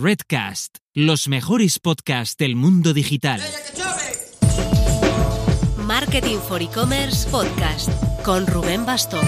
Redcast, 0.00 0.76
los 0.94 1.26
mejores 1.26 1.80
podcasts 1.80 2.36
del 2.36 2.54
mundo 2.54 2.94
digital. 2.94 3.40
Marketing 5.76 6.36
for 6.38 6.62
E-Commerce 6.62 7.28
Podcast 7.28 7.90
con 8.24 8.46
Rubén 8.46 8.86
Bastón. 8.86 9.26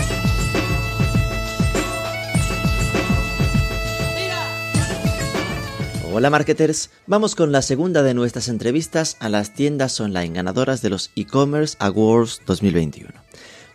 Hola 6.13 6.31
marketers, 6.31 6.91
vamos 7.09 7.35
con 7.35 7.51
la 7.51 7.63
segunda 7.63 8.05
de 8.05 8.15
nuestras 8.15 8.47
entrevistas 8.47 9.17
a 9.19 9.29
las 9.29 9.55
tiendas 9.55 9.99
online 9.99 10.35
ganadoras 10.35 10.83
de 10.83 10.91
los 10.91 11.11
e-commerce 11.17 11.77
Awards 11.81 12.43
2021. 12.47 13.11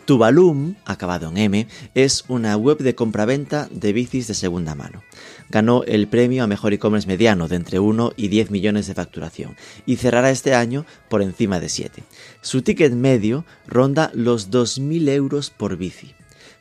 Tuvalum, 0.06 0.76
acabado 0.86 1.30
en 1.30 1.38
M, 1.38 1.68
es 1.96 2.26
una 2.28 2.56
web 2.56 2.78
de 2.78 2.94
compraventa 2.94 3.68
de 3.72 3.92
bicis 3.92 4.28
de 4.28 4.36
segunda 4.36 4.76
mano. 4.76 5.04
Ganó 5.50 5.84
el 5.84 6.08
premio 6.08 6.44
a 6.44 6.48
mejor 6.48 6.74
e-commerce 6.74 7.08
mediano 7.08 7.48
de 7.48 7.56
entre 7.56 7.80
1 7.80 8.14
y 8.18 8.28
10 8.28 8.52
millones 8.52 8.88
de 8.88 8.94
facturación 8.94 9.56
y 9.86 9.98
cerrará 9.98 10.32
este 10.32 10.54
año 10.54 10.86
por 11.10 11.22
encima 11.22 11.60
de 11.60 11.70
7. 11.70 12.04
Su 12.42 12.62
ticket 12.62 12.94
medio 12.94 13.46
ronda 13.68 14.12
los 14.14 14.52
2.000 14.52 15.10
euros 15.10 15.50
por 15.50 15.78
bici. 15.78 16.16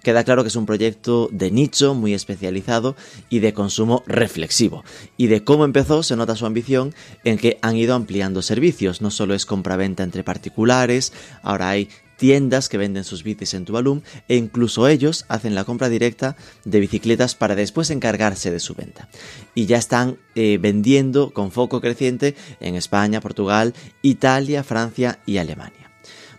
Queda 0.04 0.22
claro 0.22 0.42
que 0.42 0.48
es 0.48 0.56
un 0.56 0.66
proyecto 0.66 1.30
de 1.32 1.50
nicho 1.50 1.94
muy 1.94 2.12
especializado 2.12 2.94
y 3.30 3.38
de 3.38 3.54
consumo 3.54 4.04
reflexivo. 4.06 4.84
Y 5.16 5.28
de 5.28 5.44
cómo 5.44 5.64
empezó 5.64 6.02
se 6.02 6.14
nota 6.14 6.36
su 6.36 6.44
ambición 6.44 6.94
en 7.24 7.38
que 7.38 7.58
han 7.62 7.76
ido 7.76 7.94
ampliando 7.94 8.42
servicios. 8.42 9.00
No 9.00 9.10
solo 9.10 9.32
es 9.32 9.46
compraventa 9.46 10.02
entre 10.02 10.22
particulares, 10.22 11.14
ahora 11.42 11.70
hay 11.70 11.88
tiendas 12.16 12.68
que 12.68 12.78
venden 12.78 13.04
sus 13.04 13.22
bicis 13.22 13.54
en 13.54 13.64
Tuvalu 13.64 14.02
e 14.28 14.36
incluso 14.36 14.88
ellos 14.88 15.24
hacen 15.28 15.54
la 15.54 15.64
compra 15.64 15.88
directa 15.88 16.36
de 16.64 16.80
bicicletas 16.80 17.34
para 17.34 17.54
después 17.54 17.90
encargarse 17.90 18.50
de 18.50 18.60
su 18.60 18.74
venta. 18.74 19.08
Y 19.54 19.66
ya 19.66 19.78
están 19.78 20.18
eh, 20.34 20.58
vendiendo 20.60 21.32
con 21.32 21.50
foco 21.50 21.80
creciente 21.80 22.34
en 22.60 22.74
España, 22.74 23.20
Portugal, 23.20 23.74
Italia, 24.02 24.62
Francia 24.64 25.18
y 25.26 25.38
Alemania. 25.38 25.90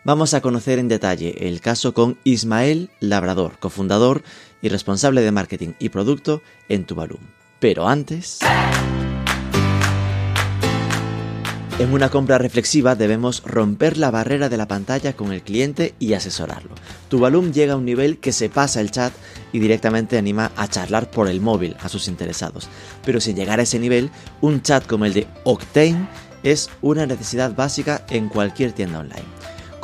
Vamos 0.04 0.36
a 0.36 0.42
conocer 0.42 0.78
en 0.78 0.88
detalle 0.88 1.48
el 1.48 1.62
caso 1.62 1.96
con 1.96 2.20
Ismael 2.24 2.92
Labrador, 3.00 3.58
cofundador 3.60 4.24
y 4.62 4.70
responsable 4.70 5.22
de 5.22 5.32
marketing 5.32 5.74
y 5.80 5.90
producto 5.90 6.44
en 6.70 6.86
Tuvalu. 6.86 7.18
Pero 7.60 7.88
antes... 7.88 8.40
En 11.78 11.92
una 11.92 12.10
compra 12.10 12.38
reflexiva 12.38 12.96
debemos 12.96 13.44
romper 13.44 13.98
la 13.98 14.10
barrera 14.10 14.48
de 14.48 14.56
la 14.56 14.66
pantalla 14.66 15.14
con 15.14 15.34
el 15.34 15.42
cliente 15.42 15.94
y 16.00 16.14
asesorarlo. 16.14 16.74
Tuvalum 17.10 17.52
llega 17.52 17.74
a 17.74 17.76
un 17.76 17.84
nivel 17.84 18.18
que 18.20 18.32
se 18.32 18.48
pasa 18.48 18.80
el 18.80 18.92
chat 18.92 19.12
y 19.52 19.60
directamente 19.60 20.18
anima 20.18 20.54
a 20.56 20.70
charlar 20.70 21.12
por 21.12 21.28
el 21.28 21.42
móvil 21.42 21.76
a 21.82 21.90
sus 21.90 22.08
interesados. 22.08 22.70
Pero 23.04 23.20
sin 23.20 23.36
llegar 23.36 23.60
a 23.60 23.64
ese 23.64 23.78
nivel, 23.78 24.10
un 24.40 24.62
chat 24.62 24.88
como 24.88 25.04
el 25.04 25.14
de 25.14 25.28
Octane 25.44 26.08
es 26.44 26.70
una 26.82 27.06
necesidad 27.08 27.54
básica 27.54 28.06
en 28.10 28.30
cualquier 28.30 28.72
tienda 28.72 29.00
online 29.00 29.35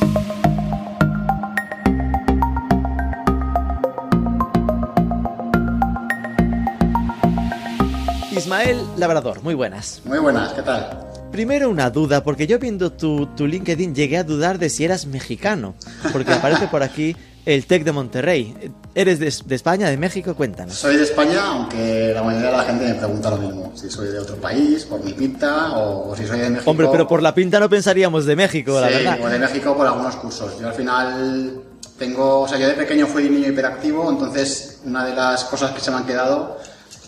Ismael 8.38 8.78
Labrador, 8.98 9.42
muy 9.42 9.56
buenas. 9.56 10.02
Muy 10.06 10.20
buenas, 10.20 10.54
¿qué 10.54 10.62
tal? 10.62 11.06
Primero 11.32 11.70
una 11.70 11.90
duda, 11.90 12.24
porque 12.24 12.48
yo 12.48 12.60
viendo 12.60 12.92
tu, 12.92 13.26
tu 13.36 13.48
LinkedIn 13.48 13.94
llegué 13.94 14.18
a 14.18 14.24
dudar 14.24 14.60
de 14.60 14.70
si 14.70 14.86
eras 14.86 15.06
mexicano, 15.06 15.76
porque 16.14 16.34
aparece 16.34 16.68
por 16.68 16.84
aquí 16.84 17.16
el 17.46 17.66
TEC 17.66 17.84
de 17.84 17.92
Monterrey. 17.92 18.74
¿Eres 18.94 19.20
de, 19.20 19.56
España, 19.56 19.90
de 19.90 19.98
México? 19.98 20.36
Cuéntanos. 20.36 20.76
Soy 20.76 20.98
de 20.98 21.04
España, 21.04 21.46
aunque 21.46 22.12
la 22.14 22.22
mayoría 22.22 22.52
de 22.52 22.58
la 22.58 22.64
gente 22.64 22.86
me 22.86 22.96
pregunta 22.96 23.30
lo 23.32 23.38
mismo, 23.38 23.72
si 23.76 23.90
soy 23.90 24.10
de 24.10 24.20
otro 24.20 24.36
país, 24.36 24.86
por 24.86 25.04
mi 25.04 25.14
pinta, 25.14 25.78
o, 25.78 26.16
si 26.16 26.28
soy 26.28 26.40
de 26.40 26.50
México. 26.50 26.70
Hombre, 26.70 26.88
pero 26.92 27.08
por 27.08 27.22
la 27.22 27.34
pinta 27.34 27.60
no 27.60 27.70
pensaríamos 27.70 28.26
de 28.26 28.36
México, 28.36 28.80
la 28.80 28.90
verdad. 28.90 29.20
o 29.22 29.30
de 29.30 29.40
México 29.40 29.76
por 29.76 29.88
algunos 29.88 30.16
cursos. 30.18 30.60
Yo 30.60 30.68
al 30.68 30.74
final 30.74 31.62
tengo, 31.98 32.42
o 32.42 32.48
sea, 32.48 32.58
yo 32.58 32.68
de 32.68 32.74
pequeño 32.74 33.08
fui 33.08 33.30
niño 33.30 33.50
hiperactivo, 33.50 34.10
entonces 34.10 34.82
una 34.84 35.06
de 35.06 35.16
las 35.16 35.46
cosas 35.46 35.72
que 35.72 35.80
se 35.80 35.90
me 35.90 35.98
han 35.98 36.06
quedado 36.06 36.58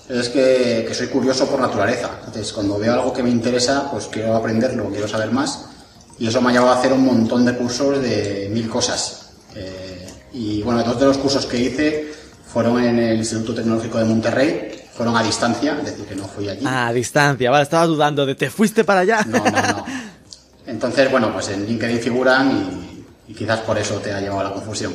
es 0.10 0.30
que, 0.30 0.90
soy 0.94 1.08
curioso 1.08 1.48
por 1.48 1.60
naturaleza. 1.60 2.10
Entonces, 2.26 2.52
cuando 2.52 2.80
veo 2.80 2.94
algo 2.94 3.14
que 3.14 3.22
me 3.22 3.30
interesa, 3.30 3.90
pues 3.92 4.08
quiero 4.08 4.36
aprenderlo, 4.36 4.90
quiero 4.90 5.08
saber 5.08 5.32
más. 5.32 5.66
Y 6.18 6.28
eso 6.28 6.42
me 6.42 6.50
ha 6.50 6.54
llevado 6.54 6.74
a 6.74 6.80
hacer 6.80 6.92
un 6.92 7.06
montón 7.06 7.46
de 7.46 7.56
cursos 7.56 8.02
de 8.02 8.50
mil 8.52 8.68
cosas. 8.68 9.30
Eh, 9.56 10.08
y 10.34 10.62
bueno, 10.64 10.84
dos 10.84 11.00
de 11.00 11.06
los 11.06 11.18
cursos 11.18 11.46
que 11.46 11.58
hice 11.58 12.12
fueron 12.52 12.84
en 12.84 12.98
el 13.00 13.18
Instituto 13.18 13.54
Tecnológico 13.54 14.00
de 14.00 14.06
Monterrey, 14.06 14.82
fueron 14.94 15.16
a 15.16 15.24
distancia, 15.24 15.78
es 15.80 15.86
decir, 15.86 16.06
que 16.06 16.16
no 16.16 16.28
fui 16.28 16.50
allí. 16.50 16.66
Ah, 16.66 16.88
a 16.88 16.94
distancia, 16.94 17.52
vale, 17.52 17.64
estaba 17.64 17.86
dudando 17.86 18.26
de 18.26 18.36
te 18.36 18.50
fuiste 18.50 18.84
para 18.84 19.02
allá. 19.02 19.24
No, 19.28 19.38
no, 19.38 19.52
no. 19.52 19.86
Entonces, 20.66 21.10
bueno, 21.10 21.32
pues 21.32 21.50
en 21.50 21.66
LinkedIn 21.66 22.00
figuran 22.00 23.06
y, 23.28 23.32
y 23.32 23.36
quizás 23.36 23.60
por 23.60 23.78
eso 23.78 23.96
te 23.96 24.12
ha 24.12 24.20
llevado 24.20 24.42
a 24.42 24.44
la 24.46 24.54
confusión. 24.54 24.94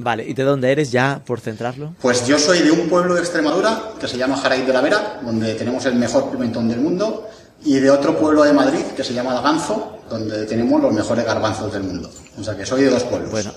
Vale, 0.00 0.24
¿y 0.26 0.32
de 0.32 0.44
dónde 0.44 0.72
eres 0.72 0.90
ya, 0.90 1.20
por 1.26 1.40
centrarlo? 1.40 1.94
Pues 2.00 2.26
yo 2.26 2.38
soy 2.38 2.60
de 2.60 2.70
un 2.70 2.88
pueblo 2.88 3.14
de 3.14 3.20
Extremadura 3.20 3.92
que 4.00 4.08
se 4.08 4.16
llama 4.16 4.34
Jaraíz 4.38 4.66
de 4.66 4.72
la 4.72 4.80
Vera, 4.80 5.20
donde 5.22 5.54
tenemos 5.54 5.84
el 5.84 5.96
mejor 5.96 6.30
pimentón 6.30 6.68
del 6.68 6.80
mundo, 6.80 7.28
y 7.62 7.74
de 7.74 7.90
otro 7.90 8.18
pueblo 8.18 8.42
de 8.44 8.54
Madrid 8.54 8.80
que 8.96 9.04
se 9.04 9.12
llama 9.12 9.34
Laganzo, 9.34 9.98
donde 10.08 10.46
tenemos 10.46 10.80
los 10.80 10.94
mejores 10.94 11.26
garbanzos 11.26 11.70
del 11.70 11.82
mundo. 11.82 12.10
O 12.38 12.42
sea 12.42 12.56
que 12.56 12.64
soy 12.64 12.84
de 12.84 12.90
dos 12.90 13.04
pueblos. 13.04 13.30
Bueno, 13.30 13.52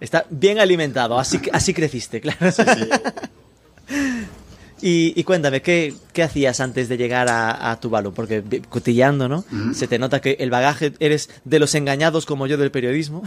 está 0.00 0.26
bien 0.28 0.58
alimentado, 0.58 1.18
así, 1.18 1.40
así 1.50 1.72
creciste, 1.72 2.20
claro. 2.20 2.52
Sí, 2.52 2.62
sí. 2.62 2.88
Y, 4.82 5.24
cuéntame, 5.24 5.62
¿qué, 5.62 5.94
hacías 6.22 6.60
antes 6.60 6.90
de 6.90 6.98
llegar 6.98 7.28
a, 7.28 7.70
a 7.70 7.80
Tuvalu? 7.80 8.12
Porque 8.12 8.62
cotillando, 8.68 9.28
¿no? 9.28 9.44
Se 9.74 9.86
te 9.86 9.98
nota 9.98 10.20
que 10.20 10.36
el 10.40 10.50
bagaje 10.50 10.92
eres 11.00 11.30
de 11.44 11.58
los 11.58 11.74
engañados 11.74 12.26
como 12.26 12.46
yo 12.46 12.58
del 12.58 12.70
periodismo. 12.70 13.22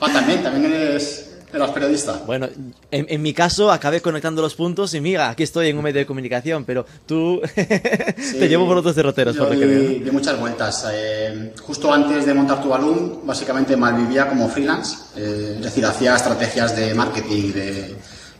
Ah, 0.00 0.12
también, 0.12 0.42
también 0.42 0.72
eres 0.72 1.37
¿Eras 1.52 1.70
periodista? 1.70 2.22
Bueno, 2.26 2.46
en, 2.90 3.22
mi 3.22 3.32
caso 3.32 3.72
acabé 3.72 4.02
conectando 4.02 4.42
los 4.42 4.54
puntos 4.54 4.92
y 4.92 5.00
mira, 5.00 5.30
aquí 5.30 5.42
estoy 5.42 5.68
en 5.68 5.78
un 5.78 5.84
medio 5.84 6.00
de 6.00 6.06
comunicación, 6.06 6.64
pero 6.64 6.84
tú 7.06 7.40
te 7.54 8.48
llevo 8.48 8.66
por 8.66 8.76
otros 8.76 8.94
derroteros, 8.94 9.36
por 9.36 9.54
lo 9.54 9.58
que 9.58 9.66
veo. 9.66 10.04
Di 10.04 10.10
muchas 10.10 10.38
vueltas. 10.38 10.86
Eh, 10.92 11.54
justo 11.62 11.92
antes 11.92 12.26
de 12.26 12.34
montar 12.34 12.60
tu 12.62 12.68
balón, 12.68 13.20
básicamente 13.24 13.76
malvivía 13.76 14.28
como 14.28 14.48
freelance, 14.48 14.96
eh, 15.16 15.54
es 15.56 15.64
decir, 15.64 15.86
hacía 15.86 16.16
estrategias 16.16 16.76
de 16.76 16.94
marketing 16.94 17.52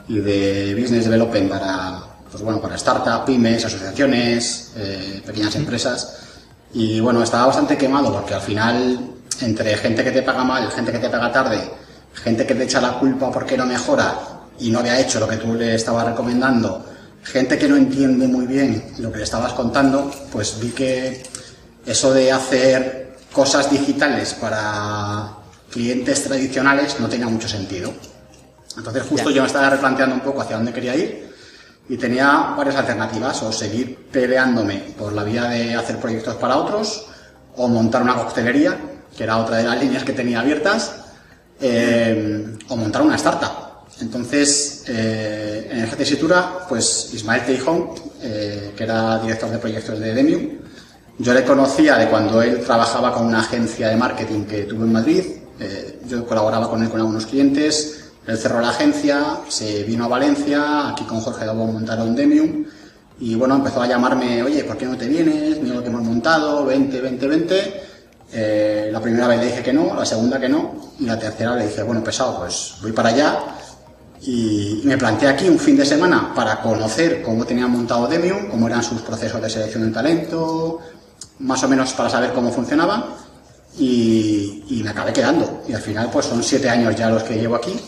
y 0.09 0.19
de, 0.21 0.75
business 0.79 1.05
development 1.05 1.51
para, 1.51 2.03
pues 2.31 2.43
bueno, 2.43 2.61
para 2.61 2.77
startups, 2.77 3.25
pymes, 3.25 3.65
asociaciones, 3.65 4.73
eh, 4.77 5.23
pequeñas 5.25 5.55
empresas. 5.57 6.19
Y 6.75 7.01
bueno, 7.01 7.23
estaba 7.23 7.47
bastante 7.47 7.79
quemado 7.79 8.13
porque 8.13 8.35
al 8.35 8.43
final, 8.43 9.01
entre 9.41 9.77
gente 9.79 10.05
que 10.05 10.11
te 10.11 10.23
paga 10.23 10.45
mal, 10.45 10.71
gente 10.71 10.93
que 10.93 10.99
te 10.99 11.09
paga 11.09 11.33
tarde, 11.33 11.71
gente 12.23 12.47
que 12.47 12.55
te 12.55 12.65
echa 12.65 12.81
la 12.81 12.99
culpa 12.99 13.31
porque 13.31 13.57
no 13.57 13.67
mejora 13.67 14.19
y 14.59 14.71
no 14.71 14.81
había 14.81 14.99
hecho 15.01 15.21
lo 15.21 15.29
que 15.29 15.37
tú 15.37 15.55
le 15.55 15.75
estabas 15.75 16.07
recomendando, 16.07 16.85
gente 17.23 17.59
que 17.59 17.69
no 17.69 17.77
entiende 17.77 18.27
muy 18.27 18.47
bien 18.47 18.93
lo 18.99 19.11
que 19.13 19.19
le 19.19 19.25
estabas 19.25 19.53
contando, 19.53 20.11
pues 20.33 20.59
vi 20.61 20.71
que 20.71 21.23
eso 21.87 22.13
de 22.13 22.33
hacer 22.33 23.17
cosas 23.33 23.71
digitales 23.71 24.35
para 24.35 25.31
clientes 25.71 26.25
tradicionales 26.25 26.99
no 26.99 27.09
tenía 27.09 27.29
mucho 27.29 27.49
sentido. 27.49 27.93
Entonces 28.77 29.03
justo 29.05 29.31
yo 29.31 29.43
me 29.43 29.47
estaba 29.47 29.71
replanteando 29.71 30.15
un 30.15 30.21
poco 30.21 30.43
hacia 30.43 30.57
dónde 30.57 30.73
quería 30.73 30.95
ir 30.95 31.29
y 31.89 31.97
tenía 31.97 32.55
varias 32.57 32.77
alternativas, 32.77 33.43
o 33.43 33.51
seguir 33.51 33.97
peleándome 34.13 34.77
por 34.99 35.13
la 35.13 35.25
vía 35.25 35.45
de 35.45 35.75
hacer 35.75 35.99
proyectos 35.99 36.35
para 36.35 36.57
otros, 36.57 37.07
o 37.57 37.67
montar 37.67 38.03
una 38.03 38.15
coctelería, 38.15 38.79
que 39.17 39.25
era 39.25 39.39
otra 39.39 39.57
de 39.57 39.65
las 39.65 39.81
líneas 39.81 40.05
que 40.05 40.13
tenía 40.13 40.41
abiertas, 40.41 40.97
eh, 41.61 42.57
o 42.69 42.77
montar 42.77 43.03
una 43.03 43.17
startup. 43.17 43.87
Entonces, 44.01 44.85
eh, 44.87 45.69
en 45.71 45.79
el 45.81 45.91
Tesitura, 45.91 46.67
pues 46.69 47.11
Ismael 47.15 47.45
Teijón, 47.45 47.91
eh, 48.23 48.73
que 48.77 48.85
era 48.85 49.19
director 49.19 49.51
de 49.51 49.59
proyectos 49.59 49.99
de 49.99 50.15
Demium, 50.15 50.51
yo 51.19 51.35
le 51.35 51.45
conocía 51.45 51.97
de 51.97 52.09
cuando 52.09 52.41
él 52.43 52.61
trabajaba 52.61 53.13
con 53.13 53.27
una 53.27 53.41
agencia 53.41 53.89
de 53.89 53.97
marketing 53.97 54.45
que 54.45 54.63
tuvo 54.63 54.85
en 54.85 54.93
Madrid. 54.93 55.25
yo 56.07 56.25
colaboraba 56.25 56.71
con 56.71 56.81
él 56.83 56.89
con 56.89 57.01
algunos 57.01 57.27
clientes. 57.27 58.05
Él 58.25 58.39
cerró 58.39 58.61
la 58.61 58.69
agencia, 58.69 59.41
se 59.49 59.83
vino 59.83 60.05
a 60.05 60.09
Valencia, 60.09 60.91
aquí 60.91 61.03
con 61.05 61.21
Jorge 61.21 61.45
Dabón 61.45 61.73
montaron 61.73 62.15
Demium. 62.15 62.65
Y 63.19 63.35
bueno, 63.35 63.57
empezó 63.57 63.83
a 63.83 63.89
llamarme, 63.89 64.43
oye, 64.45 64.63
¿por 64.63 64.77
qué 64.77 64.87
no 64.87 64.97
te 64.97 65.09
vienes? 65.09 65.61
Mira 65.61 65.75
lo 65.75 65.83
que 65.83 65.89
hemos 65.89 66.03
montado, 66.03 66.65
20, 66.65 67.01
20, 67.01 67.27
20. 67.27 67.88
Eh, 68.33 68.91
la 68.93 69.01
primera 69.01 69.27
vez 69.27 69.41
le 69.41 69.47
dije 69.47 69.63
que 69.63 69.73
no, 69.73 69.95
la 69.95 70.05
segunda 70.05 70.39
que 70.39 70.49
no, 70.49 70.93
y 70.99 71.07
la 71.07 71.19
tercera 71.19 71.57
le 71.57 71.67
dije, 71.67 71.83
bueno, 71.83 72.05
pesado, 72.05 72.39
pues 72.39 72.75
voy 72.83 72.93
para 72.93 73.11
allá. 73.11 73.39
Y 74.23 74.81
me 74.85 74.99
planteé 74.99 75.29
aquí 75.29 75.49
un 75.49 75.59
fin 75.59 75.77
de 75.77 75.87
semana 75.87 76.33
para 76.35 76.61
conocer 76.61 77.23
cómo 77.23 77.45
tenían 77.45 77.71
montado 77.71 78.07
Demium, 78.07 78.49
cómo 78.49 78.67
eran 78.67 78.83
sus 78.83 79.01
procesos 79.03 79.41
de 79.41 79.49
selección 79.49 79.87
de 79.87 79.93
talento, 79.93 80.81
más 81.39 81.63
o 81.63 81.69
menos 81.69 81.93
para 81.93 82.11
saber 82.11 82.33
cómo 82.33 82.51
funcionaban. 82.51 83.05
Y, 83.79 84.65
y 84.69 84.83
me 84.83 84.91
acabé 84.91 85.13
quedando. 85.13 85.63
Y 85.69 85.73
al 85.73 85.81
final, 85.81 86.11
pues 86.13 86.27
son 86.27 86.43
siete 86.43 86.69
años 86.69 86.97
ya 86.97 87.09
los 87.09 87.23
que 87.23 87.37
llevo 87.37 87.55
aquí. 87.55 87.79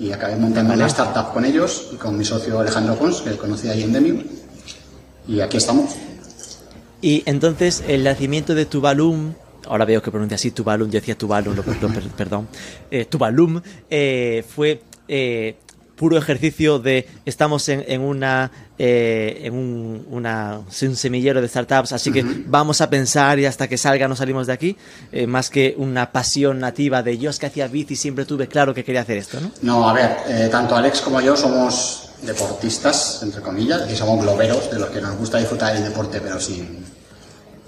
Y 0.00 0.10
acabé 0.10 0.36
montando 0.36 0.72
una 0.72 0.86
startup 0.86 1.32
con 1.32 1.44
ellos 1.44 1.88
y 1.92 1.96
con 1.96 2.16
mi 2.16 2.24
socio 2.24 2.58
Alejandro 2.58 2.96
Pons, 2.96 3.20
que 3.20 3.36
conocí 3.36 3.68
ahí 3.68 3.82
en 3.82 3.92
Demium. 3.92 4.22
Y 5.28 5.40
aquí 5.40 5.58
estamos. 5.58 5.90
Y 7.02 7.22
entonces 7.26 7.84
el 7.86 8.04
nacimiento 8.04 8.54
de 8.54 8.64
Tuvalu 8.64 9.34
ahora 9.68 9.84
veo 9.84 10.02
que 10.02 10.10
pronuncia 10.10 10.36
así 10.36 10.50
Tuvalu, 10.50 10.86
yo 10.86 10.92
decía 10.92 11.16
Tuvalu, 11.16 11.54
lo, 11.54 11.62
lo, 11.62 12.10
perdón, 12.16 12.48
eh, 12.90 13.04
Tuvalu, 13.04 13.62
eh, 13.90 14.44
fue 14.48 14.82
eh, 15.08 15.56
puro 15.96 16.18
ejercicio 16.18 16.78
de 16.78 17.06
estamos 17.24 17.68
en, 17.68 17.84
en 17.86 18.00
una 18.00 18.50
eh, 18.78 19.42
en 19.44 19.54
un, 19.54 20.06
una, 20.10 20.58
un, 20.58 20.96
semillero 20.96 21.40
de 21.40 21.48
startups, 21.48 21.92
así 21.92 22.10
que 22.10 22.24
vamos 22.46 22.80
a 22.80 22.90
pensar 22.90 23.38
y 23.38 23.46
hasta 23.46 23.68
que 23.68 23.78
salga 23.78 24.08
no 24.08 24.16
salimos 24.16 24.48
de 24.48 24.52
aquí, 24.52 24.76
eh, 25.12 25.26
más 25.26 25.48
que 25.50 25.74
una 25.78 26.10
pasión 26.10 26.58
nativa 26.58 27.02
de 27.02 27.16
yo 27.18 27.30
es 27.30 27.38
que 27.38 27.46
hacía 27.46 27.68
bici 27.68 27.94
siempre 27.94 28.24
tuve 28.24 28.48
claro 28.48 28.74
que 28.74 28.84
quería 28.84 29.02
hacer 29.02 29.18
esto, 29.18 29.40
¿no? 29.40 29.50
No, 29.62 29.88
a 29.88 29.92
ver, 29.92 30.16
eh, 30.26 30.48
tanto 30.50 30.74
Alex 30.74 31.00
como 31.02 31.20
yo 31.20 31.36
somos 31.36 32.10
deportistas, 32.22 33.20
entre 33.22 33.40
comillas, 33.40 33.88
y 33.90 33.94
somos 33.94 34.20
globeros, 34.20 34.70
de 34.70 34.78
los 34.78 34.90
que 34.90 35.00
nos 35.00 35.16
gusta 35.16 35.38
disfrutar 35.38 35.74
del 35.74 35.84
deporte, 35.84 36.20
pero 36.20 36.40
sin, 36.40 36.84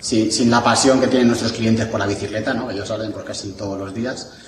sin, 0.06 0.30
sin 0.30 0.48
la 0.48 0.62
pasión 0.62 1.00
que 1.00 1.08
tienen 1.08 1.26
nuestros 1.26 1.52
clientes 1.52 1.84
por 1.86 1.98
la 1.98 2.06
bicicleta, 2.06 2.54
¿no? 2.54 2.70
Ellos 2.70 2.86
salen 2.86 3.10
por 3.10 3.24
casi 3.24 3.52
todos 3.52 3.78
los 3.78 3.92
días. 3.92 4.30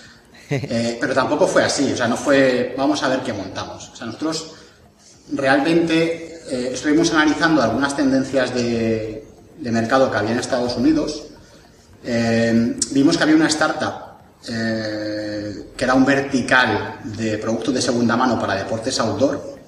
Eh, 0.51 0.97
pero 0.99 1.13
tampoco 1.13 1.47
fue 1.47 1.63
así, 1.63 1.93
o 1.93 1.97
sea, 1.97 2.09
no 2.09 2.17
fue, 2.17 2.75
vamos 2.75 3.03
a 3.03 3.09
ver 3.09 3.21
qué 3.21 3.35
montamos. 3.35 3.91
O 3.93 3.95
sea, 3.95 4.07
nosotros 4.07 4.53
realmente 5.31 6.41
eh, 6.51 6.71
estuvimos 6.73 7.13
analizando 7.13 7.61
algunas 7.61 7.95
tendencias 7.95 8.55
de, 8.55 9.27
de, 9.59 9.71
mercado 9.71 10.11
que 10.11 10.17
había 10.17 10.33
en 10.33 10.39
Estados 10.39 10.75
Unidos. 10.79 11.25
Eh, 12.03 12.79
vimos 12.93 13.19
que 13.19 13.25
había 13.25 13.37
una 13.37 13.49
startup 13.49 13.93
que 14.43 15.85
era 15.85 15.93
un 15.93 16.07
vertical 16.07 17.01
de 17.05 17.37
productos 17.37 17.75
de 17.75 17.83
segunda 17.83 18.17
mano 18.17 18.39
para 18.39 18.55
deportes 18.55 18.99
outdoor 19.01 19.59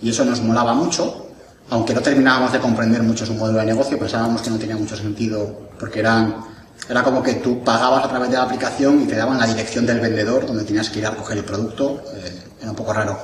y 0.00 0.08
eso 0.08 0.24
nos 0.24 0.40
molaba 0.40 0.72
mucho, 0.72 1.29
aunque 1.70 1.94
no 1.94 2.00
terminábamos 2.00 2.52
de 2.52 2.58
comprender 2.58 3.02
mucho 3.02 3.24
su 3.24 3.34
modelo 3.34 3.60
de 3.60 3.66
negocio, 3.66 3.98
pensábamos 3.98 4.42
que 4.42 4.50
no 4.50 4.58
tenía 4.58 4.76
mucho 4.76 4.96
sentido 4.96 5.70
porque 5.78 6.00
eran 6.00 6.50
era 6.88 7.02
como 7.04 7.22
que 7.22 7.34
tú 7.34 7.62
pagabas 7.62 8.04
a 8.04 8.08
través 8.08 8.30
de 8.30 8.36
la 8.36 8.44
aplicación 8.44 9.02
y 9.02 9.06
te 9.06 9.14
daban 9.14 9.38
la 9.38 9.46
dirección 9.46 9.86
del 9.86 10.00
vendedor 10.00 10.46
donde 10.46 10.64
tenías 10.64 10.90
que 10.90 10.98
ir 10.98 11.06
a 11.06 11.14
coger 11.14 11.38
el 11.38 11.44
producto. 11.44 12.02
Eh, 12.14 12.42
era 12.60 12.70
un 12.70 12.76
poco 12.76 12.92
raro. 12.92 13.18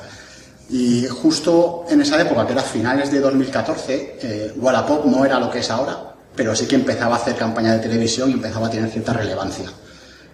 Y 0.68 1.06
justo 1.06 1.84
en 1.88 2.00
esa 2.00 2.20
época, 2.20 2.46
que 2.46 2.52
era 2.52 2.62
finales 2.62 3.10
de 3.10 3.20
2014, 3.20 4.18
eh, 4.20 4.52
Wallapop 4.56 5.06
no 5.06 5.24
era 5.24 5.40
lo 5.40 5.50
que 5.50 5.60
es 5.60 5.70
ahora, 5.70 6.14
pero 6.34 6.54
sí 6.54 6.66
que 6.66 6.76
empezaba 6.76 7.16
a 7.16 7.18
hacer 7.18 7.36
campaña 7.36 7.72
de 7.72 7.80
televisión 7.80 8.30
y 8.30 8.34
empezaba 8.34 8.68
a 8.68 8.70
tener 8.70 8.90
cierta 8.90 9.12
relevancia. 9.12 9.70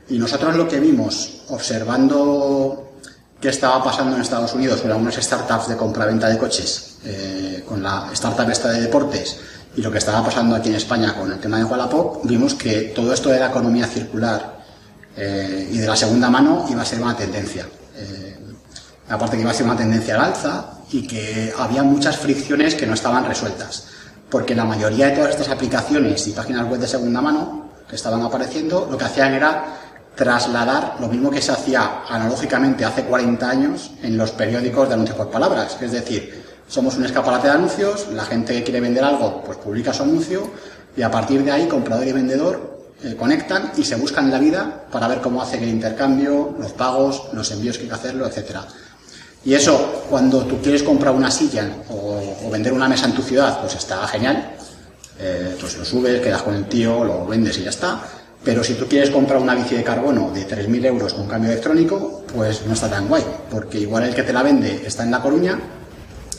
Y 0.08 0.19
nosotros 0.19 0.56
lo 0.56 0.69
que 0.69 0.81
vimos, 0.81 1.44
observando 1.49 2.92
qué 3.43 3.49
estaba 3.49 3.83
pasando 3.83 4.15
en 4.15 4.23
Estados 4.23 4.55
Unidos 4.55 4.81
con 4.81 4.93
algunas 4.93 5.17
startups 5.17 5.69
de 5.69 5.77
compra-venta 5.77 6.29
de 6.29 6.39
coches, 6.39 6.99
eh, 7.05 7.65
con 7.67 7.83
la 7.83 8.09
startup 8.12 8.49
esta 8.49 8.71
de 8.71 8.83
deportes, 8.83 9.37
y 9.75 9.83
lo 9.83 9.91
que 9.91 9.99
estaba 9.99 10.25
pasando 10.25 10.55
aquí 10.55 10.69
en 10.69 10.77
España 10.77 11.12
con 11.12 11.33
el 11.33 11.41
tema 11.41 11.59
de 11.59 11.65
Wallapop, 11.65 12.25
vimos 12.25 12.55
que 12.55 12.93
todo 12.94 13.12
esto 13.12 13.31
de 13.31 13.41
la 13.41 13.49
economía 13.49 13.89
circular 13.89 14.62
eh, 15.17 15.69
y 15.73 15.79
de 15.79 15.87
la 15.89 15.97
segunda 15.97 16.31
mano 16.31 16.67
iba 16.71 16.83
a 16.83 16.85
ser 16.85 17.03
una 17.03 17.17
tendencia. 17.17 17.67
Eh, 17.97 18.39
aparte 19.09 19.37
que 19.37 19.43
iba 19.43 19.50
a 19.50 19.55
ser 19.55 19.67
una 19.67 19.77
tendencia 19.77 20.15
al 20.15 20.21
alza 20.21 20.75
y 20.93 21.05
que 21.05 21.53
había 21.59 21.83
muchas 21.83 22.17
fricciones 22.19 22.77
que 22.77 22.87
no 22.87 22.94
estaban 22.94 23.25
resueltas. 23.25 23.89
Porque 24.31 24.55
la 24.55 24.65
mayoría 24.65 25.09
de 25.09 25.17
todas 25.17 25.31
estas 25.31 25.49
aplicaciones 25.49 26.29
y 26.29 26.31
páginas 26.31 26.69
web 26.69 26.79
de 26.79 26.87
segunda 26.87 27.21
mano 27.21 27.71
que 27.89 27.97
estaban 27.97 28.23
apareciendo, 28.23 28.87
lo 28.89 28.97
que 28.97 29.05
hacían 29.05 29.35
era 29.35 29.81
trasladar 30.14 30.97
lo 31.00 31.09
mismo 31.09 31.31
que 31.31 31.41
se 31.41 31.53
hacía 31.53 32.03
analógicamente 32.09 32.85
hace 32.85 33.05
40 33.05 33.49
años 33.49 33.91
en 34.03 34.17
los 34.17 34.31
periódicos 34.32 34.88
de 34.88 34.94
anuncios 34.94 35.17
por 35.17 35.31
palabras. 35.31 35.76
Es 35.81 35.93
decir, 35.93 36.43
somos 36.69 36.97
un 36.97 37.05
escaparate 37.05 37.49
de 37.49 37.55
anuncios, 37.55 38.09
la 38.12 38.25
gente 38.25 38.55
que 38.55 38.62
quiere 38.62 38.81
vender 38.81 39.05
algo, 39.05 39.43
pues 39.43 39.59
publica 39.59 39.93
su 39.93 40.03
anuncio 40.03 40.50
y 40.97 41.03
a 41.03 41.11
partir 41.11 41.43
de 41.44 41.50
ahí 41.50 41.67
comprador 41.67 42.06
y 42.06 42.12
vendedor 42.12 42.73
eh, 43.03 43.17
conectan 43.17 43.73
y 43.76 43.85
se 43.85 43.97
buscan 43.97 44.31
la 44.31 44.38
vida 44.38 44.87
para 44.91 45.09
ver 45.09 45.20
cómo 45.20 45.43
hacer 45.43 45.62
el 45.62 45.70
intercambio, 45.70 46.55
los 46.58 46.73
pagos, 46.73 47.29
los 47.32 47.50
envíos 47.50 47.76
que 47.76 47.85
hay 47.85 47.88
que 47.88 47.94
hacerlo, 47.94 48.26
etcétera. 48.26 48.65
Y 49.44 49.55
eso, 49.55 50.05
cuando 50.08 50.44
tú 50.44 50.61
quieres 50.62 50.82
comprar 50.85 51.15
una 51.15 51.31
silla 51.31 51.69
o, 51.88 52.37
o 52.44 52.50
vender 52.50 52.73
una 52.73 52.88
mesa 52.88 53.06
en 53.06 53.15
tu 53.15 53.23
ciudad, 53.23 53.61
pues 53.61 53.75
está 53.75 54.06
genial. 54.06 54.56
Eh, 55.19 55.56
pues 55.61 55.76
lo 55.76 55.85
subes, 55.85 56.20
quedas 56.20 56.43
con 56.43 56.55
el 56.55 56.65
tío, 56.67 57.05
lo 57.05 57.26
vendes 57.26 57.58
y 57.58 57.65
ya 57.65 57.70
está. 57.70 58.03
Pero 58.44 58.65
si 58.65 58.75
tú 58.75 58.87
quieres 58.89 59.11
comprar 59.11 59.41
una 59.41 59.55
bici 59.55 59.77
de 59.77 59.85
carbono 59.85 60.31
de 60.33 60.47
3.000 60.49 60.85
euros 60.87 61.15
con 61.15 61.29
cambio 61.29 61.50
electrónico, 61.50 62.25
pues 62.35 62.67
no 62.67 62.73
está 62.75 62.89
tan 62.91 63.06
guay, 63.06 63.25
porque 63.50 63.79
igual 63.79 64.03
el 64.05 64.15
que 64.15 64.25
te 64.25 64.33
la 64.33 64.43
vende 64.43 64.83
está 64.85 65.05
en 65.05 65.12
La 65.12 65.23
Coruña 65.23 65.61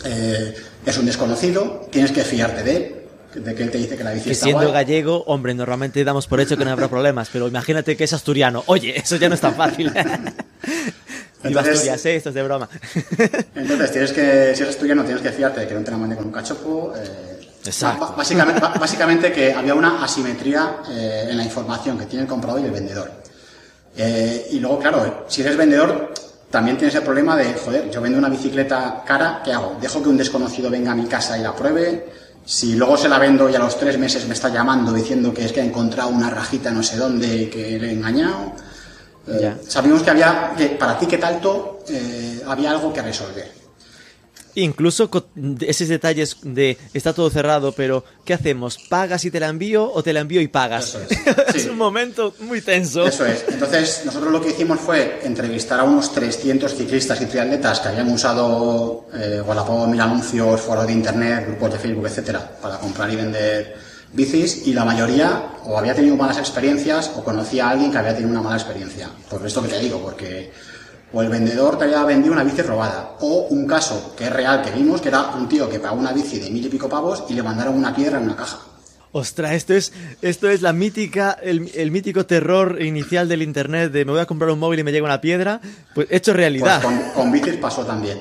eh, 0.05 0.53
es 0.85 0.97
un 0.97 1.05
desconocido, 1.05 1.87
tienes 1.89 2.11
que 2.11 2.21
fiarte 2.23 2.61
de 2.63 2.75
él, 2.75 2.95
de 3.41 3.55
que 3.55 3.63
él 3.63 3.71
te 3.71 3.77
dice 3.77 3.95
que 3.95 4.03
la 4.03 4.11
bici 4.11 4.25
que 4.25 4.31
está 4.31 4.43
siendo 4.47 4.63
guay. 4.63 4.73
gallego, 4.73 5.23
hombre, 5.27 5.53
normalmente 5.53 6.03
damos 6.03 6.27
por 6.27 6.41
hecho 6.41 6.57
que 6.57 6.65
no 6.65 6.71
habrá 6.71 6.89
problemas, 6.89 7.29
pero 7.31 7.47
imagínate 7.47 7.95
que 7.95 8.03
es 8.03 8.11
asturiano. 8.13 8.63
Oye, 8.67 8.97
eso 8.99 9.15
ya 9.15 9.29
no 9.29 9.35
es 9.35 9.41
tan 9.41 9.55
fácil. 9.55 9.89
Entonces- 11.43 11.73
Asturias, 11.73 12.05
¿eh? 12.05 12.15
esto 12.17 12.29
es 12.29 12.35
de 12.35 12.43
broma. 12.43 12.69
Entonces, 13.55 13.91
tienes 13.91 14.11
que, 14.13 14.53
si 14.55 14.61
eres 14.61 14.69
asturiano, 14.75 15.03
tienes 15.03 15.21
que 15.21 15.31
fiarte 15.31 15.59
de 15.61 15.67
que 15.67 15.73
no 15.73 15.81
te 15.83 15.91
la 15.91 15.97
mande 15.97 16.15
con 16.15 16.25
un 16.25 16.31
cachopo. 16.31 16.93
eh, 16.95 17.32
Exacto. 17.65 18.13
Básicamente, 18.79 19.31
que 19.31 19.53
había 19.53 19.73
una 19.73 20.03
asimetría 20.03 20.77
eh, 20.89 21.27
en 21.29 21.37
la 21.37 21.43
información 21.43 21.97
que 21.97 22.05
tiene 22.05 22.23
el 22.23 22.29
comprador 22.29 22.61
y 22.61 22.65
el 22.65 22.71
vendedor. 22.71 23.11
Eh, 23.95 24.47
y 24.51 24.59
luego, 24.59 24.79
claro, 24.79 25.25
si 25.27 25.41
eres 25.41 25.55
vendedor, 25.55 26.13
también 26.49 26.77
tienes 26.77 26.95
el 26.95 27.03
problema 27.03 27.35
de, 27.37 27.53
joder, 27.53 27.89
yo 27.89 28.01
vendo 28.01 28.17
una 28.17 28.29
bicicleta 28.29 29.03
cara, 29.05 29.41
¿qué 29.43 29.53
hago? 29.53 29.77
¿Dejo 29.79 30.01
que 30.03 30.09
un 30.09 30.17
desconocido 30.17 30.69
venga 30.69 30.91
a 30.91 30.95
mi 30.95 31.05
casa 31.05 31.37
y 31.37 31.41
la 31.41 31.55
pruebe? 31.55 32.11
Si 32.45 32.75
luego 32.75 32.97
se 32.97 33.07
la 33.07 33.17
vendo 33.19 33.49
y 33.49 33.55
a 33.55 33.59
los 33.59 33.77
tres 33.79 33.97
meses 33.97 34.27
me 34.27 34.33
está 34.33 34.49
llamando 34.49 34.91
diciendo 34.91 35.33
que 35.33 35.45
es 35.45 35.53
que 35.53 35.61
ha 35.61 35.63
encontrado 35.63 36.09
una 36.09 36.29
rajita 36.29 36.71
no 36.71 36.83
sé 36.83 36.97
dónde 36.97 37.27
y 37.43 37.45
que 37.47 37.79
le 37.79 37.87
he 37.89 37.93
engañado. 37.93 38.51
Eh, 39.27 39.39
Ya. 39.41 39.57
sabíamos 39.65 40.03
que 40.03 40.09
había, 40.09 40.51
que 40.57 40.67
para 40.71 40.99
ti 40.99 41.05
que 41.05 41.17
talto, 41.17 41.79
eh, 41.87 42.43
había 42.45 42.71
algo 42.71 42.91
que 42.91 43.01
resolver. 43.01 43.49
Incluso 44.55 45.09
con 45.09 45.25
esos 45.61 45.87
detalles 45.87 46.37
de 46.43 46.77
está 46.93 47.13
todo 47.13 47.29
cerrado, 47.29 47.71
pero 47.71 48.03
¿qué 48.25 48.33
hacemos? 48.33 48.77
¿Pagas 48.89 49.25
y 49.25 49.31
te 49.31 49.39
la 49.39 49.47
envío 49.47 49.91
o 49.91 50.03
te 50.03 50.13
la 50.13 50.19
envío 50.19 50.41
y 50.41 50.47
pagas? 50.47 50.97
Es. 51.53 51.65
un 51.69 51.77
momento 51.77 52.33
muy 52.39 52.61
tenso. 52.61 53.05
Eso 53.05 53.25
es. 53.25 53.45
Entonces, 53.47 54.03
nosotros 54.05 54.31
lo 54.31 54.41
que 54.41 54.49
hicimos 54.49 54.79
fue 54.79 55.21
entrevistar 55.23 55.79
a 55.79 55.83
unos 55.83 56.13
300 56.13 56.75
ciclistas 56.75 57.21
y 57.21 57.25
triatletas 57.25 57.79
que 57.79 57.87
habían 57.89 58.11
usado 58.11 59.07
eh, 59.13 59.41
Wallapop, 59.45 59.87
mil 59.87 59.99
anuncios, 59.99 60.61
foros 60.61 60.85
de 60.85 60.93
internet, 60.93 61.45
grupos 61.47 61.73
de 61.73 61.79
Facebook, 61.79 62.07
etcétera, 62.07 62.57
para 62.61 62.77
comprar 62.77 63.11
y 63.11 63.15
vender 63.15 63.75
bicis 64.13 64.67
y 64.67 64.73
la 64.73 64.85
mayoría 64.85 65.53
o 65.65 65.77
había 65.77 65.95
tenido 65.95 66.15
malas 66.15 66.37
experiencias 66.37 67.11
o 67.15 67.23
conocía 67.23 67.67
a 67.67 67.71
alguien 67.71 67.91
que 67.91 67.97
había 67.97 68.13
tenido 68.13 68.31
una 68.31 68.41
mala 68.41 68.57
experiencia. 68.57 69.09
Por 69.29 69.45
esto 69.45 69.61
que 69.63 69.69
te 69.69 69.79
digo, 69.79 69.99
porque 69.99 70.51
o 71.13 71.21
el 71.21 71.29
vendedor 71.29 71.77
te 71.77 71.83
había 71.85 72.03
vendido 72.03 72.33
una 72.33 72.43
bici 72.43 72.61
robada 72.63 73.11
o 73.21 73.47
un 73.51 73.65
caso 73.67 74.13
que 74.17 74.25
es 74.25 74.33
real 74.33 74.61
que 74.63 74.71
vimos 74.71 74.99
que 74.99 75.09
era 75.09 75.21
un 75.35 75.47
tío 75.47 75.69
que 75.69 75.79
pagó 75.79 75.95
una 75.95 76.11
bici 76.11 76.39
de 76.39 76.49
mil 76.49 76.65
y 76.65 76.69
pico 76.69 76.89
pavos 76.89 77.23
y 77.29 77.33
le 77.33 77.43
mandaron 77.43 77.75
una 77.75 77.95
piedra 77.95 78.17
en 78.17 78.23
una 78.25 78.35
caja. 78.35 78.59
Ostras, 79.15 79.51
esto 79.53 79.75
es, 79.75 79.93
esto 80.23 80.49
es 80.49 80.63
la 80.63 80.73
mítica, 80.73 81.37
el, 81.43 81.69
el 81.75 81.91
mítico 81.91 82.25
terror 82.25 82.81
inicial 82.81 83.27
del 83.29 83.43
internet 83.43 83.91
de 83.91 84.05
me 84.05 84.11
voy 84.11 84.21
a 84.21 84.25
comprar 84.25 84.49
un 84.49 84.57
móvil 84.57 84.79
y 84.79 84.83
me 84.83 84.91
llega 84.91 85.05
una 85.05 85.21
piedra, 85.21 85.61
pues 85.93 86.07
hecho 86.09 86.31
Pues 86.31 86.37
realidad. 86.37 86.81
con, 86.81 86.97
con 87.13 87.31
bicis 87.31 87.57
pasó 87.57 87.85
también. 87.85 88.19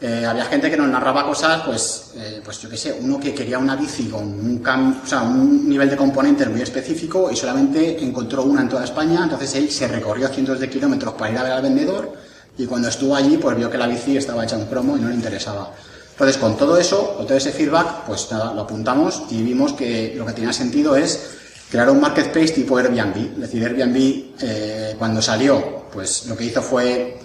Eh, 0.00 0.26
había 0.26 0.44
gente 0.46 0.68
que 0.68 0.76
nos 0.76 0.88
narraba 0.88 1.24
cosas, 1.24 1.62
pues, 1.64 2.14
eh, 2.16 2.40
pues 2.44 2.58
yo 2.60 2.68
qué 2.68 2.76
sé, 2.76 2.92
uno 3.00 3.20
que 3.20 3.32
quería 3.32 3.56
una 3.60 3.76
bici 3.76 4.08
con 4.08 4.24
un, 4.24 4.60
cam- 4.60 5.00
o 5.04 5.06
sea, 5.06 5.22
un 5.22 5.68
nivel 5.68 5.88
de 5.88 5.96
componentes 5.96 6.50
muy 6.50 6.60
específico 6.60 7.30
y 7.30 7.36
solamente 7.36 8.02
encontró 8.02 8.42
una 8.42 8.62
en 8.62 8.68
toda 8.68 8.82
España, 8.82 9.20
entonces 9.22 9.54
él 9.54 9.70
se 9.70 9.86
recorrió 9.86 10.26
cientos 10.26 10.58
de 10.58 10.68
kilómetros 10.68 11.14
para 11.14 11.30
ir 11.30 11.38
a 11.38 11.42
ver 11.44 11.52
al 11.52 11.62
vendedor 11.62 12.12
y 12.58 12.66
cuando 12.66 12.88
estuvo 12.88 13.14
allí 13.14 13.36
pues 13.36 13.56
vio 13.56 13.70
que 13.70 13.78
la 13.78 13.86
bici 13.86 14.16
estaba 14.16 14.44
hecha 14.44 14.56
un 14.56 14.66
cromo 14.66 14.96
y 14.96 15.00
no 15.00 15.08
le 15.08 15.14
interesaba. 15.14 15.72
Entonces 16.12 16.36
con 16.36 16.56
todo 16.56 16.76
eso, 16.76 17.16
con 17.16 17.26
todo 17.26 17.36
ese 17.36 17.52
feedback, 17.52 18.04
pues 18.06 18.28
nada, 18.30 18.52
lo 18.54 18.62
apuntamos 18.62 19.22
y 19.30 19.42
vimos 19.42 19.72
que 19.72 20.14
lo 20.16 20.26
que 20.26 20.32
tenía 20.32 20.52
sentido 20.52 20.94
es 20.94 21.30
crear 21.70 21.90
un 21.90 22.00
marketplace 22.00 22.52
tipo 22.52 22.76
Airbnb. 22.76 23.16
Es 23.16 23.40
decir, 23.40 23.64
Airbnb 23.64 23.96
eh, 24.40 24.94
cuando 24.98 25.22
salió, 25.22 25.86
pues 25.92 26.26
lo 26.26 26.36
que 26.36 26.44
hizo 26.44 26.62
fue 26.62 27.18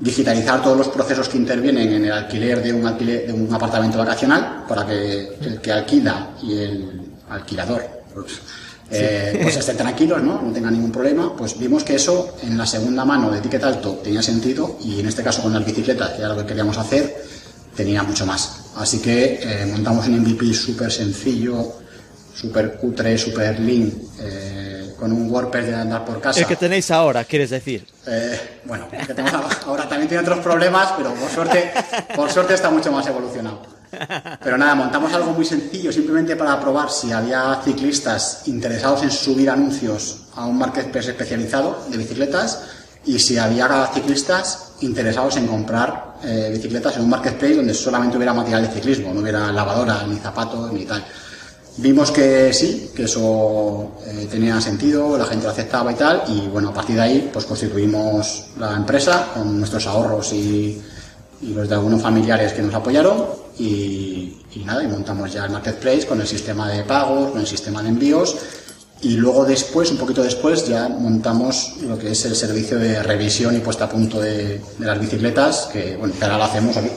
digitalizar 0.00 0.62
todos 0.62 0.76
los 0.76 0.88
procesos 0.88 1.28
que 1.28 1.38
intervienen 1.38 1.92
en 1.92 2.04
el 2.04 2.12
alquiler 2.12 2.62
de 2.62 2.72
un, 2.72 2.86
alquiler, 2.86 3.26
de 3.26 3.32
un 3.32 3.52
apartamento 3.54 3.98
vacacional 3.98 4.64
para 4.68 4.84
que 4.84 5.36
el 5.40 5.60
que 5.60 5.72
alquila 5.72 6.30
y 6.42 6.58
el 6.58 7.00
alquilador 7.30 7.82
pues, 8.12 8.40
eh, 8.90 9.40
pues 9.42 9.56
estén 9.56 9.76
tranquilos, 9.76 10.22
¿no? 10.22 10.40
no 10.42 10.52
tengan 10.52 10.72
ningún 10.72 10.92
problema, 10.92 11.34
pues 11.36 11.58
vimos 11.58 11.82
que 11.82 11.96
eso 11.96 12.36
en 12.42 12.56
la 12.56 12.66
segunda 12.66 13.04
mano 13.04 13.30
de 13.30 13.40
ticket 13.40 13.64
alto 13.64 14.00
tenía 14.02 14.22
sentido 14.22 14.78
y 14.82 15.00
en 15.00 15.06
este 15.06 15.22
caso 15.22 15.42
con 15.42 15.52
las 15.52 15.64
bicicletas, 15.64 16.10
que 16.10 16.18
era 16.18 16.28
lo 16.28 16.36
que 16.36 16.46
queríamos 16.46 16.78
hacer, 16.78 17.16
tenía 17.74 18.02
mucho 18.02 18.26
más. 18.26 18.66
Así 18.76 19.00
que 19.00 19.40
eh, 19.42 19.66
montamos 19.66 20.06
un 20.06 20.20
MVP 20.20 20.52
súper 20.54 20.92
sencillo, 20.92 21.74
súper 22.34 22.76
cutre, 22.76 23.16
súper 23.18 23.58
lean, 23.58 23.92
eh, 24.20 24.94
con 24.98 25.12
un 25.12 25.30
WordPress 25.30 25.66
de 25.66 25.74
andar 25.74 26.04
por 26.04 26.20
casa. 26.20 26.40
El 26.40 26.46
que 26.46 26.56
tenéis 26.56 26.90
ahora, 26.90 27.24
quieres 27.24 27.50
decir. 27.50 27.86
Eh, 28.06 28.60
bueno, 28.64 28.88
el 28.92 29.06
que 29.06 29.14
tenemos 29.14 29.42
ahora 29.66 29.88
también 29.88 30.08
tiene 30.08 30.22
otros 30.22 30.40
problemas, 30.40 30.92
pero 30.96 31.12
por 31.14 31.30
suerte, 31.30 31.70
por 32.14 32.30
suerte 32.30 32.54
está 32.54 32.70
mucho 32.70 32.92
más 32.92 33.06
evolucionado. 33.06 33.75
Pero 34.42 34.58
nada, 34.58 34.74
montamos 34.74 35.12
algo 35.12 35.32
muy 35.32 35.44
sencillo, 35.44 35.92
simplemente 35.92 36.36
para 36.36 36.60
probar 36.60 36.90
si 36.90 37.12
había 37.12 37.60
ciclistas 37.64 38.42
interesados 38.46 39.02
en 39.02 39.10
subir 39.10 39.50
anuncios 39.50 40.26
a 40.34 40.46
un 40.46 40.58
marketplace 40.58 41.10
especializado 41.10 41.86
de 41.88 41.96
bicicletas 41.96 42.62
y 43.04 43.18
si 43.18 43.38
había 43.38 43.86
ciclistas 43.94 44.72
interesados 44.80 45.36
en 45.36 45.46
comprar 45.46 46.16
eh, 46.24 46.50
bicicletas 46.52 46.96
en 46.96 47.02
un 47.02 47.10
marketplace 47.10 47.54
donde 47.54 47.74
solamente 47.74 48.16
hubiera 48.16 48.34
material 48.34 48.62
de 48.62 48.68
ciclismo, 48.68 49.14
no 49.14 49.20
hubiera 49.20 49.50
lavadora, 49.52 50.06
ni 50.06 50.16
zapatos, 50.16 50.72
ni 50.72 50.84
tal. 50.84 51.04
Vimos 51.78 52.10
que 52.10 52.52
sí, 52.54 52.90
que 52.96 53.04
eso 53.04 53.92
eh, 54.06 54.26
tenía 54.30 54.60
sentido, 54.60 55.16
la 55.18 55.26
gente 55.26 55.44
lo 55.44 55.50
aceptaba 55.50 55.92
y 55.92 55.94
tal, 55.94 56.22
y 56.28 56.48
bueno, 56.48 56.70
a 56.70 56.72
partir 56.72 56.96
de 56.96 57.02
ahí 57.02 57.30
pues 57.32 57.44
constituimos 57.44 58.46
la 58.58 58.74
empresa 58.74 59.28
con 59.34 59.58
nuestros 59.58 59.86
ahorros 59.86 60.32
y, 60.32 60.82
y 61.42 61.52
los 61.52 61.68
de 61.68 61.74
algunos 61.74 62.00
familiares 62.00 62.54
que 62.54 62.62
nos 62.62 62.74
apoyaron 62.74 63.45
y, 63.58 64.36
y, 64.54 64.62
nada, 64.64 64.82
y 64.82 64.88
montamos 64.88 65.32
ya 65.32 65.44
el 65.44 65.50
marketplace 65.50 66.06
con 66.06 66.20
el 66.20 66.26
sistema 66.26 66.68
de 66.68 66.82
pagos, 66.84 67.32
con 67.32 67.40
el 67.40 67.46
sistema 67.46 67.82
de 67.82 67.88
envíos 67.90 68.36
y 69.02 69.16
luego 69.16 69.44
después, 69.44 69.90
un 69.90 69.98
poquito 69.98 70.22
después, 70.22 70.66
ya 70.66 70.88
montamos 70.88 71.74
lo 71.82 71.98
que 71.98 72.12
es 72.12 72.24
el 72.24 72.34
servicio 72.34 72.78
de 72.78 73.02
revisión 73.02 73.54
y 73.54 73.60
puesta 73.60 73.84
a 73.84 73.88
punto 73.90 74.20
de, 74.20 74.58
de 74.58 74.86
las 74.86 74.98
bicicletas, 74.98 75.68
que 75.70 75.96
bueno, 75.96 76.14
que 76.18 76.24
ahora 76.24 76.38
lo 76.38 76.44
hacemos 76.44 76.76
aquí. 76.76 76.88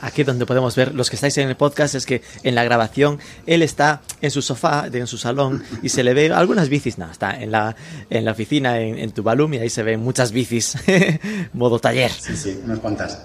Aquí 0.00 0.24
donde 0.24 0.46
podemos 0.46 0.74
ver, 0.74 0.94
los 0.94 1.08
que 1.08 1.16
estáis 1.16 1.38
en 1.38 1.48
el 1.48 1.56
podcast, 1.56 1.94
es 1.94 2.06
que 2.06 2.22
en 2.42 2.54
la 2.54 2.64
grabación 2.64 3.18
él 3.46 3.62
está 3.62 4.02
en 4.20 4.30
su 4.30 4.42
sofá, 4.42 4.88
en 4.92 5.06
su 5.06 5.16
salón, 5.16 5.62
y 5.82 5.88
se 5.90 6.02
le 6.02 6.12
ve 6.12 6.32
algunas 6.32 6.68
bicis. 6.68 6.98
No, 6.98 7.10
está 7.10 7.40
en 7.40 7.52
la, 7.52 7.76
en 8.10 8.24
la 8.24 8.32
oficina, 8.32 8.80
en, 8.80 8.98
en 8.98 9.12
Tuvalu, 9.12 9.54
y 9.54 9.58
ahí 9.58 9.70
se 9.70 9.84
ven 9.84 10.00
muchas 10.00 10.32
bicis, 10.32 10.76
modo 11.52 11.78
taller. 11.78 12.10
Sí, 12.10 12.36
sí, 12.36 12.60
unas 12.64 12.80
cuantas. 12.80 13.18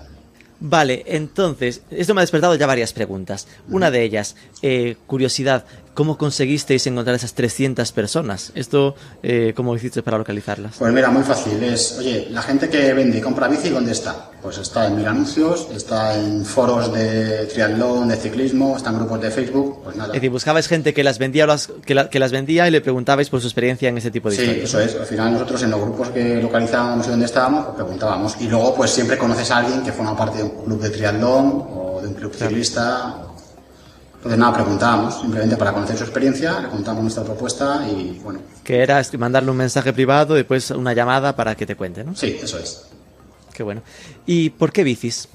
Vale, 0.63 1.03
entonces, 1.07 1.81
esto 1.89 2.13
me 2.13 2.21
ha 2.21 2.23
despertado 2.23 2.53
ya 2.53 2.67
varias 2.67 2.93
preguntas. 2.93 3.47
Una 3.67 3.89
de 3.89 4.03
ellas, 4.03 4.35
eh, 4.61 4.95
curiosidad, 5.07 5.65
¿cómo 5.93 6.17
conseguisteis 6.17 6.85
encontrar 6.87 7.15
esas 7.15 7.33
300 7.33 7.91
personas? 7.91 8.51
¿Esto 8.55 8.95
eh, 9.23 9.53
cómo 9.55 9.75
hiciste 9.75 10.01
para 10.03 10.17
localizarlas? 10.17 10.75
Pues 10.79 10.93
mira, 10.93 11.09
muy 11.09 11.23
fácil. 11.23 11.61
Es, 11.63 11.97
oye, 11.99 12.27
la 12.31 12.41
gente 12.41 12.69
que 12.69 12.93
vende 12.93 13.17
y 13.17 13.21
compra 13.21 13.47
bici, 13.47 13.69
¿dónde 13.69 13.91
está? 13.91 14.29
Pues 14.41 14.57
está 14.57 14.87
en 14.87 14.95
mil 14.95 15.05
anuncios, 15.07 15.67
está 15.75 16.15
en 16.17 16.43
foros 16.45 16.91
de 16.93 17.45
triatlón, 17.45 18.07
de 18.09 18.15
ciclismo, 18.15 18.75
está 18.75 18.89
en 18.89 18.97
grupos 18.97 19.21
de 19.21 19.29
Facebook, 19.31 19.81
pues 19.83 19.95
nada. 19.95 20.07
Es 20.09 20.13
decir, 20.13 20.29
buscabais 20.31 20.67
gente 20.67 20.93
que 20.93 21.03
las 21.03 21.19
vendía, 21.19 21.43
o 21.43 21.47
las, 21.47 21.69
que, 21.85 21.93
la- 21.93 22.09
que 22.09 22.17
las 22.19 22.31
vendía 22.31 22.67
y 22.67 22.71
le 22.71 22.81
preguntabais 22.81 23.29
por 23.29 23.39
su 23.41 23.47
experiencia 23.47 23.89
en 23.89 23.97
ese 23.97 24.09
tipo 24.09 24.29
de 24.29 24.35
Sí, 24.37 24.41
historias. 24.41 24.69
eso 24.69 24.79
es. 24.79 24.95
Al 24.95 25.05
final 25.05 25.33
nosotros 25.33 25.61
en 25.63 25.69
los 25.71 25.79
grupos 25.81 26.09
que 26.09 26.41
localizábamos 26.41 27.05
y 27.05 27.09
donde 27.11 27.25
estábamos, 27.25 27.65
pues 27.65 27.75
preguntábamos. 27.75 28.35
Y 28.39 28.47
luego 28.47 28.73
pues 28.75 28.89
siempre 28.91 29.17
conoces 29.17 29.51
a 29.51 29.57
alguien 29.57 29.83
que 29.83 29.91
forma 29.91 30.17
parte 30.17 30.39
de 30.39 30.43
un 30.45 30.63
club 30.65 30.81
de 30.81 30.89
triatlón 30.89 31.65
o 31.69 31.99
de 32.01 32.07
un 32.07 32.13
club 32.15 32.33
ciclista. 32.33 33.17
Entonces 34.21 34.37
nada, 34.37 34.53
preguntábamos, 34.53 35.19
simplemente 35.19 35.57
para 35.57 35.73
conocer 35.73 35.97
su 35.97 36.03
experiencia, 36.03 36.59
le 36.59 36.67
contamos 36.67 37.01
nuestra 37.01 37.23
propuesta 37.23 37.87
y 37.87 38.19
bueno, 38.23 38.39
Que 38.63 38.83
era 38.83 39.01
mandarle 39.17 39.49
un 39.49 39.57
mensaje 39.57 39.91
privado 39.93 40.35
y 40.35 40.37
después 40.37 40.69
una 40.69 40.93
llamada 40.93 41.35
para 41.35 41.55
que 41.55 41.65
te 41.65 41.75
cuente, 41.75 42.03
¿no? 42.03 42.15
sí, 42.15 42.39
eso 42.39 42.59
es. 42.59 42.83
Qué 43.51 43.63
bueno. 43.63 43.81
¿Y 44.27 44.51
por 44.51 44.71
qué 44.71 44.83
bicis? 44.83 45.27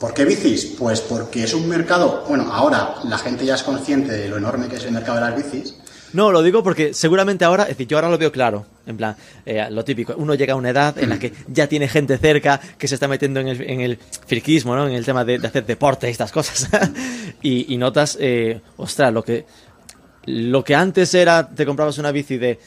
¿Por 0.00 0.14
qué 0.14 0.24
bicis? 0.24 0.64
Pues 0.78 1.02
porque 1.02 1.44
es 1.44 1.52
un 1.52 1.68
mercado, 1.68 2.24
bueno, 2.26 2.50
ahora 2.50 2.94
la 3.04 3.18
gente 3.18 3.44
ya 3.44 3.54
es 3.54 3.62
consciente 3.62 4.12
de 4.12 4.28
lo 4.28 4.38
enorme 4.38 4.68
que 4.68 4.76
es 4.76 4.84
el 4.84 4.92
mercado 4.92 5.16
de 5.16 5.30
las 5.30 5.36
bicis. 5.36 5.74
No, 6.12 6.30
lo 6.30 6.42
digo 6.42 6.62
porque 6.62 6.92
seguramente 6.92 7.44
ahora, 7.44 7.64
es 7.64 7.70
decir, 7.70 7.86
yo 7.86 7.96
ahora 7.96 8.10
lo 8.10 8.18
veo 8.18 8.30
claro, 8.30 8.66
en 8.86 8.96
plan, 8.96 9.16
eh, 9.46 9.66
lo 9.70 9.84
típico, 9.84 10.14
uno 10.16 10.34
llega 10.34 10.52
a 10.52 10.56
una 10.56 10.70
edad 10.70 10.98
en 10.98 11.08
la 11.08 11.18
que 11.18 11.32
ya 11.48 11.66
tiene 11.66 11.88
gente 11.88 12.18
cerca 12.18 12.60
que 12.76 12.86
se 12.86 12.94
está 12.94 13.08
metiendo 13.08 13.40
en 13.40 13.48
el, 13.48 13.62
en 13.62 13.98
friquismo, 14.26 14.76
¿no? 14.76 14.86
En 14.86 14.94
el 14.94 15.04
tema 15.04 15.24
de, 15.24 15.38
de 15.38 15.46
hacer 15.46 15.64
deporte 15.64 16.08
y 16.08 16.10
estas 16.10 16.32
cosas. 16.32 16.68
y, 17.42 17.72
y 17.72 17.76
notas, 17.78 18.18
eh, 18.20 18.60
ostras, 18.76 19.12
lo 19.12 19.24
que, 19.24 19.46
lo 20.26 20.62
que 20.62 20.74
antes 20.74 21.14
era, 21.14 21.48
te 21.48 21.64
comprabas 21.64 21.98
una 21.98 22.12
bici 22.12 22.36
de, 22.36 22.58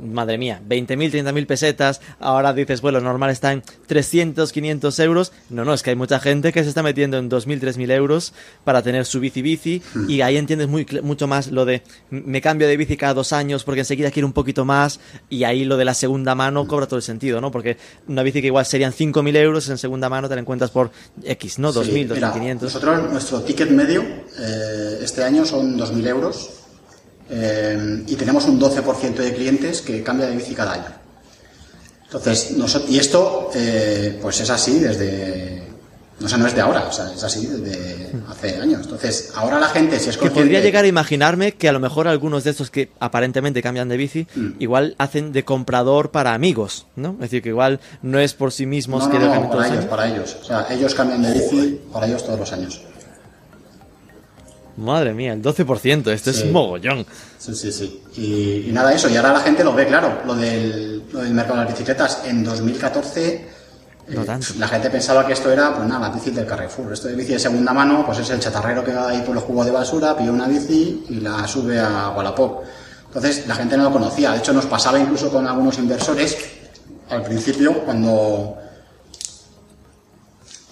madre 0.00 0.38
mía, 0.38 0.60
20.000, 0.68 1.10
30.000 1.10 1.46
pesetas, 1.46 2.00
ahora 2.20 2.52
dices, 2.52 2.80
bueno, 2.80 3.00
normal 3.00 3.30
está 3.30 3.52
en 3.52 3.62
300, 3.86 4.52
500 4.52 4.98
euros. 5.00 5.32
No, 5.50 5.64
no, 5.64 5.74
es 5.74 5.82
que 5.82 5.90
hay 5.90 5.96
mucha 5.96 6.20
gente 6.20 6.52
que 6.52 6.62
se 6.62 6.68
está 6.68 6.82
metiendo 6.82 7.18
en 7.18 7.30
2.000, 7.30 7.60
3.000 7.60 7.90
euros 7.92 8.32
para 8.64 8.82
tener 8.82 9.04
su 9.04 9.20
bici 9.20 9.42
bici 9.42 9.82
y 10.08 10.20
ahí 10.20 10.36
entiendes 10.36 10.68
muy, 10.68 10.86
mucho 11.02 11.26
más 11.26 11.50
lo 11.50 11.64
de 11.64 11.82
me 12.10 12.40
cambio 12.40 12.68
de 12.68 12.76
bici 12.76 12.96
cada 12.96 13.14
dos 13.14 13.32
años 13.32 13.64
porque 13.64 13.80
enseguida 13.80 14.10
quiero 14.10 14.26
un 14.26 14.32
poquito 14.32 14.64
más 14.64 15.00
y 15.28 15.44
ahí 15.44 15.64
lo 15.64 15.76
de 15.76 15.84
la 15.84 15.94
segunda 15.94 16.34
mano 16.34 16.66
cobra 16.66 16.86
todo 16.86 16.96
el 16.96 17.02
sentido, 17.02 17.40
¿no? 17.40 17.50
Porque 17.50 17.76
una 18.08 18.22
bici 18.22 18.40
que 18.40 18.48
igual 18.48 18.66
serían 18.66 18.92
5.000 18.92 19.36
euros 19.36 19.68
en 19.68 19.78
segunda 19.78 20.08
mano 20.08 20.28
te 20.28 20.34
la 20.34 20.40
encuentras 20.40 20.70
por 20.70 20.90
X, 21.22 21.58
¿no? 21.58 21.72
2.000, 21.72 21.84
Sí, 21.84 21.92
mira, 21.92 22.34
2.500. 22.34 22.60
Nosotros, 22.62 23.10
nuestro 23.10 23.40
ticket 23.42 23.70
medio 23.70 24.02
eh, 24.02 24.98
este 25.02 25.22
año 25.24 25.44
son 25.44 25.78
2.000 25.78 26.06
euros 26.08 26.61
eh, 27.32 28.04
y 28.06 28.14
tenemos 28.14 28.44
un 28.44 28.60
12% 28.60 29.14
de 29.14 29.32
clientes 29.34 29.80
que 29.80 30.02
cambia 30.02 30.26
de 30.26 30.36
bici 30.36 30.54
cada 30.54 30.74
año. 30.74 30.84
Entonces, 32.04 32.56
noso- 32.58 32.84
y 32.88 32.98
esto 32.98 33.50
eh, 33.54 34.18
pues 34.20 34.40
es 34.40 34.50
así 34.50 34.78
desde... 34.78 35.62
No 36.20 36.28
sé, 36.28 36.38
no 36.38 36.46
es 36.46 36.54
de 36.54 36.60
ahora, 36.60 36.84
o 36.88 36.92
sea, 36.92 37.10
es 37.12 37.24
así 37.24 37.46
desde 37.46 38.12
hace 38.28 38.56
años. 38.60 38.82
Entonces, 38.84 39.32
ahora 39.34 39.58
la 39.58 39.66
gente, 39.68 39.98
si 39.98 40.10
es 40.10 40.16
Que 40.16 40.20
consciente... 40.20 40.40
podría 40.42 40.60
llegar 40.60 40.84
a 40.84 40.86
imaginarme 40.88 41.52
que 41.52 41.68
a 41.68 41.72
lo 41.72 41.80
mejor 41.80 42.06
algunos 42.06 42.44
de 42.44 42.50
estos 42.50 42.70
que 42.70 42.90
aparentemente 43.00 43.60
cambian 43.60 43.88
de 43.88 43.96
bici, 43.96 44.26
Mm. 44.36 44.50
igual 44.60 44.94
hacen 44.98 45.32
de 45.32 45.44
comprador 45.44 46.10
para 46.12 46.34
amigos, 46.34 46.86
¿no? 46.94 47.14
Es 47.14 47.22
decir, 47.30 47.42
que 47.42 47.48
igual 47.48 47.80
no 48.02 48.20
es 48.20 48.34
por 48.34 48.52
sí 48.52 48.66
mismos 48.66 49.04
No, 49.04 49.10
que 49.10 49.18
no, 49.18 49.34
no, 49.34 49.48
para 49.50 49.62
los 49.62 49.70
ellos, 49.72 49.84
para 49.86 50.06
ellos. 50.08 50.36
O 50.42 50.44
sea, 50.44 50.66
ellos 50.70 50.94
cambian 50.94 51.22
de 51.22 51.32
bici 51.32 51.80
para 51.92 52.06
ellos 52.06 52.24
todos 52.24 52.38
los 52.38 52.52
años. 52.52 52.80
Madre 54.76 55.12
mía, 55.12 55.32
el 55.34 55.42
12%, 55.42 56.10
esto 56.12 56.32
Sí. 56.32 56.44
es 56.44 56.50
mogollón. 56.50 57.04
Sí, 57.38 57.54
sí, 57.54 57.70
sí. 57.72 58.02
Y, 58.16 58.68
y 58.68 58.72
nada, 58.72 58.92
eso. 58.94 59.08
Y 59.08 59.16
ahora 59.16 59.32
la 59.34 59.40
gente 59.40 59.62
lo 59.64 59.74
ve 59.74 59.86
claro. 59.86 60.20
Lo 60.26 60.34
del, 60.34 61.02
lo 61.12 61.20
del 61.20 61.34
mercado 61.34 61.58
de 61.58 61.64
las 61.64 61.72
bicicletas. 61.74 62.22
En 62.24 62.42
2014, 62.42 63.48
No 64.08 64.22
eh, 64.22 64.38
la 64.58 64.68
gente 64.68 64.90
pensaba 64.90 65.26
que 65.26 65.32
esto 65.34 65.50
era, 65.52 65.74
pues 65.76 65.86
nada, 65.88 66.08
la 66.08 66.14
bici 66.14 66.30
del 66.30 66.46
Carrefour. 66.46 66.92
Esto 66.92 67.08
de 67.08 67.14
bici 67.16 67.32
de 67.34 67.38
segunda 67.38 67.72
mano, 67.72 68.04
pues 68.06 68.18
es 68.18 68.30
el 68.30 68.40
chatarrero 68.40 68.82
que 68.84 68.92
va 68.92 69.08
ahí 69.10 69.22
por 69.26 69.34
los 69.34 69.44
cubos 69.44 69.66
de 69.66 69.72
basura, 69.72 70.16
pilla 70.16 70.32
una 70.32 70.48
bici 70.48 71.04
y 71.10 71.16
la 71.20 71.46
sube 71.46 71.78
a 71.78 72.10
Wallapop. 72.16 72.62
Entonces, 73.08 73.46
la 73.46 73.54
gente 73.54 73.76
no 73.76 73.84
lo 73.84 73.92
conocía. 73.92 74.32
De 74.32 74.38
hecho, 74.38 74.52
nos 74.54 74.64
pasaba 74.66 74.98
incluso 74.98 75.30
con 75.30 75.46
algunos 75.46 75.76
inversores 75.78 76.36
al 77.10 77.22
principio, 77.22 77.80
cuando 77.84 78.56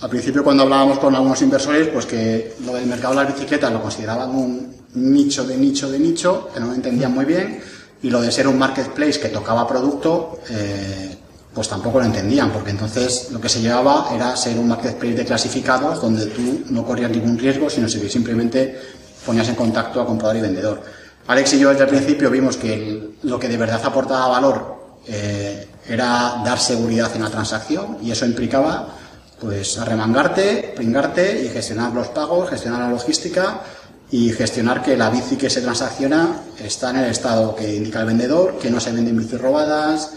al 0.00 0.08
principio 0.08 0.42
cuando 0.42 0.62
hablábamos 0.62 0.98
con 0.98 1.14
algunos 1.14 1.40
inversores, 1.42 1.88
pues 1.88 2.06
que 2.06 2.54
lo 2.64 2.72
del 2.74 2.86
mercado 2.86 3.14
de 3.14 3.24
las 3.24 3.34
bicicletas 3.34 3.70
lo 3.72 3.82
consideraban 3.82 4.30
un 4.30 4.74
nicho 4.94 5.44
de 5.44 5.56
nicho 5.56 5.90
de 5.90 5.98
nicho, 5.98 6.48
que 6.52 6.60
no 6.60 6.66
lo 6.66 6.74
entendían 6.74 7.12
muy 7.12 7.24
bien, 7.24 7.60
y 8.02 8.08
lo 8.08 8.22
de 8.22 8.32
ser 8.32 8.48
un 8.48 8.58
marketplace 8.58 9.20
que 9.20 9.28
tocaba 9.28 9.68
producto, 9.68 10.40
eh, 10.48 11.16
pues 11.52 11.68
tampoco 11.68 11.98
lo 11.98 12.06
entendían, 12.06 12.50
porque 12.50 12.70
entonces 12.70 13.28
lo 13.30 13.40
que 13.40 13.48
se 13.48 13.60
llevaba 13.60 14.08
era 14.14 14.34
ser 14.36 14.58
un 14.58 14.68
marketplace 14.68 15.16
de 15.16 15.24
clasificados 15.26 16.00
donde 16.00 16.26
tú 16.26 16.62
no 16.70 16.84
corrías 16.84 17.10
ningún 17.10 17.38
riesgo, 17.38 17.68
sino 17.68 17.86
que 17.86 18.08
simplemente 18.08 18.80
ponías 19.26 19.48
en 19.48 19.54
contacto 19.54 20.00
a 20.00 20.06
comprador 20.06 20.36
y 20.36 20.40
vendedor. 20.40 20.82
Alex 21.26 21.52
y 21.52 21.58
yo 21.58 21.68
desde 21.68 21.84
el 21.84 21.90
principio 21.90 22.30
vimos 22.30 22.56
que 22.56 23.10
lo 23.22 23.38
que 23.38 23.48
de 23.48 23.56
verdad 23.58 23.80
aportaba 23.84 24.28
valor 24.28 25.00
eh, 25.06 25.68
era 25.86 26.40
dar 26.44 26.58
seguridad 26.58 27.14
en 27.14 27.22
la 27.22 27.30
transacción 27.30 27.98
y 28.02 28.10
eso 28.10 28.24
implicaba 28.24 28.99
pues 29.40 29.78
arremangarte, 29.78 30.74
pringarte 30.76 31.44
y 31.44 31.48
gestionar 31.48 31.92
los 31.92 32.08
pagos, 32.08 32.50
gestionar 32.50 32.80
la 32.80 32.90
logística 32.90 33.62
y 34.10 34.30
gestionar 34.32 34.82
que 34.82 34.96
la 34.96 35.08
bici 35.08 35.36
que 35.36 35.48
se 35.48 35.62
transacciona 35.62 36.42
está 36.58 36.90
en 36.90 36.96
el 36.96 37.10
estado 37.10 37.54
que 37.54 37.76
indica 37.76 38.00
el 38.00 38.06
vendedor, 38.06 38.58
que 38.58 38.70
no 38.70 38.80
se 38.80 38.92
venden 38.92 39.16
bicis 39.16 39.40
robadas, 39.40 40.12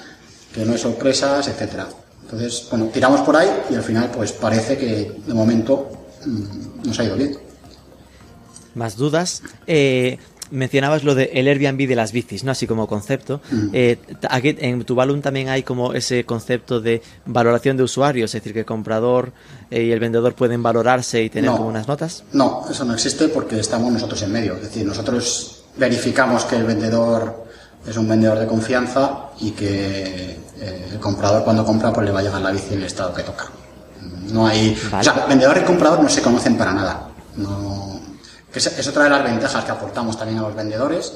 que 0.53 0.65
no 0.65 0.73
hay 0.73 0.77
sorpresas, 0.77 1.47
etcétera. 1.47 1.87
Entonces, 2.23 2.67
bueno, 2.69 2.85
tiramos 2.87 3.21
por 3.21 3.35
ahí 3.35 3.49
y 3.69 3.75
al 3.75 3.83
final 3.83 4.09
pues 4.11 4.31
parece 4.31 4.77
que 4.77 5.21
de 5.25 5.33
momento 5.33 5.91
mm, 6.25 6.87
nos 6.87 6.99
ha 6.99 7.03
ido 7.03 7.15
bien. 7.15 7.37
Más 8.75 8.97
dudas. 8.97 9.43
Eh, 9.67 10.17
mencionabas 10.53 11.03
lo 11.03 11.15
del 11.15 11.47
Airbnb 11.47 11.87
de 11.87 11.95
las 11.95 12.11
bicis, 12.11 12.43
¿no? 12.43 12.51
Así 12.51 12.67
como 12.67 12.87
concepto. 12.87 13.41
Eh, 13.73 13.97
t- 14.21 14.27
aquí 14.29 14.55
en 14.59 14.83
Tuvalu 14.85 15.19
también 15.19 15.49
hay 15.49 15.63
como 15.63 15.93
ese 15.93 16.23
concepto 16.25 16.79
de 16.79 17.01
valoración 17.25 17.75
de 17.75 17.83
usuarios, 17.83 18.29
es 18.33 18.41
decir, 18.41 18.53
que 18.53 18.59
el 18.59 18.65
comprador 18.65 19.31
eh, 19.71 19.83
y 19.83 19.91
el 19.91 19.99
vendedor 19.99 20.33
pueden 20.35 20.61
valorarse 20.63 21.21
y 21.23 21.29
tener 21.29 21.51
No. 21.51 21.57
como 21.57 21.69
unas 21.69 21.87
notas. 21.87 22.23
No, 22.33 22.63
eso 22.69 22.85
no 22.85 22.93
existe 22.93 23.27
porque 23.29 23.59
estamos 23.59 23.91
nosotros 23.91 24.21
en 24.21 24.31
medio. 24.31 24.55
Es 24.55 24.61
decir, 24.61 24.85
nosotros 24.85 25.63
verificamos 25.77 26.45
que 26.45 26.55
el 26.55 26.63
vendedor 26.63 27.45
es 27.87 27.97
un 27.97 28.07
vendedor 28.07 28.39
de 28.39 28.47
confianza 28.47 29.25
y 29.39 29.51
que 29.51 30.37
eh, 30.61 30.87
el 30.93 30.99
comprador 30.99 31.43
cuando 31.43 31.65
compra 31.65 31.91
pues 31.91 32.05
le 32.05 32.11
va 32.13 32.19
a 32.19 32.23
llegar 32.23 32.41
la 32.41 32.51
bici 32.51 32.73
en 32.73 32.79
el 32.79 32.85
estado 32.85 33.13
que 33.13 33.23
toca. 33.23 33.45
No 34.31 34.47
hay, 34.47 34.77
o 34.99 35.03
sea, 35.03 35.25
vendedor 35.27 35.57
y 35.57 35.65
comprador 35.65 36.01
no 36.01 36.09
se 36.09 36.21
conocen 36.21 36.55
para 36.57 36.73
nada. 36.73 37.09
No, 37.35 37.99
que 38.53 38.59
es, 38.59 38.67
es 38.79 38.87
otra 38.87 39.05
de 39.05 39.09
las 39.09 39.23
ventajas 39.23 39.65
que 39.65 39.71
aportamos 39.71 40.17
también 40.17 40.39
a 40.39 40.43
los 40.43 40.55
vendedores, 40.55 41.13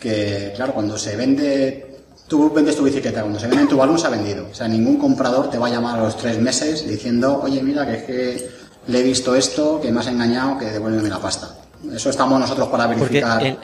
que 0.00 0.52
claro, 0.54 0.72
cuando 0.72 0.96
se 0.96 1.16
vende, 1.16 1.96
tú 2.28 2.50
vendes 2.50 2.76
tu 2.76 2.84
bicicleta, 2.84 3.20
cuando 3.22 3.38
se 3.40 3.48
vende 3.48 3.62
en 3.64 3.68
tu 3.68 3.76
balón 3.76 3.98
se 3.98 4.06
ha 4.06 4.10
vendido. 4.10 4.46
O 4.50 4.54
sea, 4.54 4.68
ningún 4.68 4.96
comprador 4.96 5.50
te 5.50 5.58
va 5.58 5.66
a 5.66 5.70
llamar 5.70 5.98
a 5.98 6.02
los 6.04 6.16
tres 6.16 6.38
meses 6.40 6.88
diciendo, 6.88 7.40
oye, 7.42 7.60
mira, 7.62 7.84
que 7.86 7.94
es 7.96 8.02
que 8.04 8.48
le 8.86 9.00
he 9.00 9.02
visto 9.02 9.34
esto, 9.34 9.80
que 9.80 9.90
me 9.90 10.00
has 10.00 10.06
engañado, 10.06 10.56
que 10.58 10.66
devuélveme 10.66 11.08
la 11.08 11.18
pasta. 11.20 11.54
Eso 11.92 12.10
estamos 12.10 12.38
nosotros 12.40 12.68
para 12.68 12.86
verificar 12.86 13.42
el- 13.44 13.58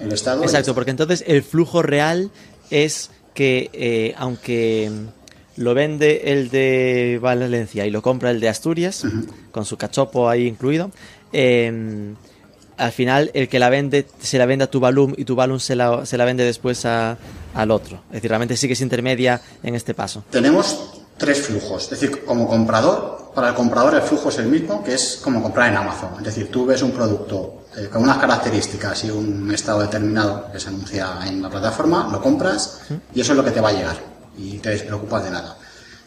el, 0.00 0.12
estado. 0.12 0.42
Exacto, 0.42 0.74
porque 0.74 0.90
entonces 0.90 1.22
el 1.26 1.42
flujo 1.42 1.82
real 1.82 2.30
es 2.70 3.10
que 3.34 3.70
eh, 3.72 4.14
aunque 4.18 4.90
lo 5.56 5.74
vende 5.74 6.32
el 6.32 6.50
de 6.50 7.18
Valencia 7.20 7.84
y 7.86 7.90
lo 7.90 8.00
compra 8.02 8.30
el 8.30 8.40
de 8.40 8.48
Asturias, 8.48 9.04
con 9.50 9.64
su 9.64 9.76
cachopo 9.76 10.28
ahí 10.28 10.46
incluido, 10.46 10.90
eh, 11.32 12.14
al 12.78 12.92
final 12.92 13.30
el 13.34 13.48
que 13.48 13.58
la 13.58 13.68
vende 13.68 14.06
se 14.20 14.38
la 14.38 14.46
vende 14.46 14.64
a 14.64 14.70
Tuvalu 14.70 15.14
y 15.16 15.24
Tuvalu 15.24 15.58
se 15.60 15.76
la, 15.76 16.06
se 16.06 16.16
la 16.16 16.24
vende 16.24 16.44
después 16.44 16.84
a- 16.86 17.16
al 17.54 17.70
otro. 17.70 17.96
Es 18.08 18.14
decir, 18.14 18.30
realmente 18.30 18.56
sí 18.56 18.66
que 18.66 18.72
es 18.74 18.80
intermedia 18.80 19.40
en 19.62 19.74
este 19.74 19.94
paso. 19.94 20.24
Tenemos 20.30 20.92
tres 21.16 21.40
flujos. 21.42 21.84
Es 21.84 21.90
decir, 21.90 22.24
como 22.24 22.46
comprador, 22.48 23.32
para 23.34 23.48
el 23.48 23.54
comprador 23.54 23.94
el 23.94 24.02
flujo 24.02 24.28
es 24.28 24.38
el 24.38 24.46
mismo, 24.46 24.82
que 24.84 24.94
es 24.94 25.20
como 25.22 25.42
comprar 25.42 25.70
en 25.70 25.76
Amazon. 25.76 26.10
Es 26.18 26.24
decir, 26.24 26.50
tú 26.50 26.64
ves 26.66 26.82
un 26.82 26.92
producto 26.92 27.64
eh, 27.76 27.88
con 27.92 28.02
unas 28.02 28.18
características 28.18 29.04
y 29.04 29.10
un 29.10 29.52
estado 29.52 29.80
determinado 29.80 30.50
que 30.52 30.58
se 30.60 30.68
anuncia 30.68 31.18
en 31.26 31.42
la 31.42 31.50
plataforma, 31.50 32.08
lo 32.10 32.20
compras 32.22 32.80
y 33.14 33.20
eso 33.20 33.32
es 33.32 33.36
lo 33.36 33.44
que 33.44 33.50
te 33.50 33.60
va 33.60 33.68
a 33.70 33.72
llegar 33.72 33.96
y 34.36 34.58
te 34.58 34.70
despreocupas 34.70 35.24
de 35.24 35.30
nada. 35.30 35.56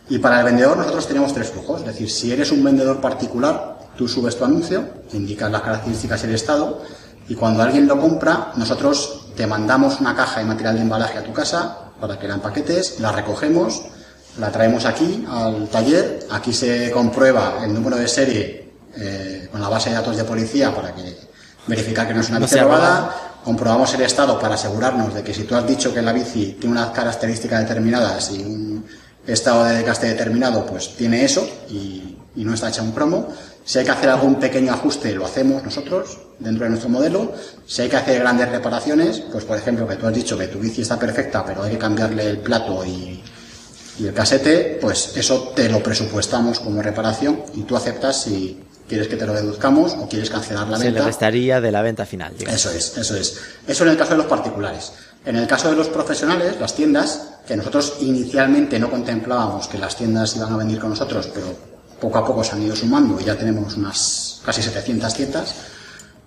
Y 0.09 0.17
para 0.19 0.39
el 0.39 0.45
vendedor 0.45 0.77
nosotros 0.77 1.07
tenemos 1.07 1.33
tres 1.33 1.49
flujos. 1.49 1.81
Es 1.81 1.87
decir, 1.87 2.09
si 2.09 2.31
eres 2.31 2.51
un 2.51 2.63
vendedor 2.63 2.99
particular, 2.99 3.70
tú 4.01 4.07
subes 4.07 4.35
tu 4.35 4.43
anuncio, 4.43 4.83
indicas 5.13 5.51
las 5.51 5.61
características 5.61 6.23
y 6.23 6.25
el 6.25 6.33
estado 6.33 6.81
y 7.29 7.35
cuando 7.35 7.61
alguien 7.61 7.85
lo 7.85 8.01
compra, 8.01 8.51
nosotros 8.55 9.27
te 9.35 9.45
mandamos 9.45 9.99
una 9.99 10.15
caja 10.15 10.39
de 10.39 10.47
material 10.47 10.73
de 10.73 10.81
embalaje 10.81 11.19
a 11.19 11.23
tu 11.23 11.31
casa 11.31 11.91
para 11.99 12.17
que 12.17 12.27
la 12.27 12.33
empaquetes, 12.33 12.99
la 12.99 13.11
recogemos, 13.11 13.83
la 14.39 14.51
traemos 14.51 14.85
aquí 14.85 15.23
al 15.29 15.67
taller, 15.67 16.25
aquí 16.31 16.51
se 16.51 16.89
comprueba 16.89 17.59
el 17.63 17.75
número 17.75 17.95
de 17.95 18.07
serie 18.07 18.71
eh, 18.97 19.47
con 19.51 19.61
la 19.61 19.69
base 19.69 19.91
de 19.91 19.97
datos 19.97 20.17
de 20.17 20.23
policía 20.23 20.73
para 20.73 20.95
que 20.95 21.15
verificar 21.67 22.07
que 22.07 22.15
no 22.15 22.21
es 22.21 22.29
una 22.29 22.39
No 22.39 22.45
bici 22.45 22.55
sea 22.55 22.63
robada, 22.63 23.15
comprobamos 23.45 23.93
el 23.93 24.01
estado 24.01 24.39
para 24.39 24.55
asegurarnos 24.55 25.13
de 25.13 25.21
que 25.21 25.31
si 25.31 25.43
tú 25.43 25.55
has 25.55 25.67
dicho 25.67 25.93
que 25.93 26.01
la 26.01 26.11
bici 26.11 26.57
tiene 26.59 26.71
unas 26.75 26.89
características 26.89 27.59
determinadas 27.67 28.31
y 28.31 28.41
un 28.41 28.83
estado 29.27 29.63
de 29.65 29.75
desgaste 29.75 30.07
determinado, 30.07 30.65
pues 30.65 30.95
tiene 30.95 31.23
eso 31.23 31.47
y, 31.69 32.17
y 32.35 32.43
no 32.43 32.53
está 32.53 32.69
hecha 32.69 32.81
un 32.81 32.93
promo. 32.93 33.27
Si 33.71 33.79
hay 33.79 33.85
que 33.85 33.91
hacer 33.91 34.09
algún 34.09 34.35
pequeño 34.35 34.73
ajuste, 34.73 35.13
lo 35.15 35.25
hacemos 35.25 35.63
nosotros 35.63 36.17
dentro 36.39 36.65
de 36.65 36.71
nuestro 36.71 36.89
modelo. 36.89 37.31
Si 37.65 37.81
hay 37.81 37.87
que 37.87 37.95
hacer 37.95 38.19
grandes 38.19 38.49
reparaciones, 38.49 39.21
pues 39.31 39.45
por 39.45 39.57
ejemplo, 39.57 39.87
que 39.87 39.95
tú 39.95 40.07
has 40.07 40.13
dicho 40.13 40.37
que 40.37 40.47
tu 40.49 40.59
bici 40.59 40.81
está 40.81 40.99
perfecta, 40.99 41.45
pero 41.45 41.63
hay 41.63 41.71
que 41.71 41.77
cambiarle 41.77 42.29
el 42.29 42.39
plato 42.39 42.83
y, 42.83 43.23
y 43.97 44.07
el 44.07 44.13
casete, 44.13 44.77
pues 44.81 45.13
eso 45.15 45.53
te 45.55 45.69
lo 45.69 45.81
presupuestamos 45.81 46.59
como 46.59 46.81
reparación 46.81 47.43
y 47.53 47.61
tú 47.61 47.77
aceptas 47.77 48.23
si 48.23 48.61
quieres 48.89 49.07
que 49.07 49.15
te 49.15 49.25
lo 49.25 49.31
deduzcamos 49.31 49.93
o 49.93 50.09
quieres 50.09 50.29
cancelar 50.29 50.67
la 50.67 50.77
Se 50.77 50.83
le 50.83 50.91
venta. 50.91 51.05
restaría 51.05 51.61
de 51.61 51.71
la 51.71 51.81
venta 51.81 52.05
final. 52.05 52.33
digamos. 52.37 52.59
Eso 52.59 52.71
es, 52.77 52.97
eso 52.97 53.15
es. 53.15 53.39
Eso 53.65 53.85
en 53.85 53.91
el 53.91 53.97
caso 53.97 54.11
de 54.11 54.17
los 54.17 54.25
particulares. 54.27 54.91
En 55.23 55.37
el 55.37 55.47
caso 55.47 55.69
de 55.69 55.77
los 55.77 55.87
profesionales, 55.87 56.59
las 56.59 56.73
tiendas, 56.75 57.21
que 57.47 57.55
nosotros 57.55 57.99
inicialmente 58.01 58.77
no 58.79 58.91
contemplábamos 58.91 59.69
que 59.69 59.77
las 59.77 59.95
tiendas 59.95 60.35
iban 60.35 60.51
a 60.51 60.57
venir 60.57 60.77
con 60.77 60.89
nosotros, 60.89 61.29
pero 61.33 61.70
poco 62.01 62.17
a 62.17 62.25
poco 62.25 62.43
se 62.43 62.53
han 62.53 62.63
ido 62.63 62.75
sumando 62.75 63.21
y 63.21 63.23
ya 63.23 63.37
tenemos 63.37 63.77
unas 63.77 64.41
casi 64.43 64.61
700 64.61 65.13
tiendas. 65.13 65.55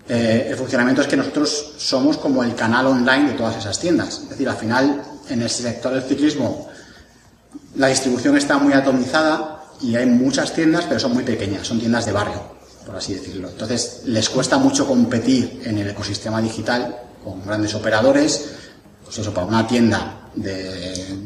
eh, 0.08 0.46
el 0.50 0.56
funcionamiento 0.56 1.02
es 1.02 1.08
que 1.08 1.16
nosotros 1.16 1.72
somos 1.78 2.16
como 2.18 2.44
el 2.44 2.54
canal 2.54 2.86
online 2.86 3.32
de 3.32 3.34
todas 3.34 3.56
esas 3.56 3.78
tiendas. 3.78 4.20
Es 4.22 4.28
decir, 4.30 4.48
al 4.48 4.56
final, 4.56 5.02
en 5.28 5.42
el 5.42 5.50
sector 5.50 5.92
del 5.92 6.02
ciclismo, 6.02 6.68
la 7.76 7.88
distribución 7.88 8.36
está 8.36 8.58
muy 8.58 8.72
atomizada 8.72 9.64
y 9.80 9.96
hay 9.96 10.06
muchas 10.06 10.52
tiendas, 10.52 10.84
pero 10.86 11.00
son 11.00 11.14
muy 11.14 11.24
pequeñas, 11.24 11.66
son 11.66 11.80
tiendas 11.80 12.06
de 12.06 12.12
barrio, 12.12 12.42
por 12.86 12.96
así 12.96 13.14
decirlo. 13.14 13.48
Entonces, 13.48 14.02
les 14.04 14.28
cuesta 14.28 14.58
mucho 14.58 14.86
competir 14.86 15.62
en 15.64 15.78
el 15.78 15.88
ecosistema 15.88 16.40
digital 16.40 16.96
con 17.24 17.44
grandes 17.44 17.74
operadores. 17.74 18.50
Pues 19.04 19.18
eso, 19.18 19.32
para 19.34 19.46
una 19.46 19.66
tienda 19.66 20.28
de 20.34 21.16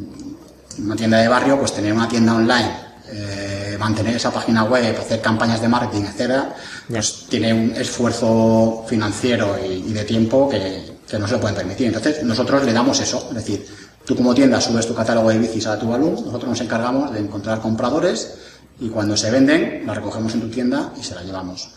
una 0.79 0.97
tienda 0.97 1.19
de 1.19 1.29
barrio, 1.29 1.59
pues 1.59 1.75
tener 1.75 1.93
una 1.93 2.09
tienda 2.09 2.35
online, 2.35 2.73
eh, 3.11 3.48
mantener 3.79 4.17
esa 4.17 4.31
página 4.31 4.65
web, 4.65 4.97
hacer 4.99 5.21
campañas 5.21 5.61
de 5.61 5.69
marketing, 5.69 6.03
etcétera, 6.03 6.55
pues 6.91 7.27
tiene 7.29 7.53
un 7.53 7.71
esfuerzo 7.73 8.85
financiero 8.89 9.57
y, 9.65 9.75
y 9.89 9.93
de 9.93 10.05
tiempo 10.05 10.49
que, 10.49 10.99
que 11.09 11.19
no 11.19 11.27
se 11.27 11.35
lo 11.35 11.41
pueden 11.41 11.57
permitir. 11.57 11.87
Entonces, 11.87 12.23
nosotros 12.23 12.65
le 12.65 12.73
damos 12.73 13.01
eso, 13.01 13.27
es 13.31 13.35
decir, 13.35 13.67
tú 14.05 14.15
como 14.15 14.35
tienda 14.35 14.61
subes 14.61 14.87
tu 14.87 14.95
catálogo 14.95 15.31
de 15.31 15.39
bicis 15.39 15.67
a 15.67 15.79
tu 15.79 15.89
balón, 15.89 16.15
nosotros 16.15 16.45
nos 16.45 16.61
encargamos 16.61 17.13
de 17.13 17.21
encontrar 17.21 17.61
compradores 17.61 18.35
y 18.81 18.89
cuando 18.89 19.17
se 19.17 19.31
venden, 19.31 19.87
la 19.87 19.95
recogemos 19.95 20.35
en 20.35 20.41
tu 20.43 20.49
tienda 20.49 20.93
y 20.99 21.03
se 21.03 21.15
la 21.15 21.23
llevamos. 21.23 21.71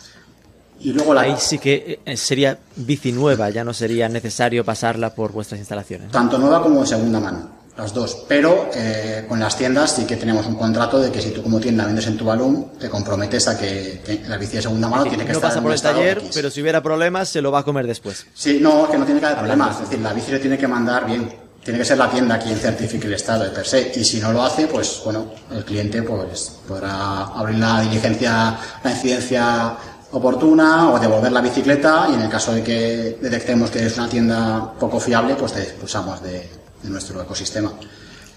Y 0.80 0.94
luego 0.94 1.14
la, 1.14 1.22
Ahí 1.22 1.36
sí 1.38 1.60
que 1.60 2.00
eh, 2.04 2.18
sería 2.18 2.58
bici 2.76 3.12
nueva, 3.12 3.50
ya 3.52 3.64
no 3.64 3.74
sería 3.74 4.10
necesario 4.10 4.66
pasarla 4.66 5.14
por 5.14 5.32
vuestras 5.32 5.60
instalaciones. 5.60 6.12
tanto 6.12 6.38
nueva 6.38 6.62
como 6.62 6.82
de 6.82 6.88
segunda 6.88 7.20
mano, 7.20 7.50
las 7.78 7.94
dos. 7.94 8.26
Pero 8.28 8.70
eh, 8.74 9.26
con 9.28 9.40
las 9.40 9.58
tiendas 9.58 9.96
sí 9.96 10.06
que 10.06 10.16
tenemos 10.16 10.46
un 10.46 10.56
contrato 10.56 11.00
de 11.00 11.12
que 11.12 11.22
si 11.22 11.32
tú 11.32 11.42
como 11.42 11.60
tienda 11.60 11.86
vendes 11.86 12.08
en 12.08 12.18
tu 12.18 12.26
balón, 12.26 12.72
te 12.80 12.90
comprometes 12.90 13.48
a 13.48 13.58
que, 13.58 14.22
la 14.28 14.38
bici 14.38 14.58
de 14.58 14.62
segunda 14.62 14.88
mano 14.88 15.04
tiene 15.04 15.26
que 15.26 15.32
no 15.32 15.38
estar 15.38 15.50
pasa 15.50 15.60
en 15.60 15.64
por 15.64 15.74
el 15.74 15.82
taller, 15.82 16.18
X. 16.20 16.32
pero 16.34 16.50
si 16.50 16.62
hubiera 16.62 16.82
problemas 16.82 17.30
se 17.30 17.42
lo 17.42 17.52
va 17.52 17.60
a 17.60 17.64
comer 17.64 17.88
después. 17.88 18.26
Sí, 18.34 18.60
no, 18.62 18.90
que 18.90 18.98
no 18.98 19.06
tiene 19.06 19.20
que 19.20 19.26
haber 19.28 19.40
problemas. 19.40 19.76
Es 19.76 19.90
decir, 19.90 20.00
la 20.00 20.14
bici 20.14 20.32
le 20.32 20.40
tiene 20.40 20.58
que 20.58 20.68
mandar 20.68 21.06
bien. 21.06 21.52
Tiene 21.64 21.78
que 21.78 21.86
ser 21.86 22.00
la 22.00 22.10
tienda 22.10 22.40
quien 22.40 22.58
certifique 22.58 23.06
el 23.06 23.14
estado 23.14 23.44
de 23.44 23.52
per 23.52 23.68
se. 23.68 23.92
Y 23.96 24.04
si 24.04 24.20
no 24.20 24.32
lo 24.32 24.42
hace, 24.42 24.66
pues 24.66 25.00
bueno, 25.06 25.32
el 25.52 25.64
cliente 25.64 26.02
pues 26.02 26.58
podrá 26.68 27.26
abrir 27.26 27.60
la 27.60 27.82
diligencia, 27.82 28.58
la 28.84 28.92
incidencia 28.92 29.78
oportuna 30.12 30.92
o 30.92 31.00
devolver 31.00 31.32
la 31.32 31.40
bicicleta 31.40 32.08
y 32.10 32.16
en 32.16 32.22
el 32.22 32.30
caso 32.30 32.54
de 32.54 32.64
que 32.64 33.18
detectemos 33.22 33.70
que 33.70 33.86
es 33.86 33.96
una 33.98 34.10
tienda 34.10 34.74
poco 34.80 35.00
fiable, 35.00 35.36
pues 35.36 35.54
te 35.54 35.62
expulsamos 35.62 36.22
de, 36.24 36.61
de 36.84 36.90
nuestro 36.90 37.22
ecosistema. 37.22 37.74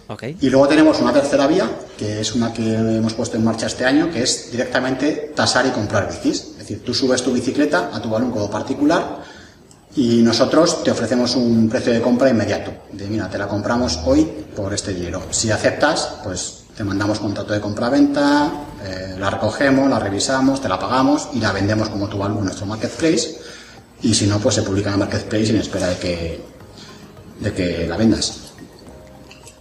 Ok. 0.08 0.24
Y 0.40 0.50
luego 0.50 0.68
tenemos 0.68 1.00
una 1.00 1.12
tercera 1.12 1.46
vía, 1.46 1.70
que 1.96 2.20
es 2.20 2.34
una 2.34 2.52
que 2.52 2.74
hemos 2.74 3.14
puesto 3.14 3.36
en 3.36 3.44
marcha 3.44 3.66
este 3.66 3.84
año, 3.84 4.10
que 4.10 4.22
es 4.22 4.50
directamente 4.50 5.32
tasar 5.34 5.66
y 5.66 5.70
comprar 5.70 6.08
bicis. 6.08 6.40
Es 6.40 6.58
decir, 6.58 6.84
tú 6.84 6.92
subes 6.92 7.22
tu 7.22 7.32
bicicleta 7.32 7.90
a 7.92 8.00
tu 8.02 8.10
balón 8.10 8.30
como 8.30 8.50
particular 8.50 9.22
y 9.96 10.22
nosotros 10.22 10.82
te 10.82 10.90
ofrecemos 10.90 11.36
un 11.36 11.68
precio 11.68 11.92
de 11.92 12.02
compra 12.02 12.28
inmediato. 12.28 12.72
De 12.92 13.06
mira, 13.06 13.30
te 13.30 13.38
la 13.38 13.48
compramos 13.48 14.00
hoy 14.04 14.24
por 14.54 14.74
este 14.74 14.92
dinero. 14.92 15.22
Si 15.30 15.50
aceptas, 15.50 16.16
pues 16.22 16.64
te 16.76 16.82
mandamos 16.82 17.20
contrato 17.20 17.52
de 17.52 17.60
compra-venta, 17.60 18.50
eh, 18.84 19.14
la 19.18 19.30
recogemos, 19.30 19.88
la 19.88 20.00
revisamos, 20.00 20.60
te 20.60 20.68
la 20.68 20.78
pagamos 20.78 21.28
y 21.32 21.40
la 21.40 21.52
vendemos 21.52 21.88
como 21.88 22.08
tu 22.08 22.18
balón 22.18 22.38
en 22.38 22.44
nuestro 22.46 22.66
marketplace. 22.66 23.38
Y 24.02 24.12
si 24.12 24.26
no, 24.26 24.38
pues 24.38 24.56
se 24.56 24.62
publica 24.62 24.88
en 24.88 24.94
el 24.94 25.00
marketplace 25.00 25.50
en 25.50 25.56
espera 25.56 25.88
de 25.88 25.96
que, 25.96 26.44
de 27.40 27.52
que 27.52 27.86
la 27.86 27.96
vendas. 27.96 28.52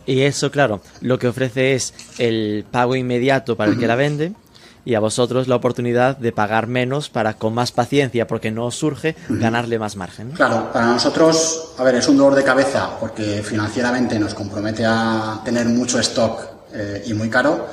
Y 0.06 0.22
eso, 0.22 0.52
claro, 0.52 0.82
lo 1.02 1.18
que 1.18 1.28
ofrece 1.28 1.74
es 1.74 1.94
el 2.18 2.66
pago 2.70 2.96
inmediato 2.96 3.56
para 3.56 3.72
el 3.72 3.80
que 3.80 3.88
la 3.88 3.96
vende 3.96 4.34
y 4.86 4.96
a 4.96 5.00
vosotros 5.00 5.48
la 5.48 5.56
oportunidad 5.56 6.18
de 6.18 6.32
pagar 6.32 6.68
menos 6.68 7.10
para 7.10 7.36
con 7.36 7.54
más 7.54 7.72
paciencia, 7.72 8.28
porque 8.28 8.52
no 8.52 8.66
os 8.66 8.76
surge, 8.76 9.16
ganarle 9.30 9.80
más 9.80 9.96
margen. 9.96 10.32
Claro, 10.32 10.72
para 10.74 10.88
nosotros, 10.88 11.74
a 11.78 11.84
ver, 11.84 11.96
es 11.96 12.08
un 12.08 12.18
dolor 12.18 12.36
de 12.36 12.44
cabeza 12.44 12.98
porque 13.00 13.42
financieramente 13.44 14.20
nos 14.20 14.34
compromete 14.34 14.84
a 14.86 15.40
tener 15.46 15.68
mucho 15.68 16.00
stock 16.00 16.42
eh, 16.74 17.04
y 17.06 17.14
muy 17.14 17.30
caro, 17.30 17.68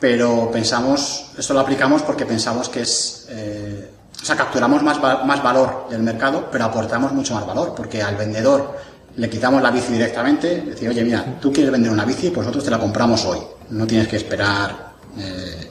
pero 0.00 0.50
pensamos, 0.50 1.32
esto 1.36 1.52
lo 1.52 1.60
aplicamos 1.60 2.02
porque 2.02 2.24
pensamos 2.24 2.68
que 2.70 2.80
es, 2.80 3.26
eh, 3.30 3.90
o 4.22 4.24
sea, 4.24 4.36
capturamos 4.36 4.82
más, 4.82 4.98
más 5.00 5.42
valor 5.42 5.88
del 5.90 6.02
mercado, 6.02 6.48
pero 6.50 6.64
aportamos 6.64 7.12
mucho 7.12 7.34
más 7.34 7.46
valor, 7.46 7.74
porque 7.76 8.02
al 8.02 8.16
vendedor 8.16 8.93
le 9.16 9.30
quitamos 9.30 9.62
la 9.62 9.70
bici 9.70 9.92
directamente, 9.92 10.62
decir, 10.62 10.88
oye, 10.88 11.04
mira, 11.04 11.38
tú 11.40 11.52
quieres 11.52 11.70
vender 11.70 11.90
una 11.90 12.04
bici, 12.04 12.30
pues 12.30 12.46
nosotros 12.46 12.64
te 12.64 12.70
la 12.70 12.78
compramos 12.78 13.24
hoy, 13.24 13.38
no 13.70 13.86
tienes 13.86 14.08
que 14.08 14.16
esperar, 14.16 14.94
eh, 15.18 15.70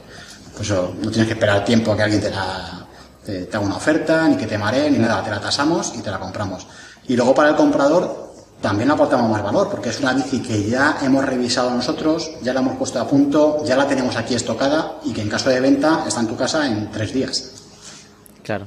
pues 0.56 0.70
no 0.70 1.10
tienes 1.10 1.26
que 1.26 1.34
esperar 1.34 1.64
tiempo 1.64 1.92
a 1.92 1.96
que 1.96 2.02
alguien 2.02 2.20
te 2.20 2.30
la, 2.30 2.86
te 3.24 3.48
haga 3.52 3.60
una 3.60 3.76
oferta, 3.76 4.28
ni 4.28 4.36
que 4.36 4.46
te 4.46 4.58
maree, 4.58 4.90
ni 4.90 4.98
nada, 4.98 5.22
te 5.22 5.30
la 5.30 5.40
tasamos 5.40 5.92
y 5.96 6.00
te 6.00 6.10
la 6.10 6.18
compramos. 6.18 6.66
Y 7.06 7.16
luego 7.16 7.34
para 7.34 7.50
el 7.50 7.56
comprador 7.56 8.32
también 8.60 8.90
aportamos 8.90 9.30
más 9.30 9.42
valor, 9.42 9.68
porque 9.70 9.90
es 9.90 10.00
una 10.00 10.14
bici 10.14 10.40
que 10.40 10.64
ya 10.68 10.98
hemos 11.02 11.24
revisado 11.24 11.70
nosotros, 11.70 12.30
ya 12.42 12.54
la 12.54 12.60
hemos 12.60 12.76
puesto 12.76 12.98
a 12.98 13.06
punto, 13.06 13.62
ya 13.64 13.76
la 13.76 13.86
tenemos 13.86 14.16
aquí 14.16 14.34
estocada 14.34 15.00
y 15.04 15.12
que 15.12 15.20
en 15.20 15.28
caso 15.28 15.50
de 15.50 15.60
venta 15.60 16.04
está 16.06 16.20
en 16.20 16.28
tu 16.28 16.36
casa 16.36 16.66
en 16.66 16.90
tres 16.90 17.12
días. 17.12 17.50
Claro. 18.42 18.66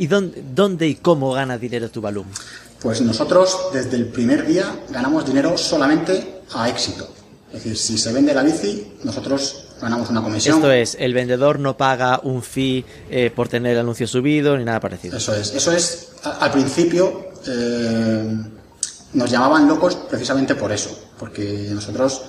¿Y 0.00 0.06
dónde, 0.06 0.42
dónde 0.54 0.88
y 0.88 0.94
cómo 0.94 1.32
gana 1.32 1.58
dinero 1.58 1.90
Tuvalu? 1.90 2.24
Pues 2.80 3.02
nosotros 3.02 3.54
desde 3.70 3.98
el 3.98 4.06
primer 4.06 4.46
día 4.46 4.64
ganamos 4.88 5.26
dinero 5.26 5.58
solamente 5.58 6.40
a 6.54 6.70
éxito. 6.70 7.06
Es 7.48 7.64
decir, 7.64 7.76
si 7.76 7.98
se 7.98 8.10
vende 8.10 8.32
la 8.32 8.42
bici, 8.42 8.94
nosotros 9.04 9.66
ganamos 9.78 10.08
una 10.08 10.22
comisión. 10.22 10.56
Esto 10.56 10.72
es, 10.72 10.96
el 10.98 11.12
vendedor 11.12 11.58
no 11.58 11.76
paga 11.76 12.18
un 12.22 12.42
fee 12.42 12.82
eh, 13.10 13.30
por 13.30 13.48
tener 13.48 13.72
el 13.72 13.80
anuncio 13.80 14.06
subido 14.06 14.56
ni 14.56 14.64
nada 14.64 14.80
parecido. 14.80 15.18
Eso 15.18 15.34
es, 15.34 15.52
eso 15.52 15.70
es, 15.70 16.12
al 16.22 16.50
principio 16.50 17.32
eh, 17.46 18.42
nos 19.12 19.30
llamaban 19.30 19.68
locos 19.68 19.96
precisamente 20.08 20.54
por 20.54 20.72
eso, 20.72 20.98
porque 21.18 21.68
nosotros 21.72 22.22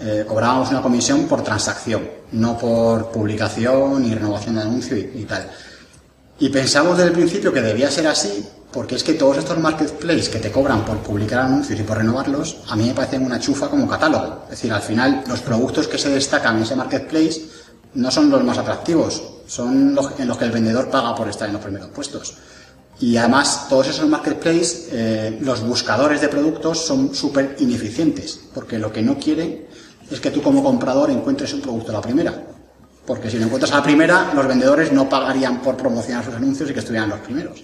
eh, 0.00 0.24
cobrábamos 0.26 0.70
una 0.70 0.80
comisión 0.80 1.26
por 1.26 1.44
transacción, 1.44 2.08
no 2.32 2.56
por 2.56 3.10
publicación 3.10 4.00
ni 4.00 4.14
renovación 4.14 4.54
de 4.54 4.62
anuncio 4.62 4.96
y, 4.96 5.10
y 5.16 5.24
tal. 5.24 5.50
Y 6.38 6.48
pensamos 6.48 6.96
desde 6.96 7.10
el 7.10 7.16
principio 7.16 7.52
que 7.52 7.62
debía 7.62 7.90
ser 7.90 8.08
así, 8.08 8.44
porque 8.72 8.96
es 8.96 9.04
que 9.04 9.14
todos 9.14 9.38
estos 9.38 9.56
marketplaces 9.58 10.28
que 10.28 10.40
te 10.40 10.50
cobran 10.50 10.84
por 10.84 10.98
publicar 10.98 11.40
anuncios 11.40 11.78
y 11.78 11.84
por 11.84 11.98
renovarlos, 11.98 12.56
a 12.68 12.74
mí 12.74 12.88
me 12.88 12.94
parecen 12.94 13.24
una 13.24 13.38
chufa 13.38 13.68
como 13.68 13.88
catálogo. 13.88 14.42
Es 14.44 14.50
decir, 14.50 14.72
al 14.72 14.82
final 14.82 15.22
los 15.28 15.40
productos 15.40 15.86
que 15.86 15.96
se 15.96 16.10
destacan 16.10 16.56
en 16.56 16.64
ese 16.64 16.74
marketplace 16.74 17.42
no 17.94 18.10
son 18.10 18.30
los 18.30 18.42
más 18.42 18.58
atractivos, 18.58 19.22
son 19.46 19.94
los 19.94 20.18
en 20.18 20.26
los 20.26 20.36
que 20.36 20.46
el 20.46 20.50
vendedor 20.50 20.90
paga 20.90 21.14
por 21.14 21.28
estar 21.28 21.46
en 21.46 21.54
los 21.54 21.62
primeros 21.62 21.90
puestos. 21.90 22.34
Y 22.98 23.16
además, 23.16 23.66
todos 23.68 23.88
esos 23.88 24.08
marketplaces, 24.08 24.88
eh, 24.90 25.38
los 25.40 25.60
buscadores 25.60 26.20
de 26.20 26.28
productos 26.28 26.84
son 26.84 27.14
súper 27.14 27.56
ineficientes, 27.60 28.40
porque 28.52 28.78
lo 28.78 28.92
que 28.92 29.02
no 29.02 29.18
quieren 29.18 29.66
es 30.10 30.20
que 30.20 30.30
tú 30.30 30.42
como 30.42 30.64
comprador 30.64 31.10
encuentres 31.10 31.54
un 31.54 31.60
producto 31.60 31.90
a 31.90 31.94
la 31.94 32.00
primera. 32.00 32.53
Porque 33.06 33.30
si 33.30 33.38
lo 33.38 33.44
encuentras 33.44 33.72
a 33.72 33.76
la 33.76 33.82
primera, 33.82 34.32
los 34.34 34.46
vendedores 34.46 34.92
no 34.92 35.08
pagarían 35.08 35.60
por 35.60 35.76
promocionar 35.76 36.24
sus 36.24 36.34
anuncios 36.34 36.70
y 36.70 36.72
que 36.72 36.80
estuvieran 36.80 37.10
los 37.10 37.20
primeros. 37.20 37.62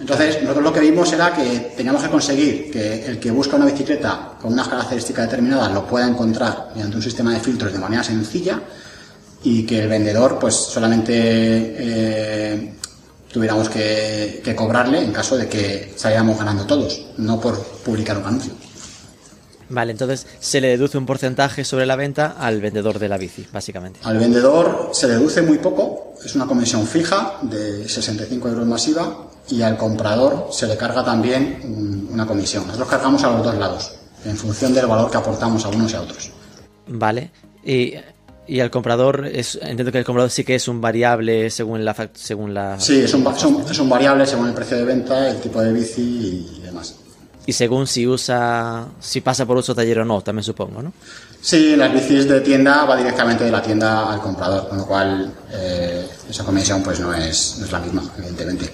Entonces, 0.00 0.40
nosotros 0.42 0.64
lo 0.64 0.72
que 0.72 0.80
vimos 0.80 1.12
era 1.12 1.32
que 1.32 1.72
teníamos 1.76 2.02
que 2.02 2.08
conseguir 2.08 2.70
que 2.70 3.06
el 3.06 3.20
que 3.20 3.30
busca 3.30 3.56
una 3.56 3.66
bicicleta 3.66 4.32
con 4.40 4.52
unas 4.52 4.68
características 4.68 5.26
determinadas 5.26 5.72
lo 5.72 5.86
pueda 5.86 6.08
encontrar 6.08 6.70
mediante 6.74 6.96
un 6.96 7.02
sistema 7.02 7.32
de 7.32 7.40
filtros 7.40 7.72
de 7.72 7.78
manera 7.78 8.02
sencilla 8.02 8.60
y 9.44 9.64
que 9.64 9.80
el 9.80 9.88
vendedor 9.88 10.38
pues 10.40 10.54
solamente 10.54 11.12
eh, 11.14 12.74
tuviéramos 13.32 13.68
que, 13.68 14.40
que 14.44 14.54
cobrarle 14.54 15.02
en 15.02 15.12
caso 15.12 15.36
de 15.36 15.48
que 15.48 15.92
saliéramos 15.96 16.38
ganando 16.38 16.64
todos, 16.64 17.06
no 17.18 17.40
por 17.40 17.60
publicar 17.60 18.18
un 18.18 18.24
anuncio. 18.24 18.54
Vale, 19.74 19.92
entonces 19.92 20.26
se 20.38 20.60
le 20.60 20.68
deduce 20.68 20.98
un 20.98 21.06
porcentaje 21.06 21.64
sobre 21.64 21.86
la 21.86 21.96
venta 21.96 22.36
al 22.38 22.60
vendedor 22.60 22.98
de 22.98 23.08
la 23.08 23.16
bici, 23.16 23.46
básicamente. 23.52 24.00
Al 24.02 24.18
vendedor 24.18 24.90
se 24.92 25.08
deduce 25.08 25.40
muy 25.40 25.58
poco, 25.58 26.14
es 26.24 26.34
una 26.34 26.46
comisión 26.46 26.86
fija 26.86 27.38
de 27.42 27.88
65 27.88 28.48
euros 28.48 28.66
masiva 28.66 29.28
y 29.48 29.62
al 29.62 29.76
comprador 29.78 30.48
se 30.52 30.66
le 30.66 30.76
carga 30.76 31.02
también 31.04 31.60
un- 31.64 32.08
una 32.12 32.26
comisión. 32.26 32.64
Nosotros 32.66 32.88
cargamos 32.90 33.24
a 33.24 33.30
los 33.30 33.42
dos 33.44 33.54
lados, 33.56 33.92
en 34.26 34.36
función 34.36 34.74
del 34.74 34.86
valor 34.86 35.10
que 35.10 35.16
aportamos 35.16 35.64
a 35.64 35.68
unos 35.68 35.90
y 35.92 35.96
a 35.96 36.02
otros. 36.02 36.30
Vale. 36.88 37.30
Y, 37.64 37.94
y 38.46 38.60
al 38.60 38.70
comprador, 38.70 39.24
es, 39.26 39.54
entiendo 39.62 39.90
que 39.90 39.98
el 39.98 40.04
comprador 40.04 40.30
sí 40.30 40.44
que 40.44 40.54
es 40.56 40.68
un 40.68 40.80
variable 40.80 41.48
según 41.48 41.84
la... 41.84 41.96
Según 42.12 42.52
la 42.52 42.78
Sí, 42.78 43.00
es 43.00 43.14
un, 43.14 43.26
es 43.70 43.78
un 43.78 43.88
variable 43.88 44.26
según 44.26 44.48
el 44.48 44.54
precio 44.54 44.76
de 44.76 44.84
venta, 44.84 45.28
el 45.30 45.40
tipo 45.40 45.62
de 45.62 45.72
bici 45.72 46.61
y 47.46 47.52
según 47.52 47.86
si 47.86 48.06
usa, 48.06 48.86
si 49.00 49.20
pasa 49.20 49.46
por 49.46 49.56
uso 49.56 49.74
taller 49.74 50.00
o 50.00 50.04
no, 50.04 50.20
también 50.20 50.44
supongo, 50.44 50.82
¿no? 50.82 50.92
Sí, 51.40 51.74
las 51.74 51.92
bicis 51.92 52.28
de 52.28 52.40
tienda 52.40 52.84
va 52.84 52.96
directamente 52.96 53.44
de 53.44 53.50
la 53.50 53.60
tienda 53.60 54.12
al 54.12 54.20
comprador, 54.20 54.68
con 54.68 54.78
lo 54.78 54.86
cual 54.86 55.32
eh, 55.52 56.06
esa 56.30 56.44
comisión 56.44 56.82
pues 56.82 57.00
no 57.00 57.12
es, 57.12 57.56
no 57.58 57.66
es 57.66 57.72
la 57.72 57.80
misma, 57.80 58.02
evidentemente. 58.16 58.70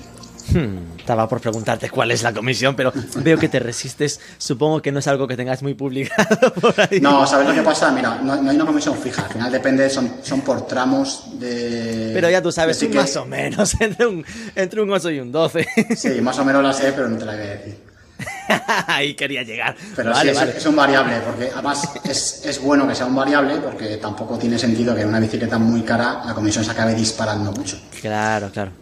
Hmm, 0.53 0.99
estaba 0.99 1.29
por 1.29 1.41
preguntarte 1.41 1.91
cuál 1.91 2.11
es 2.11 2.23
la 2.23 2.33
comisión, 2.33 2.75
pero 2.75 2.93
veo 3.17 3.39
que 3.39 3.49
te 3.49 3.59
resistes. 3.59 4.19
Supongo 4.39 4.81
que 4.81 4.91
no 4.93 4.99
es 4.99 5.07
algo 5.07 5.27
que 5.27 5.37
tengas 5.37 5.63
muy 5.63 5.75
publicado 5.75 6.53
por 6.61 6.75
ahí. 6.81 7.01
No, 7.01 7.27
¿sabes 7.27 7.49
lo 7.49 7.55
que 7.55 7.63
pasa? 7.63 7.91
Mira, 7.91 8.19
no, 8.23 8.41
no 8.41 8.51
hay 8.51 8.57
una 8.57 8.67
comisión 8.67 8.97
fija, 8.97 9.25
al 9.25 9.33
final 9.33 9.53
depende, 9.53 9.89
son, 9.91 10.17
son 10.23 10.41
por 10.43 10.67
tramos 10.67 11.39
de... 11.39 12.11
Pero 12.15 12.31
ya 12.31 12.43
tú 12.43 12.51
sabes, 12.51 12.81
un 12.83 12.89
ticket. 12.89 13.03
más 13.03 13.17
o 13.17 13.27
menos, 13.27 13.75
entre 13.81 14.07
un, 14.07 14.25
entre 14.55 14.83
un 14.83 14.91
8 14.91 15.11
y 15.11 15.21
un 15.21 15.33
12. 15.33 15.67
Sí, 15.97 16.21
más 16.21 16.39
o 16.39 16.45
menos 16.45 16.63
la 16.63 16.73
sé, 16.73 16.93
pero 16.93 17.09
no 17.09 17.19
te 17.19 17.25
la 17.25 17.33
voy 17.33 17.43
a 17.43 17.47
decir. 17.47 17.88
ahí 18.87 19.15
quería 19.15 19.43
llegar. 19.43 19.77
Pero 19.95 20.11
vale, 20.11 20.35
sí, 20.35 20.41
es, 20.57 20.67
un 20.67 20.77
variable, 20.77 21.21
porque 21.25 21.51
además 21.53 21.89
es, 22.05 22.43
es 22.45 22.61
bueno 22.61 22.87
que 22.89 22.95
sea 22.95 23.07
un 23.07 23.15
variable, 23.15 23.57
porque 23.59 23.97
tampoco 23.97 24.39
tiene 24.39 24.59
sentido 24.59 24.95
que 24.95 25.03
en 25.03 25.09
una 25.09 25.21
bicicleta 25.21 25.59
muy 25.59 25.83
cara 25.83 26.23
la 26.25 26.35
comisión 26.35 26.65
se 26.65 26.71
acabe 26.71 26.95
disparando 26.95 27.53
mucho. 27.53 27.79
Claro, 28.01 28.51
claro. 28.53 28.73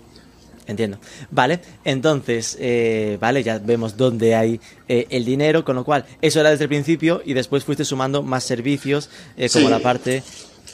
Entiendo. 0.67 0.99
Vale, 1.31 1.61
entonces, 1.85 2.57
eh, 2.59 3.19
vale, 3.21 3.45
ya 3.45 3.59
vemos 3.59 3.97
dónde 3.97 4.35
hay 4.35 4.61
eh, 4.89 5.07
el 5.11 5.25
dinero, 5.25 5.65
con 5.65 5.77
lo 5.77 5.85
cual, 5.85 6.05
eso 6.21 6.41
era 6.41 6.51
desde 6.51 6.65
el 6.65 6.69
principio 6.69 7.23
y 7.25 7.35
después 7.35 7.65
fuiste 7.65 7.85
sumando 7.85 8.23
más 8.23 8.43
servicios, 8.43 9.09
eh, 9.37 9.49
como 9.49 9.67
Sí. 9.67 9.71
la 9.71 9.79
parte 9.79 10.25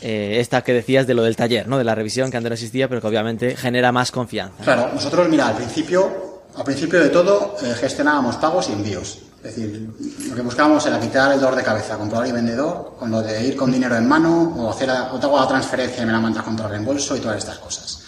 eh, 0.01 0.39
esta 0.41 0.63
que 0.63 0.73
decías 0.73 1.07
de 1.07 1.15
lo 1.15 1.23
del 1.23 1.37
taller, 1.37 1.69
¿no? 1.69 1.79
De 1.79 1.85
la 1.85 1.95
revisión 1.95 2.31
que 2.31 2.37
antes 2.37 2.51
no 2.51 2.55
existía, 2.55 2.89
pero 2.89 3.01
que 3.01 3.07
obviamente 3.07 3.55
genera 3.55 3.93
más 3.93 4.11
confianza. 4.11 4.65
Claro, 4.65 4.91
nosotros, 4.93 5.29
mira, 5.29 5.47
al 5.49 5.57
principio, 5.57 6.32
al 6.57 6.65
principio 6.65 7.01
de 7.01 7.09
todo, 7.09 7.57
eh, 7.63 7.75
gestionábamos 7.79 8.37
pagos 8.37 8.69
y 8.69 8.73
envíos. 8.73 9.19
Es 9.43 9.57
decir, 9.57 9.91
lo 10.29 10.35
que 10.37 10.43
buscábamos 10.43 10.87
era 10.87 11.01
quitar 11.01 11.33
el 11.33 11.41
dolor 11.41 11.57
de 11.57 11.65
cabeza, 11.65 11.97
comprador 11.97 12.29
y 12.29 12.33
vendedor, 12.33 12.95
con 12.99 13.11
lo 13.11 13.23
de 13.23 13.45
ir 13.45 13.57
con 13.57 13.73
dinero 13.73 13.97
en 13.97 14.07
mano, 14.07 14.55
o 14.57 14.71
hacer, 14.71 14.89
o 14.91 15.19
te 15.19 15.27
hago 15.27 15.41
la 15.41 15.49
transferencia 15.49 16.03
y 16.03 16.07
me 16.07 16.13
la 16.13 16.21
mandas 16.21 16.45
contra 16.45 16.69
reembolso 16.69 17.17
y 17.17 17.21
todas 17.21 17.39
estas 17.39 17.59
cosas. 17.59 18.03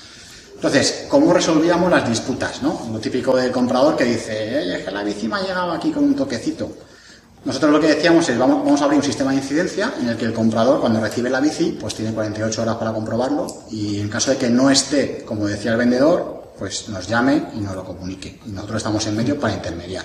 Entonces, 0.54 1.06
¿cómo 1.08 1.32
resolvíamos 1.32 1.90
las 1.90 2.08
disputas? 2.08 2.62
¿no? 2.62 2.86
Lo 2.92 2.98
típico 3.00 3.36
del 3.36 3.50
comprador 3.50 3.96
que 3.96 4.04
dice, 4.04 4.32
"Eh, 4.32 4.76
es 4.78 4.84
que 4.84 4.90
la 4.92 5.02
bici 5.02 5.26
me 5.26 5.36
ha 5.36 5.42
llegado 5.42 5.72
aquí 5.72 5.90
con 5.90 6.04
un 6.04 6.14
toquecito. 6.14 6.70
Nosotros 7.44 7.72
lo 7.72 7.80
que 7.80 7.88
decíamos 7.88 8.26
es, 8.28 8.38
vamos, 8.38 8.64
vamos 8.64 8.80
a 8.80 8.84
abrir 8.84 9.00
un 9.00 9.04
sistema 9.04 9.32
de 9.32 9.38
incidencia 9.38 9.92
en 10.00 10.08
el 10.08 10.16
que 10.16 10.24
el 10.24 10.32
comprador, 10.32 10.80
cuando 10.80 11.00
recibe 11.00 11.28
la 11.28 11.40
bici, 11.40 11.76
pues 11.78 11.94
tiene 11.94 12.14
48 12.14 12.62
horas 12.62 12.76
para 12.76 12.92
comprobarlo 12.92 13.46
y 13.70 14.00
en 14.00 14.08
caso 14.08 14.30
de 14.30 14.38
que 14.38 14.48
no 14.48 14.70
esté, 14.70 15.24
como 15.26 15.46
decía 15.46 15.72
el 15.72 15.76
vendedor, 15.76 16.43
pues 16.58 16.88
nos 16.88 17.06
llame 17.08 17.42
y 17.54 17.60
nos 17.60 17.74
lo 17.74 17.84
comunique. 17.84 18.40
Y 18.46 18.50
nosotros 18.50 18.78
estamos 18.78 19.06
en 19.06 19.16
medio 19.16 19.38
para 19.38 19.54
intermediar. 19.54 20.04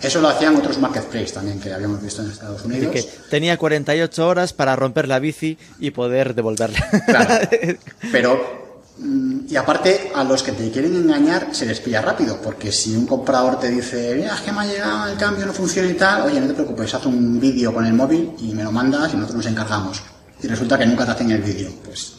Eso 0.00 0.20
lo 0.20 0.28
hacían 0.28 0.56
otros 0.56 0.78
marketplaces 0.78 1.32
también 1.32 1.60
que 1.60 1.72
habíamos 1.72 2.02
visto 2.02 2.22
en 2.22 2.30
Estados 2.30 2.60
Así 2.60 2.68
Unidos. 2.68 2.92
que 2.92 3.02
tenía 3.30 3.56
48 3.56 4.26
horas 4.26 4.52
para 4.52 4.74
romper 4.74 5.06
la 5.06 5.20
bici 5.20 5.56
y 5.78 5.92
poder 5.92 6.34
devolverla. 6.34 6.84
Claro. 7.06 7.48
Pero, 8.10 8.82
mm, 8.98 9.40
y 9.48 9.54
aparte, 9.54 10.10
a 10.12 10.24
los 10.24 10.42
que 10.42 10.52
te 10.52 10.72
quieren 10.72 10.96
engañar 10.96 11.54
se 11.54 11.66
les 11.66 11.78
pilla 11.78 12.02
rápido, 12.02 12.40
porque 12.42 12.72
si 12.72 12.96
un 12.96 13.06
comprador 13.06 13.60
te 13.60 13.70
dice, 13.70 14.14
mira, 14.16 14.34
es 14.34 14.40
que 14.40 14.50
me 14.50 14.62
ha 14.62 14.66
llegado 14.66 15.06
el 15.06 15.16
cambio, 15.16 15.46
no 15.46 15.52
funciona 15.52 15.88
y 15.88 15.94
tal, 15.94 16.22
oye, 16.22 16.40
no 16.40 16.48
te 16.48 16.54
preocupes, 16.54 16.92
haz 16.94 17.06
un 17.06 17.38
vídeo 17.38 17.72
con 17.72 17.86
el 17.86 17.92
móvil 17.92 18.32
y 18.40 18.52
me 18.54 18.64
lo 18.64 18.72
mandas 18.72 19.12
y 19.12 19.16
nosotros 19.16 19.36
nos 19.44 19.46
encargamos. 19.46 20.02
Y 20.42 20.48
resulta 20.48 20.76
que 20.76 20.86
nunca 20.86 21.04
te 21.04 21.12
hacen 21.12 21.30
el 21.30 21.42
vídeo. 21.42 21.70
Pues 21.84 22.14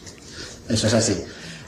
eso 0.70 0.88
es 0.88 0.94
así. 0.94 1.22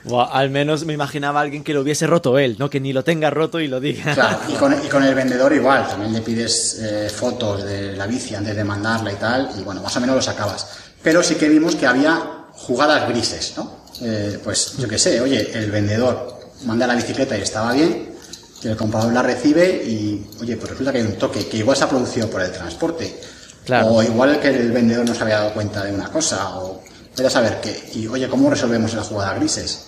Buah, 0.06 0.30
al 0.32 0.52
menos 0.52 0.86
me 0.86 0.94
imaginaba 0.94 1.39
a 1.39 1.44
alguien 1.44 1.63
que 1.63 1.74
lo 1.74 1.82
hubiese 1.82 2.06
roto 2.06 2.38
él, 2.38 2.56
¿no? 2.60 2.70
Que 2.70 2.80
ni 2.80 2.94
lo 2.94 3.04
tenga 3.04 3.32
roto 3.32 3.60
y 3.60 3.68
lo 3.68 3.80
diga. 3.80 4.13
Claro, 4.13 4.39
y 4.48 4.54
con, 4.54 4.86
y 4.86 4.88
con 4.88 5.04
el 5.04 5.15
vendedor 5.15 5.52
igual, 5.52 5.88
también 5.88 6.13
le 6.13 6.22
pides 6.22 6.80
eh, 6.82 7.10
fotos 7.10 7.63
de 7.63 7.96
la 7.96 8.06
bici 8.06 8.36
antes 8.36 8.56
de 8.56 8.63
mandarla 8.63 9.12
y 9.12 9.15
tal, 9.15 9.50
y 9.60 9.63
bueno, 9.63 9.82
más 9.82 9.96
o 9.98 10.00
menos 10.00 10.15
lo 10.15 10.22
sacabas. 10.22 10.68
Pero 11.02 11.24
sí 11.24 11.36
que 11.36 11.50
vimos 11.50 11.76
que 11.76 11.88
había 11.88 12.46
jugadas 12.54 13.10
grises, 13.10 13.54
¿no? 13.58 13.86
Eh, 14.02 14.39
pues 14.44 14.78
yo 14.78 14.88
qué 14.88 15.00
sé, 15.00 15.20
oye, 15.22 15.52
el 15.58 15.72
vendedor 15.72 16.39
manda 16.65 16.86
la 16.86 16.96
bicicleta 16.96 17.38
y 17.38 17.41
estaba 17.41 17.74
bien, 17.74 18.15
que 18.62 18.70
el 18.70 18.78
comprador 18.78 19.12
la 19.12 19.24
recibe 19.24 19.84
y, 19.86 20.28
oye, 20.39 20.56
pues 20.58 20.70
resulta 20.70 20.91
que 20.91 21.00
hay 21.00 21.06
un 21.06 21.18
toque, 21.18 21.48
que 21.48 21.58
igual 21.58 21.76
se 21.76 21.84
ha 21.84 21.89
producido 21.89 22.30
por 22.30 22.41
el 22.41 22.52
transporte. 22.52 23.20
Claro. 23.65 23.88
O 23.88 24.04
igual 24.04 24.39
que 24.39 24.50
el 24.50 24.72
vendedor 24.72 25.08
no 25.08 25.15
se 25.15 25.24
había 25.24 25.39
dado 25.39 25.54
cuenta 25.54 25.84
de 25.84 25.91
una 25.91 26.10
cosa, 26.10 26.58
o 26.60 26.84
vaya 27.18 27.28
a 27.28 27.32
saber 27.32 27.60
qué. 27.62 27.91
Y, 27.96 28.08
oye, 28.08 28.28
¿cómo 28.28 28.52
resolvemos 28.52 28.94
las 28.94 29.08
jugadas 29.08 29.39
grises? 29.39 29.88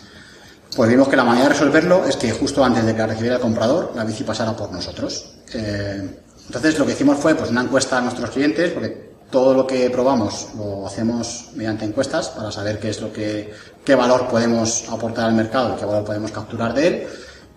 Pues 0.75 0.89
vimos 0.89 1.07
que 1.07 1.15
la 1.15 1.23
manera 1.23 1.45
de 1.47 1.53
resolverlo 1.53 2.05
es 2.05 2.15
que 2.17 2.31
justo 2.31 2.63
antes 2.63 2.85
de 2.85 2.93
que 2.93 2.99
la 2.99 3.07
recibiera 3.07 3.35
el 3.35 3.41
comprador, 3.41 3.93
la 3.95 4.03
bici 4.03 4.23
pasara 4.23 4.55
por 4.55 4.71
nosotros. 4.71 5.25
Eh, 5.53 6.07
entonces 6.47 6.77
lo 6.77 6.85
que 6.85 6.91
hicimos 6.93 7.17
fue 7.17 7.35
pues 7.35 7.49
una 7.49 7.61
encuesta 7.61 7.97
a 7.97 8.01
nuestros 8.01 8.29
clientes, 8.29 8.71
porque 8.71 9.07
todo 9.31 9.53
lo 9.53 9.65
que 9.67 9.89
probamos 9.89 10.47
lo 10.55 10.85
hacemos 10.87 11.49
mediante 11.55 11.83
encuestas 11.85 12.29
para 12.29 12.51
saber 12.51 12.79
qué 12.79 12.89
es 12.89 13.01
lo 13.01 13.11
que, 13.11 13.51
qué 13.83 13.95
valor 13.95 14.27
podemos 14.27 14.85
aportar 14.89 15.25
al 15.25 15.33
mercado 15.33 15.75
qué 15.77 15.83
valor 15.85 16.05
podemos 16.05 16.31
capturar 16.31 16.73
de 16.73 16.87
él. 16.87 17.07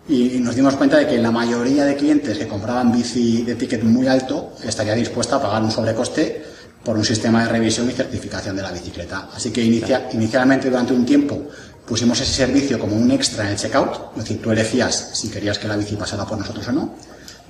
Y 0.08 0.38
nos 0.40 0.56
dimos 0.56 0.74
cuenta 0.74 0.96
de 0.96 1.06
que 1.06 1.18
la 1.18 1.30
mayoría 1.30 1.84
de 1.84 1.94
clientes 1.94 2.38
que 2.38 2.48
compraban 2.48 2.90
bici 2.90 3.42
de 3.42 3.54
ticket 3.54 3.82
muy 3.84 4.08
alto 4.08 4.54
estaría 4.64 4.94
dispuesta 4.94 5.36
a 5.36 5.42
pagar 5.42 5.62
un 5.62 5.70
sobrecoste 5.70 6.42
por 6.82 6.96
un 6.96 7.04
sistema 7.04 7.42
de 7.44 7.48
revisión 7.50 7.88
y 7.88 7.92
certificación 7.92 8.56
de 8.56 8.62
la 8.62 8.72
bicicleta. 8.72 9.28
Así 9.32 9.50
que 9.52 9.62
inicia- 9.62 10.08
inicialmente 10.12 10.70
durante 10.70 10.94
un 10.94 11.04
tiempo 11.04 11.42
pusimos 11.90 12.20
ese 12.20 12.32
servicio 12.32 12.78
como 12.78 12.94
un 12.94 13.10
extra 13.10 13.44
en 13.44 13.50
el 13.50 13.56
checkout, 13.56 14.12
es 14.16 14.22
decir, 14.22 14.40
tú 14.40 14.52
elegías 14.52 15.10
si 15.12 15.28
querías 15.28 15.58
que 15.58 15.66
la 15.66 15.76
bici 15.76 15.96
pasara 15.96 16.24
por 16.24 16.38
nosotros 16.38 16.68
o 16.68 16.72
no, 16.72 16.94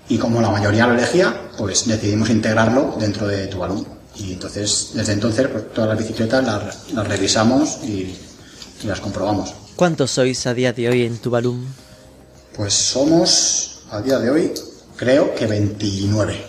y 0.08 0.16
como 0.16 0.40
la 0.40 0.50
mayoría 0.50 0.86
lo 0.86 0.94
elegía, 0.94 1.50
pues 1.58 1.86
decidimos 1.86 2.30
integrarlo 2.30 2.96
dentro 2.98 3.28
de 3.28 3.48
tu 3.48 3.58
balón. 3.58 3.86
Y 4.16 4.32
entonces, 4.32 4.92
desde 4.94 5.12
entonces, 5.12 5.46
pues, 5.46 5.72
todas 5.74 5.90
las 5.90 5.98
bicicletas 5.98 6.42
las, 6.42 6.90
las 6.90 7.06
revisamos 7.06 7.80
y, 7.84 8.16
y 8.82 8.86
las 8.86 8.98
comprobamos. 9.00 9.52
¿Cuántos 9.76 10.10
sois 10.10 10.46
a 10.46 10.54
día 10.54 10.72
de 10.72 10.88
hoy 10.88 11.04
en 11.04 11.18
Tuvalu? 11.18 11.58
Pues 12.56 12.72
somos, 12.72 13.82
a 13.90 14.00
día 14.00 14.18
de 14.18 14.30
hoy, 14.30 14.52
creo 14.96 15.34
que 15.34 15.46
29. 15.46 16.44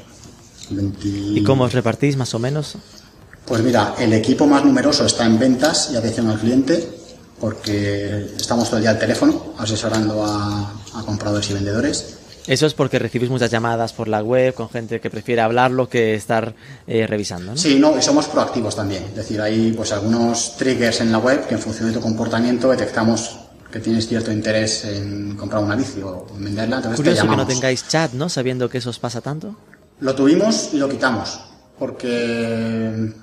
20 0.70 1.08
¿Y 1.08 1.44
cómo 1.44 1.66
os 1.66 1.74
repartís 1.74 2.16
más 2.16 2.34
o 2.34 2.40
menos? 2.40 2.78
Pues 3.46 3.62
mira, 3.62 3.96
el 4.00 4.14
equipo 4.14 4.48
más 4.48 4.64
numeroso 4.64 5.06
está 5.06 5.26
en 5.26 5.38
ventas 5.38 5.90
y 5.92 5.98
atención 5.98 6.30
al 6.30 6.40
cliente, 6.40 7.01
porque 7.42 8.28
estamos 8.38 8.70
todo 8.70 8.78
el 8.78 8.84
día 8.84 8.92
al 8.92 9.00
teléfono 9.00 9.54
asesorando 9.58 10.24
a, 10.24 10.72
a 10.94 11.04
compradores 11.04 11.50
y 11.50 11.54
vendedores. 11.54 12.18
Eso 12.48 12.66
es 12.66 12.74
porque 12.74 13.00
recibís 13.00 13.30
muchas 13.30 13.52
llamadas 13.52 13.94
por 13.94 14.08
la 14.08 14.24
web 14.24 14.54
con 14.54 14.70
gente 14.70 15.00
que 15.00 15.10
prefiere 15.10 15.42
hablarlo 15.42 15.90
que 15.90 16.16
estar 16.16 16.56
eh, 16.88 17.06
revisando, 17.06 17.52
¿no? 17.52 17.58
Sí, 17.58 17.78
no, 17.80 17.98
y 17.98 18.02
somos 18.02 18.28
proactivos 18.28 18.76
también. 18.76 19.04
Es 19.04 19.16
decir, 19.16 19.42
hay 19.42 19.72
pues 19.74 19.92
algunos 19.92 20.56
triggers 20.58 21.02
en 21.02 21.12
la 21.12 21.18
web 21.20 21.48
que 21.48 21.56
en 21.56 21.62
función 21.62 21.88
de 21.90 21.94
tu 21.94 22.02
comportamiento 22.02 22.70
detectamos 22.70 23.38
que 23.72 23.80
tienes 23.80 24.08
cierto 24.08 24.32
interés 24.32 24.86
en 24.86 25.36
comprar 25.38 25.64
una 25.64 25.76
bici 25.76 26.02
o 26.02 26.28
en 26.36 26.44
venderla, 26.44 26.78
entonces 26.78 26.98
te 26.98 27.04
Curioso 27.04 27.30
que 27.30 27.38
no 27.38 27.48
tengáis 27.48 27.88
chat, 27.88 28.12
¿no? 28.14 28.28
Sabiendo 28.28 28.70
que 28.70 28.80
eso 28.80 28.90
os 28.90 29.00
pasa 29.00 29.22
tanto. 29.22 29.56
Lo 30.02 30.14
tuvimos 30.14 30.72
y 30.74 30.78
lo 30.78 30.90
quitamos, 30.90 31.40
porque 31.80 33.14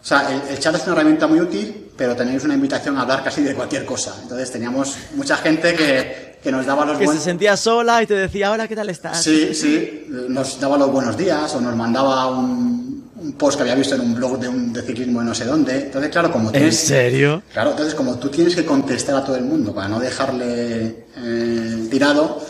o 0.00 0.04
sea, 0.04 0.32
el, 0.32 0.54
el 0.54 0.58
chat 0.58 0.74
es 0.76 0.84
una 0.84 0.92
herramienta 0.92 1.26
muy 1.26 1.40
útil, 1.40 1.85
pero 1.96 2.14
tenéis 2.14 2.44
una 2.44 2.54
invitación 2.54 2.96
a 2.98 3.02
hablar 3.02 3.24
casi 3.24 3.42
de 3.42 3.54
cualquier 3.54 3.84
cosa. 3.84 4.14
Entonces 4.22 4.50
teníamos 4.50 4.96
mucha 5.14 5.36
gente 5.38 5.74
que, 5.74 6.38
que 6.42 6.52
nos 6.52 6.66
daba 6.66 6.84
los 6.84 6.94
Que 6.98 7.04
se 7.04 7.06
buenos 7.06 7.24
sentía 7.24 7.56
sola 7.56 8.02
y 8.02 8.06
te 8.06 8.14
decía, 8.14 8.48
ahora, 8.48 8.68
¿qué 8.68 8.76
tal 8.76 8.90
estás? 8.90 9.22
Sí, 9.22 9.54
sí, 9.54 10.06
nos 10.28 10.60
daba 10.60 10.76
los 10.78 10.90
buenos 10.90 11.16
días 11.16 11.54
o 11.54 11.60
nos 11.60 11.74
mandaba 11.74 12.26
un, 12.28 13.10
un 13.18 13.32
post 13.32 13.56
que 13.56 13.62
había 13.62 13.74
visto 13.74 13.94
en 13.94 14.02
un 14.02 14.14
blog 14.14 14.38
de, 14.38 14.48
un, 14.48 14.72
de 14.72 14.82
ciclismo 14.82 15.20
de 15.20 15.26
no 15.26 15.34
sé 15.34 15.44
dónde. 15.46 15.86
Entonces, 15.86 16.10
claro, 16.10 16.30
como 16.30 16.48
¿En 16.48 16.52
tienes, 16.54 16.78
serio? 16.78 17.42
Claro, 17.52 17.70
entonces 17.70 17.94
como 17.94 18.16
tú 18.18 18.28
tienes 18.28 18.54
que 18.54 18.64
contestar 18.64 19.16
a 19.16 19.24
todo 19.24 19.36
el 19.36 19.44
mundo 19.44 19.74
para 19.74 19.88
no 19.88 19.98
dejarle 19.98 21.06
eh, 21.16 21.88
tirado, 21.90 22.44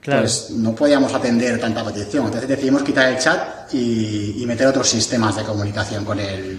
Claro. 0.00 0.20
pues 0.20 0.50
no 0.50 0.74
podíamos 0.74 1.14
atender 1.14 1.58
tanta 1.58 1.82
petición. 1.82 2.26
Entonces 2.26 2.46
decidimos 2.46 2.82
quitar 2.82 3.10
el 3.10 3.18
chat 3.18 3.72
y, 3.72 4.42
y 4.42 4.44
meter 4.44 4.66
otros 4.66 4.86
sistemas 4.86 5.34
de 5.36 5.42
comunicación 5.44 6.04
con 6.04 6.20
el, 6.20 6.58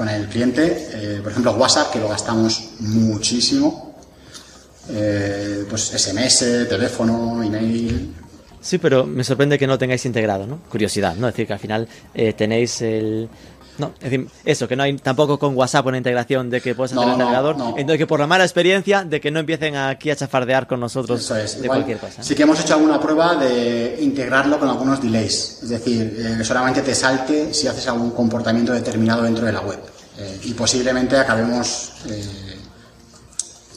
con 0.00 0.08
el 0.08 0.28
cliente. 0.28 0.88
Eh, 0.94 1.20
por 1.22 1.30
ejemplo, 1.30 1.52
WhatsApp, 1.52 1.92
que 1.92 1.98
lo 1.98 2.08
gastamos 2.08 2.70
muchísimo. 2.80 3.94
Eh, 4.88 5.66
pues 5.68 5.92
SMS, 5.94 6.66
teléfono, 6.70 7.42
email. 7.42 8.14
Sí, 8.62 8.78
pero 8.78 9.04
me 9.04 9.22
sorprende 9.24 9.58
que 9.58 9.66
no 9.66 9.76
tengáis 9.76 10.06
integrado, 10.06 10.46
¿no? 10.46 10.60
Curiosidad, 10.70 11.16
¿no? 11.16 11.28
Es 11.28 11.34
decir, 11.34 11.46
que 11.46 11.52
al 11.52 11.58
final 11.58 11.86
eh, 12.14 12.32
tenéis 12.32 12.80
el... 12.80 13.28
No, 13.78 13.92
es 13.98 14.10
decir, 14.10 14.28
eso, 14.44 14.68
que 14.68 14.76
no 14.76 14.82
hay 14.82 14.96
tampoco 14.96 15.38
con 15.38 15.56
WhatsApp 15.56 15.86
una 15.86 15.96
integración 15.96 16.50
de 16.50 16.60
que 16.60 16.74
puedes 16.74 16.92
hacer 16.92 17.06
No, 17.06 17.12
el 17.12 17.18
navegador. 17.18 17.56
no. 17.56 17.68
Entonces, 17.78 17.96
que 17.98 18.06
por 18.06 18.20
la 18.20 18.26
mala 18.26 18.44
experiencia 18.44 19.04
de 19.04 19.20
que 19.20 19.30
no 19.30 19.40
empiecen 19.40 19.76
aquí 19.76 20.10
a 20.10 20.16
chafardear 20.16 20.66
con 20.66 20.80
nosotros 20.80 21.20
Eso 21.20 21.36
es. 21.36 21.54
de 21.58 21.64
Igual, 21.64 21.78
cualquier 21.78 21.98
cosa. 21.98 22.22
Sí 22.22 22.34
que 22.34 22.42
hemos 22.42 22.60
hecho 22.60 22.74
alguna 22.74 23.00
prueba 23.00 23.36
de 23.36 23.98
integrarlo 24.00 24.58
con 24.58 24.68
algunos 24.68 25.00
delays. 25.02 25.60
Es 25.62 25.68
decir, 25.70 26.14
eh, 26.40 26.44
solamente 26.44 26.82
te 26.82 26.94
salte 26.94 27.54
si 27.54 27.66
haces 27.68 27.86
algún 27.88 28.10
comportamiento 28.10 28.72
determinado 28.72 29.22
dentro 29.22 29.46
de 29.46 29.52
la 29.52 29.60
web. 29.60 29.78
Eh, 30.18 30.40
y 30.44 30.52
posiblemente 30.54 31.16
acabemos 31.16 31.92
eh, 32.06 32.58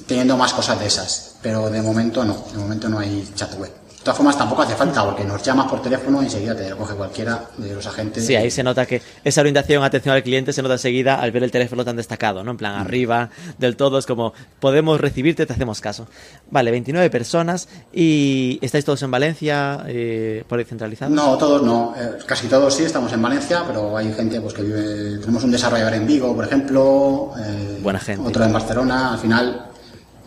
teniendo 0.05 0.35
más 0.35 0.53
cosas 0.53 0.79
de 0.79 0.87
esas. 0.87 1.35
Pero 1.41 1.69
de 1.69 1.81
momento 1.81 2.23
no. 2.25 2.45
De 2.51 2.57
momento 2.57 2.89
no 2.89 2.99
hay 2.99 3.25
chat 3.35 3.53
web. 3.57 3.71
De 4.03 4.07
todas 4.07 4.17
formas, 4.17 4.37
tampoco 4.37 4.63
hace 4.63 4.75
falta 4.75 5.01
porque 5.05 5.23
nos 5.23 5.41
llamas 5.41 5.65
por 5.69 5.81
teléfono 5.81 6.21
y 6.21 6.25
enseguida 6.25 6.53
te 6.53 6.67
recoge 6.69 6.93
cualquiera 6.93 7.45
de 7.57 7.73
los 7.73 7.87
agentes. 7.87 8.25
Sí, 8.25 8.35
ahí 8.35 8.51
se 8.51 8.61
nota 8.61 8.85
que 8.85 9.01
esa 9.23 9.39
orientación, 9.39 9.81
atención 9.81 10.13
al 10.13 10.21
cliente, 10.23 10.51
se 10.51 10.61
nota 10.61 10.73
enseguida 10.73 11.15
al 11.15 11.31
ver 11.31 11.41
el 11.41 11.51
teléfono 11.51 11.85
tan 11.85 11.95
destacado, 11.95 12.43
¿no? 12.43 12.51
En 12.51 12.55
Mm. 12.55 12.57
plan, 12.57 12.75
arriba 12.81 13.29
del 13.57 13.77
todo, 13.77 13.97
es 13.97 14.05
como, 14.05 14.33
podemos 14.59 14.99
recibirte, 14.99 15.45
te 15.45 15.53
hacemos 15.53 15.79
caso. 15.79 16.05
Vale, 16.51 16.69
29 16.71 17.09
personas 17.09 17.69
y 17.93 18.59
¿estáis 18.61 18.83
todos 18.83 19.01
en 19.03 19.11
Valencia, 19.11 19.85
eh, 19.87 20.43
por 20.49 20.59
ahí 20.59 20.65
centralizados? 20.65 21.15
No, 21.15 21.37
todos 21.37 21.63
no. 21.63 21.93
Eh, 21.97 22.17
casi 22.25 22.47
todos 22.47 22.73
sí, 22.75 22.83
estamos 22.83 23.13
en 23.13 23.21
Valencia, 23.21 23.63
pero 23.65 23.95
hay 23.95 24.11
gente 24.11 24.41
pues, 24.41 24.53
que 24.53 24.63
vive. 24.63 25.19
Tenemos 25.19 25.45
un 25.45 25.51
desarrollador 25.51 25.93
en 25.93 26.05
Vigo, 26.05 26.35
por 26.35 26.43
ejemplo. 26.43 27.31
eh, 27.39 27.79
Buena 27.81 27.99
gente. 28.01 28.27
Otro 28.27 28.43
en 28.43 28.51
Barcelona. 28.51 29.13
Al 29.13 29.19
final, 29.19 29.65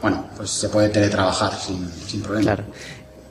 bueno, 0.00 0.24
pues 0.34 0.48
se 0.48 0.70
puede 0.70 0.88
teletrabajar 0.88 1.52
sin, 1.60 1.86
sin 2.06 2.22
problema. 2.22 2.42
Claro. 2.54 2.64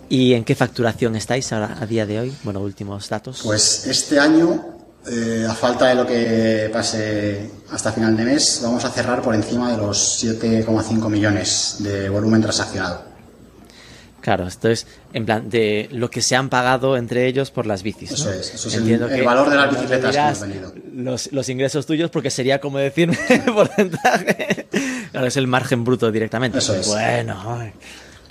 ¿Y 0.10 0.34
en 0.34 0.44
qué 0.44 0.56
facturación 0.56 1.16
estáis 1.16 1.52
ahora, 1.52 1.78
a 1.80 1.86
día 1.86 2.06
de 2.06 2.20
hoy? 2.20 2.34
Bueno, 2.44 2.60
últimos 2.62 3.10
datos. 3.10 3.42
Pues 3.44 3.88
este 3.88 4.20
año, 4.20 4.64
eh, 5.10 5.46
a 5.50 5.54
falta 5.54 5.88
de 5.88 5.96
lo 5.96 6.06
que 6.06 6.70
pase 6.72 7.50
hasta 7.72 7.92
final 7.92 8.16
de 8.16 8.24
mes, 8.26 8.60
vamos 8.64 8.86
a 8.86 8.90
cerrar 8.90 9.22
por 9.22 9.34
encima 9.34 9.72
de 9.72 9.78
los 9.78 10.24
7,5 10.24 11.10
millones 11.10 11.78
de 11.80 12.10
volumen 12.10 12.42
transaccionado. 12.42 13.16
Claro, 14.22 14.48
esto 14.48 14.70
es 14.70 14.88
en 15.14 15.24
plan 15.26 15.50
de 15.52 15.88
lo 15.92 16.10
que 16.10 16.20
se 16.24 16.36
han 16.36 16.50
pagado 16.50 16.98
entre 16.98 17.28
ellos 17.28 17.52
por 17.52 17.68
las 17.68 17.84
bicis. 17.84 18.10
¿no? 18.10 18.16
Eso 18.16 18.32
es, 18.32 18.54
eso 18.56 18.68
es 18.70 18.74
el- 18.76 18.90
el 18.92 19.08
que 19.10 19.22
valor 19.22 19.50
de 19.52 19.56
las 19.56 19.70
bicicletas 19.72 20.40
que 20.40 20.52
hemos. 20.58 20.74
Los, 20.96 21.32
los 21.32 21.50
ingresos 21.50 21.86
tuyos, 21.86 22.10
porque 22.10 22.32
sería 22.32 22.60
como 22.60 22.80
decirme 22.80 23.18
porcentaje. 23.54 24.68
Claro, 25.12 25.28
es 25.28 25.38
el 25.38 25.46
margen 25.46 25.84
bruto 25.84 26.12
directamente. 26.12 26.58
Eso 26.58 26.74
es. 26.76 26.88
Bueno, 26.88 27.72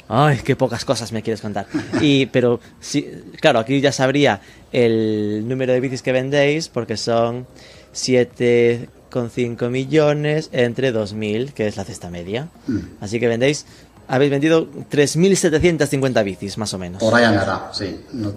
ay, 0.09 0.39
qué 0.45 0.57
pocas 0.57 0.85
cosas 0.85 1.13
me 1.13 1.23
quieres 1.23 1.41
contar. 1.41 1.67
Y, 2.01 2.27
pero 2.27 2.61
sí, 2.81 3.09
claro, 3.41 3.59
aquí 3.59 3.81
ya 3.81 3.93
sabría 3.93 4.41
el 4.73 5.45
número 5.49 5.73
de 5.73 5.81
bicis 5.81 6.03
que 6.03 6.13
vendéis, 6.13 6.69
porque 6.69 6.97
son 6.97 7.47
7,5 7.95 9.69
millones 9.71 10.51
entre 10.53 10.93
2.000, 10.93 11.53
que 11.53 11.67
es 11.67 11.77
la 11.77 11.85
cesta 11.85 12.11
media. 12.11 12.49
Mm. 12.67 12.79
Así 13.01 13.21
que 13.21 13.29
vendéis, 13.29 13.67
habéis 14.09 14.31
vendido 14.31 14.69
3.750 14.71 16.25
bicis, 16.25 16.59
más 16.59 16.75
o 16.75 16.79
menos. 16.79 17.01
Por 17.01 17.15
ahí 17.15 17.25
andará, 17.25 17.71
sí. 17.73 18.01
No, 18.13 18.33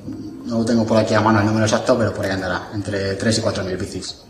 no 0.45 0.65
tengo 0.65 0.85
por 0.85 0.97
aquí 0.97 1.13
a 1.13 1.21
mano 1.21 1.39
el 1.39 1.45
número 1.45 1.65
exacto, 1.65 1.97
pero 1.97 2.13
por 2.13 2.25
ahí 2.25 2.31
andará. 2.31 2.69
Entre 2.73 3.15
3 3.15 3.37
y 3.37 3.41
4 3.41 3.63
mil 3.63 3.77
bicis. 3.77 4.23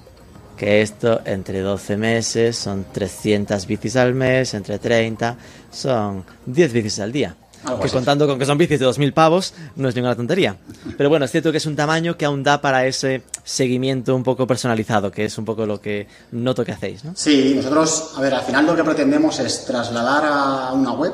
Que 0.57 0.81
esto, 0.81 1.21
entre 1.25 1.61
12 1.61 1.97
meses, 1.97 2.57
son 2.57 2.85
300 2.91 3.67
bicis 3.67 3.95
al 3.95 4.15
mes, 4.15 4.53
entre 4.55 4.79
30, 4.79 5.37
son 5.71 6.25
10 6.45 6.73
bicis 6.73 6.99
al 6.99 7.11
día. 7.11 7.35
Algo 7.63 7.81
que 7.81 7.89
contando 7.89 8.27
con 8.27 8.39
que 8.39 8.45
son 8.45 8.57
bicis 8.57 8.79
de 8.79 8.87
2.000 8.87 9.13
pavos, 9.13 9.53
no 9.75 9.89
es 9.89 9.95
ninguna 9.95 10.15
tontería. 10.15 10.55
Pero 10.97 11.09
bueno, 11.09 11.25
es 11.25 11.31
cierto 11.31 11.51
que 11.51 11.57
es 11.57 11.65
un 11.65 11.75
tamaño 11.75 12.17
que 12.17 12.25
aún 12.25 12.43
da 12.43 12.61
para 12.61 12.85
ese 12.85 13.23
seguimiento 13.43 14.15
un 14.15 14.23
poco 14.23 14.47
personalizado, 14.47 15.11
que 15.11 15.25
es 15.25 15.37
un 15.37 15.45
poco 15.45 15.65
lo 15.65 15.79
que 15.79 16.07
noto 16.31 16.65
que 16.65 16.71
hacéis, 16.71 17.03
¿no? 17.03 17.13
Sí, 17.15 17.53
nosotros, 17.55 18.13
a 18.15 18.21
ver, 18.21 18.33
al 18.33 18.43
final 18.43 18.65
lo 18.65 18.75
que 18.75 18.83
pretendemos 18.83 19.39
es 19.39 19.65
trasladar 19.65 20.23
a 20.25 20.73
una 20.73 20.93
web 20.93 21.13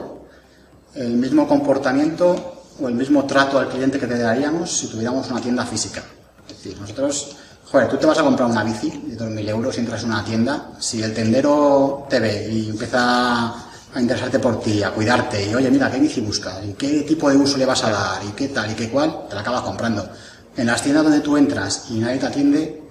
el 0.96 1.14
mismo 1.14 1.48
comportamiento 1.48 2.62
o 2.80 2.88
el 2.88 2.94
mismo 2.94 3.26
trato 3.26 3.60
al 3.60 3.70
cliente 3.70 4.00
que 4.00 4.08
te 4.08 4.18
daríamos 4.18 4.72
si 4.72 4.88
tuviéramos 4.88 5.30
una 5.30 5.42
tienda 5.42 5.66
física. 5.66 6.04
Es 6.48 6.58
decir, 6.58 6.80
nosotros, 6.80 7.36
joder, 7.74 7.90
tú 7.90 7.98
te 7.98 8.06
vas 8.06 8.20
a 8.20 8.22
comprar 8.22 8.48
una 8.48 8.64
bici 8.64 8.92
de 9.08 9.18
2.000 9.18 9.50
euros 9.50 9.76
y 9.76 9.80
entras 9.80 10.04
en 10.04 10.10
una 10.10 10.24
tienda, 10.24 10.74
si 10.78 11.02
el 11.02 11.12
tendero 11.12 12.06
te 12.08 12.20
ve 12.20 12.48
y 12.52 12.70
empieza 12.70 13.48
a 13.48 14.00
interesarte 14.00 14.38
por 14.38 14.62
ti, 14.62 14.84
a 14.84 14.92
cuidarte, 14.92 15.50
y 15.50 15.56
oye, 15.56 15.72
mira, 15.72 15.90
¿qué 15.90 16.00
bici 16.00 16.22
buscas? 16.22 16.64
¿Y 16.64 16.74
qué 16.74 17.02
tipo 17.02 17.32
de 17.32 17.36
uso 17.36 17.58
le 17.58 17.66
vas 17.66 17.84
a 17.84 17.90
dar? 17.90 18.24
¿Y 18.26 18.32
qué 18.34 18.50
tal? 18.50 18.70
¿Y 18.70 18.76
qué 18.76 18.90
cual? 18.90 19.26
Te 19.28 19.34
la 19.34 19.42
acabas 19.42 19.62
comprando. 19.62 20.08
En 20.56 20.68
las 20.68 20.84
tiendas 20.84 21.04
donde 21.04 21.22
tú 21.22 21.36
entras 21.36 21.86
y 21.90 21.96
nadie 21.96 22.20
te 22.20 22.28
atiende, 22.28 22.84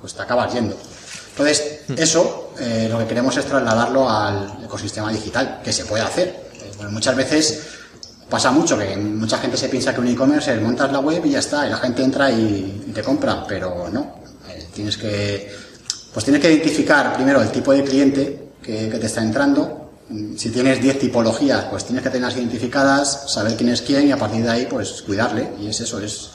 pues 0.00 0.14
te 0.14 0.22
acabas 0.22 0.52
yendo. 0.52 0.76
Entonces, 1.30 1.80
eso 1.96 2.52
eh, 2.60 2.86
lo 2.88 3.00
que 3.00 3.08
queremos 3.08 3.36
es 3.36 3.44
trasladarlo 3.44 4.08
al 4.08 4.64
ecosistema 4.64 5.10
digital, 5.10 5.62
que 5.64 5.72
se 5.72 5.84
puede 5.84 6.04
hacer. 6.04 6.28
Eh, 6.54 6.70
bueno, 6.76 6.92
muchas 6.92 7.16
veces 7.16 7.60
pasa 8.30 8.52
mucho 8.52 8.78
que 8.78 8.96
mucha 8.96 9.38
gente 9.38 9.56
se 9.56 9.68
piensa 9.68 9.92
que 9.92 10.00
un 10.00 10.06
e-commerce 10.06 10.54
es 10.54 10.62
montas 10.62 10.92
la 10.92 11.00
web 11.00 11.26
y 11.26 11.30
ya 11.30 11.40
está, 11.40 11.66
y 11.66 11.70
la 11.70 11.78
gente 11.78 12.04
entra 12.04 12.30
y, 12.30 12.84
y 12.86 12.92
te 12.92 13.02
compra, 13.02 13.44
pero 13.44 13.88
no. 13.90 14.17
Tienes 14.78 14.96
que 14.96 15.50
pues 16.12 16.24
tienes 16.24 16.40
que 16.40 16.52
identificar 16.52 17.12
primero 17.14 17.42
el 17.42 17.50
tipo 17.50 17.72
de 17.72 17.82
cliente 17.82 18.50
que, 18.62 18.88
que 18.88 18.98
te 18.98 19.06
está 19.06 19.24
entrando. 19.24 19.90
Si 20.36 20.50
tienes 20.50 20.80
10 20.80 21.00
tipologías, 21.00 21.64
pues 21.64 21.84
tienes 21.84 22.04
que 22.04 22.10
tenerlas 22.10 22.36
identificadas, 22.36 23.24
saber 23.26 23.56
quién 23.56 23.70
es 23.70 23.82
quién 23.82 24.06
y 24.06 24.12
a 24.12 24.16
partir 24.16 24.44
de 24.44 24.50
ahí, 24.50 24.68
pues 24.70 25.02
cuidarle. 25.02 25.48
Y 25.60 25.66
es 25.66 25.80
eso, 25.80 26.00
es 26.00 26.30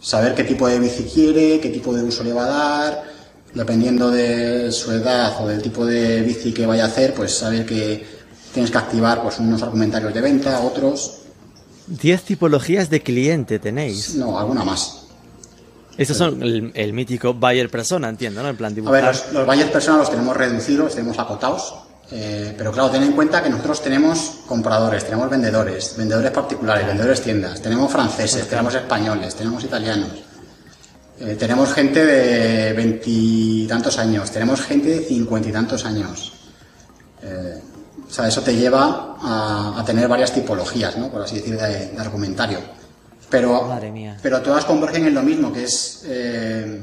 saber 0.00 0.36
qué 0.36 0.44
tipo 0.44 0.68
de 0.68 0.78
bici 0.78 1.02
quiere, 1.12 1.58
qué 1.58 1.70
tipo 1.70 1.92
de 1.92 2.04
uso 2.04 2.22
le 2.22 2.32
va 2.32 2.44
a 2.44 2.48
dar, 2.48 3.04
dependiendo 3.52 4.12
de 4.12 4.70
su 4.70 4.92
edad 4.92 5.42
o 5.42 5.48
del 5.48 5.60
tipo 5.60 5.84
de 5.84 6.22
bici 6.22 6.52
que 6.52 6.66
vaya 6.66 6.84
a 6.84 6.86
hacer, 6.86 7.14
pues 7.14 7.34
saber 7.34 7.66
que 7.66 8.06
tienes 8.54 8.70
que 8.70 8.78
activar 8.78 9.24
pues 9.24 9.40
unos 9.40 9.60
argumentarios 9.60 10.14
de 10.14 10.20
venta, 10.20 10.60
otros, 10.60 11.18
10 11.88 12.22
tipologías 12.22 12.90
de 12.90 13.02
cliente 13.02 13.58
tenéis. 13.58 14.14
no, 14.14 14.38
alguna 14.38 14.62
más. 14.62 15.07
Estos 15.98 16.16
son 16.16 16.40
el, 16.42 16.70
el 16.74 16.92
mítico 16.92 17.34
buyer 17.34 17.68
persona, 17.68 18.08
entiendo, 18.08 18.40
¿no? 18.40 18.48
En 18.48 18.56
plan 18.56 18.72
A 18.86 18.90
ver, 18.90 19.04
los, 19.04 19.32
los 19.32 19.44
valles 19.44 19.66
personas 19.66 19.98
los 19.98 20.10
tenemos 20.10 20.36
reducidos, 20.36 20.84
los 20.84 20.94
tenemos 20.94 21.18
acotados, 21.18 21.74
eh, 22.12 22.54
pero 22.56 22.70
claro, 22.70 22.88
ten 22.88 23.02
en 23.02 23.12
cuenta 23.12 23.42
que 23.42 23.50
nosotros 23.50 23.82
tenemos 23.82 24.36
compradores, 24.46 25.04
tenemos 25.04 25.28
vendedores, 25.28 25.94
vendedores 25.98 26.30
particulares, 26.30 26.86
vendedores 26.86 27.20
tiendas, 27.20 27.60
tenemos 27.60 27.90
franceses, 27.90 28.48
tenemos 28.48 28.74
españoles, 28.76 29.34
tenemos 29.34 29.64
italianos, 29.64 30.12
eh, 31.18 31.36
tenemos 31.36 31.72
gente 31.74 32.06
de 32.06 32.72
veintitantos 32.74 33.98
años, 33.98 34.30
tenemos 34.30 34.62
gente 34.62 34.88
de 34.88 35.00
cincuenta 35.00 35.48
y 35.48 35.52
tantos 35.52 35.84
años. 35.84 36.32
Eh, 37.22 37.60
o 38.08 38.10
sea, 38.10 38.28
eso 38.28 38.40
te 38.40 38.54
lleva 38.54 39.16
a, 39.20 39.74
a 39.80 39.84
tener 39.84 40.06
varias 40.06 40.32
tipologías, 40.32 40.96
¿no? 40.96 41.10
Por 41.10 41.22
así 41.22 41.40
decir, 41.40 41.58
de, 41.58 41.88
de 41.88 41.98
argumentario. 41.98 42.77
Pero, 43.30 43.62
Madre 43.62 43.90
mía. 43.90 44.16
pero 44.22 44.40
todas 44.40 44.64
convergen 44.64 45.06
en 45.06 45.14
lo 45.14 45.22
mismo, 45.22 45.52
que 45.52 45.64
es, 45.64 46.02
eh, 46.06 46.82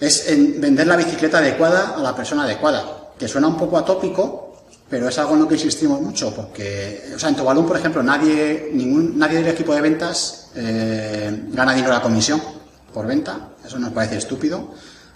es 0.00 0.28
en 0.28 0.60
vender 0.60 0.86
la 0.86 0.96
bicicleta 0.96 1.38
adecuada 1.38 1.94
a 1.96 2.00
la 2.00 2.14
persona 2.14 2.44
adecuada. 2.44 3.12
Que 3.18 3.28
suena 3.28 3.48
un 3.48 3.56
poco 3.56 3.78
atópico, 3.78 4.64
pero 4.88 5.08
es 5.08 5.18
algo 5.18 5.34
en 5.34 5.40
lo 5.40 5.48
que 5.48 5.54
insistimos 5.54 6.00
mucho, 6.00 6.34
porque, 6.34 7.10
o 7.14 7.18
sea, 7.18 7.28
en 7.28 7.36
Tobalún, 7.36 7.66
por 7.66 7.76
ejemplo, 7.76 8.02
nadie, 8.02 8.70
ningún, 8.72 9.18
nadie 9.18 9.38
del 9.38 9.48
equipo 9.48 9.74
de 9.74 9.80
ventas 9.80 10.50
eh, 10.54 11.44
gana 11.50 11.74
dinero 11.74 11.92
a 11.92 11.98
la 11.98 12.02
comisión 12.02 12.40
por 12.92 13.06
venta. 13.06 13.50
Eso 13.64 13.78
nos 13.78 13.92
parece 13.92 14.16
estúpido, 14.16 14.72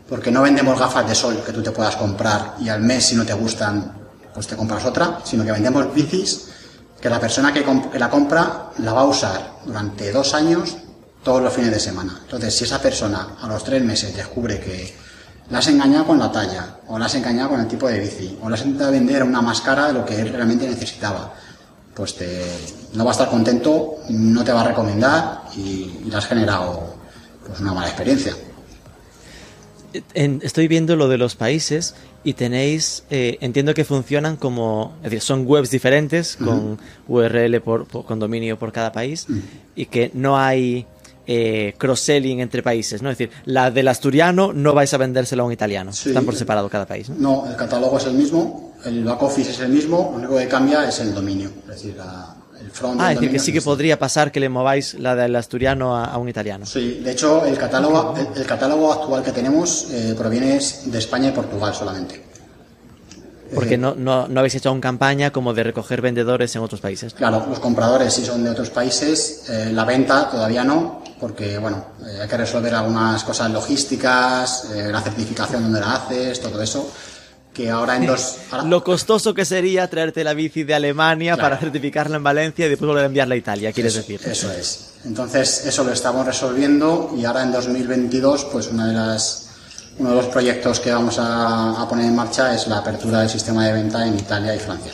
porque 0.09 0.31
no 0.31 0.43
vendemos 0.43 0.79
gafas 0.79 1.09
de 1.09 1.15
sol 1.15 1.43
que 1.45 1.53
tú 1.53 1.63
te 1.63 1.71
puedas 1.71 1.97
comprar 1.97 2.57
y 2.61 2.69
al 2.69 2.83
mes, 2.83 3.07
si 3.07 3.17
no 3.17 3.25
te 3.25 3.33
gustan, 3.33 3.93
pues 4.35 4.47
te 4.47 4.57
compras 4.57 4.85
otra, 4.85 5.21
sino 5.25 5.45
que 5.45 5.53
vendemos 5.53 5.93
bicis 5.95 6.49
que 7.03 7.11
la 7.11 7.19
persona 7.19 7.53
que, 7.53 7.65
la 7.99 8.09
compra 8.09 8.71
la 8.79 8.93
va 8.93 9.01
a 9.01 9.07
usar 9.07 9.55
durante 9.67 10.13
dos 10.13 10.35
años 10.35 10.77
todos 11.25 11.43
los 11.43 11.53
fines 11.53 11.73
de 11.73 11.81
semana. 11.81 12.21
Entonces, 12.23 12.55
si 12.55 12.63
esa 12.63 12.81
persona 12.81 13.37
a 13.43 13.49
los 13.49 13.65
tres 13.65 13.83
meses 13.83 14.15
descubre 14.15 14.61
que 14.61 14.95
la 15.51 15.59
has 15.59 15.67
engañado 15.67 16.07
con 16.07 16.19
la 16.21 16.31
talla, 16.31 16.79
o 16.87 16.99
la 17.01 17.07
has 17.07 17.15
engañado 17.17 17.51
con 17.51 17.61
el 17.61 17.67
tipo 17.67 17.89
de 17.89 17.99
bici, 17.99 18.39
o 18.41 18.49
la 18.49 18.55
has 18.55 18.63
intentado 18.63 18.93
vender 18.93 19.25
una 19.25 19.43
más 19.43 19.61
cara 19.61 19.89
de 19.89 19.95
lo 19.95 20.05
que 20.05 20.21
él 20.21 20.33
realmente 20.33 20.69
necesitaba, 20.69 21.35
pues 21.93 22.15
te, 22.15 22.41
no 22.95 23.05
va 23.05 23.11
a 23.11 23.13
estar 23.13 23.29
contento, 23.29 23.97
no 24.09 24.45
te 24.45 24.53
va 24.53 24.61
a 24.61 24.69
recomendar 24.69 25.43
y, 25.57 26.05
le 26.07 26.17
has 26.17 26.27
generado 26.27 26.95
pues 27.45 27.59
una 27.59 27.75
mala 27.75 27.89
experiencia. 27.89 28.35
En- 30.15 30.41
estoy 30.45 30.69
viendo 30.69 30.95
lo 30.95 31.09
de 31.09 31.19
los 31.19 31.35
países 31.35 31.97
y 32.25 32.35
tenéis, 32.35 33.05
eh, 33.11 33.39
entiendo 33.41 33.75
que 33.75 33.85
funcionan 33.85 34.37
como, 34.37 34.95
es 34.99 35.05
decir, 35.05 35.21
son 35.21 35.45
webs 35.47 35.71
diferentes 35.71 36.37
con 36.37 36.79
URL 37.09 37.61
por, 37.61 37.87
por- 37.87 38.05
con 38.05 38.19
dominio 38.19 38.59
por 38.59 38.73
cada 38.73 38.93
país 38.93 39.27
y 39.75 39.87
que 39.87 40.11
no 40.15 40.39
hay 40.39 40.87
eh, 41.27 41.75
cross-selling 41.79 42.41
entre 42.41 42.63
países, 42.65 43.01
¿no? 43.03 43.09
Es 43.11 43.17
decir, 43.19 43.33
la 43.45 43.71
del 43.71 43.87
asturiano 43.89 44.53
no 44.53 44.75
vais 44.75 44.93
a 44.93 44.99
vendérsela 44.99 45.43
a 45.45 45.47
un 45.47 45.53
italiano, 45.53 45.93
Sí. 45.93 46.09
están 46.09 46.25
por 46.25 46.35
separado 46.35 46.69
cada 46.69 46.85
país, 46.87 47.09
¿no? 47.11 47.15
No, 47.45 47.51
el 47.51 47.57
catálogo 47.57 47.97
es 47.99 48.07
el 48.07 48.15
mismo, 48.15 48.73
el 48.85 49.05
back 49.05 49.23
office 49.23 49.51
es 49.53 49.61
el 49.61 49.69
mismo, 49.71 50.11
lo 50.13 50.19
único 50.19 50.37
que 50.39 50.49
cambia 50.49 50.89
es 50.89 50.99
el 50.99 51.15
dominio, 51.15 51.51
es 51.63 51.67
decir, 51.69 51.95
la- 51.97 52.35
Ah, 52.99 53.13
es 53.13 53.19
decir, 53.21 53.31
que 53.33 53.39
sí 53.39 53.53
que 53.53 53.63
podría 53.63 53.99
pasar 53.99 54.33
que 54.33 54.41
le 54.41 54.49
mováis 54.49 54.95
la 54.95 55.15
del 55.15 55.35
asturiano 55.37 55.97
a, 55.97 56.05
a 56.07 56.19
un 56.19 56.29
italiano. 56.29 56.67
Sí, 56.67 57.01
de 57.05 57.11
hecho, 57.13 57.45
el 57.45 57.57
catálogo, 57.59 58.15
el, 58.17 58.41
el 58.41 58.47
catálogo 58.47 58.93
actual 58.93 59.23
que 59.23 59.33
tenemos 59.33 59.89
eh, 59.91 60.15
proviene 60.17 60.59
de 60.87 60.99
España 60.99 61.29
y 61.29 61.33
Portugal 61.33 61.75
solamente. 61.75 62.25
Porque 63.55 63.75
Eh, 63.75 63.79
no, 63.79 63.95
no, 63.95 64.27
no 64.29 64.41
habéis 64.41 64.55
hecho 64.55 64.71
aún 64.71 64.81
campaña 64.81 65.31
como 65.31 65.53
de 65.53 65.63
recoger 65.63 66.01
vendedores 66.01 66.57
en 66.57 66.63
otros 66.63 66.81
países. 66.81 67.13
Claro, 67.13 67.45
los 67.49 67.59
compradores 67.61 68.15
sí 68.15 68.25
son 68.25 68.43
de 68.43 68.49
otros 68.51 68.71
países, 68.71 69.45
eh, 69.51 69.71
la 69.73 69.85
venta 69.85 70.31
todavía 70.31 70.65
no, 70.65 71.03
porque 71.21 71.59
bueno, 71.59 71.85
eh, 72.07 72.21
hay 72.23 72.29
que 72.29 72.37
resolver 72.39 72.75
algunas 72.75 73.23
cosas 73.25 73.51
logísticas, 73.51 74.71
eh, 74.75 74.89
la 74.91 75.03
certificación 75.03 75.65
donde 75.65 75.81
la 75.81 75.97
haces, 75.97 76.41
todo 76.41 76.63
eso, 76.63 76.91
que 77.53 77.71
ahora 77.71 77.97
en 77.97 78.07
dos... 78.07 78.37
ahora- 78.51 78.65
Lo 78.69 78.83
costoso 78.83 79.35
que 79.35 79.45
sería 79.45 79.89
traerte 79.89 80.25
la 80.25 80.35
bici 80.35 80.65
de 80.65 80.75
Alemania 80.75 81.35
Claro. 81.35 81.51
para 81.51 81.61
certificarla 81.61 82.17
en 82.17 82.23
Valencia 82.25 82.67
y 82.67 82.69
después 82.71 82.87
volver 82.89 83.05
a 83.05 83.07
enviarla 83.07 83.35
a 83.35 83.39
Italia, 83.39 83.73
quieres 83.73 83.95
eso, 83.97 84.01
decir. 84.03 84.21
Eso 84.31 84.51
es. 84.53 84.91
Entonces, 85.05 85.67
eso 85.67 85.85
lo 85.85 85.93
estamos 85.93 86.25
resolviendo 86.27 87.13
y 87.17 87.25
ahora 87.25 87.43
en 87.43 87.53
2022, 87.53 88.45
pues 88.53 88.69
una 88.69 88.87
de 88.89 88.95
las, 88.95 89.49
uno 89.99 90.11
de 90.11 90.17
los 90.17 90.27
proyectos 90.27 90.81
que 90.81 90.91
vamos 90.93 91.19
a, 91.19 91.81
a 91.83 91.89
poner 91.89 92.07
en 92.07 92.15
marcha 92.17 92.55
es 92.55 92.67
la 92.69 92.79
apertura 92.79 93.21
del 93.21 93.29
sistema 93.29 93.67
de 93.67 93.73
venta 93.73 94.07
en 94.07 94.15
Italia 94.19 94.55
y 94.55 94.59
Francia. 94.59 94.93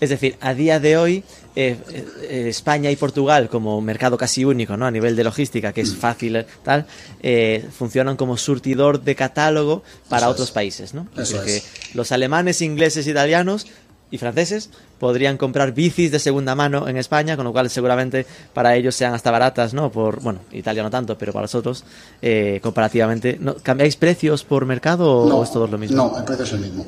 Es 0.00 0.10
decir, 0.10 0.36
a 0.40 0.54
día 0.54 0.80
de 0.80 0.96
hoy, 0.96 1.24
eh, 1.56 1.76
eh, 2.22 2.46
España 2.48 2.90
y 2.90 2.96
Portugal, 2.96 3.48
como 3.48 3.80
mercado 3.80 4.16
casi 4.18 4.44
único, 4.44 4.76
¿no? 4.76 4.86
A 4.86 4.90
nivel 4.90 5.14
de 5.16 5.24
logística, 5.24 5.72
que 5.72 5.82
Mm. 5.82 5.86
es 5.86 5.94
fácil, 5.96 6.36
eh, 6.36 6.46
tal, 6.62 6.86
eh, 7.22 7.64
funcionan 7.76 8.16
como 8.16 8.36
surtidor 8.36 9.00
de 9.02 9.14
catálogo 9.14 9.82
para 10.08 10.22
Eso 10.26 10.30
otros 10.30 10.48
es. 10.48 10.52
países, 10.54 10.94
¿no? 10.94 11.06
Eso 11.16 11.42
es. 11.42 11.64
los 11.94 12.10
alemanes, 12.12 12.60
ingleses, 12.60 13.06
italianos 13.06 13.66
y 14.10 14.18
franceses 14.18 14.70
podrían 14.98 15.36
comprar 15.36 15.72
bicis 15.72 16.10
de 16.12 16.18
segunda 16.18 16.54
mano 16.54 16.86
en 16.88 16.96
España, 16.96 17.36
con 17.36 17.44
lo 17.44 17.52
cual 17.52 17.68
seguramente 17.70 18.26
para 18.52 18.76
ellos 18.76 18.94
sean 18.94 19.12
hasta 19.14 19.30
baratas, 19.30 19.74
¿no? 19.74 19.90
Por, 19.90 20.20
bueno, 20.20 20.40
Italia 20.52 20.82
no 20.82 20.90
tanto, 20.90 21.16
pero 21.18 21.32
para 21.32 21.42
los 21.44 21.54
otros, 21.54 21.84
eh, 22.22 22.60
comparativamente. 22.62 23.36
¿no? 23.40 23.56
¿Cambiáis 23.56 23.96
precios 23.96 24.44
por 24.44 24.66
mercado 24.66 25.10
o 25.10 25.42
es 25.42 25.50
todo 25.52 25.66
lo 25.66 25.78
mismo? 25.78 25.96
No, 25.96 26.18
el 26.18 26.24
precio 26.24 26.44
es 26.44 26.52
el 26.52 26.60
mismo. 26.60 26.86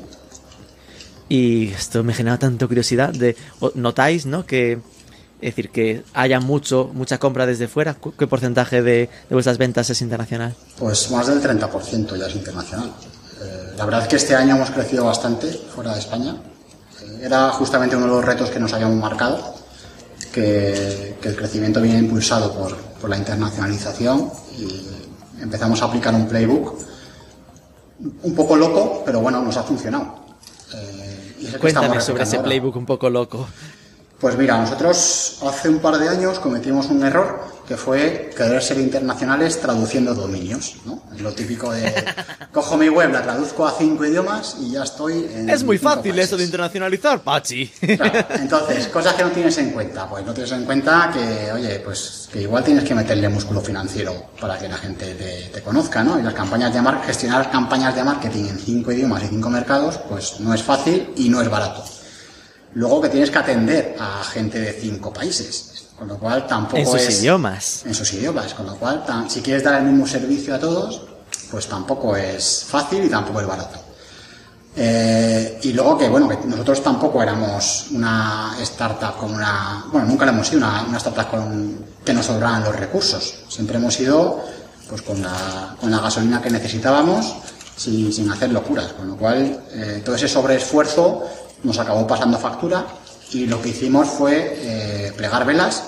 Y 1.29 1.69
esto 1.69 2.05
me 2.05 2.15
genera 2.15 2.39
tanto 2.39 2.69
curiosidad 2.69 3.11
de 3.13 3.37
notáis, 3.75 4.27
¿no? 4.27 4.47
Que 4.47 4.73
es 5.41 5.51
decir 5.55 5.71
que 5.71 6.03
haya 6.15 6.41
mucho 6.41 6.91
mucha 6.95 7.19
compra 7.19 7.47
desde 7.47 7.69
fuera. 7.69 7.95
¿Cu- 7.95 8.15
¿Qué 8.17 8.27
porcentaje 8.27 8.81
de, 8.83 9.11
vuestras 9.31 9.59
ventas 9.59 9.91
es 9.91 10.01
internacional? 10.03 10.55
Pues 10.79 11.11
más 11.11 11.27
del 11.27 11.43
30% 11.43 12.17
ya 12.17 12.27
es 12.27 12.35
internacional. 12.37 12.93
Eh, 13.43 13.73
la 13.77 13.85
verdad 13.85 14.03
es 14.03 14.09
que 14.09 14.17
este 14.17 14.35
año 14.37 14.55
hemos 14.57 14.71
crecido 14.71 15.05
bastante 15.05 15.49
fuera 15.75 15.93
de 15.95 15.99
España. 15.99 16.37
Eh, 17.03 17.21
era 17.25 17.51
justamente 17.51 17.97
uno 17.97 18.07
de 18.07 18.13
los 18.13 18.25
retos 18.25 18.51
que 18.51 18.61
nos 18.61 18.73
habíamos 18.73 18.97
marcado, 18.97 19.55
que, 20.33 21.17
el 21.23 21.37
crecimiento 21.37 21.83
viene 21.83 21.99
impulsado 21.99 22.53
por 23.01 23.11
la 23.11 23.17
internacionalización 23.19 24.31
y 24.59 24.87
empezamos 25.43 25.83
a 25.83 25.87
aplicar 25.87 26.15
un 26.15 26.27
playbook 26.29 26.79
un 28.23 28.35
poco 28.35 28.57
loco, 28.57 29.03
pero 29.05 29.21
bueno, 29.21 29.43
nos 29.43 29.57
ha 29.57 29.63
funcionado. 29.65 30.26
Y 31.47 31.55
es 31.55 31.61
Cuéntame 31.61 32.01
sobre 32.01 32.23
ese 32.25 32.37
ahora. 32.37 32.49
playbook 32.49 32.77
un 32.77 32.87
poco 32.87 33.11
loco. 33.11 33.47
Pues 34.21 34.37
mira, 34.39 34.59
nosotros 34.59 35.41
hace 35.47 35.69
un 35.69 35.79
par 35.79 35.99
de 35.99 36.09
años 36.09 36.39
cometimos 36.39 36.87
un 36.87 37.05
error 37.05 37.39
que 37.67 37.77
fue 37.77 38.31
querer 38.37 38.63
ser 38.63 38.79
internacionales 38.79 39.61
traduciendo 39.61 40.15
dominios, 40.15 40.77
¿no? 40.85 41.03
Es 41.15 41.21
lo 41.21 41.33
típico 41.33 41.73
de 41.73 41.93
cojo 42.53 42.77
mi 42.77 42.89
web, 42.89 43.13
la 43.13 43.23
traduzco 43.23 43.67
a 43.67 43.73
cinco 43.77 44.05
idiomas 44.05 44.57
y 44.61 44.73
ya 44.73 44.85
estoy 44.85 45.29
en 45.35 45.51
Es 45.51 45.65
muy 45.65 45.79
fácil 45.79 46.13
países. 46.13 46.27
eso 46.27 46.37
de 46.37 46.45
internacionalizar, 46.45 47.21
Pachi. 47.21 47.67
Claro, 47.67 48.27
entonces, 48.37 48.87
cosas 48.89 49.15
que 49.15 49.23
no 49.25 49.31
tienes 49.31 49.59
en 49.59 49.71
cuenta. 49.71 50.09
Pues 50.09 50.25
no 50.25 50.33
tienes 50.33 50.53
en 50.53 50.65
cuenta 50.65 51.11
que, 51.13 51.53
oye, 51.53 51.81
pues 51.81 52.29
que 52.33 52.43
igual 52.43 52.63
tienes 52.63 52.85
que 52.85 52.95
meterle 52.95 53.29
músculo 53.29 53.61
financiero 53.61 54.31
para 54.41 54.59
que 54.59 54.69
la 54.69 54.77
gente 54.77 55.15
te, 55.15 55.51
te 55.53 55.63
conozca, 55.63 56.05
¿no? 56.05 56.19
Y 56.19 56.23
las 56.23 56.35
campañas 56.35 56.73
de 56.73 56.83
mar 56.83 57.03
gestionar 57.05 57.51
campañas 57.51 57.95
de 57.95 58.05
marketing 58.05 58.45
en 58.45 58.59
cinco 58.59 58.93
idiomas 58.93 59.25
y 59.25 59.29
cinco 59.29 59.51
mercados, 59.51 59.99
pues 60.09 60.41
no 60.41 60.55
es 60.55 60.63
fácil 60.63 61.11
y 61.17 61.29
no 61.29 61.41
es 61.43 61.49
barato. 61.49 61.85
Luego 62.75 63.01
que 63.01 63.09
tienes 63.09 63.31
que 63.31 63.39
atender 63.39 63.97
a 63.99 64.23
gente 64.23 64.61
de 64.61 64.73
cinco 64.75 65.11
países, 65.11 65.73
con 65.99 66.09
lo 66.09 66.19
cual 66.19 66.47
tampoco 66.47 66.77
en 66.79 66.87
sus 66.87 67.01
es 67.03 67.21
idiomas. 67.21 67.83
en 67.87 67.95
sus 67.95 68.13
idiomas, 68.13 68.53
con 68.55 68.67
lo 68.67 68.77
cual 68.77 69.05
tan- 69.07 69.31
si 69.31 69.41
quieres 69.41 69.63
dar 69.65 69.81
el 69.81 69.85
mismo 69.87 70.07
servicio 70.07 70.55
a 70.55 70.59
todos, 70.59 71.03
pues 71.51 71.67
tampoco 71.67 72.17
es 72.17 72.65
fácil 72.69 73.05
y 73.05 73.09
tampoco 73.09 73.41
es 73.41 73.47
barato. 73.47 73.79
Eh, 74.79 75.59
y 75.63 75.73
luego 75.73 75.97
que, 75.97 76.07
bueno, 76.09 76.29
que 76.29 76.37
nosotros 76.47 76.83
tampoco 76.83 77.23
éramos 77.23 77.87
una 77.93 78.55
startup 78.61 79.17
con 79.17 79.33
una... 79.35 79.87
Bueno, 79.91 80.07
nunca 80.07 80.27
lo 80.27 80.33
hemos 80.33 80.49
sido 80.49 80.59
una, 80.59 80.83
una 80.87 80.99
startup 80.99 81.29
con, 81.31 81.79
que 82.05 82.13
nos 82.13 82.27
sobraran 82.27 82.63
los 82.63 82.77
recursos. 82.77 83.35
Siempre 83.49 83.79
hemos 83.79 83.99
ido 84.01 84.45
pues 84.89 85.01
con 85.03 85.23
la, 85.23 85.75
con 85.81 85.91
la 85.91 85.99
gasolina 85.99 86.43
que 86.43 86.51
necesitábamos 86.51 87.37
sin, 87.75 88.13
sin 88.13 88.31
hacer 88.31 88.53
locuras. 88.53 88.93
Con 88.93 89.09
lo 89.09 89.17
cual, 89.17 89.65
eh, 89.73 90.03
todo 90.05 90.15
ese 90.15 90.29
sobreesfuerzo 90.29 91.25
nos 91.63 91.79
acabó 91.79 92.07
pasando 92.07 92.39
factura 92.39 92.85
y 93.33 93.47
lo 93.47 93.61
que 93.61 93.71
hicimos 93.71 94.09
fue 94.09 94.55
eh, 94.57 95.13
plegar 95.17 95.45
velas 95.45 95.85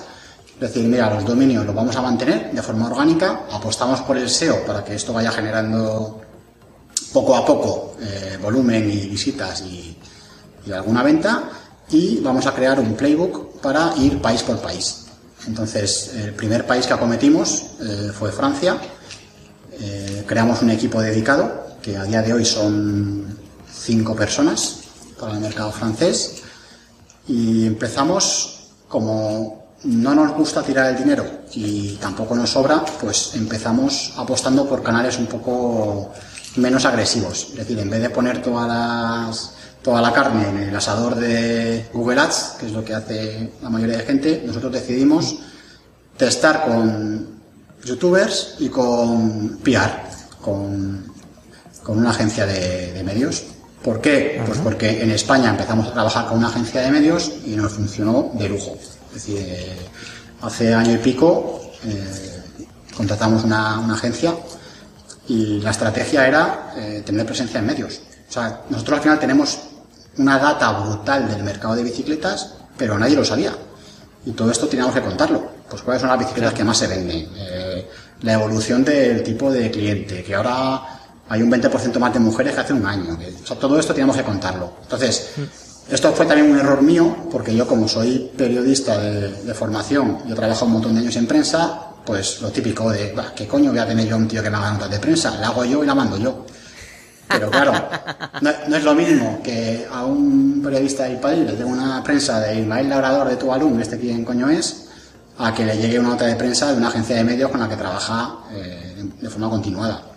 decir, 0.59 0.83
mira, 0.83 1.09
los 1.13 1.23
dominios 1.23 1.65
los 1.65 1.73
vamos 1.73 1.95
a 1.95 2.01
mantener 2.01 2.51
de 2.51 2.61
forma 2.61 2.87
orgánica, 2.87 3.45
apostamos 3.49 4.01
por 4.01 4.17
el 4.17 4.29
SEO 4.29 4.65
para 4.65 4.83
que 4.83 4.95
esto 4.95 5.13
vaya 5.13 5.31
generando 5.31 6.21
poco 7.13 7.35
a 7.35 7.45
poco 7.45 7.95
eh, 8.01 8.37
volumen 8.41 8.89
y 8.91 9.07
visitas 9.07 9.61
y, 9.61 9.95
alguna 10.73 11.01
venta 11.01 11.49
y 11.89 12.19
vamos 12.19 12.45
a 12.45 12.53
crear 12.53 12.79
un 12.79 12.93
playbook 12.93 13.59
para 13.59 13.91
ir 13.97 14.21
país 14.21 14.43
por 14.43 14.59
país. 14.59 15.07
Entonces, 15.47 16.11
el 16.13 16.33
primer 16.35 16.67
país 16.67 16.85
que 16.85 16.93
acometimos 16.93 17.71
eh, 17.81 18.11
fue 18.13 18.31
Francia. 18.31 18.77
Creamos 20.27 20.61
un 20.61 20.69
equipo 20.69 21.01
dedicado, 21.01 21.69
que 21.81 21.97
a 21.97 22.03
día 22.03 22.21
de 22.21 22.33
hoy 22.33 22.45
son 22.45 23.25
cinco 23.73 24.15
personas 24.15 24.81
para 25.19 25.33
el 25.33 25.39
mercado 25.39 25.71
francés. 25.71 26.38
Y 27.29 27.67
empezamos, 27.67 28.71
como 28.87 29.69
no 29.83 30.15
nos 30.15 30.33
gusta 30.33 30.63
tirar 30.63 30.87
el 30.87 30.97
dinero 30.97 31.23
y 31.53 31.95
tampoco 31.97 32.35
nos 32.35 32.49
sobra, 32.49 32.83
pues 32.99 33.35
empezamos 33.35 34.13
apostando 34.17 34.67
por 34.67 34.81
canales 34.81 35.19
un 35.19 35.27
poco 35.27 36.11
menos 36.55 36.85
agresivos. 36.85 37.49
Es 37.51 37.57
decir, 37.57 37.77
en 37.77 37.89
vez 37.89 38.01
de 38.01 38.09
poner 38.09 38.41
todas 38.41 38.67
las, 38.67 39.53
toda 39.83 40.01
la 40.01 40.11
carne 40.11 40.49
en 40.49 40.57
el 40.69 40.75
asador 40.75 41.15
de 41.15 41.87
Google 41.93 42.19
Ads, 42.19 42.55
que 42.59 42.65
es 42.65 42.71
lo 42.71 42.83
que 42.83 42.95
hace 42.95 43.53
la 43.61 43.69
mayoría 43.69 43.97
de 43.97 44.05
gente, 44.05 44.43
nosotros 44.43 44.73
decidimos 44.73 45.35
testar 46.17 46.65
con 46.65 47.39
youtubers 47.85 48.55
y 48.57 48.69
con 48.69 49.59
PR, 49.63 50.01
con, 50.41 51.13
con 51.83 51.99
una 51.99 52.09
agencia 52.09 52.47
de, 52.47 52.91
de 52.91 53.03
medios. 53.03 53.43
¿Por 53.83 54.01
qué? 54.01 54.41
Pues 54.45 54.59
porque 54.59 55.01
en 55.01 55.11
España 55.11 55.49
empezamos 55.49 55.87
a 55.87 55.93
trabajar 55.93 56.27
con 56.27 56.37
una 56.37 56.49
agencia 56.49 56.81
de 56.81 56.91
medios 56.91 57.31
y 57.45 57.55
nos 57.55 57.73
funcionó 57.73 58.31
de 58.33 58.49
lujo. 58.49 58.77
Es 59.07 59.13
decir, 59.13 59.37
eh, 59.39 59.77
hace 60.41 60.73
año 60.73 60.93
y 60.93 60.97
pico 60.97 61.61
eh, 61.85 62.41
contratamos 62.95 63.45
una, 63.45 63.79
una 63.79 63.93
agencia 63.93 64.35
y 65.27 65.61
la 65.61 65.71
estrategia 65.71 66.27
era 66.27 66.73
eh, 66.75 67.03
tener 67.05 67.25
presencia 67.25 67.59
en 67.59 67.67
medios. 67.67 68.01
O 68.29 68.31
sea, 68.31 68.61
nosotros 68.69 68.97
al 68.97 69.03
final 69.03 69.19
tenemos 69.19 69.59
una 70.17 70.37
data 70.37 70.71
brutal 70.71 71.29
del 71.29 71.43
mercado 71.43 71.75
de 71.75 71.83
bicicletas, 71.83 72.55
pero 72.77 72.99
nadie 72.99 73.15
lo 73.15 73.23
sabía. 73.23 73.55
Y 74.25 74.31
todo 74.31 74.51
esto 74.51 74.67
teníamos 74.67 74.93
que 74.93 75.01
contarlo. 75.01 75.51
Pues 75.69 75.81
cuáles 75.83 76.01
son 76.01 76.09
las 76.09 76.19
bicicletas 76.19 76.53
que 76.53 76.63
más 76.63 76.77
se 76.77 76.87
venden, 76.87 77.29
la 78.21 78.33
evolución 78.33 78.83
del 78.83 79.21
tipo 79.21 79.51
de 79.51 79.69
cliente, 79.69 80.23
que 80.23 80.33
ahora 80.33 80.98
hay 81.29 81.43
un 81.43 81.51
20% 81.51 81.99
más 81.99 82.13
de 82.13 82.19
mujeres 82.19 82.53
que 82.53 82.61
hace 82.61 82.73
un 82.73 82.85
año. 82.85 83.17
o 83.49 83.55
todo 83.55 83.79
esto 83.79 83.93
teníamos 83.93 84.17
que 84.17 84.23
contarlo. 84.23 84.73
Entonces, 84.81 85.29
esto 85.89 86.11
fue 86.13 86.25
también 86.25 86.51
un 86.51 86.59
error 86.59 86.81
mío, 86.81 87.15
porque 87.31 87.55
yo 87.55 87.67
como 87.67 87.87
soy 87.87 88.31
periodista 88.35 88.97
de, 88.97 89.53
formación, 89.53 90.19
yo 90.27 90.35
trabajo 90.35 90.65
un 90.65 90.73
montón 90.73 90.95
de 90.95 91.01
años 91.01 91.15
en 91.15 91.27
prensa, 91.27 91.81
pues 92.05 92.41
lo 92.41 92.49
típico 92.49 92.91
de, 92.91 93.13
"Bah, 93.13 93.33
¿qué 93.35 93.47
coño 93.47 93.69
voy 93.69 93.79
a 93.79 93.87
tener 93.87 94.07
yo 94.07 94.17
un 94.17 94.27
tío 94.27 94.41
que 94.41 94.49
me 94.49 94.57
haga 94.57 94.73
notas 94.73 94.89
de 94.89 94.99
prensa? 94.99 95.37
La 95.39 95.47
hago 95.47 95.63
yo 95.65 95.83
y 95.83 95.87
la 95.87 95.95
mando 95.95 96.17
yo. 96.17 96.45
Pero 97.27 97.51
claro, 97.51 97.73
no, 98.41 98.75
es 98.75 98.83
lo 98.83 98.95
mismo 98.95 99.39
que 99.43 99.87
a 99.91 100.03
un 100.03 100.61
periodista 100.63 101.03
del 101.03 101.19
país 101.19 101.45
le 101.45 101.51
llegue 101.51 101.63
una 101.63 102.03
prensa 102.03 102.39
de 102.39 102.59
Ismael 102.61 102.89
Labrador 102.89 103.29
de 103.29 103.35
tu 103.35 103.53
alumno, 103.53 103.81
este 103.81 103.99
quién 103.99 104.25
coño 104.25 104.49
es, 104.49 104.87
a 105.37 105.53
que 105.53 105.63
le 105.63 105.77
llegue 105.77 105.99
una 105.99 106.09
nota 106.09 106.25
de 106.25 106.35
prensa 106.35 106.71
de 106.71 106.77
una 106.77 106.87
agencia 106.87 107.15
de 107.15 107.23
medios 107.23 107.51
con 107.51 107.59
la 107.59 107.69
que 107.69 107.75
trabaja 107.75 108.35
eh, 108.51 109.05
de 109.21 109.29
forma 109.29 109.47
continuada. 109.47 110.08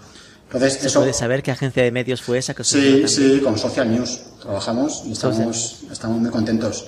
Entonces, 0.53 0.81
¿Se 0.81 0.87
eso... 0.89 1.01
puede 1.01 1.15
saber 1.15 1.43
qué 1.43 1.51
agencia 1.51 1.83
de 1.83 1.91
medios 1.91 2.21
fue 2.21 2.39
esa 2.39 2.53
que 2.53 2.61
os 2.63 2.69
Sí, 2.69 3.09
sí, 3.09 3.41
con 3.43 3.59
Social 3.59 3.91
News 3.91 4.21
trabajamos 4.43 5.03
y 5.07 5.13
estamos, 5.13 5.85
estamos 5.91 6.19
muy 6.21 6.31
contentos. 6.31 6.87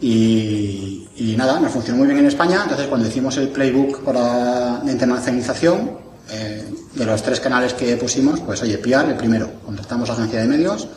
Y, 0.00 1.08
y 1.16 1.34
nada, 1.36 1.58
nos 1.60 1.72
funcionó 1.72 1.98
muy 1.98 2.06
bien 2.06 2.18
en 2.20 2.26
España. 2.26 2.60
Entonces, 2.62 2.86
cuando 2.86 3.08
hicimos 3.08 3.36
el 3.38 3.48
playbook 3.48 4.02
para 4.04 4.82
la 4.84 4.92
internacionalización, 4.92 5.98
eh, 6.30 6.64
de 6.94 7.04
los 7.04 7.22
tres 7.22 7.40
canales 7.40 7.74
que 7.74 7.96
pusimos, 7.96 8.40
pues 8.40 8.62
oye, 8.62 8.78
PR 8.78 9.08
el 9.10 9.16
primero. 9.16 9.50
Contratamos 9.64 10.08
agencia 10.10 10.40
de 10.40 10.46
medios 10.46 10.88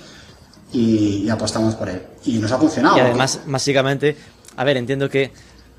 y, 0.72 1.24
y 1.26 1.30
apostamos 1.30 1.76
por 1.76 1.90
él. 1.90 2.02
Y 2.26 2.38
nos 2.38 2.52
ha 2.52 2.58
funcionado. 2.58 2.98
Y 2.98 3.00
además, 3.02 3.40
básicamente, 3.46 4.16
a 4.56 4.64
ver, 4.64 4.78
entiendo 4.78 5.10
que 5.10 5.32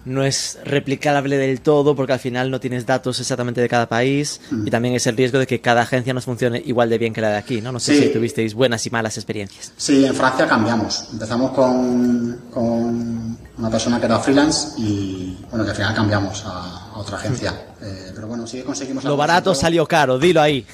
no 0.07 0.25
es 0.25 0.59
replicable 0.65 1.37
del 1.37 1.61
todo 1.61 1.95
porque 1.95 2.15
al 2.15 2.19
final 2.19 2.51
no 2.51 2.59
tienes 2.61 2.87
datos 2.87 3.21
exactamente 3.21 3.61
de 3.61 3.69
cada 3.69 3.87
país 3.89 4.41
Mm. 4.51 4.67
y 4.67 4.71
también 4.71 4.95
es 4.95 5.07
el 5.07 5.17
riesgo 5.17 5.39
de 5.39 5.47
que 5.47 5.61
cada 5.61 5.83
agencia 5.83 6.15
no 6.15 6.21
funcione 6.23 6.63
igual 6.65 6.89
de 6.89 6.97
bien 6.97 7.13
que 7.13 7.21
la 7.21 7.31
de 7.31 7.37
aquí, 7.37 7.61
¿no? 7.61 7.73
No 7.73 7.81
sé 7.81 7.95
Sí. 7.97 8.03
si 8.05 8.09
tuvisteis 8.13 8.55
buenas 8.55 8.87
y 8.87 8.91
malas 8.91 9.17
experiencias. 9.19 9.73
Sí, 9.77 10.05
en 10.07 10.15
Francia 10.15 10.47
cambiamos. 10.47 11.09
Empezamos 11.13 11.51
con, 11.53 12.41
con 12.53 13.39
una 13.59 13.71
persona 13.71 13.99
que 14.01 14.07
era 14.07 14.19
freelance 14.21 14.69
y 14.81 15.37
bueno, 15.51 15.65
que 15.65 15.71
al 15.71 15.77
final 15.77 15.95
cambiamos 15.95 16.45
a, 16.47 16.93
a 16.95 16.99
otra 16.99 17.17
agencia. 17.19 17.53
Eh, 17.83 18.13
pero 18.15 18.27
bueno, 18.29 18.47
sí 18.47 18.63
conseguimos... 18.63 19.05
Lo 19.05 19.17
barato 19.17 19.55
salió 19.55 19.87
caro, 19.87 20.19
dilo 20.19 20.41
ahí. 20.41 20.65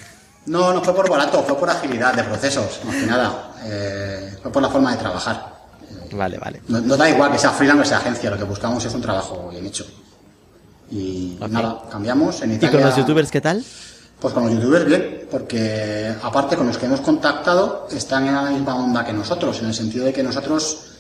No, 0.47 0.73
no 0.73 0.83
fue 0.83 0.95
por 0.95 1.09
barato, 1.09 1.43
fue 1.45 1.57
por 1.59 1.71
agilidad 1.71 2.15
de 2.15 2.25
procesos, 2.25 2.81
más 2.85 2.97
que 2.97 3.07
nada. 3.07 3.53
Eh, 3.65 4.37
fue 4.43 4.51
por 4.53 4.61
la 4.63 4.69
forma 4.69 4.91
de 4.93 4.99
trabajar. 4.99 5.62
Vale, 6.13 6.39
vale. 6.39 6.63
No, 6.69 6.81
no 6.81 6.97
da 6.97 7.09
igual 7.09 7.33
que 7.33 7.39
sea 7.39 7.51
freelance 7.51 7.83
o 7.83 7.85
sea 7.85 7.99
agencia, 7.99 8.31
lo 8.31 8.39
que 8.39 8.45
buscamos 8.45 8.85
es 8.85 8.95
un 8.95 9.01
trabajo 9.01 9.49
bien 9.51 9.67
hecho. 9.67 9.87
Y 10.91 11.39
nada, 11.49 11.83
cambiamos. 11.91 12.43
En 12.43 12.53
¿Y 12.53 12.55
Italia, 12.55 12.79
con 12.79 12.89
los 12.89 12.97
youtubers 12.97 13.31
qué 13.31 13.41
tal? 13.41 13.65
Pues 14.21 14.35
con 14.35 14.45
los 14.45 14.53
youtubers 14.53 14.85
bien, 14.85 15.27
porque 15.31 16.15
aparte 16.23 16.57
con 16.57 16.67
los 16.67 16.79
que 16.79 16.87
hemos 16.87 17.01
contactado 17.01 17.89
están 17.91 18.27
en 18.27 18.35
la 18.35 18.43
misma 18.51 18.77
onda 18.77 19.05
que 19.05 19.13
nosotros, 19.13 19.59
en 19.61 19.67
el 19.67 19.75
sentido 19.75 20.05
de 20.05 20.13
que 20.13 20.23
nosotros 20.23 20.93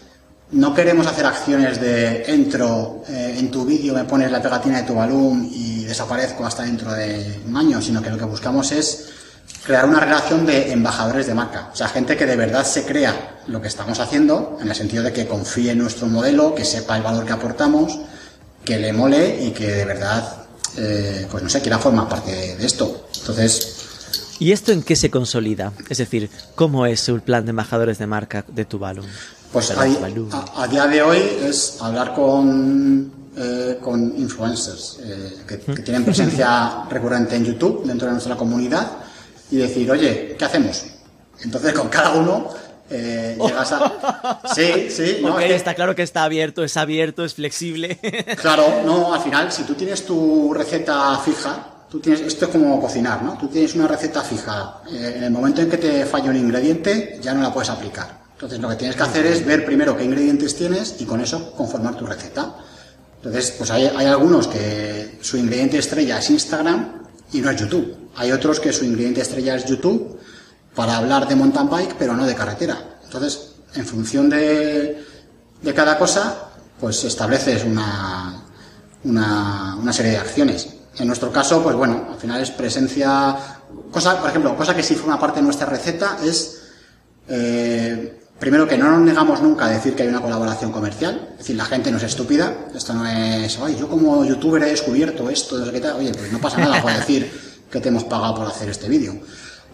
no 0.53 0.75
queremos 0.75 1.07
hacer 1.07 1.25
acciones 1.25 1.81
de 1.81 2.25
entro 2.27 3.03
eh, 3.09 3.37
en 3.39 3.51
tu 3.51 3.65
vídeo, 3.65 3.95
me 3.95 4.05
pones 4.05 4.31
la 4.31 4.43
pegatina 4.43 4.81
de 4.81 4.87
tu 4.87 4.95
balón 4.95 5.49
y 5.51 5.85
desaparezco 5.85 6.45
hasta 6.45 6.63
dentro 6.65 6.93
de 6.93 7.41
un 7.47 7.57
año, 7.57 7.81
sino 7.81 8.03
que 8.03 8.11
lo 8.11 8.19
que 8.19 8.25
buscamos 8.25 8.73
es 8.73 9.11
crear 9.65 9.85
una 9.89 10.01
relación 10.01 10.45
de 10.47 10.73
embajadores 10.73 11.27
de 11.27 11.35
marca, 11.35 11.71
o 11.73 11.77
sea, 11.77 11.89
gente 11.89 12.17
que 12.17 12.27
de 12.27 12.37
verdad 12.37 12.65
se 12.67 12.85
crea 12.85 13.41
lo 13.47 13.61
que 13.61 13.69
estamos 13.69 13.99
haciendo, 14.01 14.59
en 14.61 14.69
el 14.69 14.75
sentido 14.75 15.03
de 15.03 15.13
que 15.13 15.27
confíe 15.27 15.71
en 15.73 15.79
nuestro 15.79 16.07
modelo, 16.09 16.55
que 16.55 16.65
sepa 16.65 16.97
el 16.97 17.03
valor 17.03 17.25
que 17.25 17.33
aportamos, 17.33 17.99
que 18.65 18.79
le 18.79 18.93
mole 18.93 19.45
y 19.45 19.51
que 19.53 19.67
de 19.69 19.85
verdad, 19.85 20.47
eh, 20.77 21.27
pues 21.31 21.43
no 21.43 21.49
sé, 21.49 21.61
quiera 21.61 21.79
formar 21.79 22.09
parte 22.09 22.31
de, 22.33 22.57
de 22.57 22.67
esto. 22.67 23.07
Entonces, 23.21 23.79
¿Y 24.39 24.51
esto 24.51 24.73
en 24.73 24.83
qué 24.83 24.97
se 24.97 25.09
consolida? 25.11 25.73
Es 25.89 25.99
decir, 25.99 26.29
¿cómo 26.57 26.85
es 26.87 27.09
el 27.09 27.21
plan 27.21 27.45
de 27.45 27.51
embajadores 27.51 27.99
de 27.99 28.07
marca 28.09 28.45
de 28.49 28.65
Tuvalu? 28.65 29.03
pues 29.53 29.71
a, 29.71 29.83
a- 29.83 30.63
a 30.65 30.67
día 30.67 30.87
de 30.87 31.03
hoy 31.03 31.19
es 31.45 31.77
hablar 31.81 32.15
con, 32.15 33.13
eh, 33.37 33.79
con 33.83 34.01
influencers 34.19 34.99
eh, 35.05 35.37
que, 35.47 35.59
que 35.59 35.83
tienen 35.83 36.05
presencia 36.05 36.85
recurrente 36.91 37.37
en 37.37 37.45
YouTube 37.45 37.85
dentro 37.85 38.07
de 38.09 38.15
nuestra 38.15 38.35
comunidad 38.37 38.91
y 39.53 39.57
decir, 39.59 39.89
oye, 39.91 40.35
¿qué 40.37 40.45
hacemos? 40.45 40.85
Entonces 41.45 41.73
con 41.73 41.89
cada 41.89 42.13
uno 42.15 42.49
eh, 42.91 43.39
llegas 43.41 43.73
a... 43.73 44.41
Sí, 44.55 44.89
sí, 44.91 45.19
no, 45.23 45.35
Ok, 45.35 45.41
es 45.43 45.47
que- 45.47 45.55
está 45.55 45.75
claro 45.75 45.95
que 45.95 46.03
está 46.03 46.25
abierto, 46.25 46.65
es 46.65 46.77
abierto, 46.77 47.25
es 47.25 47.35
flexible. 47.35 47.99
Claro, 48.41 48.83
no, 48.85 49.15
al 49.15 49.21
final, 49.23 49.51
si 49.53 49.63
tú 49.63 49.75
tienes 49.75 50.05
tu 50.05 50.53
receta 50.53 51.17
fija, 51.25 51.67
tú 51.91 52.01
tienes, 52.01 52.23
esto 52.23 52.47
es 52.47 52.51
como 52.51 52.81
cocinar, 52.81 53.23
¿no? 53.23 53.37
Tú 53.39 53.49
tienes 53.49 53.75
una 53.75 53.87
receta 53.87 54.23
fija, 54.23 54.81
eh, 54.91 55.15
en 55.17 55.25
el 55.25 55.31
momento 55.31 55.61
en 55.63 55.71
que 55.71 55.79
te 55.79 56.05
falla 56.07 56.31
un 56.31 56.37
ingrediente, 56.37 57.19
ya 57.23 57.33
no 57.35 57.43
la 57.43 57.53
puedes 57.53 57.71
aplicar. 57.71 58.21
Entonces, 58.35 58.59
lo 58.59 58.69
que 58.71 58.77
tienes 58.77 58.97
que 58.97 59.03
hacer 59.05 59.25
es 59.27 59.45
ver 59.47 59.65
primero 59.65 59.97
qué 59.97 60.03
ingredientes 60.05 60.57
tienes 60.57 60.97
y 61.01 61.05
con 61.05 61.21
eso 61.21 61.53
conformar 61.53 61.95
tu 61.97 62.05
receta. 62.07 62.57
Entonces, 63.17 63.53
pues 63.57 63.71
hay, 63.71 63.87
hay 63.97 64.07
algunos 64.07 64.49
que 64.49 65.19
su 65.21 65.37
ingrediente 65.37 65.79
estrella 65.79 66.19
es 66.19 66.29
Instagram 66.29 67.03
y 67.33 67.41
no 67.41 67.51
es 67.51 67.61
YouTube. 67.61 67.95
Hay 68.17 68.33
otros 68.33 68.61
que 68.61 68.73
su 68.73 68.85
ingrediente 68.85 69.21
estrella 69.21 69.57
es 69.57 69.65
YouTube 69.65 70.19
para 70.75 70.97
hablar 70.97 71.29
de 71.29 71.37
mountain 71.37 71.69
bike, 71.69 71.95
pero 71.99 72.15
no 72.15 72.27
de 72.27 72.35
carretera. 72.35 72.99
Entonces, 73.05 73.53
en 73.75 73.87
función 73.87 74.29
de, 74.29 75.05
de 75.63 75.75
cada 75.75 75.99
cosa, 75.99 76.51
pues 76.81 77.05
estableces 77.05 77.65
una, 77.65 78.43
una, 79.05 79.77
una 79.77 79.93
serie 79.93 80.13
de 80.13 80.19
acciones. 80.19 80.69
En 80.99 81.07
nuestro 81.07 81.33
caso, 81.33 81.63
pues 81.63 81.75
bueno, 81.77 82.09
al 82.13 82.19
final 82.19 82.41
es 82.43 82.51
presencia. 82.51 83.37
Cosa, 83.91 84.21
por 84.21 84.29
ejemplo, 84.31 84.57
cosa 84.57 84.75
que 84.77 84.83
sí 84.83 84.95
forma 84.95 85.19
parte 85.19 85.41
de 85.41 85.45
nuestra 85.45 85.67
receta 85.67 86.19
es. 86.25 86.63
eh, 87.29 88.19
primero 88.39 88.67
que 88.67 88.77
no 88.77 88.91
nos 88.91 89.01
negamos 89.01 89.41
nunca 89.41 89.67
a 89.67 89.71
decir 89.71 89.95
que 89.95 90.03
hay 90.03 90.09
una 90.09 90.21
colaboración 90.21 90.73
comercial. 90.73 91.29
Es 91.33 91.39
decir, 91.39 91.57
la 91.57 91.65
gente 91.65 91.93
no 91.93 91.99
es 91.99 92.03
estúpida. 92.03 92.53
Esto 92.75 92.93
no 92.93 93.07
es, 93.07 93.57
oye, 93.61 93.77
yo 93.79 93.89
como 93.89 94.25
youtuber 94.25 94.61
he 94.65 94.71
descubierto 94.71 95.31
esto, 95.31 95.59
no 95.59 95.65
sé 95.65 95.71
qué 95.71 95.81
tal. 95.81 95.97
Oye, 95.99 96.13
pues 96.13 96.33
no 96.33 96.41
pasa 96.41 96.59
nada 96.59 96.83
por 96.83 96.93
decir 96.93 97.52
que 97.73 97.81
te 97.81 97.89
hemos 97.89 98.05
pagado 98.05 98.35
por 98.35 98.47
hacer 98.47 98.69
este 98.69 98.89
vídeo. 98.89 99.15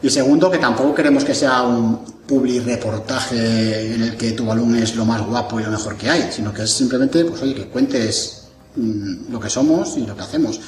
Y 0.00 0.08
segundo, 0.10 0.48
que 0.48 0.58
tampoco 0.58 0.94
queremos 0.94 1.24
que 1.24 1.34
sea 1.34 1.62
un 1.62 2.04
publi 2.26 2.60
reportaje 2.60 3.94
en 3.94 4.02
el 4.02 4.16
que 4.16 4.32
tu 4.32 4.46
balón 4.46 4.76
es 4.76 4.94
lo 4.94 5.04
más 5.04 5.26
guapo 5.26 5.58
y 5.58 5.64
lo 5.64 5.70
mejor 5.70 5.96
que 5.96 6.08
hay, 6.08 6.30
sino 6.30 6.52
que 6.52 6.62
es 6.62 6.70
simplemente, 6.70 7.24
pues 7.24 7.42
oye, 7.42 7.54
que 7.54 7.66
cuentes 7.66 8.44
mm, 8.76 9.32
lo 9.32 9.40
que 9.40 9.50
somos 9.50 9.96
y 9.96 10.06
lo 10.06 10.14
que 10.14 10.22
hacemos. 10.22 10.60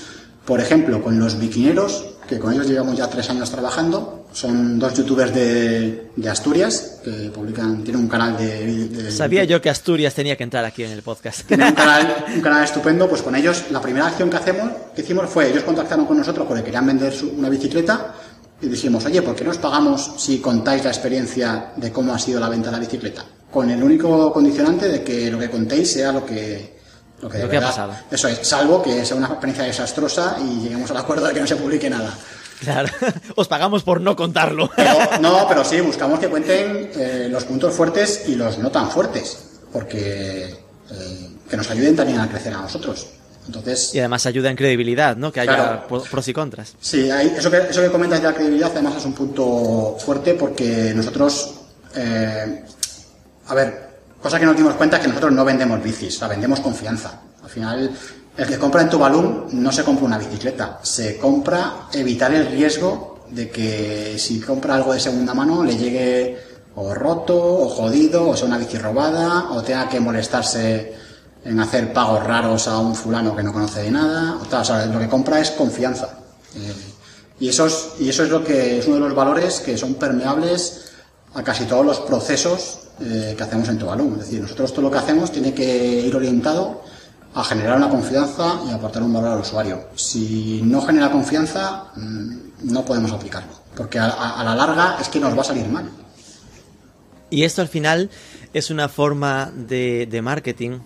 Por 0.45 0.61
ejemplo, 0.61 1.01
con 1.03 1.21
los 1.21 1.39
biquineros, 1.39 2.07
que 2.27 2.41
con 2.41 2.53
ellos 2.53 2.67
llevamos 2.67 2.97
ya 2.97 3.09
tres 3.09 3.31
años 3.31 3.51
trabajando, 3.51 4.20
son 4.33 4.79
dos 4.79 4.95
youtubers 4.95 5.35
de, 5.35 6.11
de 6.17 6.29
Asturias 6.31 6.99
que 7.05 7.31
publican, 7.35 7.83
tienen 7.83 8.03
un 8.03 8.09
canal 8.09 8.37
de, 8.37 8.87
de- 8.89 9.11
Sabía 9.11 9.45
yo 9.45 9.61
que 9.61 9.71
Asturias 9.71 10.15
tenía 10.15 10.37
que 10.37 10.45
entrar 10.45 10.65
aquí 10.65 10.85
en 10.85 10.93
el 10.93 11.03
podcast. 11.03 11.43
tienen 11.47 11.69
un 11.69 11.75
canal, 11.75 12.25
un 12.35 12.41
canal 12.41 12.65
estupendo, 12.65 13.09
pues 13.09 13.23
con 13.23 13.35
ellos 13.35 13.65
la 13.71 13.81
primera 13.81 14.07
acción 14.07 14.31
que 14.31 14.37
hacemos, 14.37 14.71
que 14.95 15.03
hicimos 15.03 15.29
fue, 15.29 15.51
ellos 15.51 15.65
contactaron 15.65 16.07
con 16.07 16.17
nosotros 16.19 16.47
porque 16.47 16.63
querían 16.63 16.87
vender 16.87 17.13
su- 17.13 17.31
una 17.31 17.49
bicicleta 17.49 18.15
y 18.63 18.67
dijimos, 18.69 19.05
oye, 19.07 19.23
¿por 19.23 19.35
qué 19.35 19.43
no 19.45 19.51
os 19.51 19.59
pagamos 19.59 20.13
si 20.19 20.39
contáis 20.39 20.85
la 20.85 20.91
experiencia 20.91 21.73
de 21.77 21.91
cómo 21.91 22.13
ha 22.13 22.19
sido 22.19 22.39
la 22.39 22.49
venta 22.49 22.67
de 22.71 22.73
la 22.77 22.81
bicicleta? 22.81 23.25
Con 23.51 23.69
el 23.71 23.83
único 23.83 24.33
condicionante 24.33 24.89
de 24.89 25.03
que 25.03 25.31
lo 25.31 25.39
que 25.39 25.51
contéis 25.51 25.91
sea 25.93 26.13
lo 26.13 26.25
que, 26.25 26.79
lo 27.23 27.29
que, 27.29 27.39
de 27.39 27.45
Lo 27.45 27.51
que 27.51 27.57
ha 27.57 27.61
pasado. 27.63 27.93
Eso 28.11 28.29
es, 28.29 28.47
salvo 28.47 28.83
que 28.83 29.05
sea 29.05 29.17
una 29.17 29.27
experiencia 29.29 29.65
desastrosa 29.65 30.37
y 30.41 30.61
lleguemos 30.61 30.91
al 30.91 30.99
acuerdo 30.99 31.27
de 31.27 31.35
que 31.35 31.41
no 31.41 31.47
se 31.47 31.57
publique 31.57 31.89
nada. 31.91 32.15
Claro, 32.61 32.89
os 33.37 33.49
pagamos 33.49 33.83
por 33.83 34.01
no 34.01 34.15
contarlo. 34.17 34.71
Pero, 34.77 34.99
no, 35.21 35.47
pero 35.49 35.65
sí, 35.65 35.81
buscamos 35.81 36.19
que 36.19 36.29
cuenten 36.29 36.91
eh, 36.95 37.29
los 37.31 37.45
puntos 37.45 37.75
fuertes 37.75 38.25
y 38.29 38.35
los 38.37 38.59
no 38.59 38.71
tan 38.71 38.91
fuertes, 38.91 39.39
porque 39.73 40.45
eh, 40.91 41.31
que 41.49 41.57
nos 41.57 41.71
ayuden 41.71 41.97
también 41.97 42.21
a 42.21 42.29
crecer 42.29 42.53
a 42.55 42.59
nosotros. 42.63 43.07
Entonces, 43.47 43.95
Y 43.95 43.99
además 43.99 44.27
ayuda 44.27 44.51
en 44.51 44.57
credibilidad, 44.57 45.17
¿no? 45.17 45.33
Que 45.33 45.41
haya 45.41 45.55
Claro. 45.87 46.05
pros 46.11 46.29
y 46.29 46.33
contras. 46.33 46.75
Sí, 46.81 47.11
hay- 47.11 47.35
eso, 47.37 47.51
que, 47.51 47.57
eso 47.71 47.81
que 47.81 47.91
comentas 47.91 48.21
de 48.21 48.29
la 48.29 48.35
credibilidad 48.35 48.71
además 48.73 48.97
es 48.99 49.05
un 49.07 49.15
punto 49.15 49.97
fuerte 49.99 50.35
porque 50.35 50.93
nosotros, 50.95 51.55
eh, 51.97 52.63
a 53.49 53.55
ver, 53.55 53.89
cosa 54.23 54.39
que 54.39 54.45
nos 54.47 54.57
dimos 54.57 54.75
cuenta 54.75 54.97
es 54.99 55.03
que 55.03 55.09
nosotros 55.09 55.33
no 55.33 55.45
vendemos 55.45 55.83
bicis, 55.83 56.17
o 56.17 56.19
sea, 56.21 56.29
vendemos 56.29 56.61
confianza. 56.61 57.23
Al 57.43 57.49
final, 57.51 57.91
el 58.41 58.47
que 58.47 58.59
compra 58.59 58.81
en 58.81 58.89
tu 58.89 58.99
balón 58.99 59.49
no 59.53 59.71
se 59.71 59.85
compra 59.85 60.07
una 60.07 60.17
bicicleta, 60.17 60.81
se 60.83 61.19
compra 61.19 61.89
evitar 61.93 62.33
el 62.33 62.47
riesgo 62.47 63.19
de 63.29 63.51
que 63.51 64.19
si 64.19 64.41
compra 64.41 64.77
algo 64.77 64.95
de 64.95 65.01
segunda 65.01 65.35
mano 65.35 65.63
le 65.63 65.77
llegue 65.77 66.39
o 66.75 66.95
roto, 66.95 67.37
o 67.37 67.69
jodido, 67.69 68.31
o 68.31 68.35
sea 68.35 68.47
una 68.47 68.57
bici 68.57 68.79
robada, 68.79 69.51
o 69.51 69.61
tenga 69.63 69.91
que 69.91 70.01
molestarse 70.01 70.95
en 71.45 71.61
hacer 71.61 71.93
pagos 71.93 72.25
raros 72.25 72.67
a 72.67 72.79
un 72.79 72.95
fulano 72.95 73.37
que 73.37 73.43
no 73.43 73.53
conoce 73.53 73.83
de 73.83 73.91
nada. 73.91 74.39
O 74.41 74.65
sea, 74.65 74.87
lo 74.87 74.99
que 74.99 75.09
compra 75.09 75.39
es 75.39 75.51
confianza. 75.51 76.09
Eh, 76.57 76.75
y, 77.41 77.49
eso 77.51 77.67
es, 77.67 77.89
y 77.99 78.09
eso 78.09 78.23
es 78.25 78.31
lo 78.31 78.43
que 78.43 78.79
es 78.79 78.87
uno 78.87 78.95
de 78.95 79.03
los 79.03 79.15
valores 79.15 79.61
que 79.61 79.77
son 79.77 79.97
permeables 79.97 80.93
a 81.35 81.43
casi 81.43 81.65
todos 81.65 81.85
los 81.85 82.01
procesos 82.01 82.79
eh, 83.03 83.35
que 83.37 83.43
hacemos 83.43 83.69
en 83.69 83.79
Tuvalu. 83.79 84.13
Es 84.15 84.21
decir, 84.21 84.41
nosotros 84.41 84.73
todo 84.73 84.81
lo 84.81 84.91
que 84.91 84.99
hacemos 84.99 85.31
tiene 85.31 85.53
que 85.53 86.01
ir 86.01 86.17
orientado 86.17 86.89
a 87.35 87.45
generar 87.45 87.77
una 87.77 87.89
confianza 87.89 88.61
y 88.67 88.73
aportar 88.73 89.03
un 89.03 89.13
valor 89.13 89.33
al 89.33 89.41
usuario. 89.41 89.85
Si 89.95 90.61
no 90.65 90.81
genera 90.83 91.11
confianza, 91.11 91.85
mm, 91.97 92.37
no 92.65 92.85
podemos 92.85 93.13
aplicarlo, 93.13 93.53
porque 93.77 93.99
a, 93.99 94.09
a, 94.09 94.45
la 94.45 94.55
larga 94.55 94.97
es 95.01 95.09
que 95.09 95.21
nos 95.21 95.37
va 95.37 95.43
a 95.43 95.45
salir 95.45 95.67
mal. 95.69 95.89
Y 97.31 97.45
esto 97.45 97.63
al 97.63 97.69
final 97.69 98.11
es 98.53 98.71
una 98.71 98.89
forma 98.89 99.53
de, 99.55 100.07
de 100.11 100.23
marketing 100.23 100.81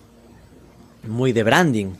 muy 1.07 1.33
de 1.33 1.43
branding. 1.43 1.93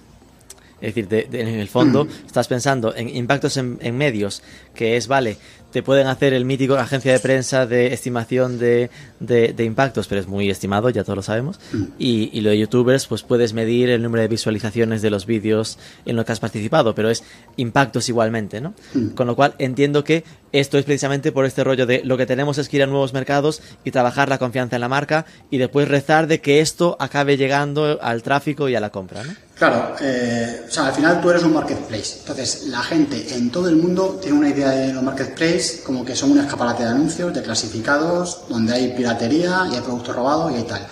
Es 0.82 0.94
decir, 0.94 1.08
de, 1.08 1.24
de, 1.24 1.42
en 1.42 1.60
el 1.60 1.68
fondo 1.68 2.06
mm. 2.06 2.10
estás 2.28 2.48
pensando 2.48 2.96
en 2.96 3.10
impactos 3.10 3.58
en, 3.58 3.80
en, 3.82 3.98
medios, 3.98 4.44
que 4.76 4.98
es, 4.98 5.08
vale, 5.08 5.38
te 5.76 5.84
pueden 5.84 6.08
hacer 6.08 6.34
el 6.34 6.46
mítico 6.46 6.76
agencia 6.76 7.12
de 7.12 7.20
prensa 7.20 7.66
de 7.66 7.88
estimación 7.88 8.58
de, 8.60 8.90
de, 9.20 9.64
impactos, 9.66 10.08
pero 10.08 10.22
es 10.22 10.28
muy 10.28 10.50
estimado, 10.50 10.90
ya 10.90 11.04
todos 11.04 11.18
lo 11.18 11.22
sabemos. 11.22 11.60
Y, 12.00 12.30
y, 12.32 12.40
lo 12.40 12.52
de 12.52 12.60
youtubers, 12.60 13.08
pues 13.08 13.24
puedes 13.24 13.52
medir 13.52 13.90
el 13.90 14.02
número 14.02 14.22
de 14.22 14.30
visualizaciones 14.30 15.02
de 15.02 15.10
los 15.10 15.26
vídeos 15.26 15.78
en 16.06 16.16
lo 16.16 16.24
que 16.24 16.32
has 16.32 16.40
participado, 16.40 16.96
pero 16.96 17.10
es 17.10 17.26
impactos 17.58 18.08
igualmente, 18.08 18.62
¿no? 18.62 18.74
Con 19.16 19.28
lo 19.28 19.36
cual 19.36 19.56
entiendo 19.58 20.06
que 20.06 20.24
esto 20.54 20.78
es 20.78 20.86
precisamente 20.86 21.34
por 21.34 21.44
este 21.44 21.66
rollo 21.66 21.86
de 21.86 22.02
lo 22.06 22.16
que 22.16 22.26
tenemos 22.26 22.58
es 22.58 22.70
que 22.70 22.78
ir 22.78 22.84
a 22.84 22.88
nuevos 22.88 23.12
mercados 23.12 23.62
y 23.84 23.92
trabajar 23.92 24.30
la 24.30 24.38
confianza 24.38 24.78
en 24.78 24.82
la 24.82 24.88
marca 24.88 25.26
y 25.52 25.58
después 25.58 25.90
rezar 25.90 26.28
de 26.28 26.40
que 26.40 26.62
esto 26.62 26.96
acabe 27.02 27.36
llegando 27.36 28.00
al 28.02 28.24
tráfico 28.24 28.70
y 28.70 28.76
a 28.76 28.80
la 28.80 28.92
compra, 28.92 29.26
¿no? 29.26 29.34
Claro, 29.56 29.96
eh, 30.02 30.66
o 30.68 30.72
sea, 30.72 30.88
al 30.88 30.94
final 30.94 31.22
tú 31.22 31.30
eres 31.30 31.44
un 31.44 31.54
marketplace. 31.54 32.18
Entonces, 32.20 32.64
la 32.68 32.84
gente 32.84 33.36
en 33.36 33.50
todo 33.50 33.70
el 33.70 33.78
mundo 33.78 34.20
tiene 34.22 34.38
una 34.38 34.50
idea 34.50 34.70
de 34.72 34.92
los 34.92 35.02
marketplaces 35.02 35.82
como 35.86 36.04
que 36.04 36.14
son 36.14 36.32
un 36.32 36.40
escaparate 36.40 36.84
de 36.84 36.90
anuncios, 36.90 37.34
de 37.34 37.42
clasificados, 37.42 38.42
donde 38.50 38.74
hay 38.74 38.90
piratería 38.90 39.66
y 39.72 39.76
hay 39.76 39.82
productos 39.82 40.14
robados 40.14 40.52
y 40.52 40.56
hay 40.56 40.64
tal. 40.64 40.86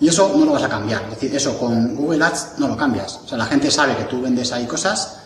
Y 0.00 0.08
eso 0.08 0.34
no 0.36 0.44
lo 0.44 0.52
vas 0.52 0.62
a 0.62 0.68
cambiar. 0.68 1.02
Es 1.04 1.10
decir, 1.12 1.34
eso 1.34 1.58
con 1.58 1.96
Google 1.96 2.22
Ads 2.22 2.58
no 2.58 2.68
lo 2.68 2.76
cambias. 2.76 3.20
O 3.24 3.28
sea, 3.28 3.38
la 3.38 3.46
gente 3.46 3.70
sabe 3.70 3.96
que 3.96 4.04
tú 4.04 4.20
vendes 4.20 4.52
ahí 4.52 4.66
cosas, 4.66 5.16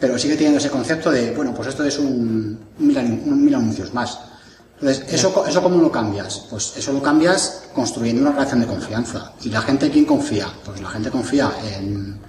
pero 0.00 0.18
sigue 0.18 0.34
teniendo 0.34 0.58
ese 0.58 0.70
concepto 0.70 1.12
de, 1.12 1.30
bueno, 1.30 1.54
pues 1.54 1.68
esto 1.68 1.84
es 1.84 1.96
un 2.00 2.58
mil, 2.78 2.98
un 2.98 3.44
mil 3.44 3.54
anuncios 3.54 3.94
más. 3.94 4.18
Entonces, 4.80 5.04
¿eso, 5.14 5.44
¿eso 5.46 5.62
cómo 5.62 5.80
lo 5.80 5.92
cambias? 5.92 6.46
Pues 6.50 6.72
eso 6.76 6.92
lo 6.92 7.00
cambias 7.00 7.66
construyendo 7.72 8.22
una 8.22 8.32
relación 8.32 8.60
de 8.62 8.66
confianza. 8.66 9.32
¿Y 9.42 9.50
la 9.50 9.62
gente 9.62 9.88
quién 9.90 10.04
confía? 10.04 10.48
Pues 10.64 10.80
la 10.80 10.90
gente 10.90 11.08
confía 11.08 11.52
en 11.76 12.20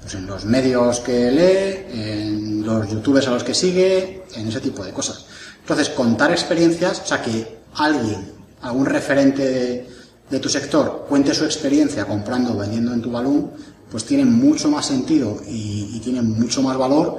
pues 0.00 0.14
en 0.14 0.26
los 0.26 0.44
medios 0.44 1.00
que 1.00 1.30
lee, 1.30 2.00
en 2.00 2.66
los 2.66 2.88
youtubers 2.88 3.28
a 3.28 3.30
los 3.32 3.44
que 3.44 3.54
sigue, 3.54 4.24
en 4.34 4.48
ese 4.48 4.60
tipo 4.60 4.84
de 4.84 4.92
cosas. 4.92 5.26
Entonces, 5.60 5.90
contar 5.90 6.30
experiencias, 6.30 7.00
o 7.04 7.06
sea, 7.06 7.22
que 7.22 7.58
alguien, 7.74 8.32
algún 8.62 8.86
referente 8.86 9.42
de, 9.42 9.88
de 10.30 10.38
tu 10.38 10.48
sector, 10.48 11.06
cuente 11.08 11.34
su 11.34 11.44
experiencia 11.44 12.04
comprando 12.06 12.54
o 12.54 12.56
vendiendo 12.56 12.92
en 12.92 13.02
tu 13.02 13.10
balón, 13.10 13.52
pues 13.90 14.04
tiene 14.04 14.24
mucho 14.24 14.70
más 14.70 14.86
sentido 14.86 15.40
y, 15.46 15.96
y, 15.96 16.00
tiene 16.00 16.22
mucho 16.22 16.62
más 16.62 16.76
valor 16.76 17.18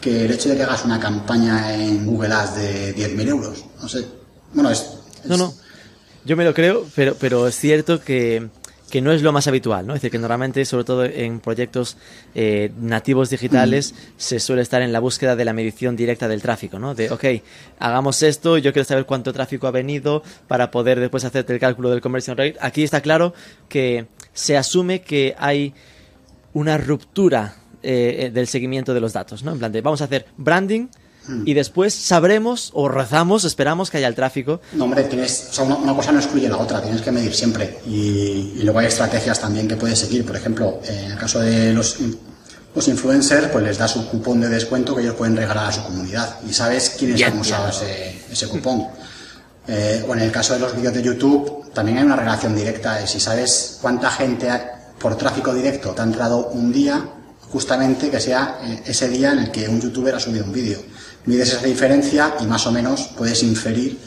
que 0.00 0.24
el 0.24 0.30
hecho 0.30 0.48
de 0.48 0.56
que 0.56 0.62
hagas 0.62 0.84
una 0.84 1.00
campaña 1.00 1.74
en 1.74 2.06
Google 2.06 2.32
Ads 2.32 2.56
de 2.56 2.96
10.000 2.96 3.28
euros. 3.28 3.64
No 3.82 3.88
sé. 3.88 4.06
Bueno, 4.54 4.70
es, 4.70 4.86
es... 5.24 5.28
No, 5.28 5.36
no. 5.36 5.54
Yo 6.24 6.36
me 6.36 6.44
lo 6.44 6.54
creo, 6.54 6.86
pero, 6.94 7.16
pero 7.18 7.46
es 7.46 7.56
cierto 7.56 8.00
que 8.00 8.48
que 8.90 9.00
no 9.00 9.12
es 9.12 9.22
lo 9.22 9.32
más 9.32 9.48
habitual, 9.48 9.86
¿no? 9.86 9.94
Es 9.94 10.00
decir, 10.00 10.12
que 10.12 10.18
normalmente, 10.18 10.64
sobre 10.64 10.84
todo 10.84 11.04
en 11.04 11.40
proyectos 11.40 11.96
eh, 12.34 12.70
nativos 12.78 13.30
digitales, 13.30 13.92
mm. 13.92 13.96
se 14.16 14.40
suele 14.40 14.62
estar 14.62 14.82
en 14.82 14.92
la 14.92 15.00
búsqueda 15.00 15.34
de 15.34 15.44
la 15.44 15.52
medición 15.52 15.96
directa 15.96 16.28
del 16.28 16.40
tráfico, 16.40 16.78
¿no? 16.78 16.94
De, 16.94 17.10
ok, 17.10 17.24
hagamos 17.78 18.22
esto, 18.22 18.58
yo 18.58 18.72
quiero 18.72 18.86
saber 18.86 19.04
cuánto 19.04 19.32
tráfico 19.32 19.66
ha 19.66 19.72
venido 19.72 20.22
para 20.46 20.70
poder 20.70 21.00
después 21.00 21.24
hacerte 21.24 21.52
el 21.52 21.58
cálculo 21.58 21.90
del 21.90 22.00
conversion 22.00 22.36
rate. 22.36 22.56
Aquí 22.60 22.84
está 22.84 23.00
claro 23.00 23.34
que 23.68 24.06
se 24.32 24.56
asume 24.56 25.00
que 25.00 25.34
hay 25.38 25.74
una 26.52 26.78
ruptura 26.78 27.56
eh, 27.82 28.30
del 28.32 28.46
seguimiento 28.46 28.94
de 28.94 29.00
los 29.00 29.12
datos, 29.12 29.42
¿no? 29.42 29.52
En 29.52 29.58
plan 29.58 29.72
de, 29.72 29.80
vamos 29.80 30.00
a 30.00 30.04
hacer 30.04 30.26
branding, 30.36 30.88
y 31.44 31.54
después 31.54 31.94
sabremos 31.94 32.70
o 32.72 32.88
rezamos, 32.88 33.44
esperamos 33.44 33.90
que 33.90 33.98
haya 33.98 34.08
el 34.08 34.14
tráfico. 34.14 34.60
No, 34.72 34.84
hombre, 34.84 35.04
tienes, 35.04 35.48
o 35.50 35.52
sea, 35.52 35.64
una, 35.64 35.76
una, 35.76 35.94
cosa 35.94 36.12
no 36.12 36.18
excluye 36.18 36.48
la 36.48 36.58
otra, 36.58 36.80
tienes 36.82 37.02
que 37.02 37.10
medir 37.10 37.34
siempre. 37.34 37.78
Y, 37.86 38.54
y, 38.56 38.60
luego 38.62 38.78
hay 38.78 38.86
estrategias 38.86 39.40
también 39.40 39.66
que 39.66 39.76
puedes 39.76 39.98
seguir. 39.98 40.24
Por 40.24 40.36
ejemplo, 40.36 40.80
en 40.84 41.12
el 41.12 41.18
caso 41.18 41.40
de 41.40 41.72
los, 41.72 41.98
los 42.74 42.88
influencers, 42.88 43.48
pues 43.48 43.64
les 43.64 43.78
das 43.78 43.96
un 43.96 44.04
cupón 44.04 44.40
de 44.40 44.48
descuento 44.48 44.94
que 44.94 45.02
ellos 45.02 45.14
pueden 45.14 45.36
regalar 45.36 45.68
a 45.68 45.72
su 45.72 45.82
comunidad. 45.82 46.38
Y 46.48 46.52
sabes 46.52 46.94
quiénes 46.98 47.22
han 47.22 47.38
usado 47.38 47.68
ese, 47.68 48.22
ese 48.30 48.46
cupón. 48.48 48.86
Eh, 49.68 50.04
o 50.06 50.14
en 50.14 50.20
el 50.20 50.30
caso 50.30 50.54
de 50.54 50.60
los 50.60 50.76
vídeos 50.76 50.94
de 50.94 51.02
YouTube, 51.02 51.72
también 51.72 51.98
hay 51.98 52.04
una 52.04 52.16
relación 52.16 52.54
directa. 52.54 53.02
Y 53.02 53.06
si 53.06 53.18
sabes 53.18 53.78
cuánta 53.80 54.10
gente 54.10 54.48
ha, 54.50 54.92
por 54.98 55.16
tráfico 55.16 55.52
directo 55.52 55.90
te 55.90 56.02
ha 56.02 56.04
entrado 56.04 56.48
un 56.48 56.72
día, 56.72 57.04
justamente 57.50 58.10
que 58.10 58.20
sea 58.20 58.58
eh, 58.62 58.82
ese 58.86 59.08
día 59.08 59.32
en 59.32 59.38
el 59.38 59.50
que 59.50 59.68
un 59.68 59.80
youtuber 59.80 60.14
ha 60.14 60.20
subido 60.20 60.44
un 60.44 60.52
vídeo 60.52 60.80
mides 61.26 61.52
esa 61.52 61.66
diferencia 61.66 62.36
y 62.40 62.46
más 62.46 62.66
o 62.66 62.72
menos 62.72 63.10
puedes 63.16 63.42
inferir 63.42 63.98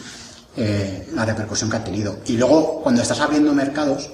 eh, 0.58 1.08
la 1.14 1.26
repercusión 1.26 1.70
que 1.70 1.78
ha 1.78 1.84
tenido. 1.84 2.20
Y 2.26 2.38
luego, 2.38 2.82
cuando 2.82 3.02
estás 3.02 3.20
abriendo 3.20 3.54
mercados, 3.54 4.10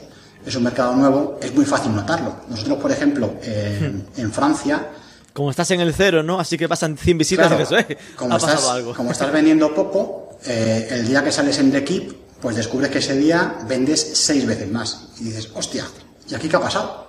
es 0.46 0.56
un 0.56 0.64
mercado 0.64 0.96
nuevo, 0.96 1.40
es 1.42 1.54
muy 1.56 1.66
fácil 1.66 1.96
notarlo. 1.96 2.36
Nosotros, 2.50 2.78
por 2.80 2.92
ejemplo, 2.92 3.36
en, 3.42 4.06
en 4.18 4.32
Francia... 4.32 4.90
Como 5.34 5.50
estás 5.50 5.72
en 5.72 5.82
el 5.82 5.94
cero, 5.94 6.24
¿no? 6.24 6.40
Así 6.40 6.58
que 6.58 6.70
pasan 6.70 6.98
100 6.98 7.18
visitas 7.18 7.48
claro, 7.48 7.60
dices, 7.60 7.86
eh, 7.90 7.98
como 8.16 8.34
ha 8.34 8.38
estás, 8.38 8.66
algo. 8.66 8.94
Como 8.94 9.12
estás 9.12 9.32
vendiendo 9.32 9.74
poco, 9.74 10.38
eh, 10.46 10.88
el 10.92 11.08
día 11.08 11.24
que 11.24 11.32
sales 11.32 11.58
en 11.60 11.72
The 11.72 11.84
Keep, 11.84 12.16
pues 12.42 12.56
descubres 12.56 12.90
que 12.90 13.00
ese 13.00 13.18
día 13.18 13.58
vendes 13.68 14.12
seis 14.14 14.46
veces 14.46 14.72
más. 14.72 15.10
Y 15.20 15.26
dices, 15.26 15.50
hostia, 15.54 15.86
¿y 16.30 16.36
aquí 16.36 16.48
qué 16.48 16.56
ha 16.56 16.62
pasado? 16.62 17.05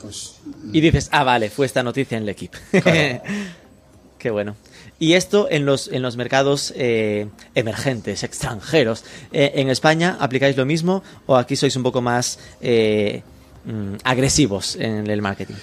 Pues... 0.00 0.34
Y 0.72 0.80
dices, 0.80 1.08
ah, 1.12 1.24
vale, 1.24 1.50
fue 1.50 1.66
esta 1.66 1.82
noticia 1.82 2.16
en 2.16 2.24
el 2.24 2.28
equipo. 2.28 2.58
Claro. 2.82 3.22
qué 4.18 4.30
bueno. 4.30 4.56
Y 4.98 5.12
esto 5.12 5.46
en 5.50 5.66
los, 5.66 5.88
en 5.88 6.02
los 6.02 6.16
mercados 6.16 6.72
eh, 6.74 7.28
emergentes, 7.54 8.22
extranjeros. 8.22 9.04
Eh, 9.30 9.52
¿En 9.56 9.68
España 9.68 10.16
aplicáis 10.18 10.56
lo 10.56 10.64
mismo 10.64 11.02
o 11.26 11.36
aquí 11.36 11.54
sois 11.54 11.76
un 11.76 11.82
poco 11.82 12.00
más 12.00 12.38
eh, 12.60 13.22
mm, 13.66 13.96
agresivos 14.04 14.76
en 14.76 15.08
el 15.08 15.20
marketing? 15.20 15.54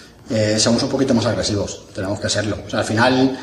Somos 0.58 0.82
un 0.84 0.90
poquito 0.90 1.14
más 1.14 1.26
agresivos, 1.26 1.88
tenemos 1.94 2.20
que 2.20 2.30
serlo. 2.30 2.58
O 2.66 2.70
sea, 2.70 2.80
al 2.80 2.86
final, 2.86 3.38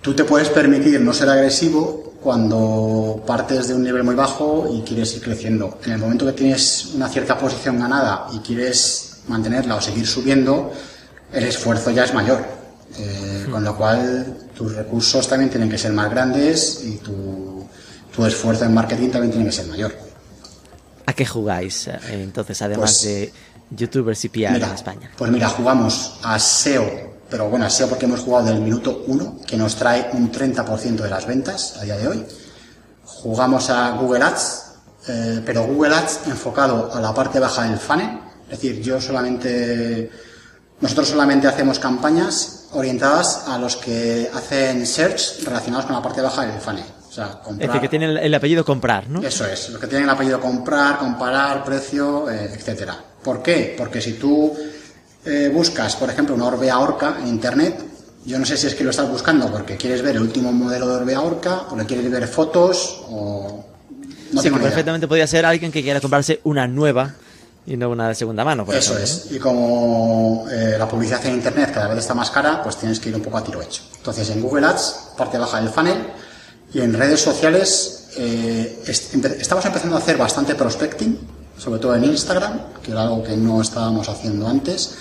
tú 0.00 0.14
te 0.14 0.24
puedes 0.24 0.48
permitir 0.48 1.00
no 1.00 1.12
ser 1.12 1.28
agresivo 1.28 2.14
cuando 2.20 3.22
partes 3.24 3.68
de 3.68 3.74
un 3.74 3.84
nivel 3.84 4.02
muy 4.02 4.16
bajo 4.16 4.68
y 4.72 4.80
quieres 4.80 5.14
ir 5.14 5.22
creciendo. 5.22 5.78
En 5.84 5.92
el 5.92 5.98
momento 5.98 6.26
que 6.26 6.32
tienes 6.32 6.86
una 6.94 7.08
cierta 7.08 7.38
posición 7.38 7.78
ganada 7.78 8.26
y 8.32 8.38
quieres 8.38 9.15
mantenerla 9.28 9.76
o 9.76 9.80
seguir 9.80 10.06
subiendo, 10.06 10.72
el 11.32 11.44
esfuerzo 11.44 11.90
ya 11.90 12.04
es 12.04 12.14
mayor. 12.14 12.44
Eh, 12.98 13.46
con 13.50 13.62
lo 13.62 13.76
cual, 13.76 14.48
tus 14.56 14.74
recursos 14.74 15.28
también 15.28 15.50
tienen 15.50 15.68
que 15.68 15.76
ser 15.76 15.92
más 15.92 16.10
grandes 16.10 16.82
y 16.84 16.96
tu, 16.96 17.66
tu 18.14 18.24
esfuerzo 18.24 18.64
en 18.64 18.72
marketing 18.72 19.10
también 19.10 19.32
tiene 19.32 19.46
que 19.46 19.52
ser 19.52 19.66
mayor. 19.66 19.94
¿A 21.04 21.12
qué 21.12 21.26
jugáis 21.26 21.86
eh, 21.88 21.98
entonces, 22.10 22.60
además 22.62 23.00
pues, 23.00 23.02
de 23.02 23.32
youtubers 23.70 24.24
y 24.24 24.28
PR 24.28 24.52
mira, 24.52 24.68
en 24.68 24.74
España? 24.74 25.10
Pues 25.16 25.30
mira, 25.30 25.48
jugamos 25.48 26.18
a 26.22 26.38
SEO, 26.38 27.14
pero 27.28 27.48
bueno, 27.48 27.66
a 27.66 27.70
SEO 27.70 27.88
porque 27.88 28.06
hemos 28.06 28.20
jugado 28.20 28.46
del 28.46 28.60
minuto 28.60 29.04
1, 29.06 29.40
que 29.46 29.56
nos 29.56 29.76
trae 29.76 30.10
un 30.12 30.32
30% 30.32 30.96
de 30.96 31.10
las 31.10 31.26
ventas 31.26 31.76
a 31.78 31.84
día 31.84 31.96
de 31.96 32.08
hoy. 32.08 32.26
Jugamos 33.04 33.70
a 33.70 33.90
Google 33.90 34.24
Ads, 34.24 34.64
eh, 35.08 35.42
pero 35.44 35.64
Google 35.64 35.94
Ads 35.94 36.20
enfocado 36.26 36.92
a 36.92 37.00
la 37.00 37.14
parte 37.14 37.38
baja 37.38 37.64
del 37.64 37.78
funnel, 37.78 38.18
es 38.50 38.60
decir, 38.60 38.80
yo 38.80 39.00
solamente, 39.00 40.10
nosotros 40.80 41.08
solamente 41.08 41.48
hacemos 41.48 41.78
campañas 41.78 42.68
orientadas 42.72 43.44
a 43.48 43.58
los 43.58 43.76
que 43.76 44.30
hacen 44.32 44.86
search 44.86 45.44
relacionados 45.44 45.86
con 45.86 45.96
la 45.96 46.02
parte 46.02 46.22
baja 46.22 46.46
del 46.46 46.60
funnel. 46.60 46.84
O 47.08 47.12
sea, 47.12 47.40
comprar, 47.42 47.62
es 47.62 47.68
decir, 47.68 47.80
que 47.80 47.88
tienen 47.88 48.10
el, 48.10 48.18
el, 48.18 48.34
apellido 48.34 48.64
comprar, 48.64 49.08
¿no? 49.08 49.22
Eso 49.22 49.46
es, 49.46 49.70
los 49.70 49.80
que 49.80 49.86
tienen 49.86 50.04
el 50.04 50.10
apellido 50.10 50.38
comprar, 50.38 50.98
comparar, 50.98 51.64
precio, 51.64 52.30
eh, 52.30 52.50
etcétera. 52.54 52.96
¿Por 53.22 53.42
qué? 53.42 53.74
Porque 53.76 54.00
si 54.00 54.14
tú 54.14 54.54
eh, 55.24 55.50
buscas, 55.52 55.96
por 55.96 56.10
ejemplo, 56.10 56.34
una 56.34 56.44
Orbea 56.44 56.78
Orca 56.78 57.16
en 57.20 57.26
Internet, 57.26 57.82
yo 58.24 58.38
no 58.38 58.44
sé 58.44 58.56
si 58.56 58.66
es 58.66 58.74
que 58.74 58.84
lo 58.84 58.90
estás 58.90 59.08
buscando 59.08 59.50
porque 59.50 59.76
quieres 59.76 60.02
ver 60.02 60.16
el 60.16 60.22
último 60.22 60.52
modelo 60.52 60.86
de 60.88 60.94
Orbea 60.96 61.20
Orca, 61.20 61.62
porque 61.68 61.86
quieres 61.86 62.10
ver 62.10 62.28
fotos 62.28 63.04
o... 63.08 63.64
No 64.32 64.42
sí, 64.42 64.50
perfectamente 64.50 65.08
podría 65.08 65.26
ser 65.26 65.46
alguien 65.46 65.72
que 65.72 65.82
quiera 65.82 66.00
comprarse 66.00 66.40
una 66.44 66.66
nueva 66.66 67.14
y 67.66 67.76
no 67.76 67.90
una 67.90 68.08
de 68.08 68.14
segunda 68.14 68.44
mano. 68.44 68.64
Por 68.64 68.74
Eso 68.74 68.92
ejemplo, 68.94 69.04
es. 69.04 69.26
¿no? 69.30 69.36
Y 69.36 69.40
como 69.40 70.46
eh, 70.50 70.76
la 70.78 70.88
publicidad 70.88 71.24
en 71.26 71.34
Internet 71.34 71.72
cada 71.74 71.88
vez 71.88 71.98
está 71.98 72.14
más 72.14 72.30
cara, 72.30 72.62
pues 72.62 72.76
tienes 72.76 73.00
que 73.00 73.08
ir 73.08 73.16
un 73.16 73.22
poco 73.22 73.38
a 73.38 73.44
tiro 73.44 73.60
hecho. 73.60 73.82
Entonces, 73.96 74.30
en 74.30 74.40
Google 74.40 74.66
Ads, 74.66 75.12
parte 75.16 75.36
baja 75.38 75.60
del 75.60 75.70
funnel, 75.70 75.98
Y 76.72 76.80
en 76.80 76.94
redes 76.94 77.20
sociales 77.20 78.08
eh, 78.16 78.82
estamos 78.86 79.64
empezando 79.64 79.96
a 79.96 79.98
hacer 79.98 80.16
bastante 80.16 80.54
prospecting, 80.54 81.18
sobre 81.58 81.80
todo 81.80 81.94
en 81.94 82.04
Instagram, 82.04 82.72
que 82.82 82.92
era 82.92 83.02
algo 83.02 83.22
que 83.22 83.36
no 83.36 83.60
estábamos 83.60 84.08
haciendo 84.08 84.46
antes, 84.46 84.94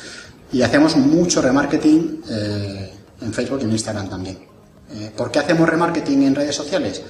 y 0.52 0.62
hacemos 0.62 0.96
mucho 0.96 1.42
remarketing 1.42 2.24
eh, 2.30 2.94
en 3.22 3.34
Facebook 3.34 3.60
y 3.62 3.64
en 3.64 3.72
Instagram 3.72 4.10
también. 4.10 4.40
Eh, 4.92 5.12
¿Por 5.16 5.32
qué 5.32 5.40
hacemos 5.40 5.68
remarketing 5.68 6.24
en 6.24 6.36
redes 6.36 6.56
sociales? 6.56 7.02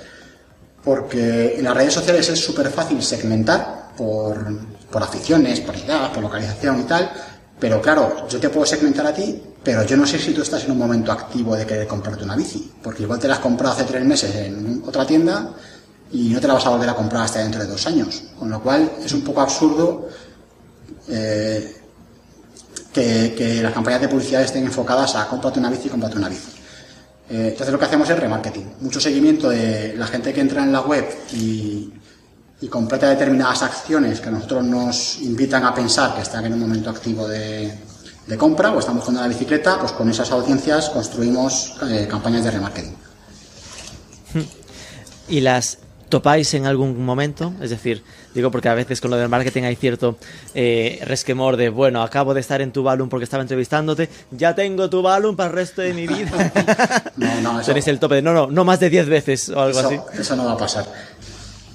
Porque 0.83 1.55
en 1.57 1.63
las 1.63 1.75
redes 1.75 1.93
sociales 1.93 2.29
es 2.29 2.43
súper 2.43 2.69
fácil 2.69 3.01
segmentar 3.01 3.93
por, 3.97 4.45
por 4.95 5.03
aficiones, 5.03 5.59
por 5.59 5.75
edad, 5.75 6.09
por 6.13 6.23
localización 6.23 6.79
y 6.79 6.83
tal, 6.83 7.11
pero 7.59 7.81
claro, 7.81 8.25
yo 8.29 8.39
te 8.39 8.47
puedo 8.47 8.65
segmentar 8.65 9.05
a 9.05 9.13
ti, 9.13 9.43
pero 9.61 9.83
yo 9.83 9.97
no 9.97 10.07
sé 10.07 10.17
si 10.17 10.31
tú 10.31 10.41
estás 10.41 10.63
en 10.63 10.71
un 10.71 10.77
momento 10.77 11.11
activo 11.11 11.53
de 11.53 11.65
querer 11.65 11.85
comprarte 11.85 12.23
una 12.23 12.33
bici, 12.33 12.71
porque 12.81 13.03
igual 13.03 13.19
te 13.19 13.27
la 13.27 13.33
has 13.33 13.41
comprado 13.41 13.73
hace 13.73 13.83
tres 13.83 14.05
meses 14.05 14.33
en 14.33 14.81
otra 14.87 15.05
tienda 15.05 15.51
y 16.13 16.29
no 16.29 16.39
te 16.39 16.47
la 16.47 16.53
vas 16.53 16.65
a 16.65 16.69
volver 16.69 16.87
a 16.87 16.93
comprar 16.93 17.23
hasta 17.23 17.39
dentro 17.39 17.61
de 17.61 17.67
dos 17.67 17.85
años. 17.87 18.23
Con 18.39 18.49
lo 18.49 18.61
cual 18.61 18.89
es 19.03 19.11
un 19.11 19.21
poco 19.21 19.41
absurdo 19.41 20.07
eh, 21.09 21.75
que, 22.93 23.59
las 23.61 23.73
campañas 23.73 23.99
de 23.99 24.07
publicidad 24.07 24.43
estén 24.43 24.63
enfocadas 24.63 25.13
a 25.15 25.27
cómprate 25.27 25.59
una 25.59 25.69
bici, 25.69 25.89
cómprate 25.89 26.15
una 26.15 26.29
bici. 26.29 26.51
Eh, 27.29 27.49
entonces 27.49 27.69
lo 27.69 27.77
que 27.77 27.83
hacemos 27.83 28.09
es 28.09 28.17
remarketing, 28.17 28.75
mucho 28.79 29.01
seguimiento 29.01 29.49
de 29.49 29.93
la 29.97 30.07
gente 30.07 30.31
que 30.31 30.39
entra 30.39 30.63
en 30.63 30.71
la 30.71 30.79
web 30.79 31.05
y, 31.33 31.91
y 32.65 32.67
completa 32.67 33.07
determinadas 33.07 33.61
acciones 33.61 34.19
que 34.19 34.29
a 34.29 34.31
nosotros 34.31 34.63
nos 34.65 35.21
invitan 35.21 35.63
a 35.65 35.75
pensar 35.75 36.15
que 36.15 36.21
están 36.21 36.45
en 36.45 36.53
un 36.53 36.61
momento 36.61 36.89
activo 36.89 37.27
de, 37.27 37.71
compra 38.39 38.71
o 38.71 38.79
estamos 38.79 39.01
buscando 39.01 39.21
la 39.21 39.27
bicicleta, 39.27 39.79
pues 39.79 39.91
con 39.91 40.09
esas 40.09 40.31
audiencias 40.31 40.89
construimos 40.89 41.75
eh, 41.87 42.07
campañas 42.09 42.43
de 42.43 42.49
remarketing. 42.49 42.95
¿Y 45.29 45.41
las 45.41 45.77
topáis 46.09 46.55
en 46.55 46.65
algún 46.65 47.05
momento? 47.05 47.53
Es 47.61 47.69
decir, 47.69 48.03
digo 48.33 48.49
porque 48.49 48.69
a 48.69 48.73
veces 48.73 48.99
con 48.99 49.11
lo 49.11 49.17
del 49.17 49.29
marketing 49.29 49.63
hay 49.63 49.75
cierto 49.75 50.17
eh, 50.55 50.99
resquemor 51.05 51.57
de, 51.57 51.69
bueno, 51.69 52.01
acabo 52.01 52.33
de 52.33 52.41
estar 52.41 52.61
en 52.61 52.71
tu 52.71 52.81
balón 52.81 53.09
porque 53.09 53.25
estaba 53.25 53.41
entrevistándote, 53.41 54.09
ya 54.31 54.55
tengo 54.55 54.89
tu 54.89 55.03
balón 55.03 55.35
para 55.35 55.49
el 55.49 55.55
resto 55.55 55.83
de 55.83 55.93
mi 55.93 56.07
vida. 56.07 56.51
no, 57.15 57.41
no, 57.41 57.59
eso, 57.59 57.67
Tenéis 57.67 57.87
el 57.89 57.99
tope 57.99 58.15
de, 58.15 58.21
no, 58.23 58.33
no, 58.33 58.47
no 58.47 58.65
más 58.65 58.79
de 58.79 58.89
10 58.89 59.07
veces 59.07 59.49
o 59.49 59.61
algo 59.61 59.77
así. 59.77 59.99
Eso 60.17 60.35
no 60.35 60.45
va 60.45 60.53
a 60.53 60.57
pasar. 60.57 60.85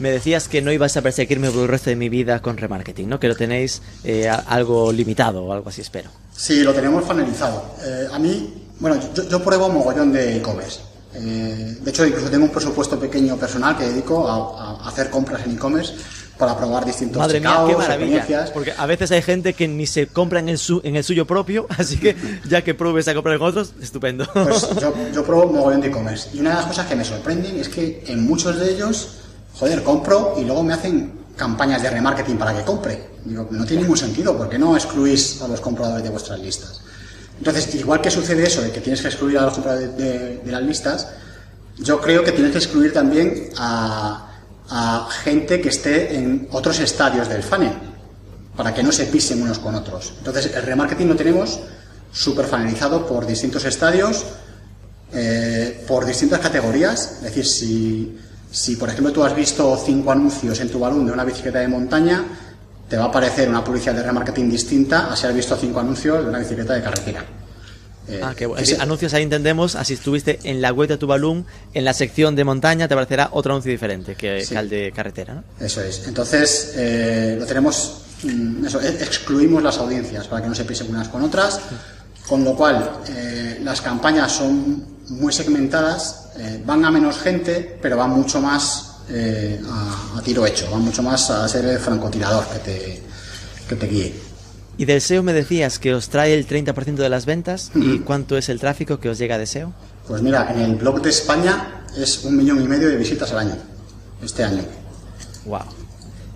Me 0.00 0.10
decías 0.10 0.48
que 0.48 0.62
no 0.62 0.72
ibas 0.72 0.96
a 0.96 1.02
perseguirme 1.02 1.50
por 1.50 1.62
el 1.62 1.68
resto 1.68 1.90
de 1.90 1.96
mi 1.96 2.08
vida 2.08 2.40
con 2.40 2.56
remarketing, 2.56 3.08
¿no? 3.08 3.20
Que 3.20 3.28
lo 3.28 3.36
tenéis 3.36 3.82
eh, 4.02 4.28
algo 4.28 4.90
limitado 4.92 5.44
o 5.44 5.52
algo 5.52 5.68
así, 5.68 5.82
espero. 5.82 6.10
Sí, 6.34 6.62
lo 6.62 6.72
tenemos 6.72 7.06
finalizado. 7.06 7.76
Eh, 7.84 8.08
a 8.10 8.18
mí, 8.18 8.66
bueno, 8.78 8.98
yo, 9.14 9.28
yo 9.28 9.44
pruebo 9.44 9.68
mogollón 9.68 10.10
de 10.10 10.38
e-commerce. 10.38 10.80
Eh, 11.14 11.76
de 11.80 11.90
hecho, 11.90 12.06
incluso 12.06 12.30
tengo 12.30 12.44
un 12.44 12.50
presupuesto 12.50 12.98
pequeño 12.98 13.36
personal 13.36 13.76
que 13.76 13.84
dedico 13.84 14.28
a, 14.28 14.88
hacer 14.88 15.10
compras 15.10 15.44
en 15.44 15.52
e-commerce 15.52 15.94
para 16.38 16.56
probar 16.56 16.86
distintos 16.86 17.18
Madre 17.18 17.40
mía, 17.40 17.64
qué 17.66 17.76
maravilla. 17.76 18.50
Porque 18.54 18.72
a 18.76 18.86
veces 18.86 19.10
hay 19.10 19.20
gente 19.20 19.52
que 19.52 19.68
ni 19.68 19.86
se 19.86 20.06
compra 20.06 20.38
en 20.38 20.48
el, 20.48 20.58
en 20.84 20.96
el 20.96 21.04
suyo 21.04 21.26
propio, 21.26 21.66
así 21.76 21.98
que 21.98 22.16
ya 22.48 22.62
que 22.62 22.74
pruebes 22.74 23.08
a 23.08 23.14
comprar 23.14 23.36
en 23.36 23.42
otros, 23.42 23.74
estupendo. 23.82 24.26
Pues 24.32 24.68
yo, 24.80 24.94
yo 25.12 25.24
pruebo 25.24 25.52
mogollón 25.52 25.80
de 25.80 25.88
e-commerce. 25.88 26.30
Y 26.32 26.40
una 26.40 26.50
de 26.50 26.56
las 26.56 26.66
cosas 26.66 26.86
que 26.86 26.96
me 26.96 27.04
sorprenden 27.04 27.58
es 27.58 27.68
que 27.68 28.04
en 28.06 28.24
muchos 28.24 28.58
de 28.58 28.72
ellos 28.72 29.08
joder, 29.60 29.82
compro 29.82 30.36
y 30.38 30.44
luego 30.44 30.62
me 30.62 30.72
hacen 30.72 31.20
campañas 31.36 31.82
de 31.82 31.90
remarketing 31.90 32.38
para 32.38 32.56
que 32.56 32.64
compre. 32.64 33.10
Digo, 33.24 33.46
no 33.50 33.66
tiene 33.66 33.82
ningún 33.82 33.98
sentido, 33.98 34.36
porque 34.36 34.58
no 34.58 34.74
excluís 34.74 35.42
a 35.42 35.48
los 35.48 35.60
compradores 35.60 36.02
de 36.02 36.08
vuestras 36.08 36.40
listas? 36.40 36.80
Entonces, 37.36 37.74
igual 37.74 38.00
que 38.00 38.10
sucede 38.10 38.42
eso 38.46 38.62
de 38.62 38.70
que 38.70 38.80
tienes 38.80 39.02
que 39.02 39.08
excluir 39.08 39.38
a 39.38 39.42
los 39.42 39.52
compradores 39.52 39.96
de, 39.96 40.40
las 40.46 40.62
listas, 40.62 41.08
yo 41.76 42.00
creo 42.00 42.24
que 42.24 42.32
tienes 42.32 42.52
que 42.52 42.58
excluir 42.58 42.92
también 42.92 43.50
a, 43.58 44.26
gente 45.24 45.60
que 45.60 45.68
esté 45.68 46.14
en 46.16 46.48
otros 46.52 46.78
estadios 46.78 47.28
del 47.28 47.42
funnel, 47.42 47.72
para 48.56 48.72
que 48.72 48.82
no 48.82 48.92
se 48.92 49.06
pisen 49.06 49.42
unos 49.42 49.58
con 49.58 49.74
otros. 49.74 50.14
Entonces, 50.18 50.54
el 50.54 50.62
remarketing 50.62 51.08
lo 51.08 51.16
tenemos 51.16 51.60
súper 52.12 52.46
funnelizado 52.46 53.04
por 53.06 53.26
distintos 53.26 53.64
estadios, 53.64 54.24
eh, 55.12 55.84
por 55.88 56.06
distintas 56.06 56.38
categorías. 56.38 57.16
Es 57.16 57.22
decir, 57.22 57.46
si 57.46 58.16
si, 58.50 58.76
por 58.76 58.88
ejemplo, 58.88 59.12
tú 59.12 59.22
has 59.22 59.34
visto 59.34 59.80
cinco 59.84 60.12
anuncios 60.12 60.58
en 60.60 60.68
tu 60.68 60.78
balón 60.78 61.06
de 61.06 61.12
una 61.12 61.24
bicicleta 61.24 61.60
de 61.60 61.68
montaña, 61.68 62.24
te 62.88 62.96
va 62.96 63.04
a 63.04 63.06
aparecer 63.06 63.48
una 63.48 63.62
publicidad 63.62 63.94
de 63.94 64.02
remarketing 64.02 64.50
distinta 64.50 65.12
a 65.12 65.16
si 65.16 65.26
has 65.26 65.34
visto 65.34 65.56
cinco 65.56 65.80
anuncios 65.80 66.22
de 66.22 66.28
una 66.28 66.38
bicicleta 66.40 66.74
de 66.74 66.82
carretera. 66.82 67.24
Eh, 68.08 68.20
ah, 68.22 68.34
qué 68.36 68.46
bueno. 68.46 68.66
Anuncios 68.80 69.14
ahí 69.14 69.22
entendemos, 69.22 69.76
así 69.76 69.94
estuviste 69.94 70.40
en 70.42 70.60
la 70.60 70.72
web 70.72 70.88
de 70.88 70.96
tu 70.96 71.06
balón, 71.06 71.46
en 71.74 71.84
la 71.84 71.92
sección 71.92 72.34
de 72.34 72.44
montaña 72.44 72.88
te 72.88 72.94
aparecerá 72.94 73.28
otro 73.32 73.52
anuncio 73.52 73.70
diferente 73.70 74.16
que, 74.16 74.40
el 74.40 74.68
de 74.68 74.92
carretera. 74.94 75.34
¿no? 75.34 75.44
Eso 75.64 75.80
es. 75.82 76.08
Entonces, 76.08 76.72
eh, 76.76 77.36
lo 77.38 77.46
tenemos, 77.46 78.02
mm, 78.24 78.66
eso, 78.66 78.80
excluimos 78.80 79.62
las 79.62 79.78
audiencias 79.78 80.26
para 80.26 80.42
que 80.42 80.48
no 80.48 80.54
se 80.56 80.64
pisen 80.64 80.88
unas 80.90 81.08
con 81.08 81.22
otras, 81.22 81.60
con 82.26 82.42
lo 82.42 82.56
cual 82.56 82.90
eh, 83.08 83.60
las 83.62 83.80
campañas 83.80 84.32
son 84.32 84.84
muy 85.10 85.32
segmentadas 85.32 86.30
eh, 86.38 86.62
van 86.64 86.84
a 86.84 86.90
menos 86.90 87.18
gente, 87.18 87.78
pero 87.82 87.96
van 87.96 88.10
mucho 88.10 88.40
más 88.40 88.96
eh, 89.08 89.60
a, 89.68 90.22
tiro 90.22 90.46
hecho, 90.46 90.70
van 90.70 90.82
mucho 90.82 91.02
más 91.02 91.30
a 91.30 91.46
ser 91.48 91.64
el 91.64 91.78
francotirador 91.78 92.46
que 92.46 92.58
te, 92.60 93.02
que 93.68 93.76
te 93.76 93.86
guíe. 93.86 94.14
Y 94.78 94.84
del 94.86 95.02
SEO 95.02 95.22
me 95.22 95.32
decías 95.32 95.78
que 95.78 95.92
os 95.94 96.08
trae 96.08 96.32
el 96.32 96.46
30% 96.46 96.94
de 96.94 97.08
las 97.10 97.26
ventas. 97.26 97.70
¿Y 97.74 97.98
cuánto 97.98 98.38
es 98.38 98.48
el 98.48 98.58
tráfico 98.58 98.98
que 98.98 99.10
os 99.10 99.18
llega 99.18 99.36
de 99.36 99.46
SEO? 99.46 99.74
Pues 100.08 100.22
mira, 100.22 100.50
en 100.54 100.60
el 100.60 100.76
blog 100.76 101.02
de 101.02 101.10
España 101.10 101.84
es 101.98 102.24
un 102.24 102.36
millón 102.36 102.62
y 102.62 102.66
medio 102.66 102.88
de 102.88 102.96
visitas 102.96 103.30
al 103.32 103.40
año, 103.40 103.56
este 104.22 104.42
año. 104.42 104.62
Wow. 105.44 105.79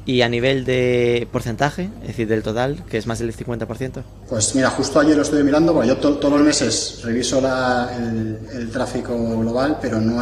¿Y 0.06 0.20
a 0.20 0.28
nivel 0.28 0.66
de 0.66 1.26
porcentaje, 1.32 1.88
es 2.02 2.08
decir, 2.08 2.28
del 2.28 2.42
total, 2.42 2.84
que 2.90 2.98
es 2.98 3.06
más 3.06 3.20
del 3.20 3.34
50%? 3.34 4.02
Pues 4.28 4.54
mira, 4.54 4.68
justo 4.68 5.00
ayer 5.00 5.16
lo 5.16 5.22
estuve 5.22 5.42
mirando, 5.42 5.72
porque 5.72 5.88
yo 5.88 5.96
todos 5.96 6.30
los 6.30 6.42
meses 6.42 7.00
reviso 7.02 7.38
el, 7.38 8.70
tráfico 8.70 9.16
global, 9.38 9.78
pero 9.80 10.00
no, 10.00 10.20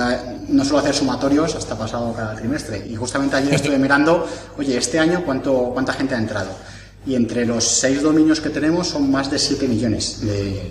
no 0.49 0.65
suelo 0.65 0.79
hacer 0.79 0.95
sumatorios 0.95 1.57
hasta 1.57 1.77
pasado 1.77 2.13
cada 2.13 2.37
trimestre. 2.37 2.87
Y 2.89 2.95
justamente 2.95 3.37
ayer 3.37 3.55
estuve 3.55 3.79
mirando, 3.81 4.25
oye, 4.57 4.77
este 4.77 5.01
año 5.01 5.25
cuánto, 5.25 5.71
cuánta 5.73 5.93
gente 5.93 6.15
ha 6.15 6.19
entrado. 6.19 6.51
Y 7.05 7.17
entre 7.17 7.45
los 7.45 7.65
seis 7.65 8.03
dominios 8.03 8.41
que 8.41 8.51
tenemos 8.51 8.87
son 8.87 9.11
más 9.11 9.29
de 9.29 9.39
7 9.39 9.67
millones 9.67 10.21
de, 10.21 10.63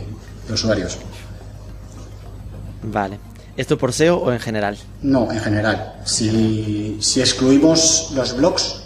de 0.47 0.53
usuarios. 0.53 0.97
Vale. 2.83 3.19
¿Esto 3.57 3.77
por 3.77 3.91
SEO 3.91 4.17
o 4.17 4.31
en 4.31 4.39
general? 4.39 4.77
No, 5.01 5.29
en 5.29 5.39
general. 5.39 5.95
Si, 6.05 6.97
si 7.01 7.19
excluimos 7.19 8.11
los 8.15 8.37
blogs, 8.37 8.81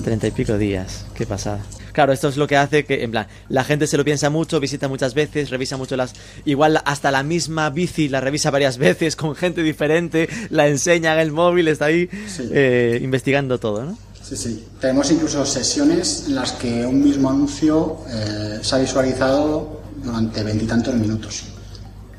Treinta 0.04 0.26
y 0.26 0.30
pico 0.32 0.58
días, 0.58 1.06
qué 1.14 1.26
pasada. 1.26 1.60
Claro, 1.92 2.12
esto 2.12 2.28
es 2.28 2.36
lo 2.36 2.46
que 2.46 2.56
hace 2.56 2.84
que, 2.84 3.02
en 3.04 3.10
plan, 3.10 3.26
la 3.48 3.64
gente 3.64 3.86
se 3.86 3.96
lo 3.96 4.04
piensa 4.04 4.30
mucho, 4.30 4.60
visita 4.60 4.88
muchas 4.88 5.14
veces, 5.14 5.50
revisa 5.50 5.76
mucho 5.76 5.96
las... 5.96 6.14
Igual 6.44 6.80
hasta 6.84 7.10
la 7.10 7.22
misma 7.22 7.70
bici 7.70 8.08
la 8.08 8.20
revisa 8.20 8.50
varias 8.50 8.78
veces 8.86 9.16
con 9.16 9.34
gente 9.34 9.62
diferente, 9.62 10.28
la 10.50 10.68
enseña 10.68 11.12
en 11.14 11.20
el 11.20 11.32
móvil, 11.32 11.68
está 11.68 11.86
ahí 11.86 12.08
Sí. 12.26 12.48
eh, 12.52 12.98
investigando 13.02 13.58
todo, 13.58 13.84
¿no? 13.84 13.98
Sí, 14.22 14.36
sí. 14.36 14.64
Tenemos 14.80 15.10
incluso 15.10 15.44
sesiones 15.44 16.24
en 16.28 16.36
las 16.36 16.52
que 16.52 16.86
un 16.86 17.02
mismo 17.02 17.28
anuncio 17.28 17.98
eh, 18.08 18.58
se 18.62 18.74
ha 18.74 18.78
visualizado 18.78 19.82
durante 20.02 20.42
veintitantos 20.42 20.94
minutos. 20.94 21.44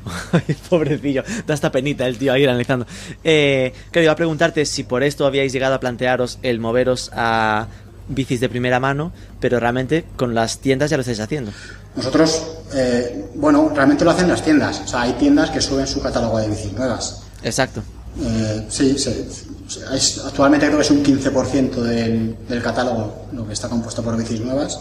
Ay, 0.32 0.54
Pobrecillo, 0.68 1.24
da 1.46 1.54
esta 1.54 1.72
penita 1.72 2.06
el 2.06 2.18
tío 2.18 2.32
ahí 2.32 2.44
analizando. 2.44 2.86
Eh, 3.24 3.72
iba 3.94 4.12
a 4.12 4.16
preguntarte 4.16 4.66
si 4.66 4.84
por 4.84 5.02
esto 5.02 5.26
habíais 5.26 5.52
llegado 5.52 5.74
a 5.74 5.80
plantearos 5.80 6.38
el 6.42 6.60
moveros 6.60 7.10
a 7.14 7.68
bicis 8.08 8.40
de 8.40 8.48
primera 8.48 8.80
mano, 8.80 9.12
pero 9.40 9.58
realmente 9.60 10.04
con 10.16 10.34
las 10.34 10.58
tiendas 10.58 10.90
ya 10.90 10.96
lo 10.96 11.02
estáis 11.02 11.20
haciendo. 11.20 11.52
Nosotros, 11.96 12.42
eh, 12.74 13.26
bueno, 13.36 13.70
realmente 13.74 14.04
lo 14.04 14.10
hacen 14.10 14.28
las 14.28 14.42
tiendas. 14.42 14.80
O 14.84 14.88
sea, 14.88 15.02
hay 15.02 15.12
tiendas 15.14 15.50
que 15.50 15.60
suben 15.60 15.86
su 15.86 16.00
catálogo 16.02 16.38
de 16.38 16.48
bicis 16.48 16.72
nuevas. 16.72 17.22
Exacto. 17.42 17.82
Eh, 18.20 18.66
sí, 18.68 18.94
es- 18.96 20.20
actualmente 20.24 20.66
creo 20.66 20.78
que 20.78 20.84
es 20.84 20.90
un 20.90 21.02
15% 21.02 21.82
del, 21.82 22.36
del 22.48 22.62
catálogo 22.62 23.26
lo 23.32 23.46
que 23.46 23.52
está 23.52 23.68
compuesto 23.68 24.02
por 24.02 24.16
bicis 24.16 24.40
nuevas. 24.40 24.80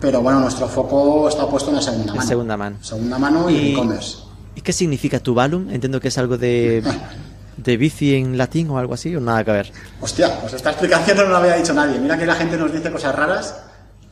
Pero 0.00 0.22
bueno, 0.22 0.40
nuestro 0.40 0.66
foco 0.66 1.28
está 1.28 1.46
puesto 1.46 1.70
en 1.70 1.76
la 1.76 1.82
segunda 1.82 2.14
mano. 2.14 2.26
segunda 2.28 2.56
mano. 2.56 2.76
Segunda 2.82 3.18
mano 3.18 3.50
y, 3.50 3.54
Y- 3.54 3.72
e-commerce. 3.72 4.16
¿Y 4.56 4.62
qué 4.62 4.72
significa 4.72 5.20
Tuvalum? 5.20 5.70
Entiendo 5.70 6.00
que 6.00 6.08
es 6.08 6.18
algo 6.18 6.36
de, 6.38 6.82
de 7.62 7.76
bici 7.76 8.14
en 8.14 8.36
latín 8.38 8.70
o 8.70 8.78
algo 8.78 8.94
así, 8.94 9.14
o 9.14 9.20
nada 9.20 9.44
que 9.44 9.52
ver. 9.52 9.72
Hostia, 10.00 10.40
pues 10.40 10.54
esta 10.54 10.70
explicación 10.70 11.18
no 11.18 11.24
lo 11.24 11.36
había 11.36 11.56
dicho 11.56 11.72
nadie. 11.74 11.98
Mira 11.98 12.18
que 12.18 12.26
la 12.26 12.34
gente 12.34 12.56
nos 12.56 12.72
dice 12.72 12.90
cosas 12.90 13.14
raras, 13.14 13.54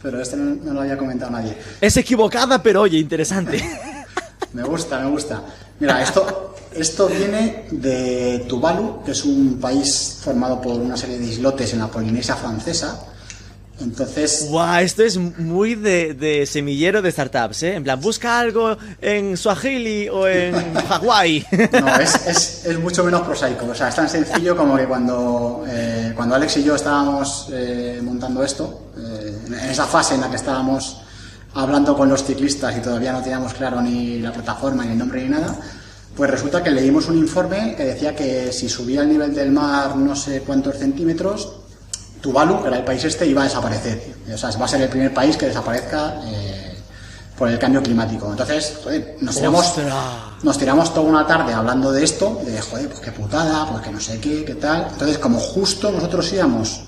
pero 0.02 0.20
este 0.20 0.36
no, 0.36 0.56
no 0.62 0.72
lo 0.74 0.80
había 0.80 0.96
comentado 0.96 1.30
nadie. 1.30 1.56
Es 1.80 1.96
equivocada, 1.96 2.62
pero 2.62 2.82
oye, 2.82 2.98
interesante. 2.98 3.62
Me 4.52 4.62
gusta, 4.62 4.98
me 4.98 5.10
gusta. 5.10 5.42
Mira, 5.78 6.02
esto, 6.02 6.54
esto 6.72 7.06
viene 7.06 7.66
de 7.70 8.46
Tuvalu, 8.48 9.02
que 9.04 9.10
es 9.10 9.24
un 9.24 9.58
país 9.60 10.20
formado 10.22 10.60
por 10.60 10.74
una 10.74 10.96
serie 10.96 11.18
de 11.18 11.26
islotes 11.26 11.74
en 11.74 11.80
la 11.80 11.88
Polinesia 11.88 12.34
francesa. 12.34 12.98
Entonces, 13.80 14.46
Guau, 14.48 14.80
esto 14.82 15.04
es 15.04 15.16
muy 15.16 15.74
de, 15.74 16.14
de 16.14 16.46
semillero 16.46 17.00
de 17.00 17.12
startups, 17.12 17.62
¿eh? 17.62 17.74
En 17.74 17.84
plan, 17.84 18.00
busca 18.00 18.38
algo 18.40 18.76
en 19.00 19.36
Swahili 19.36 20.08
o 20.08 20.26
en 20.26 20.74
Hawái. 20.88 21.46
no, 21.80 21.96
es, 21.98 22.26
es, 22.26 22.64
es 22.66 22.78
mucho 22.78 23.04
menos 23.04 23.22
prosaico. 23.22 23.66
O 23.66 23.74
sea, 23.74 23.88
es 23.88 23.94
tan 23.94 24.08
sencillo 24.08 24.56
como 24.56 24.76
que 24.76 24.86
cuando, 24.86 25.64
eh, 25.68 26.12
cuando 26.16 26.34
Alex 26.34 26.56
y 26.56 26.64
yo 26.64 26.74
estábamos 26.74 27.50
eh, 27.52 28.00
montando 28.02 28.42
esto, 28.42 28.90
eh, 28.98 29.38
en 29.46 29.54
esa 29.54 29.86
fase 29.86 30.16
en 30.16 30.22
la 30.22 30.30
que 30.30 30.36
estábamos 30.36 31.02
hablando 31.54 31.96
con 31.96 32.08
los 32.08 32.24
ciclistas 32.24 32.76
y 32.76 32.80
todavía 32.80 33.12
no 33.12 33.22
teníamos 33.22 33.54
claro 33.54 33.80
ni 33.80 34.18
la 34.18 34.32
plataforma, 34.32 34.84
ni 34.84 34.92
el 34.92 34.98
nombre, 34.98 35.22
ni 35.22 35.28
nada, 35.28 35.56
pues 36.16 36.30
resulta 36.30 36.62
que 36.62 36.70
leímos 36.70 37.08
un 37.08 37.16
informe 37.16 37.74
que 37.76 37.84
decía 37.84 38.14
que 38.14 38.52
si 38.52 38.68
subía 38.68 39.02
el 39.02 39.08
nivel 39.08 39.34
del 39.34 39.52
mar 39.52 39.96
no 39.96 40.16
sé 40.16 40.40
cuántos 40.40 40.76
centímetros, 40.76 41.57
Tuvalu, 42.20 42.62
que 42.62 42.68
era 42.68 42.78
el 42.78 42.84
país 42.84 43.04
este, 43.04 43.26
iba 43.26 43.42
a 43.42 43.44
desaparecer. 43.44 44.14
O 44.32 44.36
sea, 44.36 44.50
va 44.50 44.64
a 44.64 44.68
ser 44.68 44.82
el 44.82 44.88
primer 44.88 45.12
país 45.14 45.36
que 45.36 45.46
desaparezca 45.46 46.20
eh, 46.24 46.76
por 47.36 47.48
el 47.48 47.58
cambio 47.58 47.82
climático. 47.82 48.30
Entonces, 48.30 48.80
joder, 48.82 49.16
nos 49.20 49.36
tiramos, 49.36 49.66
¡Ostras! 49.66 49.94
nos 50.42 50.58
tiramos 50.58 50.92
toda 50.92 51.08
una 51.08 51.26
tarde 51.26 51.52
hablando 51.54 51.92
de 51.92 52.04
esto, 52.04 52.40
de 52.44 52.60
joder, 52.60 52.88
pues 52.88 53.00
qué 53.00 53.12
putada, 53.12 53.70
pues 53.70 53.82
que 53.82 53.90
no 53.90 54.00
sé 54.00 54.20
qué, 54.20 54.44
qué 54.44 54.54
tal. 54.56 54.88
Entonces, 54.92 55.18
como 55.18 55.38
justo 55.38 55.90
nosotros 55.90 56.32
íbamos 56.32 56.82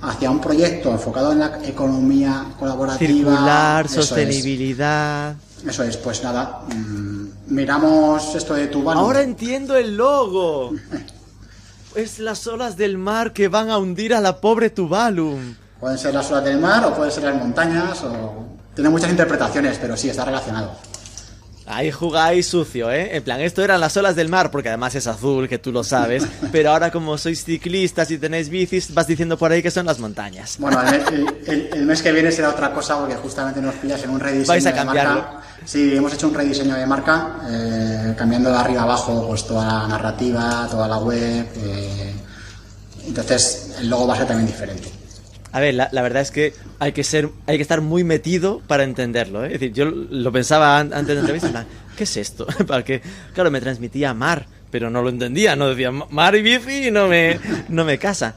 hacia 0.00 0.30
un 0.30 0.40
proyecto 0.40 0.90
enfocado 0.90 1.32
en 1.32 1.40
la 1.40 1.60
economía 1.64 2.46
colaborativa, 2.58 3.30
Circular, 3.30 3.86
eso 3.86 4.00
es, 4.00 4.06
sostenibilidad. 4.06 5.36
eso 5.66 5.82
es, 5.84 5.96
pues 5.98 6.24
nada, 6.24 6.62
mm, 6.74 7.26
miramos 7.48 8.34
esto 8.34 8.54
de 8.54 8.66
Tuvalu. 8.66 8.98
Ahora 8.98 9.22
entiendo 9.22 9.76
el 9.76 9.96
logo. 9.96 10.72
Es 11.94 12.18
las 12.18 12.46
olas 12.46 12.78
del 12.78 12.96
mar 12.96 13.34
que 13.34 13.48
van 13.48 13.68
a 13.68 13.76
hundir 13.76 14.14
a 14.14 14.20
la 14.20 14.40
pobre 14.40 14.70
Tuvalum. 14.70 15.56
Pueden 15.78 15.98
ser 15.98 16.14
las 16.14 16.30
olas 16.30 16.44
del 16.44 16.58
mar 16.58 16.82
o 16.86 16.94
pueden 16.94 17.12
ser 17.12 17.24
las 17.24 17.36
montañas 17.36 18.02
o... 18.04 18.46
Tiene 18.74 18.88
muchas 18.88 19.10
interpretaciones, 19.10 19.76
pero 19.78 19.94
sí, 19.94 20.08
está 20.08 20.24
relacionado. 20.24 20.74
Ahí 21.72 21.90
jugáis 21.90 22.46
sucio, 22.46 22.90
¿eh? 22.90 23.16
En 23.16 23.22
plan, 23.22 23.40
esto 23.40 23.62
eran 23.64 23.80
las 23.80 23.96
olas 23.96 24.14
del 24.14 24.28
mar, 24.28 24.50
porque 24.50 24.68
además 24.68 24.94
es 24.94 25.06
azul, 25.06 25.48
que 25.48 25.58
tú 25.58 25.72
lo 25.72 25.82
sabes. 25.82 26.24
Pero 26.52 26.70
ahora 26.70 26.90
como 26.90 27.16
sois 27.18 27.44
ciclistas 27.44 28.10
y 28.10 28.18
tenéis 28.18 28.48
bicis, 28.48 28.92
vas 28.92 29.06
diciendo 29.06 29.36
por 29.38 29.50
ahí 29.52 29.62
que 29.62 29.70
son 29.70 29.86
las 29.86 29.98
montañas. 29.98 30.56
Bueno, 30.58 30.80
el, 30.82 30.94
el- 30.94 31.36
el- 31.46 31.68
el 31.72 31.86
mes 31.86 32.02
que 32.02 32.12
viene 32.12 32.30
será 32.30 32.50
otra 32.50 32.72
cosa 32.72 32.98
porque 32.98 33.14
justamente 33.16 33.60
nos 33.60 33.74
pillas 33.76 34.02
en 34.04 34.10
un 34.10 34.20
rediseño 34.20 34.46
Vais 34.48 34.66
a 34.66 34.72
de 34.72 34.84
marca. 34.84 35.40
Sí, 35.64 35.94
hemos 35.94 36.12
hecho 36.12 36.28
un 36.28 36.34
rediseño 36.34 36.74
de 36.74 36.86
marca, 36.86 37.36
eh, 37.48 38.14
cambiando 38.18 38.50
de 38.50 38.56
arriba 38.56 38.82
abajo 38.82 39.26
pues 39.28 39.46
toda 39.46 39.64
la 39.64 39.88
narrativa, 39.88 40.66
toda 40.70 40.88
la 40.88 40.98
web. 40.98 41.46
eh, 41.56 42.12
entonces 43.06 43.74
el 43.80 43.88
logo 43.88 44.06
va 44.06 44.14
a 44.14 44.18
ser 44.18 44.26
también 44.26 44.46
diferente. 44.46 44.88
A 45.52 45.60
ver, 45.60 45.74
la, 45.74 45.88
la 45.92 46.02
verdad 46.02 46.22
es 46.22 46.30
que 46.30 46.54
hay 46.78 46.92
que 46.92 47.04
ser, 47.04 47.28
hay 47.46 47.56
que 47.58 47.62
estar 47.62 47.80
muy 47.82 48.04
metido 48.04 48.60
para 48.66 48.84
entenderlo. 48.84 49.44
¿eh? 49.44 49.48
Es 49.48 49.52
decir, 49.60 49.72
yo 49.72 49.84
lo 49.86 50.32
pensaba 50.32 50.78
an- 50.78 50.92
antes 50.94 51.08
de 51.08 51.14
la 51.14 51.20
entrevista, 51.20 51.46
en 51.48 51.52
plan, 51.52 51.66
¿qué 51.96 52.04
es 52.04 52.16
esto? 52.16 52.46
Porque, 52.66 53.02
claro, 53.34 53.50
me 53.50 53.60
transmitía 53.60 54.14
mar, 54.14 54.46
pero 54.70 54.88
no 54.88 55.02
lo 55.02 55.10
entendía, 55.10 55.54
no 55.54 55.68
decía 55.68 55.90
"Ma- 55.90 56.06
mar 56.10 56.34
y 56.36 56.42
bici 56.42 56.88
y 56.88 56.90
no 56.90 57.06
me, 57.08 57.38
no 57.68 57.84
me 57.84 57.98
casa. 57.98 58.34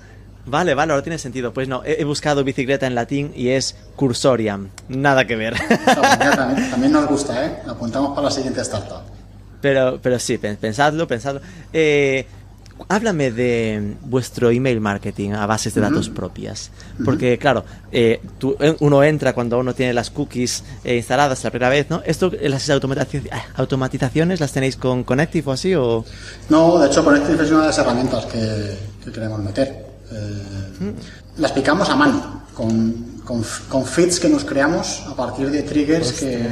Vale, 0.47 0.75
vale, 0.75 0.91
ahora 0.91 1.03
tiene 1.03 1.17
sentido. 1.17 1.53
Pues 1.53 1.67
no, 1.67 1.83
he, 1.85 2.01
he 2.01 2.03
buscado 2.03 2.43
bicicleta 2.43 2.85
en 2.85 2.93
latín 2.93 3.31
y 3.35 3.47
es 3.49 3.75
cursoriam. 3.95 4.69
Nada 4.89 5.25
que 5.25 5.35
ver. 5.35 5.55
También, 5.95 6.69
también 6.69 6.91
nos 6.91 7.07
gusta, 7.07 7.45
¿eh? 7.45 7.57
Apuntamos 7.67 8.09
para 8.09 8.25
la 8.25 8.31
siguiente 8.31 8.61
startup. 8.61 9.01
Pero, 9.61 9.99
pero 10.01 10.19
sí, 10.19 10.37
pen- 10.37 10.57
pensadlo, 10.57 11.07
pensadlo. 11.07 11.41
Eh, 11.73 12.27
háblame 12.89 13.31
de 13.31 13.95
vuestro 14.01 14.51
email 14.51 14.79
marketing 14.81 15.31
a 15.31 15.45
bases 15.45 15.73
de 15.73 15.81
datos 15.81 16.09
propias. 16.09 16.71
Porque, 17.03 17.37
claro, 17.37 17.63
eh, 17.91 18.19
tú- 18.37 18.55
eh, 18.59 18.75
uno 18.79 19.03
entra 19.03 19.33
cuando 19.33 19.57
uno 19.59 19.73
tiene 19.73 19.93
las 19.93 20.09
cookies 20.09 20.63
eh, 20.83 20.97
instaladas 20.97 21.43
la 21.43 21.49
primera 21.51 21.69
vez, 21.69 21.89
¿no? 21.89 22.01
¿Esto, 22.05 22.31
eh, 22.39 22.49
las 22.49 22.67
automatizaci- 22.69 23.29
automatizaciones 23.55 24.39
las 24.39 24.51
tenéis 24.51 24.75
con 24.75 25.03
Connective 25.03 25.49
o 25.49 25.53
así? 25.53 25.73
O... 25.75 26.05
No, 26.49 26.77
de 26.79 26.87
hecho, 26.87 27.03
Connective 27.03 27.43
es 27.43 27.49
una 27.51 27.61
de 27.61 27.67
las 27.67 27.77
herramientas 27.77 28.25
que, 28.25 28.77
que 29.03 29.11
queremos 29.11 29.39
meter. 29.39 29.85
Eh, 30.11 30.93
Las 31.37 31.51
picamos 31.51 31.89
a 31.89 31.95
mano, 31.95 32.43
con, 32.53 33.19
con, 33.25 33.43
con 33.69 33.85
feeds 33.85 34.19
que 34.19 34.29
nos 34.29 34.45
creamos 34.45 35.01
a 35.07 35.15
partir 35.15 35.49
de 35.49 35.63
triggers 35.63 36.13
que, 36.13 36.47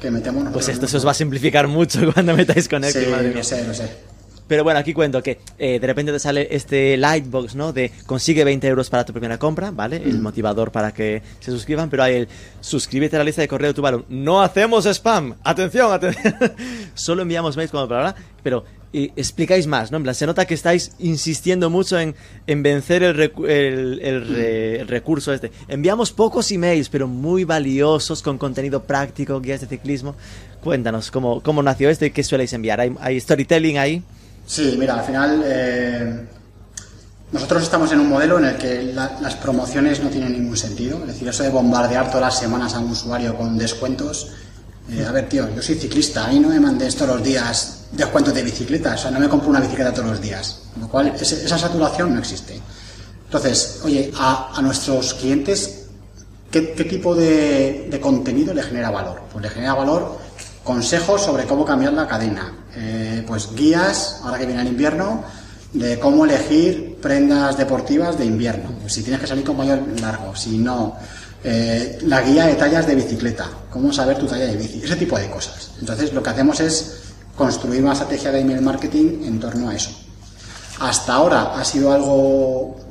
que 0.00 0.10
metemos 0.10 0.44
Pues 0.52 0.68
esto 0.68 0.86
se 0.86 0.96
os 0.98 1.06
va 1.06 1.10
a 1.10 1.14
simplificar 1.14 1.66
mucho 1.68 2.00
cuando 2.14 2.34
metáis 2.36 2.68
Connective, 2.68 3.04
Sí, 3.06 3.10
madre 3.10 3.28
mía. 3.28 3.38
lo 3.38 3.44
sé, 3.44 3.66
lo 3.66 3.74
sé. 3.74 4.13
Pero 4.46 4.62
bueno, 4.62 4.78
aquí 4.78 4.92
cuento 4.92 5.22
que 5.22 5.38
eh, 5.58 5.78
de 5.80 5.86
repente 5.86 6.12
te 6.12 6.18
sale 6.18 6.48
este 6.50 6.96
Lightbox, 6.98 7.54
¿no? 7.54 7.72
De 7.72 7.90
consigue 8.04 8.44
20 8.44 8.66
euros 8.68 8.90
para 8.90 9.04
tu 9.06 9.12
primera 9.12 9.38
compra, 9.38 9.70
¿vale? 9.70 9.96
El 9.96 10.20
motivador 10.20 10.70
para 10.70 10.92
que 10.92 11.22
se 11.40 11.50
suscriban, 11.50 11.88
pero 11.88 12.02
hay 12.02 12.14
el 12.16 12.28
suscríbete 12.60 13.16
a 13.16 13.20
la 13.20 13.24
lista 13.24 13.40
de 13.40 13.48
correo 13.48 13.68
de 13.68 13.74
tu 13.74 13.80
balón. 13.82 14.04
No 14.10 14.42
hacemos 14.42 14.84
spam. 14.86 15.34
Atención, 15.44 15.92
atención. 15.92 16.34
Solo 16.94 17.22
enviamos 17.22 17.56
mails 17.56 17.70
como 17.70 17.88
palabra, 17.88 18.14
pero 18.42 18.64
eh, 18.92 19.10
explicáis 19.16 19.66
más, 19.66 19.90
¿no? 19.90 19.96
En 19.96 20.02
plan, 20.02 20.14
se 20.14 20.26
nota 20.26 20.44
que 20.44 20.52
estáis 20.54 20.92
insistiendo 20.98 21.70
mucho 21.70 21.98
en, 21.98 22.14
en 22.46 22.62
vencer 22.62 23.02
el, 23.02 23.16
recu- 23.16 23.48
el- 23.48 23.98
el 24.02 24.28
re- 24.28 24.80
el 24.80 24.88
recurso 24.88 25.32
este. 25.32 25.52
Enviamos 25.68 26.12
pocos 26.12 26.52
emails, 26.52 26.90
pero 26.90 27.08
muy 27.08 27.44
valiosos, 27.44 28.20
con 28.22 28.36
contenido 28.36 28.82
práctico, 28.84 29.40
guías 29.40 29.62
de 29.62 29.68
ciclismo. 29.68 30.14
Cuéntanos, 30.62 31.10
¿cómo, 31.10 31.40
cómo 31.42 31.62
nació 31.62 31.88
esto 31.88 32.04
y 32.04 32.10
qué 32.10 32.22
sueléis 32.22 32.52
enviar? 32.52 32.80
¿Hay, 32.80 32.94
hay 33.00 33.18
storytelling 33.18 33.78
ahí? 33.78 34.02
Sí, 34.46 34.76
mira, 34.78 34.94
al 34.98 35.04
final 35.04 35.42
eh, 35.44 36.26
nosotros 37.32 37.62
estamos 37.62 37.90
en 37.92 38.00
un 38.00 38.08
modelo 38.08 38.38
en 38.38 38.44
el 38.46 38.56
que 38.56 38.82
la- 38.94 39.18
las 39.20 39.34
promociones 39.36 40.02
no 40.02 40.10
tienen 40.10 40.32
ningún 40.32 40.56
sentido. 40.56 40.98
Es 41.00 41.06
decir, 41.08 41.28
eso 41.28 41.42
de 41.42 41.48
bombardear 41.50 42.06
todas 42.08 42.20
las 42.22 42.38
semanas 42.38 42.74
a 42.74 42.78
un 42.80 42.90
usuario 42.90 43.36
con 43.36 43.56
descuentos. 43.58 44.28
eh, 44.90 45.02
a 45.08 45.12
ver, 45.12 45.30
tío, 45.30 45.48
yo 45.56 45.62
soy 45.62 45.76
ciclista, 45.76 46.28
mí 46.28 46.38
no 46.38 46.50
me 46.50 46.60
mandes 46.60 46.94
todos 46.94 47.16
los 47.16 47.22
días 47.24 47.84
descuentos 47.92 48.34
de 48.34 48.42
bicicleta, 48.42 48.92
o 48.94 48.98
sea, 48.98 49.10
no 49.10 49.18
me 49.18 49.30
compro 49.30 49.48
una 49.48 49.60
bicicleta 49.60 49.94
todos 49.94 50.10
los 50.10 50.20
días. 50.20 50.58
Con 50.74 50.82
lo 50.82 50.88
cual, 50.90 51.14
esa 51.18 51.56
saturación 51.58 52.12
no 52.12 52.18
existe. 52.20 52.60
Entonces, 53.24 53.80
oye, 53.82 54.12
a, 54.18 54.52
a 54.54 54.60
nuestros 54.60 55.14
clientes, 55.14 55.86
¿qué, 56.50 56.74
qué 56.74 56.84
tipo 56.84 57.14
de, 57.14 57.88
de 57.90 57.98
contenido 57.98 58.52
le 58.52 58.62
genera 58.62 58.90
valor? 58.90 59.22
Pues 59.32 59.42
le 59.42 59.48
genera 59.50 59.72
valor 59.72 60.18
consejos 60.62 61.22
sobre 61.22 61.44
cómo 61.46 61.64
cambiar 61.64 61.94
la 61.94 62.06
cadena, 62.06 62.52
eh, 62.76 63.24
pues 63.26 63.54
guías, 63.54 64.20
ahora 64.22 64.38
que 64.38 64.46
viene 64.46 64.62
el 64.62 64.68
invierno, 64.68 65.24
de 65.72 65.98
cómo 65.98 66.24
elegir 66.24 66.98
prendas 67.02 67.56
deportivas 67.56 68.16
de 68.16 68.24
invierno, 68.24 68.70
si 68.86 69.02
tienes 69.02 69.20
que 69.20 69.26
salir 69.26 69.44
con 69.44 69.56
mayor 69.56 69.82
largo, 70.00 70.34
si 70.36 70.58
no, 70.58 70.96
eh, 71.42 71.98
la 72.02 72.22
guía 72.22 72.46
de 72.46 72.54
tallas 72.54 72.86
de 72.86 72.94
bicicleta, 72.94 73.48
cómo 73.70 73.92
saber 73.92 74.18
tu 74.18 74.26
talla 74.26 74.46
de 74.46 74.56
bici, 74.56 74.82
ese 74.82 74.96
tipo 74.96 75.18
de 75.18 75.28
cosas. 75.28 75.72
Entonces 75.80 76.12
lo 76.12 76.22
que 76.22 76.30
hacemos 76.30 76.60
es 76.60 77.00
construir 77.36 77.82
una 77.82 77.92
estrategia 77.92 78.30
de 78.30 78.40
email 78.40 78.62
marketing 78.62 79.24
en 79.24 79.40
torno 79.40 79.68
a 79.68 79.74
eso. 79.74 79.90
Hasta 80.80 81.14
ahora 81.14 81.54
ha 81.54 81.64
sido 81.64 81.92
algo 81.92 82.84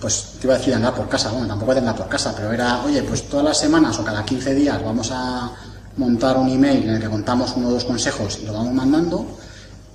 pues 0.00 0.34
te 0.40 0.46
iba 0.46 0.54
a 0.54 0.58
decir 0.58 0.74
andar 0.74 0.94
por 0.94 1.08
casa, 1.08 1.30
bueno, 1.30 1.48
tampoco 1.48 1.72
de 1.72 1.80
andar 1.80 1.96
por 1.96 2.08
casa, 2.08 2.32
pero 2.36 2.52
era, 2.52 2.84
oye, 2.84 3.02
pues 3.02 3.28
todas 3.28 3.44
las 3.44 3.58
semanas 3.58 3.98
o 3.98 4.04
cada 4.04 4.24
15 4.24 4.54
días 4.54 4.82
vamos 4.82 5.10
a 5.12 5.50
montar 5.98 6.36
un 6.36 6.48
email 6.48 6.84
en 6.84 6.94
el 6.94 7.00
que 7.00 7.08
contamos 7.08 7.52
uno 7.56 7.68
o 7.68 7.72
dos 7.72 7.84
consejos 7.84 8.38
y 8.42 8.46
lo 8.46 8.52
vamos 8.54 8.72
mandando. 8.72 9.26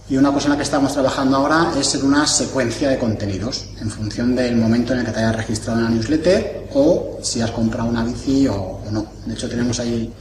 Y 0.09 0.17
una 0.17 0.31
cosa 0.33 0.47
en 0.47 0.51
la 0.51 0.57
que 0.57 0.63
estamos 0.63 0.91
trabajando 0.93 1.37
ahora 1.37 1.71
es 1.79 1.95
en 1.95 2.05
una 2.05 2.27
secuencia 2.27 2.89
de 2.89 2.99
contenidos, 2.99 3.69
en 3.79 3.89
función 3.89 4.35
del 4.35 4.57
momento 4.57 4.93
en 4.93 4.99
el 4.99 5.05
que 5.05 5.11
te 5.13 5.19
hayas 5.19 5.37
registrado 5.37 5.79
en 5.79 5.85
la 5.85 5.89
newsletter 5.91 6.67
o 6.73 7.19
si 7.21 7.41
has 7.41 7.51
comprado 7.51 7.89
una 7.89 8.03
bici 8.03 8.47
o, 8.47 8.81
o 8.85 8.91
no. 8.91 9.05
De 9.25 9.33
hecho, 9.33 9.49
tenemos 9.49 9.79
ahí 9.79 10.13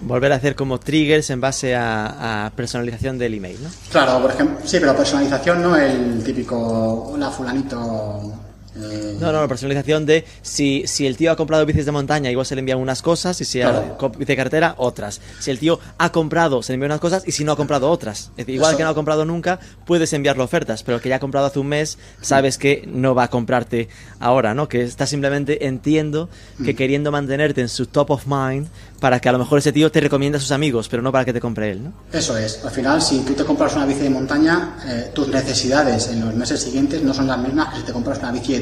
Volver 0.00 0.30
a 0.32 0.36
hacer 0.36 0.54
como 0.54 0.78
triggers 0.78 1.30
en 1.30 1.40
base 1.40 1.74
a, 1.74 2.46
a 2.46 2.50
personalización 2.50 3.16
del 3.16 3.34
email, 3.34 3.56
¿no? 3.62 3.70
Claro, 3.90 4.20
por 4.20 4.30
ejemplo, 4.30 4.58
sí, 4.64 4.76
pero 4.78 4.94
personalización 4.94 5.62
no 5.62 5.74
el 5.74 6.22
típico, 6.22 7.12
hola 7.12 7.30
fulanito. 7.30 8.45
Eh, 8.76 9.16
No, 9.20 9.32
no, 9.32 9.46
personalización 9.48 10.06
de 10.06 10.24
si, 10.42 10.84
si 10.86 11.06
el 11.06 11.16
tío 11.16 11.32
ha 11.32 11.36
comprado 11.36 11.64
bicis 11.66 11.86
de 11.86 11.92
montaña, 11.92 12.30
igual 12.30 12.46
se 12.46 12.54
le 12.54 12.60
envían 12.60 12.78
unas 12.78 13.02
cosas, 13.02 13.40
y 13.40 13.44
si 13.44 13.60
Claro. 13.60 13.96
ha 14.00 14.08
bici 14.08 14.24
de 14.24 14.36
carretera, 14.36 14.74
otras. 14.78 15.20
Si 15.40 15.50
el 15.50 15.58
tío 15.58 15.78
ha 15.98 16.12
comprado, 16.12 16.62
se 16.62 16.72
le 16.72 16.74
envían 16.74 16.90
unas 16.92 17.00
cosas, 17.00 17.22
y 17.26 17.32
si 17.32 17.44
no 17.44 17.52
ha 17.52 17.56
comprado 17.56 17.90
otras. 17.90 18.30
Es 18.32 18.36
decir, 18.38 18.54
igual 18.56 18.70
Eso- 18.72 18.78
que 18.78 18.84
no 18.84 18.90
ha 18.90 18.94
comprado 18.94 19.24
nunca, 19.24 19.58
puedes 19.86 20.12
enviarle 20.12 20.42
ofertas, 20.42 20.82
pero 20.82 20.96
el 20.96 21.02
que 21.02 21.08
ya 21.08 21.16
ha 21.16 21.20
comprado 21.20 21.46
hace 21.46 21.58
un 21.58 21.68
mes, 21.68 21.98
sabes 22.20 22.58
que 22.58 22.84
no 22.86 23.14
va 23.14 23.24
a 23.24 23.28
comprarte 23.30 23.88
ahora, 24.20 24.54
¿no? 24.54 24.68
Que 24.68 24.82
está 24.82 25.06
simplemente, 25.06 25.66
entiendo, 25.66 26.28
que 26.64 26.72
Mm. 26.72 26.76
queriendo 26.76 27.10
mantenerte 27.10 27.60
en 27.60 27.68
su 27.68 27.86
top 27.86 28.10
of 28.10 28.26
mind, 28.26 28.68
para 29.00 29.20
que 29.20 29.28
a 29.28 29.32
lo 29.32 29.38
mejor 29.38 29.58
ese 29.58 29.72
tío 29.72 29.92
te 29.92 30.00
recomienda 30.00 30.38
a 30.38 30.40
sus 30.40 30.52
amigos, 30.52 30.88
pero 30.88 31.02
no 31.02 31.12
para 31.12 31.24
que 31.24 31.32
te 31.32 31.40
compre 31.40 31.70
él, 31.70 31.84
¿no? 31.84 31.92
Eso 32.12 32.36
es. 32.36 32.64
Al 32.64 32.70
final, 32.70 33.02
si 33.02 33.20
tú 33.20 33.34
te 33.34 33.44
compras 33.44 33.74
una 33.76 33.84
bici 33.84 34.00
de 34.00 34.10
montaña, 34.10 34.78
eh, 34.86 35.10
tus 35.14 35.28
necesidades 35.28 36.08
en 36.08 36.20
los 36.24 36.34
meses 36.34 36.62
siguientes 36.62 37.02
no 37.02 37.12
son 37.12 37.26
las 37.26 37.38
mismas 37.38 37.72
que 37.74 37.80
si 37.80 37.86
te 37.86 37.92
compras 37.92 38.18
una 38.20 38.32
bici 38.32 38.54
de 38.54 38.60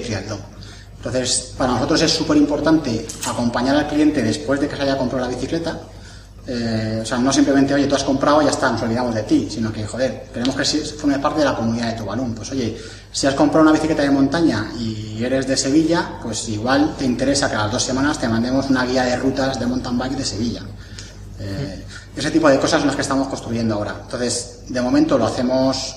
Entonces, 0.96 1.52
para 1.58 1.74
nosotros 1.74 2.00
es 2.02 2.10
súper 2.10 2.36
importante 2.36 3.06
acompañar 3.26 3.76
al 3.76 3.88
cliente 3.88 4.22
después 4.22 4.60
de 4.60 4.68
que 4.68 4.76
se 4.76 4.82
haya 4.82 4.96
comprado 4.96 5.28
la 5.28 5.34
bicicleta. 5.34 5.78
Eh, 6.46 7.00
o 7.02 7.06
sea, 7.06 7.18
no 7.18 7.32
simplemente, 7.32 7.72
oye, 7.72 7.86
tú 7.86 7.94
has 7.94 8.04
comprado 8.04 8.42
y 8.42 8.44
ya 8.44 8.50
está, 8.50 8.70
nos 8.70 8.82
olvidamos 8.82 9.14
de 9.14 9.22
ti, 9.22 9.48
sino 9.50 9.72
que, 9.72 9.86
joder, 9.86 10.26
queremos 10.32 10.54
que 10.54 10.64
formes 10.64 11.18
parte 11.18 11.40
de 11.40 11.46
la 11.46 11.56
comunidad 11.56 11.92
de 11.92 11.98
tu 11.98 12.04
balón. 12.04 12.34
Pues, 12.34 12.50
oye, 12.52 12.76
si 13.10 13.26
has 13.26 13.34
comprado 13.34 13.62
una 13.62 13.72
bicicleta 13.72 14.02
de 14.02 14.10
montaña 14.10 14.72
y 14.78 15.22
eres 15.24 15.46
de 15.46 15.56
Sevilla, 15.56 16.18
pues 16.22 16.48
igual 16.48 16.94
te 16.98 17.04
interesa 17.04 17.48
que 17.48 17.56
a 17.56 17.64
las 17.64 17.72
dos 17.72 17.82
semanas 17.82 18.18
te 18.18 18.28
mandemos 18.28 18.68
una 18.68 18.84
guía 18.84 19.04
de 19.04 19.16
rutas 19.16 19.58
de 19.58 19.66
mountain 19.66 19.98
bike 19.98 20.16
de 20.16 20.24
Sevilla. 20.24 20.62
Eh, 21.40 21.84
ese 22.16 22.30
tipo 22.30 22.48
de 22.48 22.58
cosas 22.58 22.80
son 22.80 22.86
las 22.88 22.96
que 22.96 23.02
estamos 23.02 23.28
construyendo 23.28 23.74
ahora. 23.74 23.96
Entonces, 24.02 24.60
de 24.68 24.80
momento 24.80 25.18
lo 25.18 25.26
hacemos 25.26 25.96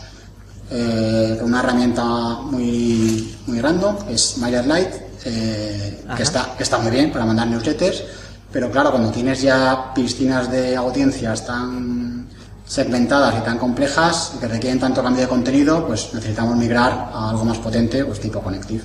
eh, 0.70 1.38
con 1.39 1.49
una 1.49 1.59
herramienta 1.59 2.03
muy, 2.03 3.36
muy 3.47 3.59
random, 3.59 4.05
que 4.05 4.13
es 4.13 4.38
MailerLite, 4.38 5.07
eh, 5.26 6.03
que, 6.15 6.24
está, 6.24 6.53
que 6.57 6.63
está 6.63 6.78
muy 6.78 6.91
bien 6.91 7.11
para 7.11 7.26
mandar 7.26 7.47
newsletters, 7.47 8.03
pero 8.51 8.72
claro, 8.72 8.91
cuando 8.91 9.11
tienes 9.11 9.41
ya 9.41 9.93
piscinas 9.93 10.51
de 10.51 10.76
audiencias 10.76 11.45
tan 11.45 12.28
segmentadas 12.65 13.36
y 13.38 13.45
tan 13.45 13.57
complejas 13.57 14.34
y 14.36 14.39
que 14.39 14.47
requieren 14.47 14.80
tanto 14.80 15.01
cambio 15.01 15.22
de 15.22 15.28
contenido, 15.28 15.88
pues 15.88 16.13
necesitamos 16.13 16.57
migrar 16.57 17.09
a 17.13 17.30
algo 17.30 17.45
más 17.45 17.57
potente, 17.57 18.03
pues 18.03 18.20
tipo 18.20 18.41
Connective. 18.41 18.84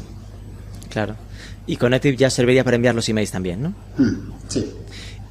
Claro. 0.88 1.16
Y 1.66 1.76
Connective 1.76 2.16
ya 2.16 2.30
serviría 2.30 2.64
para 2.64 2.76
enviar 2.76 2.94
los 2.94 3.08
emails 3.08 3.30
también, 3.30 3.62
¿no? 3.62 3.74
Hmm, 3.96 4.32
sí. 4.48 4.72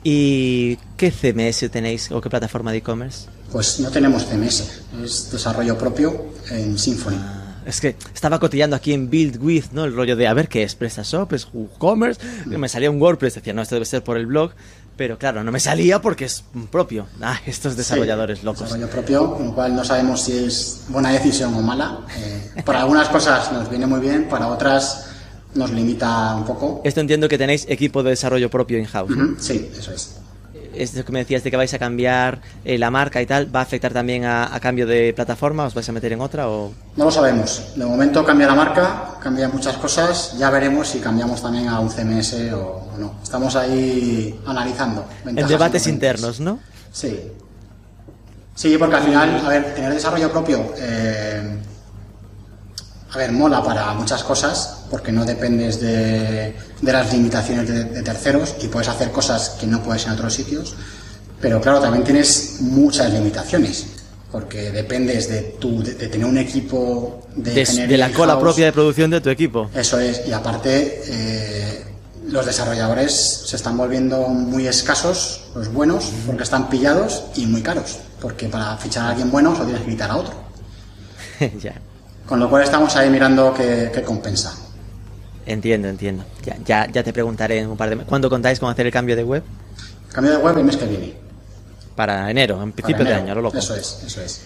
¿Y 0.04 0.78
qué 0.98 1.12
CMS 1.12 1.70
tenéis 1.70 2.12
o 2.12 2.22
qué 2.22 2.30
plataforma 2.30 2.72
de 2.72 2.78
e-commerce? 2.80 3.28
Pues 3.52 3.80
no 3.80 3.92
tenemos 3.92 4.26
CMS, 4.26 4.82
es 5.04 5.32
desarrollo 5.32 5.78
propio 5.78 6.26
en 6.50 6.78
Symfony. 6.78 7.20
Es 7.66 7.80
que 7.80 7.96
estaba 8.14 8.40
cotillando 8.40 8.76
aquí 8.76 8.92
en 8.94 9.10
Build 9.10 9.38
With, 9.44 9.66
¿no? 9.74 9.86
El 9.86 9.96
rollo 9.96 10.16
de 10.16 10.28
a 10.28 10.34
ver 10.34 10.48
qué 10.48 10.64
es 10.64 10.74
PrestaShop, 10.74 11.34
es 11.34 11.48
WooCommerce. 11.54 12.20
Me 12.48 12.68
salía 12.68 12.90
un 12.90 13.00
WordPress, 13.00 13.36
decía, 13.36 13.54
no, 13.54 13.62
esto 13.62 13.76
debe 13.76 13.86
ser 13.86 14.04
por 14.04 14.18
el 14.18 14.26
blog. 14.26 14.52
Pero 14.98 15.18
claro, 15.18 15.44
no 15.44 15.52
me 15.52 15.60
salía 15.60 16.02
porque 16.02 16.26
es 16.26 16.44
propio. 16.72 17.08
Ah, 17.22 17.40
estos 17.46 17.78
desarrolladores 17.78 18.40
Sí, 18.40 18.46
locos. 18.46 18.64
Desarrollo 18.64 18.90
propio, 18.90 19.34
con 19.36 19.46
lo 19.48 19.56
cual 19.56 19.76
no 19.76 19.84
sabemos 19.86 20.24
si 20.24 20.38
es 20.38 20.82
buena 20.90 21.10
decisión 21.12 21.54
o 21.54 21.62
mala. 21.62 22.00
Eh, 22.18 22.62
para 22.66 22.82
algunas 22.82 23.08
cosas 23.10 23.52
nos 23.52 23.70
viene 23.70 23.86
muy 23.86 24.00
bien, 24.00 24.28
para 24.28 24.48
otras 24.48 25.11
nos 25.56 25.72
limita 25.72 26.36
un 26.36 26.46
poco. 26.46 26.82
Esto 26.84 27.02
entiendo 27.02 27.28
que 27.28 27.38
tenéis 27.38 27.66
equipo 27.70 28.04
de 28.04 28.12
desarrollo 28.12 28.50
propio 28.50 28.78
in-house. 28.78 29.12
Sí, 29.40 29.70
eso 29.78 29.92
es. 29.94 30.18
Esto 30.74 31.04
que 31.04 31.12
me 31.12 31.20
decías 31.20 31.44
de 31.44 31.52
que 31.52 31.58
vais 31.58 31.74
a 31.74 31.80
cambiar 31.80 32.42
eh, 32.64 32.78
la 32.78 32.90
marca 32.90 33.22
y 33.22 33.26
tal, 33.26 33.54
¿va 33.54 33.60
a 33.60 33.64
afectar 33.64 33.92
también 33.92 34.24
a, 34.24 34.56
a 34.56 34.60
cambio 34.62 34.88
de 34.88 35.12
plataforma? 35.14 35.66
¿Os 35.66 35.74
vais 35.74 35.88
a 35.90 35.92
meter 35.92 36.14
en 36.14 36.22
otra 36.22 36.48
o...? 36.48 36.72
No 36.96 37.06
lo 37.06 37.12
sabemos. 37.12 37.74
De 37.76 37.86
momento 37.86 38.24
cambia 38.24 38.48
la 38.48 38.56
marca, 38.56 39.18
cambia 39.22 39.50
muchas 39.50 39.76
cosas. 39.76 40.38
Ya 40.38 40.50
veremos 40.50 40.88
si 40.88 41.00
cambiamos 41.00 41.42
también 41.42 41.68
a 41.68 41.80
un 41.82 41.90
CMS 41.90 42.54
o 42.54 42.88
no. 42.98 43.16
Estamos 43.22 43.54
ahí 43.58 44.40
analizando. 44.46 45.06
En 45.26 45.36
debates 45.46 45.88
internos. 45.88 46.40
¿no? 46.40 46.60
Sí. 46.94 47.20
Sí, 48.56 48.78
porque 48.78 48.96
al 48.96 49.04
final, 49.04 49.42
a 49.46 49.50
ver, 49.50 49.74
tener 49.76 49.94
desarrollo 49.94 50.32
propio, 50.32 50.74
eh, 50.78 51.58
a 53.14 53.18
ver, 53.18 53.32
mola 53.32 53.62
para 53.64 53.94
muchas 53.94 54.24
cosas, 54.24 54.84
porque 54.90 55.12
no 55.12 55.26
dependes 55.26 55.82
de, 55.82 56.56
de 56.82 56.92
las 56.92 57.12
limitaciones 57.12 57.68
de, 57.68 57.84
de 57.84 58.02
terceros 58.04 58.56
y 58.62 58.68
puedes 58.68 58.88
hacer 58.88 59.12
cosas 59.12 59.58
que 59.60 59.68
no 59.68 59.84
puedes 59.84 60.06
en 60.06 60.14
otros 60.14 60.34
sitios. 60.34 60.76
Pero 61.42 61.60
claro, 61.60 61.80
también 61.82 62.04
tienes 62.04 62.58
muchas 62.62 63.12
limitaciones, 63.12 63.88
porque 64.32 64.72
dependes 64.72 65.28
de, 65.28 65.42
tu, 65.60 65.84
de, 65.84 65.96
de 65.96 66.08
tener 66.08 66.26
un 66.26 66.38
equipo 66.38 67.28
de, 67.36 67.66
De, 67.66 67.98
la 67.98 68.12
cola 68.12 68.40
propia 68.40 68.66
de 68.66 68.72
producción 68.72 69.12
de 69.12 69.20
tu 69.20 69.30
equipo. 69.30 69.70
Eso 69.74 70.00
es, 70.00 70.22
y 70.28 70.32
aparte 70.32 71.02
eh, 71.06 71.86
los 72.28 72.46
desarrolladores 72.46 73.44
se 73.46 73.56
están 73.58 73.76
volviendo 73.76 74.28
muy 74.28 74.68
escasos, 74.68 75.46
los 75.56 75.74
buenos, 75.74 76.12
porque 76.26 76.44
están 76.44 76.70
pillados 76.70 77.24
y 77.36 77.46
muy 77.46 77.62
caros, 77.62 78.00
porque 78.22 78.48
para 78.48 78.78
fichar 78.78 79.06
a 79.06 79.10
alguien 79.10 79.32
bueno 79.32 79.54
solo 79.54 79.66
tienes 79.66 79.84
que 79.84 79.92
quitar 79.92 80.12
a 80.12 80.18
otro. 80.18 80.34
ya. 81.60 81.74
Con 82.26 82.40
lo 82.40 82.50
cual 82.50 82.64
estamos 82.64 82.96
ahí 82.96 83.10
mirando 83.10 83.54
qué, 83.54 83.92
qué 83.94 84.02
compensa. 84.04 84.56
Entiendo, 85.46 85.88
entiendo. 85.88 86.24
Ya, 86.44 86.58
ya, 86.66 86.88
ya 86.92 87.04
te 87.04 87.12
preguntaré 87.12 87.60
en 87.60 87.70
un 87.70 87.78
par 87.78 87.90
de 87.90 87.96
meses. 87.96 88.10
¿Cuándo 88.10 88.30
contáis 88.30 88.60
con 88.60 88.70
hacer 88.72 88.86
el 88.86 88.92
cambio 88.92 89.16
de 89.16 89.24
web? 89.24 89.44
Cambio 90.12 90.32
de 90.32 90.38
web 90.38 90.58
el 90.58 90.64
mes 90.64 90.78
que 90.78 90.86
viene. 90.86 91.14
Para 91.96 92.30
enero, 92.30 92.62
en 92.62 92.72
principio 92.72 93.04
de 93.06 93.14
año, 93.14 93.36
lo 93.36 93.42
loco. 93.42 93.58
Eso 93.58 93.76
es, 93.76 94.02
eso 94.06 94.22
es. 94.22 94.42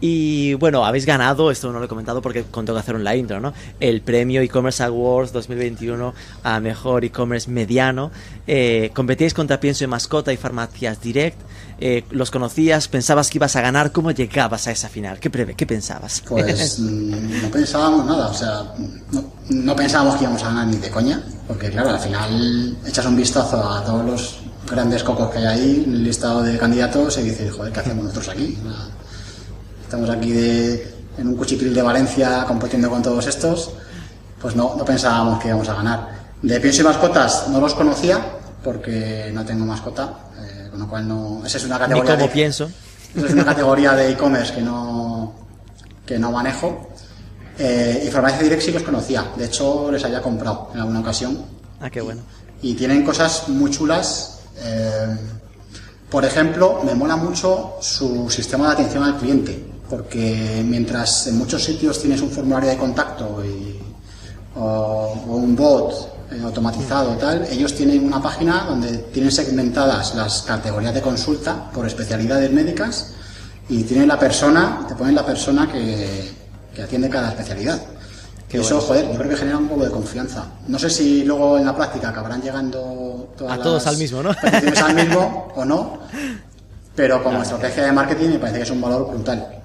Y 0.00 0.54
bueno, 0.54 0.84
habéis 0.84 1.06
ganado, 1.06 1.50
esto 1.50 1.72
no 1.72 1.80
lo 1.80 1.86
he 1.86 1.88
comentado 1.88 2.22
porque 2.22 2.44
tengo 2.44 2.64
que 2.72 2.78
hacer 2.78 2.94
en 2.94 3.04
la 3.04 3.16
intro, 3.16 3.40
¿no? 3.40 3.52
El 3.80 4.00
premio 4.00 4.40
e-commerce 4.42 4.82
awards 4.82 5.32
2021 5.32 6.14
a 6.44 6.60
mejor 6.60 7.04
e-commerce 7.04 7.50
mediano. 7.50 8.12
Eh, 8.46 8.90
competíais 8.94 9.34
contra 9.34 9.58
Pienso 9.58 9.82
en 9.84 9.90
Mascota 9.90 10.32
y 10.32 10.36
Farmacias 10.36 11.00
Direct. 11.00 11.40
Eh, 11.80 12.04
¿Los 12.10 12.30
conocías? 12.30 12.86
¿Pensabas 12.86 13.28
que 13.30 13.38
ibas 13.38 13.56
a 13.56 13.60
ganar? 13.60 13.90
¿Cómo 13.90 14.12
llegabas 14.12 14.68
a 14.68 14.70
esa 14.70 14.88
final? 14.88 15.18
¿Qué, 15.18 15.30
prevé? 15.30 15.54
¿Qué 15.54 15.66
pensabas? 15.66 16.22
Pues 16.28 16.78
mm, 16.80 17.42
no 17.42 17.50
pensábamos 17.50 18.06
nada, 18.06 18.28
o 18.28 18.34
sea, 18.34 18.74
no, 19.12 19.32
no 19.50 19.76
pensábamos 19.76 20.16
que 20.16 20.22
íbamos 20.22 20.42
a 20.42 20.46
ganar 20.46 20.66
ni 20.68 20.76
de 20.76 20.90
coña, 20.90 21.22
porque 21.46 21.70
claro, 21.70 21.90
al 21.90 22.00
final 22.00 22.76
echas 22.86 23.04
un 23.06 23.16
vistazo 23.16 23.68
a 23.68 23.84
todos 23.84 24.04
los 24.04 24.38
grandes 24.70 25.02
cocos 25.02 25.30
que 25.30 25.38
hay 25.38 25.46
ahí 25.46 25.84
en 25.86 25.92
el 25.92 26.04
listado 26.04 26.42
de 26.42 26.58
candidatos 26.58 27.18
y 27.18 27.22
dices, 27.22 27.52
joder, 27.52 27.72
¿qué 27.72 27.80
hacemos 27.80 28.04
nosotros 28.04 28.28
aquí? 28.28 28.58
Estamos 29.88 30.10
aquí 30.10 30.32
de, 30.32 30.86
en 31.16 31.28
un 31.28 31.34
cuchitril 31.34 31.72
de 31.72 31.80
Valencia 31.80 32.44
compitiendo 32.46 32.90
con 32.90 33.02
todos 33.02 33.26
estos, 33.26 33.70
pues 34.38 34.54
no, 34.54 34.74
no 34.76 34.84
pensábamos 34.84 35.40
que 35.40 35.48
íbamos 35.48 35.66
a 35.70 35.74
ganar. 35.76 36.08
De 36.42 36.60
Pienso 36.60 36.82
y 36.82 36.84
Mascotas 36.84 37.48
no 37.48 37.58
los 37.58 37.72
conocía, 37.72 38.20
porque 38.62 39.30
no 39.32 39.46
tengo 39.46 39.64
mascota, 39.64 40.12
eh, 40.42 40.68
con 40.70 40.80
lo 40.80 40.88
cual 40.90 41.08
no... 41.08 41.40
Esa 41.46 41.56
es 41.56 41.64
una 41.64 41.76
Ni 41.76 41.80
categoría... 41.84 42.14
cómo 42.16 42.26
de- 42.26 42.32
pienso. 42.34 42.70
esa 43.16 43.26
es 43.28 43.32
una 43.32 43.46
categoría 43.46 43.92
de 43.94 44.10
e-commerce 44.10 44.52
que 44.56 44.60
no, 44.60 45.32
que 46.04 46.18
no 46.18 46.32
manejo. 46.32 46.90
Eh, 47.58 48.04
y 48.06 48.10
Farmacia 48.10 48.42
Direct 48.42 48.60
sí 48.60 48.70
los 48.70 48.82
conocía. 48.82 49.24
De 49.38 49.46
hecho, 49.46 49.90
les 49.90 50.04
había 50.04 50.20
comprado 50.20 50.68
en 50.74 50.80
alguna 50.80 51.00
ocasión. 51.00 51.46
Ah, 51.80 51.88
qué 51.88 52.02
bueno. 52.02 52.20
Y 52.60 52.74
tienen 52.74 53.02
cosas 53.06 53.48
muy 53.48 53.70
chulas. 53.70 54.40
eh, 54.58 55.16
por 56.10 56.24
ejemplo, 56.24 56.80
me 56.84 56.94
mola 56.94 57.16
mucho 57.16 57.76
su 57.82 58.30
sistema 58.30 58.66
de 58.68 58.72
atención 58.72 59.04
al 59.04 59.16
cliente. 59.18 59.66
Porque 59.88 60.62
mientras 60.66 61.26
en 61.28 61.38
muchos 61.38 61.64
sitios 61.64 62.00
tienes 62.00 62.20
un 62.20 62.30
formulario 62.30 62.70
de 62.70 62.76
contacto 62.76 63.42
y, 63.44 63.78
o, 64.56 64.62
o 65.28 65.36
un 65.36 65.56
bot 65.56 65.92
eh, 66.30 66.40
automatizado 66.44 67.14
y 67.14 67.16
tal, 67.16 67.46
ellos 67.50 67.74
tienen 67.74 68.04
una 68.04 68.20
página 68.20 68.64
donde 68.68 68.98
tienen 68.98 69.32
segmentadas 69.32 70.14
las 70.14 70.42
categorías 70.42 70.92
de 70.92 71.00
consulta 71.00 71.70
por 71.72 71.86
especialidades 71.86 72.50
médicas 72.52 73.12
y 73.68 73.82
tienen 73.84 74.08
la 74.08 74.18
persona, 74.18 74.84
te 74.86 74.94
ponen 74.94 75.14
la 75.14 75.24
persona 75.24 75.70
que, 75.70 76.32
que 76.74 76.82
atiende 76.82 77.08
cada 77.08 77.30
especialidad. 77.30 77.80
Qué 78.48 78.58
eso, 78.58 78.76
bueno. 78.76 78.86
joder, 78.86 79.12
yo 79.12 79.18
creo 79.18 79.30
que 79.30 79.36
genera 79.36 79.58
un 79.58 79.68
poco 79.68 79.84
de 79.84 79.90
confianza. 79.90 80.44
No 80.68 80.78
sé 80.78 80.88
si 80.88 81.24
luego 81.24 81.58
en 81.58 81.66
la 81.66 81.76
práctica 81.76 82.10
acabarán 82.10 82.40
llegando 82.40 83.32
todas 83.36 83.58
A 83.58 83.62
todos 83.62 83.86
al 83.86 83.98
mismo, 83.98 84.22
¿no? 84.22 84.30
al 84.84 84.94
mismo 84.94 85.48
o 85.54 85.64
no, 85.64 85.98
pero 86.94 87.22
como 87.22 87.42
estrategia 87.42 87.84
de 87.84 87.92
marketing 87.92 88.28
me 88.30 88.38
parece 88.38 88.58
que 88.58 88.64
es 88.64 88.70
un 88.70 88.80
valor 88.80 89.08
brutal. 89.10 89.57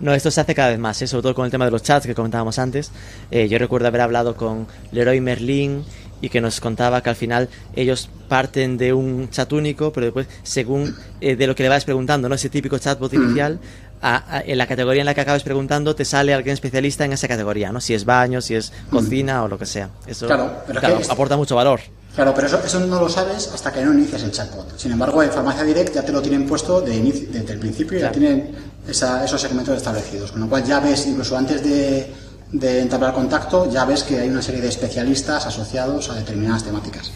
No, 0.00 0.14
esto 0.14 0.30
se 0.30 0.40
hace 0.40 0.54
cada 0.54 0.68
vez 0.68 0.78
más, 0.78 1.00
¿eh? 1.02 1.08
sobre 1.08 1.22
todo 1.22 1.34
con 1.34 1.44
el 1.44 1.50
tema 1.50 1.64
de 1.64 1.72
los 1.72 1.82
chats 1.82 2.06
que 2.06 2.14
comentábamos 2.14 2.58
antes. 2.58 2.92
Eh, 3.30 3.48
yo 3.48 3.58
recuerdo 3.58 3.88
haber 3.88 4.00
hablado 4.00 4.36
con 4.36 4.66
Leroy 4.92 5.20
Merlin 5.20 5.84
y 6.20 6.28
que 6.28 6.40
nos 6.40 6.60
contaba 6.60 7.02
que 7.02 7.10
al 7.10 7.16
final 7.16 7.48
ellos 7.74 8.08
parten 8.28 8.76
de 8.76 8.92
un 8.92 9.28
chat 9.30 9.52
único, 9.52 9.92
pero 9.92 10.06
después, 10.06 10.28
según 10.44 10.94
eh, 11.20 11.34
de 11.34 11.46
lo 11.46 11.54
que 11.54 11.64
le 11.64 11.68
vas 11.68 11.84
preguntando, 11.84 12.28
¿no? 12.28 12.36
ese 12.36 12.48
típico 12.48 12.78
chatbot 12.78 13.12
inicial, 13.12 13.58
en 14.00 14.58
la 14.58 14.68
categoría 14.68 15.02
en 15.02 15.06
la 15.06 15.14
que 15.14 15.22
acabes 15.22 15.42
preguntando 15.42 15.96
te 15.96 16.04
sale 16.04 16.32
alguien 16.32 16.54
especialista 16.54 17.04
en 17.04 17.12
esa 17.12 17.26
categoría, 17.26 17.72
¿no? 17.72 17.80
Si 17.80 17.94
es 17.94 18.04
baño, 18.04 18.40
si 18.40 18.54
es 18.54 18.72
cocina 18.90 19.42
o 19.42 19.48
lo 19.48 19.58
que 19.58 19.66
sea. 19.66 19.90
Eso 20.06 20.28
claro, 20.28 20.62
aporta 21.10 21.36
mucho 21.36 21.56
valor. 21.56 21.80
Claro, 22.18 22.34
pero 22.34 22.48
eso, 22.48 22.60
eso, 22.66 22.80
no 22.80 22.98
lo 22.98 23.08
sabes 23.08 23.48
hasta 23.54 23.72
que 23.72 23.80
no 23.84 23.94
inicias 23.94 24.24
el 24.24 24.32
chatbot. 24.32 24.76
Sin 24.76 24.90
embargo, 24.90 25.22
en 25.22 25.30
Farmacia 25.30 25.62
Direct 25.62 25.94
ya 25.94 26.02
te 26.02 26.10
lo 26.10 26.20
tienen 26.20 26.48
puesto 26.48 26.80
de 26.80 27.00
desde 27.00 27.52
el 27.52 27.60
principio, 27.60 27.96
ya 27.96 28.10
tienen 28.10 28.56
esos 28.88 29.40
segmentos 29.40 29.76
establecidos. 29.76 30.32
Con 30.32 30.40
lo 30.40 30.48
cual 30.48 30.64
ya 30.64 30.80
ves, 30.80 31.06
incluso 31.06 31.38
antes 31.38 31.62
de, 31.62 32.12
de 32.50 32.80
entablar 32.80 33.14
contacto, 33.14 33.70
ya 33.70 33.84
ves 33.84 34.02
que 34.02 34.18
hay 34.18 34.28
una 34.28 34.42
serie 34.42 34.60
de 34.60 34.66
especialistas 34.66 35.46
asociados 35.46 36.10
a 36.10 36.16
determinadas 36.16 36.64
temáticas. 36.64 37.12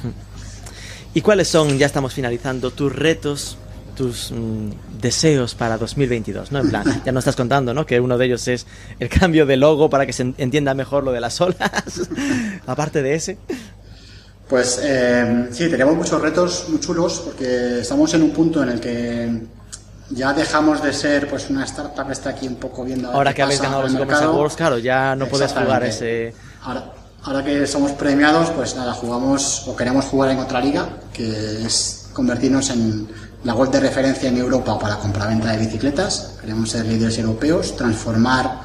¿Y 1.15 1.21
cuáles 1.21 1.49
son, 1.49 1.79
ya 1.79 1.87
estamos 1.87 2.15
finalizando, 2.15 2.71
tus 2.71 2.95
retos 2.95 3.59
tus 3.97 4.31
mm, 4.31 5.01
deseos 5.01 5.57
para 5.57 5.79
2022, 5.79 6.53
¿no? 6.53 6.61
En 6.61 6.69
plan, 6.69 7.03
ya 7.05 7.11
no 7.11 7.19
estás 7.19 7.35
contando, 7.35 7.75
¿no? 7.75 7.87
Que 7.87 7.99
uno 7.99 8.19
de 8.19 8.27
ellos 8.27 8.47
es 8.47 8.69
el 9.01 9.09
cambio 9.09 9.47
de 9.47 9.57
logo 9.57 9.91
para 9.91 10.07
que 10.07 10.13
se 10.13 10.23
entienda 10.39 10.75
mejor 10.75 11.03
lo 11.03 11.11
de 11.11 11.21
las 11.21 11.41
olas, 11.41 12.09
aparte 12.67 13.03
de 13.03 13.15
ese. 13.17 13.39
Pues 14.53 14.79
eh, 14.83 15.49
sí, 15.51 15.71
tenemos 15.71 15.97
muchos 15.97 16.21
retos 16.21 16.67
muy 16.69 16.79
chulos 16.79 17.23
porque 17.25 17.81
estamos 17.81 18.13
en 18.13 18.23
un 18.23 18.33
punto 18.33 18.63
en 18.63 18.69
el 18.69 18.81
que 18.81 19.41
ya 20.11 20.35
dejamos 20.35 20.83
de 20.83 20.93
ser 20.93 21.27
pues 21.31 21.49
una 21.49 21.65
startup 21.65 22.11
está 22.11 22.29
aquí 22.29 22.49
un 22.49 22.57
poco 22.57 22.85
viendo 22.85 23.11
ahora 23.11 23.33
que 23.33 23.41
habéis 23.41 23.63
ganado 23.63 23.85
los 23.85 23.95
e-commerce 23.95 24.25
awards 24.25 24.57
claro 24.57 24.77
ya 24.77 25.17
no 25.17 25.27
puedes 25.27 25.51
jugar 25.55 25.85
ese 25.85 26.35
ahora, 26.65 26.93
ahora 27.23 27.43
que 27.43 27.67
somos 27.67 27.93
premiados 27.93 28.51
pues 28.51 28.77
nada 28.77 28.93
jugamos 28.93 29.67
o 29.69 29.75
queremos 29.75 30.05
jugar 30.05 30.33
en 30.33 30.41
otra 30.41 30.61
liga 30.61 30.87
que 31.15 31.65
es 31.65 32.11
convertirnos 32.13 32.69
en 32.69 33.09
la 33.45 33.55
web 33.55 33.71
de 33.71 33.81
referencia 33.81 34.29
en 34.29 34.37
Europa 34.37 34.79
para 34.79 34.99
compraventa 34.99 35.51
de 35.51 35.59
bicicletas. 35.65 36.35
Queremos 36.43 36.71
ser 36.71 36.85
líderes 36.85 37.19
europeos, 37.19 37.75
transformar 37.75 38.61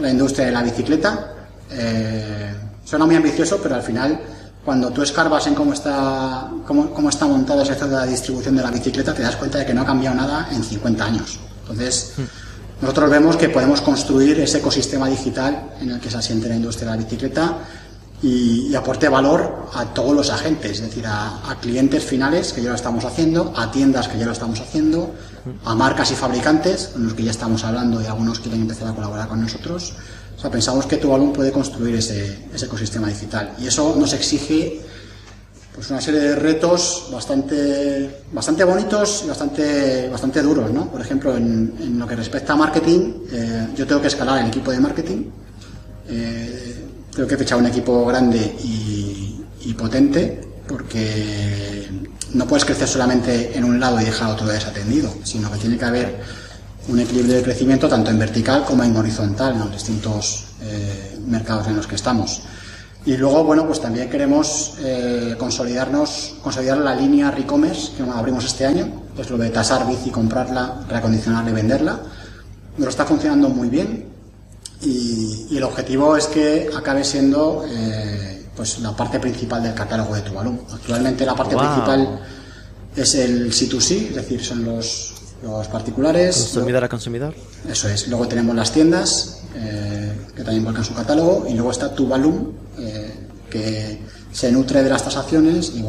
la 0.00 0.10
industria 0.10 0.46
de 0.46 0.52
la 0.52 0.62
bicicleta. 0.62 1.34
Eh, 1.70 2.52
suena 2.84 3.06
muy 3.06 3.14
ambicioso, 3.14 3.60
pero 3.62 3.76
al 3.76 3.82
final, 3.82 4.20
cuando 4.64 4.90
tú 4.90 5.02
escarbas 5.02 5.46
en 5.46 5.54
cómo 5.54 5.72
está, 5.72 6.50
cómo, 6.66 6.90
cómo 6.90 7.08
está 7.08 7.26
montado 7.26 7.62
el 7.62 7.66
sector 7.66 7.88
de 7.88 7.96
la 7.96 8.06
distribución 8.06 8.56
de 8.56 8.62
la 8.62 8.70
bicicleta, 8.70 9.14
te 9.14 9.22
das 9.22 9.36
cuenta 9.36 9.58
de 9.58 9.66
que 9.66 9.74
no 9.74 9.82
ha 9.82 9.86
cambiado 9.86 10.16
nada 10.16 10.48
en 10.52 10.62
50 10.62 11.04
años. 11.04 11.38
Entonces, 11.62 12.14
nosotros 12.80 13.10
vemos 13.10 13.36
que 13.36 13.48
podemos 13.48 13.80
construir 13.80 14.40
ese 14.40 14.58
ecosistema 14.58 15.08
digital 15.08 15.74
en 15.80 15.90
el 15.90 16.00
que 16.00 16.10
se 16.10 16.18
asiente 16.18 16.48
la 16.48 16.56
industria 16.56 16.90
de 16.90 16.96
la 16.96 17.02
bicicleta 17.04 17.58
y, 18.22 18.74
aporte 18.74 19.08
valor 19.08 19.66
a 19.74 19.86
todos 19.86 20.14
los 20.14 20.30
agentes, 20.30 20.72
es 20.72 20.82
decir, 20.82 21.04
a, 21.06 21.56
clientes 21.60 22.04
finales 22.04 22.52
que 22.52 22.62
ya 22.62 22.70
lo 22.70 22.74
estamos 22.74 23.04
haciendo, 23.04 23.52
a 23.56 23.70
tiendas 23.70 24.08
que 24.08 24.18
ya 24.18 24.26
lo 24.26 24.32
estamos 24.32 24.60
haciendo, 24.60 25.14
a 25.64 25.74
marcas 25.74 26.10
y 26.10 26.14
fabricantes 26.14 26.88
con 26.88 27.04
los 27.04 27.14
que 27.14 27.24
ya 27.24 27.30
estamos 27.30 27.64
hablando 27.64 28.00
y 28.00 28.06
algunos 28.06 28.40
quieren 28.40 28.62
empezar 28.62 28.88
a 28.88 28.94
colaborar 28.94 29.28
con 29.28 29.40
nosotros. 29.40 29.94
Pensamos 30.48 30.86
que 30.86 30.96
tu 30.96 31.14
alumno 31.14 31.32
puede 31.32 31.52
construir 31.52 31.96
ese, 31.96 32.46
ecosistema 32.54 33.08
digital 33.08 33.54
y 33.58 33.66
eso 33.66 33.94
nos 33.98 34.12
exige 34.12 34.80
pues 35.74 35.90
una 35.90 36.00
serie 36.00 36.20
de 36.20 36.36
retos 36.36 37.08
bastante, 37.12 38.22
bastante 38.32 38.64
bonitos 38.64 39.22
y 39.24 39.28
bastante, 39.28 40.08
bastante 40.08 40.42
duros, 40.42 40.70
¿no? 40.72 40.90
Por 40.90 41.00
ejemplo, 41.00 41.36
en, 41.36 41.98
lo 41.98 42.06
que 42.06 42.16
respecta 42.16 42.54
a 42.54 42.56
marketing, 42.56 43.12
eh, 43.30 43.68
yo 43.76 43.86
tengo 43.86 44.00
que 44.00 44.08
escalar 44.08 44.40
el 44.40 44.48
equipo 44.48 44.72
de 44.72 44.80
marketing. 44.80 45.24
Eh, 46.08 46.70
Creo 47.12 47.26
que 47.26 47.34
he 47.34 47.38
fichado 47.38 47.60
un 47.60 47.66
equipo 47.66 48.06
grande 48.06 48.38
y, 48.62 49.74
potente 49.74 50.40
porque 50.68 51.88
no 52.34 52.46
puedes 52.46 52.64
crecer 52.64 52.86
solamente 52.86 53.56
en 53.56 53.64
un 53.64 53.80
lado 53.80 54.00
y 54.00 54.04
dejar 54.04 54.30
otro 54.30 54.46
desatendido, 54.46 55.14
sino 55.22 55.50
que 55.50 55.58
tiene 55.58 55.78
que 55.78 55.84
haber 55.84 56.20
un 56.90 57.00
equilibrio 57.00 57.36
de 57.36 57.42
crecimiento 57.42 57.88
tanto 57.88 58.10
en 58.10 58.18
vertical 58.18 58.64
como 58.64 58.82
en 58.82 58.96
horizontal 58.96 59.54
en 59.54 59.60
los 59.60 59.72
distintos 59.72 60.46
eh, 60.62 61.18
mercados 61.26 61.68
en 61.68 61.76
los 61.76 61.86
que 61.86 61.94
estamos. 61.94 62.42
Y 63.06 63.16
luego, 63.16 63.44
bueno, 63.44 63.66
pues 63.66 63.80
también 63.80 64.10
queremos 64.10 64.74
eh, 64.80 65.34
consolidarnos, 65.38 66.34
consolidar 66.42 66.78
la 66.78 66.94
línea 66.94 67.30
Recommerce 67.30 67.92
que 67.96 68.02
abrimos 68.02 68.44
este 68.44 68.66
año, 68.66 69.04
que 69.16 69.22
es 69.22 69.30
lo 69.30 69.38
de 69.38 69.48
tasar 69.48 69.86
bici, 69.86 70.10
comprarla, 70.10 70.84
reacondicionarla 70.88 71.50
y 71.50 71.54
venderla. 71.54 72.00
Nos 72.76 72.88
está 72.88 73.06
funcionando 73.06 73.48
muy 73.48 73.68
bien. 73.68 74.10
Y, 74.82 75.56
el 75.56 75.62
objetivo 75.62 76.16
es 76.16 76.26
que 76.26 76.70
acabe 76.76 77.04
siendo 77.04 77.64
eh, 77.68 78.46
pues 78.54 78.78
la 78.80 78.94
parte 78.94 79.18
principal 79.18 79.62
del 79.62 79.74
catálogo 79.74 80.14
de 80.14 80.22
Tuvalu. 80.22 80.58
Actualmente 80.72 81.24
la 81.24 81.34
parte 81.34 81.56
principal 81.56 82.20
es 82.96 83.14
el 83.14 83.50
C2C, 83.50 84.08
es 84.08 84.14
decir, 84.14 84.44
son 84.44 84.64
los, 84.64 85.19
los 85.42 85.68
particulares. 85.68 86.36
Consumidor 86.36 86.84
a 86.84 86.88
consumidor. 86.88 87.34
Eso 87.68 87.88
es. 87.88 88.08
Luego 88.08 88.28
tenemos 88.28 88.54
las 88.54 88.72
tiendas, 88.72 89.42
eh, 89.54 90.12
que 90.34 90.42
también 90.42 90.64
volcan 90.64 90.84
su 90.84 90.94
catálogo, 90.94 91.46
y 91.48 91.54
luego 91.54 91.70
está 91.70 91.94
Tuvalu, 91.94 92.52
eh, 92.78 93.14
que 93.48 93.98
se 94.32 94.52
nutre 94.52 94.82
de 94.82 94.90
las 94.90 95.02
tasaciones 95.04 95.72
y 95.74 95.82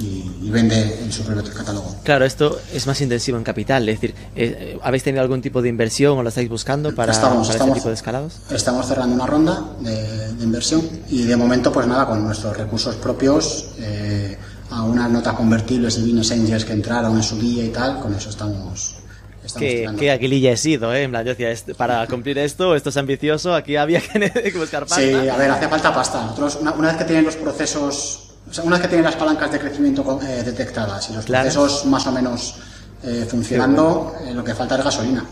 y, 0.00 0.50
vende 0.50 0.98
en 1.02 1.12
su 1.12 1.22
propio 1.22 1.52
catálogo. 1.52 1.94
Claro, 2.02 2.24
esto 2.24 2.60
es 2.72 2.86
más 2.86 3.00
intensivo 3.00 3.38
en 3.38 3.44
capital, 3.44 3.88
es 3.88 4.00
decir, 4.00 4.14
eh, 4.34 4.78
¿habéis 4.82 5.02
tenido 5.02 5.22
algún 5.22 5.42
tipo 5.42 5.62
de 5.62 5.68
inversión 5.68 6.18
o 6.18 6.22
lo 6.22 6.28
estáis 6.28 6.48
buscando 6.48 6.94
para, 6.94 7.12
este 7.12 7.58
tipo 7.72 7.88
de 7.88 7.94
escalados? 7.94 8.40
Estamos 8.50 8.86
cerrando 8.86 9.14
una 9.14 9.26
ronda 9.26 9.64
de, 9.80 10.42
inversión 10.42 10.82
y 11.08 11.22
de 11.22 11.36
momento, 11.36 11.72
pues 11.72 11.86
nada, 11.86 12.06
con 12.06 12.24
nuestros 12.24 12.56
recursos 12.56 12.96
propios, 12.96 13.66
eh, 13.78 14.36
a 14.70 14.82
unas 14.82 15.10
notas 15.10 15.34
convertibles 15.34 15.98
y 15.98 16.02
business 16.02 16.32
angels 16.32 16.64
que 16.64 16.72
entraron 16.72 17.16
en 17.16 17.22
su 17.22 17.38
día 17.38 17.64
y 17.64 17.68
tal, 17.70 17.98
con 18.00 18.14
eso 18.14 18.30
estamos 18.30 18.96
que, 19.58 19.90
que 19.98 20.10
aguililla 20.10 20.52
he 20.52 20.56
sido, 20.56 20.94
¿eh? 20.94 21.04
En 21.04 21.10
plan, 21.10 21.24
yo 21.24 21.34
decía, 21.34 21.52
para 21.76 22.06
cumplir 22.06 22.38
esto, 22.38 22.76
esto 22.76 22.90
es 22.90 22.96
ambicioso, 22.96 23.54
aquí 23.54 23.74
había 23.74 24.00
que 24.12 24.52
buscar 24.56 24.86
pasta. 24.86 25.00
Sí, 25.00 25.28
a 25.28 25.36
ver, 25.36 25.50
hace 25.50 25.66
falta 25.66 25.92
pasta. 25.92 26.22
Nosotros, 26.22 26.58
una 26.60 26.88
vez 26.88 26.96
que 26.96 27.04
tienen 27.04 27.24
los 27.24 27.36
procesos 27.36 28.30
una 28.64 28.76
vez 28.76 28.82
que 28.82 28.88
tienen 28.88 29.04
las 29.04 29.16
palancas 29.16 29.52
de 29.52 29.60
crecimiento 29.60 30.18
eh, 30.22 30.42
detectadas 30.42 31.10
y 31.10 31.14
los 31.14 31.24
procesos 31.24 31.84
más 31.86 32.06
o 32.06 32.12
menos 32.12 32.56
eh, 33.02 33.26
funcionando, 33.28 34.14
eh, 34.24 34.34
lo 34.34 34.42
que 34.42 34.54
falta 34.54 34.76
es 34.76 34.84
gasolina. 34.84 35.24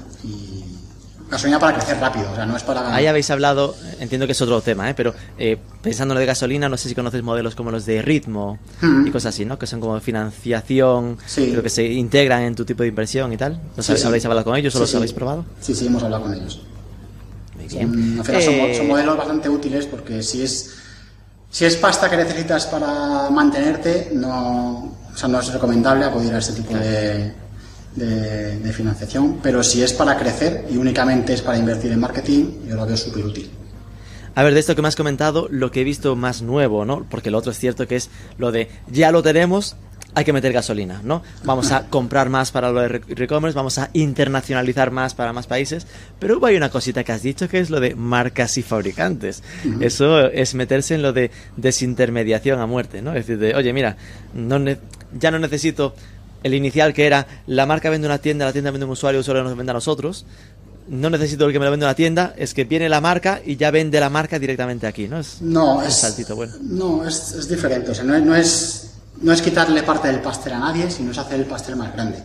Gasolina 1.31 1.59
para 1.59 1.77
crecer 1.77 1.99
rápido, 1.99 2.31
o 2.33 2.35
sea, 2.35 2.47
no 2.47 2.57
es 2.57 2.63
para... 2.63 2.95
Ahí 2.95 3.07
habéis 3.07 3.31
hablado, 3.31 3.77
entiendo 4.01 4.27
que 4.27 4.33
es 4.33 4.41
otro 4.41 4.61
tema, 4.63 4.93
pero 4.95 5.15
pensando 5.83 6.13
en 6.13 6.17
lo 6.17 6.21
de 6.21 6.27
gasolina, 6.27 6.69
no 6.69 6.77
sé 6.77 6.89
si 6.89 6.95
conoces 6.95 7.23
modelos 7.23 7.55
como 7.55 7.71
los 7.71 7.85
de 7.85 8.01
ritmo 8.01 8.59
mm. 8.81 9.07
y 9.07 9.11
cosas 9.11 9.35
así, 9.35 9.45
¿no? 9.45 9.59
Que 9.59 9.67
son 9.67 9.81
como 9.81 10.01
financiación, 10.01 11.19
creo 11.35 11.63
que 11.63 11.69
se 11.69 11.85
integran 11.85 12.43
en 12.43 12.55
tu 12.55 12.65
tipo 12.65 12.83
de 12.83 12.89
inversión 12.89 13.33
y 13.33 13.37
tal. 13.37 13.61
¿No 13.77 13.83
¿Habéis 14.07 14.25
hablado 14.25 14.45
con 14.45 14.57
ellos 14.57 14.75
o 14.77 14.81
los 14.81 14.95
habéis 14.95 15.13
probado? 15.13 15.45
Sí, 15.61 15.75
sí, 15.75 15.87
hemos 15.87 16.03
hablado 16.03 16.25
con 16.25 16.35
ellos. 16.35 16.63
son 18.77 18.87
modelos 18.87 19.17
bastante 19.17 19.49
útiles 19.49 19.87
porque 19.87 20.23
si 20.23 20.43
es 20.43 20.79
si 21.51 21.65
es 21.65 21.77
pasta 21.77 22.11
que 22.11 22.17
necesitas 22.17 22.67
para 22.67 23.31
mantenerte, 23.31 24.11
no, 24.13 24.95
no 25.29 25.41
es 25.41 25.53
recomendable 25.53 26.05
acudir 26.05 26.35
a 26.35 26.39
ese 26.39 26.53
tipo 26.53 26.75
de, 26.75 27.33
de, 27.99 28.73
financiación, 28.73 29.41
pero 29.43 29.63
si 29.63 29.83
es 29.83 29.93
para 29.93 30.17
crecer 30.17 30.67
y 30.71 30.77
únicamente 30.77 31.33
es 31.35 31.43
para 31.43 31.59
invertir 31.59 31.93
en 31.93 32.01
marketing, 32.01 32.45
yo 32.69 32.77
lo 32.77 32.87
veo 32.87 32.97
súper 32.97 33.25
útil. 33.25 33.51
A 34.35 34.43
ver, 34.45 34.55
de 34.55 34.61
esto 34.61 34.77
que 34.77 34.83
me 34.83 34.89
has 34.89 34.95
comentado, 34.95 35.49
lo 35.51 35.73
que 35.73 35.81
he 35.81 35.85
visto 35.85 36.15
más 36.15 36.43
nuevo, 36.43 36.85
¿no? 36.85 37.05
Porque 37.11 37.31
lo 37.31 37.39
otro 37.39 37.51
es 37.51 37.59
cierto 37.59 37.89
que 37.89 37.97
es 37.97 38.09
lo 38.37 38.53
de 38.53 38.69
ya 38.89 39.11
lo 39.11 39.23
tenemos, 39.23 39.77
hay 40.15 40.25
que 40.25 40.33
meter 40.33 40.53
gasolina, 40.53 41.01
¿no? 41.03 41.23
Vamos 41.45 41.73
a 41.73 41.87
comprar 41.91 42.29
más 42.29 42.51
para 42.51 42.71
lo 42.71 42.81
de 42.81 43.01
e-commerce, 43.09 43.57
vamos 43.57 43.79
a 43.79 43.91
internacionalizar 43.93 44.91
más 44.91 45.15
para 45.15 45.33
más 45.33 45.47
países, 45.47 45.87
pero 46.19 46.45
hay 46.45 46.57
una 46.57 46.71
cosita 46.71 47.05
que 47.05 47.13
has 47.13 47.23
dicho 47.23 47.49
que 47.49 47.59
es 47.61 47.71
lo 47.71 47.81
de 47.81 47.95
marcas 47.95 48.59
y 48.59 48.63
fabricantes. 48.63 49.43
Eso 49.81 50.27
es 50.29 50.55
meterse 50.55 50.95
en 50.95 51.03
lo 51.03 51.13
de 51.13 51.31
desintermediación 51.57 52.61
a 52.61 52.67
muerte, 52.67 53.03
¿no? 53.03 53.11
Es 53.11 53.27
decir, 53.27 53.39
de, 53.39 53.55
oye, 53.55 53.73
mira, 53.73 53.97
no 54.35 54.59
ya 55.19 55.31
no 55.31 55.39
necesito 55.39 55.95
el 56.43 56.55
inicial 56.55 56.95
que 56.95 57.07
era 57.07 57.27
la 57.47 57.67
marca 57.67 57.91
vende 57.91 58.07
una 58.07 58.19
tienda, 58.19 58.45
la 58.45 58.53
tienda 58.53 58.71
vende 58.71 58.87
un 58.87 58.93
usuario, 58.93 59.19
el 59.19 59.23
usuario 59.23 59.45
nos 59.45 59.57
vende 59.57 59.71
a 59.71 59.75
nosotros. 59.75 60.27
No 60.89 61.11
necesito 61.11 61.45
el 61.45 61.53
que 61.53 61.59
me 61.59 61.67
lo 61.67 61.71
venda 61.71 61.87
una 61.87 61.95
tienda, 61.95 62.35
es 62.39 62.55
que 62.55 62.65
viene 62.65 62.89
la 62.89 63.01
marca 63.03 63.43
y 63.45 63.57
ya 63.57 63.71
vende 63.71 64.01
la 64.01 64.09
marca 64.09 64.39
directamente 64.39 64.87
aquí, 64.87 65.07
¿no? 65.07 65.19
Es, 65.19 65.43
no, 65.43 65.83
es, 65.83 65.95
saltito 65.95 66.35
bueno. 66.35 66.55
No, 66.63 67.07
es, 67.07 67.47
diferente, 67.47 67.91
o 67.91 67.95
sea, 67.95 68.05
no 68.05 68.35
es 68.35 68.89
no 69.21 69.33
es 69.33 69.43
quitarle 69.43 69.83
parte 69.83 70.09
del 70.09 70.21
pastel 70.21 70.53
a 70.53 70.59
nadie, 70.59 70.91
sino 70.91 71.11
es 71.11 71.19
hacer 71.19 71.41
el 71.41 71.47
pastel 71.47 71.77
más 71.77 71.93
grande. 71.93 72.23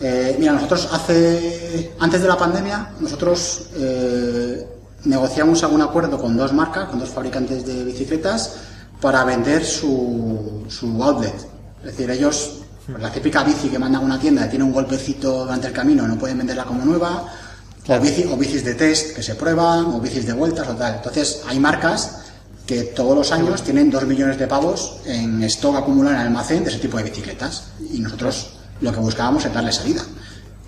Eh, 0.00 0.36
mira, 0.38 0.52
nosotros 0.52 0.88
hace, 0.90 1.92
antes 1.98 2.22
de 2.22 2.28
la 2.28 2.36
pandemia, 2.36 2.90
nosotros 3.00 3.68
eh, 3.76 4.66
negociamos 5.04 5.62
algún 5.62 5.82
acuerdo 5.82 6.18
con 6.18 6.36
dos 6.36 6.52
marcas, 6.52 6.88
con 6.88 6.98
dos 6.98 7.10
fabricantes 7.10 7.64
de 7.66 7.84
bicicletas, 7.84 8.56
para 9.00 9.24
vender 9.24 9.64
su, 9.64 10.64
su 10.68 11.02
outlet. 11.02 11.34
Es 11.80 11.96
decir, 11.96 12.10
ellos, 12.10 12.62
pues 12.86 13.02
la 13.02 13.10
típica 13.10 13.42
bici 13.42 13.68
que 13.68 13.78
mandan 13.78 14.02
a 14.02 14.04
una 14.04 14.20
tienda, 14.20 14.48
tiene 14.48 14.64
un 14.64 14.72
golpecito 14.72 15.44
durante 15.44 15.68
el 15.68 15.72
camino, 15.72 16.06
no 16.06 16.18
pueden 16.18 16.38
venderla 16.38 16.64
como 16.64 16.84
nueva, 16.84 17.24
O, 17.86 18.36
bicis 18.36 18.64
de 18.64 18.74
test 18.74 19.14
que 19.14 19.22
se 19.22 19.34
prueban, 19.34 19.86
o 19.86 20.00
bicis 20.00 20.26
de 20.26 20.32
vueltas 20.32 20.66
o 20.68 20.74
tal. 20.74 20.94
Entonces, 20.96 21.42
hay 21.46 21.60
marcas 21.60 22.24
que 22.66 22.82
todos 22.96 23.14
los 23.14 23.30
años 23.32 23.62
tienen 23.62 23.90
dos 23.90 24.06
millones 24.06 24.38
de 24.38 24.46
pavos 24.46 25.00
en 25.04 25.42
stock 25.44 25.76
acumulado 25.76 26.14
en 26.16 26.20
el 26.22 26.26
almacén 26.28 26.64
de 26.64 26.70
ese 26.70 26.78
tipo 26.78 26.96
de 26.96 27.04
bicicletas. 27.04 27.64
Y 27.92 28.00
nosotros 28.00 28.54
lo 28.80 28.90
que 28.90 29.00
buscábamos 29.00 29.44
es 29.44 29.52
darle 29.52 29.72
salida. 29.72 30.02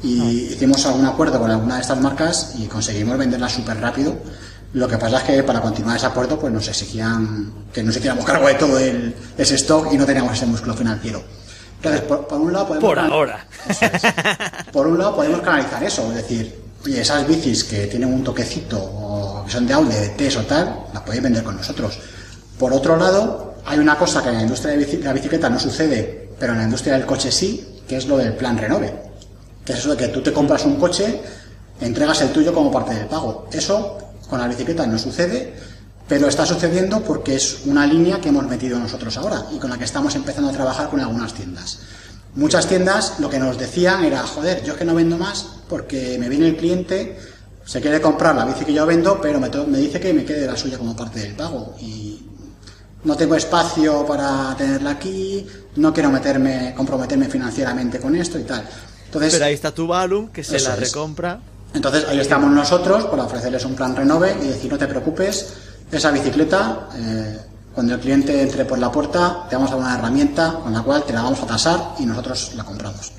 Y 0.03 0.21
ah. 0.21 0.53
hicimos 0.53 0.85
algún 0.85 1.07
acuerdo 1.07 1.39
con 1.39 1.51
alguna 1.51 1.77
de 1.77 1.81
estas 1.81 2.01
marcas 2.01 2.53
y 2.59 2.67
conseguimos 2.67 3.17
venderlas 3.17 3.53
súper 3.53 3.81
rápido. 3.81 4.15
Lo 4.75 4.87
que 4.87 4.99
pasa 4.99 5.19
es 5.19 5.23
que 5.23 5.43
para 5.43 5.63
continuar 5.63 5.97
ese 5.97 6.07
acuerdo 6.07 6.39
pues 6.39 6.53
nos 6.53 6.69
exigían 6.69 7.51
que 7.73 7.83
nos 7.83 7.97
hiciéramos 7.97 8.27
cargo 8.27 8.47
de 8.47 8.55
todo 8.55 8.79
el, 8.79 9.15
ese 9.39 9.55
stock 9.55 9.91
y 9.91 9.97
no 9.97 10.05
teníamos 10.05 10.35
ese 10.35 10.45
músculo 10.45 10.75
financiero. 10.75 11.23
Entonces, 11.87 12.27
por, 12.29 12.41
un 12.41 12.53
lado 12.53 12.69
podemos... 12.69 12.89
Por 12.89 12.99
ahora. 12.99 13.47
Por 14.73 14.87
un 14.87 14.99
lado 14.99 15.17
podemos 15.17 15.41
canalizar 15.41 15.83
eso, 15.83 16.11
es 16.11 16.17
decir, 16.17 16.63
oye, 16.85 17.01
esas 17.01 17.27
bicis 17.27 17.65
que 17.65 17.87
tienen 17.87 18.13
un 18.13 18.25
toquecito 18.25 18.79
o 18.79 19.45
que 19.45 19.53
son 19.53 19.67
de 19.67 19.75
Audi, 19.75 19.95
de 19.95 20.09
TES 20.11 20.37
o 20.37 20.43
tal, 20.43 20.87
las 20.93 21.03
podéis 21.03 21.23
vender 21.23 21.43
con 21.43 21.57
nosotros. 21.57 21.99
Por 22.59 22.73
otro 22.73 22.97
lado, 22.97 23.55
hay 23.65 23.79
una 23.79 23.97
cosa 23.97 24.23
que 24.23 24.29
en 24.29 24.37
la 24.37 24.43
industria 24.43 24.77
de 24.77 24.99
la 25.03 25.13
bicicleta 25.13 25.49
no 25.49 25.59
sucede, 25.59 26.31
pero 26.39 26.53
en 26.53 26.59
la 26.59 26.65
industria 26.65 26.95
del 26.95 27.07
coche 27.07 27.31
sí, 27.31 27.81
que 27.89 27.97
es 27.97 28.07
lo 28.07 28.17
del 28.17 28.35
plan 28.35 28.59
renove. 28.59 28.93
Que 29.65 29.73
es 29.73 29.79
eso 29.79 29.91
de 29.91 29.97
que 29.97 30.09
tú 30.09 30.23
te 30.23 30.33
compras 30.33 30.65
un 30.65 30.77
coche, 30.77 31.21
entregas 31.81 32.21
el 32.23 32.31
tuyo 32.31 32.53
como 32.53 32.71
parte 32.71 32.95
del 32.95 33.07
pago. 33.07 33.49
Eso 33.53 33.99
con 34.29 34.41
la 34.41 34.49
bicicleta 34.49 34.87
no 34.87 34.99
sucede, 34.99 35.55
pero 36.09 36.29
está 36.29 36.47
sucediendo 36.47 37.03
porque 37.03 37.35
es 37.35 37.63
una 37.65 37.87
línea 37.87 38.21
que 38.21 38.29
hemos 38.29 38.47
metido 38.47 38.79
nosotros 38.79 39.17
ahora 39.17 39.47
y 39.53 39.59
con 39.59 39.71
la 39.71 39.79
que 39.79 39.85
estamos 39.85 40.15
empezando 40.15 40.51
a 40.51 40.53
trabajar 40.53 40.89
con 40.89 41.01
algunas 41.01 41.35
tiendas. 41.35 41.81
Muchas 42.35 42.69
tiendas 42.69 43.19
lo 43.19 43.31
que 43.31 43.39
nos 43.39 43.59
decían 43.59 44.05
era, 44.05 44.23
joder, 44.23 44.63
yo 44.63 44.75
es 44.75 44.79
que 44.79 44.85
no 44.85 44.95
vendo 44.95 45.17
más 45.17 45.47
porque 45.69 46.17
me 46.19 46.29
viene 46.29 46.49
el 46.49 46.57
cliente, 46.57 47.19
se 47.65 47.81
quiere 47.81 48.01
comprar 48.01 48.37
la 48.37 48.45
bici 48.45 48.65
que 48.65 48.73
yo 48.73 48.87
vendo, 48.87 49.21
pero 49.21 49.41
me, 49.41 49.49
me 49.49 49.79
dice 49.79 49.99
que 49.99 50.13
me 50.15 50.25
quede 50.25 50.47
la 50.47 50.57
suya 50.57 50.79
como 50.79 50.95
parte 50.95 51.21
del 51.21 51.35
pago. 51.35 51.75
Y 51.81 52.27
no 53.05 53.17
tengo 53.17 53.35
espacio 53.35 54.07
para 54.07 54.55
tenerla 54.57 54.91
aquí, 54.91 55.47
no 55.77 55.93
quiero 55.93 56.11
meterme, 56.11 56.75
comprometerme 56.77 57.29
financieramente 57.29 57.99
con 57.99 58.15
esto 58.15 58.39
y 58.39 58.43
tal. 58.43 58.69
Entonces, 59.07 59.33
pero 59.33 59.45
ahí 59.47 59.55
está 59.55 59.73
tu 59.73 59.87
Balum 59.87 60.29
que 60.29 60.45
se 60.45 60.61
la 60.61 60.77
recompra. 60.77 61.41
Entonces 61.75 62.07
ahí 62.09 62.19
estamos 62.21 62.51
nosotros 62.51 63.05
para 63.07 63.25
ofrecerles 63.25 63.65
un 63.65 63.75
plan 63.75 63.97
renove 63.97 64.37
y 64.43 64.49
decir, 64.49 64.71
no 64.71 64.79
te 64.79 64.87
preocupes, 64.87 65.55
esa 65.91 66.11
bicicleta... 66.11 66.89
Eh, 66.97 67.39
cuando 67.77 67.93
el 67.93 68.01
cliente 68.01 68.41
entre 68.41 68.65
por 68.65 68.79
la 68.79 68.91
puerta, 68.91 69.45
te 69.51 69.55
vamos 69.55 69.71
a 69.71 69.75
dar 69.77 69.85
una 69.85 69.99
herramienta 69.99 70.61
con 70.63 70.73
la 70.73 70.81
cual 70.81 71.05
te 71.05 71.13
la 71.13 71.21
vamos 71.21 71.43
a 71.43 71.47
tasar 71.47 71.95
y 71.99 72.07
nosotros 72.07 72.53
la 72.55 72.65
compramos. 72.65 73.13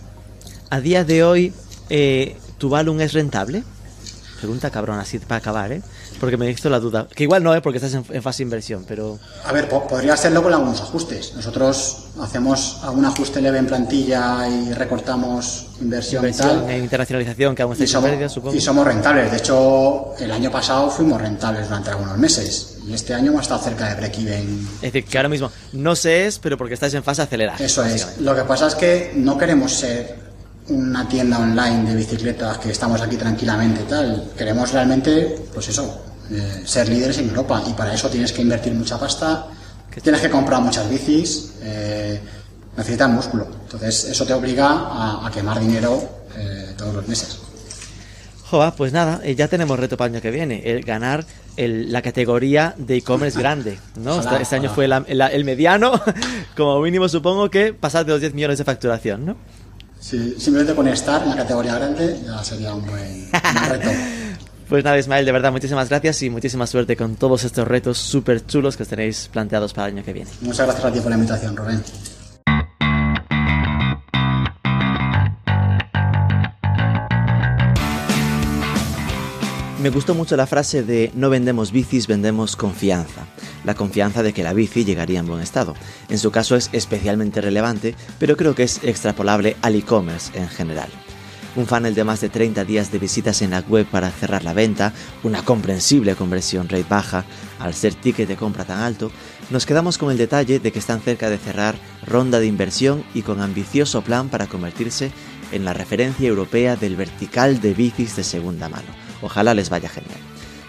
A 0.72 0.80
día 0.80 1.03
de 1.03 1.24
hoy, 1.24 1.53
eh, 1.91 2.36
¿tu 2.57 2.68
Balloon 2.68 2.99
es 2.99 3.13
rentable? 3.13 3.63
Pregunta 4.39 4.72
cabrón, 4.72 4.97
así 4.97 5.20
para 5.20 5.38
acabar, 5.38 5.72
¿eh? 5.74 5.84
Porque 6.20 6.38
me 6.38 6.45
he 6.45 6.49
visto 6.49 6.70
la 6.70 6.80
duda. 6.80 7.07
Que 7.13 7.24
igual 7.24 7.43
no, 7.43 7.53
¿eh? 7.55 7.61
Porque 7.61 7.78
estás 7.78 7.93
en, 7.93 8.03
fase 8.22 8.39
de 8.39 8.43
inversión, 8.43 8.86
pero... 8.88 9.20
A 9.45 9.51
ver, 9.51 9.70
podría 9.70 10.18
serlo 10.18 10.43
con 10.43 10.53
algunos 10.53 10.82
ajustes. 10.82 11.34
Nosotros 11.36 12.07
hacemos 12.22 12.80
algún 12.84 13.05
ajuste 13.05 13.41
leve 13.41 13.59
en 13.59 13.68
plantilla 13.68 14.47
y 14.47 14.74
recortamos 14.74 15.68
inversión, 15.82 16.24
inversión 16.24 16.49
y 16.49 16.61
tal. 16.63 16.70
En 16.70 16.84
internacionalización, 16.84 17.55
que 17.55 17.61
aún 17.61 17.76
y 17.80 17.88
supongo. 17.88 18.55
Y 18.55 18.61
somos 18.61 18.86
rentables. 18.86 19.32
De 19.32 19.38
hecho, 19.38 20.15
el 20.20 20.32
año 20.32 20.51
pasado 20.51 20.89
fuimos 20.89 21.22
rentables 21.22 21.68
durante 21.68 21.91
algunos 21.91 22.18
meses. 22.18 22.78
Y 22.88 22.93
este 22.93 23.13
año 23.13 23.32
hemos 23.32 23.43
estado 23.43 23.61
cerca 23.61 23.89
de 23.89 23.95
break-even. 23.95 24.68
Es 24.76 24.93
decir, 24.93 25.05
que 25.05 25.18
ahora 25.18 25.30
mismo 25.30 25.51
no 25.74 25.95
se 25.95 26.26
es, 26.26 26.39
pero 26.39 26.57
porque 26.57 26.74
estáis 26.74 26.93
en 26.93 27.03
fase 27.03 27.22
acelerada. 27.22 27.57
Eso 27.63 27.84
es. 27.84 28.20
Lo 28.20 28.36
que 28.36 28.43
pasa 28.43 28.68
es 28.68 28.76
que 28.76 29.11
no 29.15 29.38
queremos 29.38 29.74
ser 29.74 30.26
una 30.70 31.07
tienda 31.07 31.39
online 31.39 31.89
de 31.89 31.95
bicicletas 31.95 32.57
que 32.57 32.72
estamos 32.72 33.01
aquí 33.01 33.15
tranquilamente 33.15 33.82
y 33.82 33.86
tal. 33.86 34.32
Queremos 34.38 34.72
realmente, 34.72 35.45
pues 35.53 35.70
eso, 35.70 36.01
eh, 36.32 36.63
ser 36.65 36.89
líderes 36.89 37.18
en 37.20 37.30
Europa. 37.30 37.63
Y 37.68 37.74
para 37.74 37.93
eso 37.93 38.09
tienes 38.09 38.32
que 38.32 38.41
invertir 38.41 38.74
mucha 38.74 38.99
pasta, 38.99 39.47
tienes 40.01 40.22
que 40.22 40.30
comprar 40.30 40.61
muchas 40.61 40.89
bicis, 40.89 41.53
eh, 41.61 42.20
necesitas 42.76 43.09
músculo. 43.09 43.47
Entonces 43.63 44.05
eso 44.05 44.26
te 44.26 44.34
obliga 44.34 45.26
a, 45.26 45.32
quemar 45.34 45.59
dinero 45.59 46.01
eh, 46.36 46.74
todos 46.78 46.93
los 46.93 47.07
meses. 47.07 47.39
Joa, 48.49 48.72
pues 48.76 48.93
nada, 48.93 49.20
eh, 49.24 49.36
ya 49.36 49.49
tenemos 49.49 49.78
reto 49.78 49.97
para 49.97 50.07
el 50.07 50.15
año 50.15 50.22
que 50.22 50.32
viene, 50.32 50.61
el 50.65 50.84
ganar 50.84 51.26
la 51.57 52.01
categoría 52.01 52.76
de 52.78 52.97
e-commerce 52.97 53.38
grande, 53.39 53.80
¿no? 53.97 54.22
este, 54.39 54.55
año 54.55 54.74
fue 54.74 54.86
el 54.86 55.43
mediano, 55.43 55.99
como 56.55 56.80
mínimo 56.80 57.09
supongo 57.09 57.49
que 57.49 57.74
pasar 57.74 58.05
de 58.05 58.13
los 58.13 58.22
10 58.22 58.36
millones 58.36 58.59
de 58.59 58.63
facturación, 58.63 59.26
¿no? 59.26 59.36
Sí, 60.00 60.36
simplemente 60.38 60.76
con 60.76 60.88
estar 60.88 61.24
en 61.24 61.30
la 61.30 61.36
categoría 61.36 61.76
grande 61.76 62.20
ya 62.26 62.43
sería 62.43 62.74
un 62.74 62.86
buen, 62.86 63.30
reto. 63.70 63.89
Pues 64.70 64.84
nada, 64.84 65.00
Ismael, 65.00 65.26
de 65.26 65.32
verdad, 65.32 65.52
muchísimas 65.52 65.88
gracias 65.89 66.22
y 66.24 66.30
muchísima 66.30 66.68
suerte 66.68 66.98
con 66.98 67.16
todos 67.16 67.43
estos 67.45 67.68
retos 67.68 67.98
súper 67.98 68.45
chulos 68.45 68.76
que 68.76 68.84
os 68.84 68.89
tenéis 68.89 69.30
planteados 69.32 69.74
para 69.74 69.88
el 69.88 69.95
año 69.95 70.04
que 70.04 70.14
viene. 70.14 70.30
Muchas 70.41 70.68
gracias 70.68 70.86
a 70.86 70.91
ti 70.91 71.00
por 71.00 71.10
la 71.10 71.16
invitación, 71.16 71.56
Rubén. 71.56 71.82
Me 79.80 79.91
gustó 79.91 80.15
mucho 80.15 80.36
la 80.36 80.47
frase 80.47 80.82
de 80.82 81.11
no 81.13 81.30
vendemos 81.30 81.71
bicis, 81.71 82.07
vendemos 82.07 82.55
confianza. 82.55 83.28
La 83.63 83.75
confianza 83.75 84.23
de 84.23 84.34
que 84.34 84.41
la 84.41 84.53
bici 84.53 84.84
llegaría 84.84 85.19
en 85.19 85.28
buen 85.28 85.39
estado. 85.39 85.75
En 86.09 86.17
su 86.17 86.32
caso 86.32 86.55
es 86.55 86.71
especialmente 86.73 87.41
relevante, 87.41 87.93
pero 88.17 88.36
creo 88.36 88.55
que 88.55 88.63
es 88.63 88.84
extrapolable 88.84 89.55
al 89.61 89.75
e-commerce 89.75 90.36
en 90.36 90.49
general. 90.49 90.89
Un 91.55 91.67
funnel 91.67 91.93
de 91.93 92.03
más 92.03 92.21
de 92.21 92.30
30 92.30 92.65
días 92.65 92.91
de 92.91 92.97
visitas 92.97 93.43
en 93.43 93.51
la 93.51 93.59
web 93.59 93.86
para 93.86 94.09
cerrar 94.09 94.43
la 94.43 94.53
venta, 94.53 94.93
una 95.21 95.45
comprensible 95.45 96.15
conversión 96.15 96.69
rate 96.69 96.86
baja, 96.89 97.23
al 97.59 97.75
ser 97.75 97.93
ticket 97.93 98.28
de 98.28 98.36
compra 98.36 98.65
tan 98.65 98.80
alto, 98.80 99.11
nos 99.51 99.67
quedamos 99.67 99.99
con 99.99 100.09
el 100.09 100.17
detalle 100.17 100.59
de 100.59 100.71
que 100.71 100.80
están 100.80 101.01
cerca 101.01 101.30
de 101.30 101.38
cerrar 101.38 101.75
ronda 102.03 102.39
de 102.39 102.47
inversión 102.47 103.03
y 103.13 103.21
con 103.21 103.41
ambicioso 103.41 104.01
plan 104.01 104.30
para 104.30 104.47
convertirse 104.47 105.11
en 105.51 105.65
la 105.65 105.73
referencia 105.73 106.28
europea 106.28 106.75
del 106.75 106.95
vertical 106.95 107.61
de 107.61 107.75
bicis 107.75 108.15
de 108.15 108.23
segunda 108.23 108.69
mano 108.69 109.07
Ojalá 109.22 109.53
les 109.53 109.70
vaya 109.70 109.89
genial. 109.89 110.20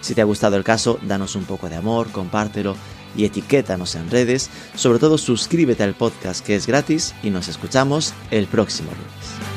Si 0.01 0.15
te 0.15 0.21
ha 0.21 0.25
gustado 0.25 0.55
el 0.55 0.63
caso, 0.63 0.99
danos 1.01 1.35
un 1.35 1.43
poco 1.43 1.69
de 1.69 1.75
amor, 1.75 2.11
compártelo 2.11 2.75
y 3.15 3.25
etiquétanos 3.25 3.95
en 3.95 4.09
redes. 4.09 4.49
Sobre 4.75 4.99
todo 4.99 5.17
suscríbete 5.17 5.83
al 5.83 5.93
podcast 5.93 6.45
que 6.45 6.55
es 6.55 6.67
gratis 6.67 7.15
y 7.23 7.29
nos 7.29 7.47
escuchamos 7.47 8.13
el 8.31 8.47
próximo 8.47 8.91
lunes. 8.91 9.48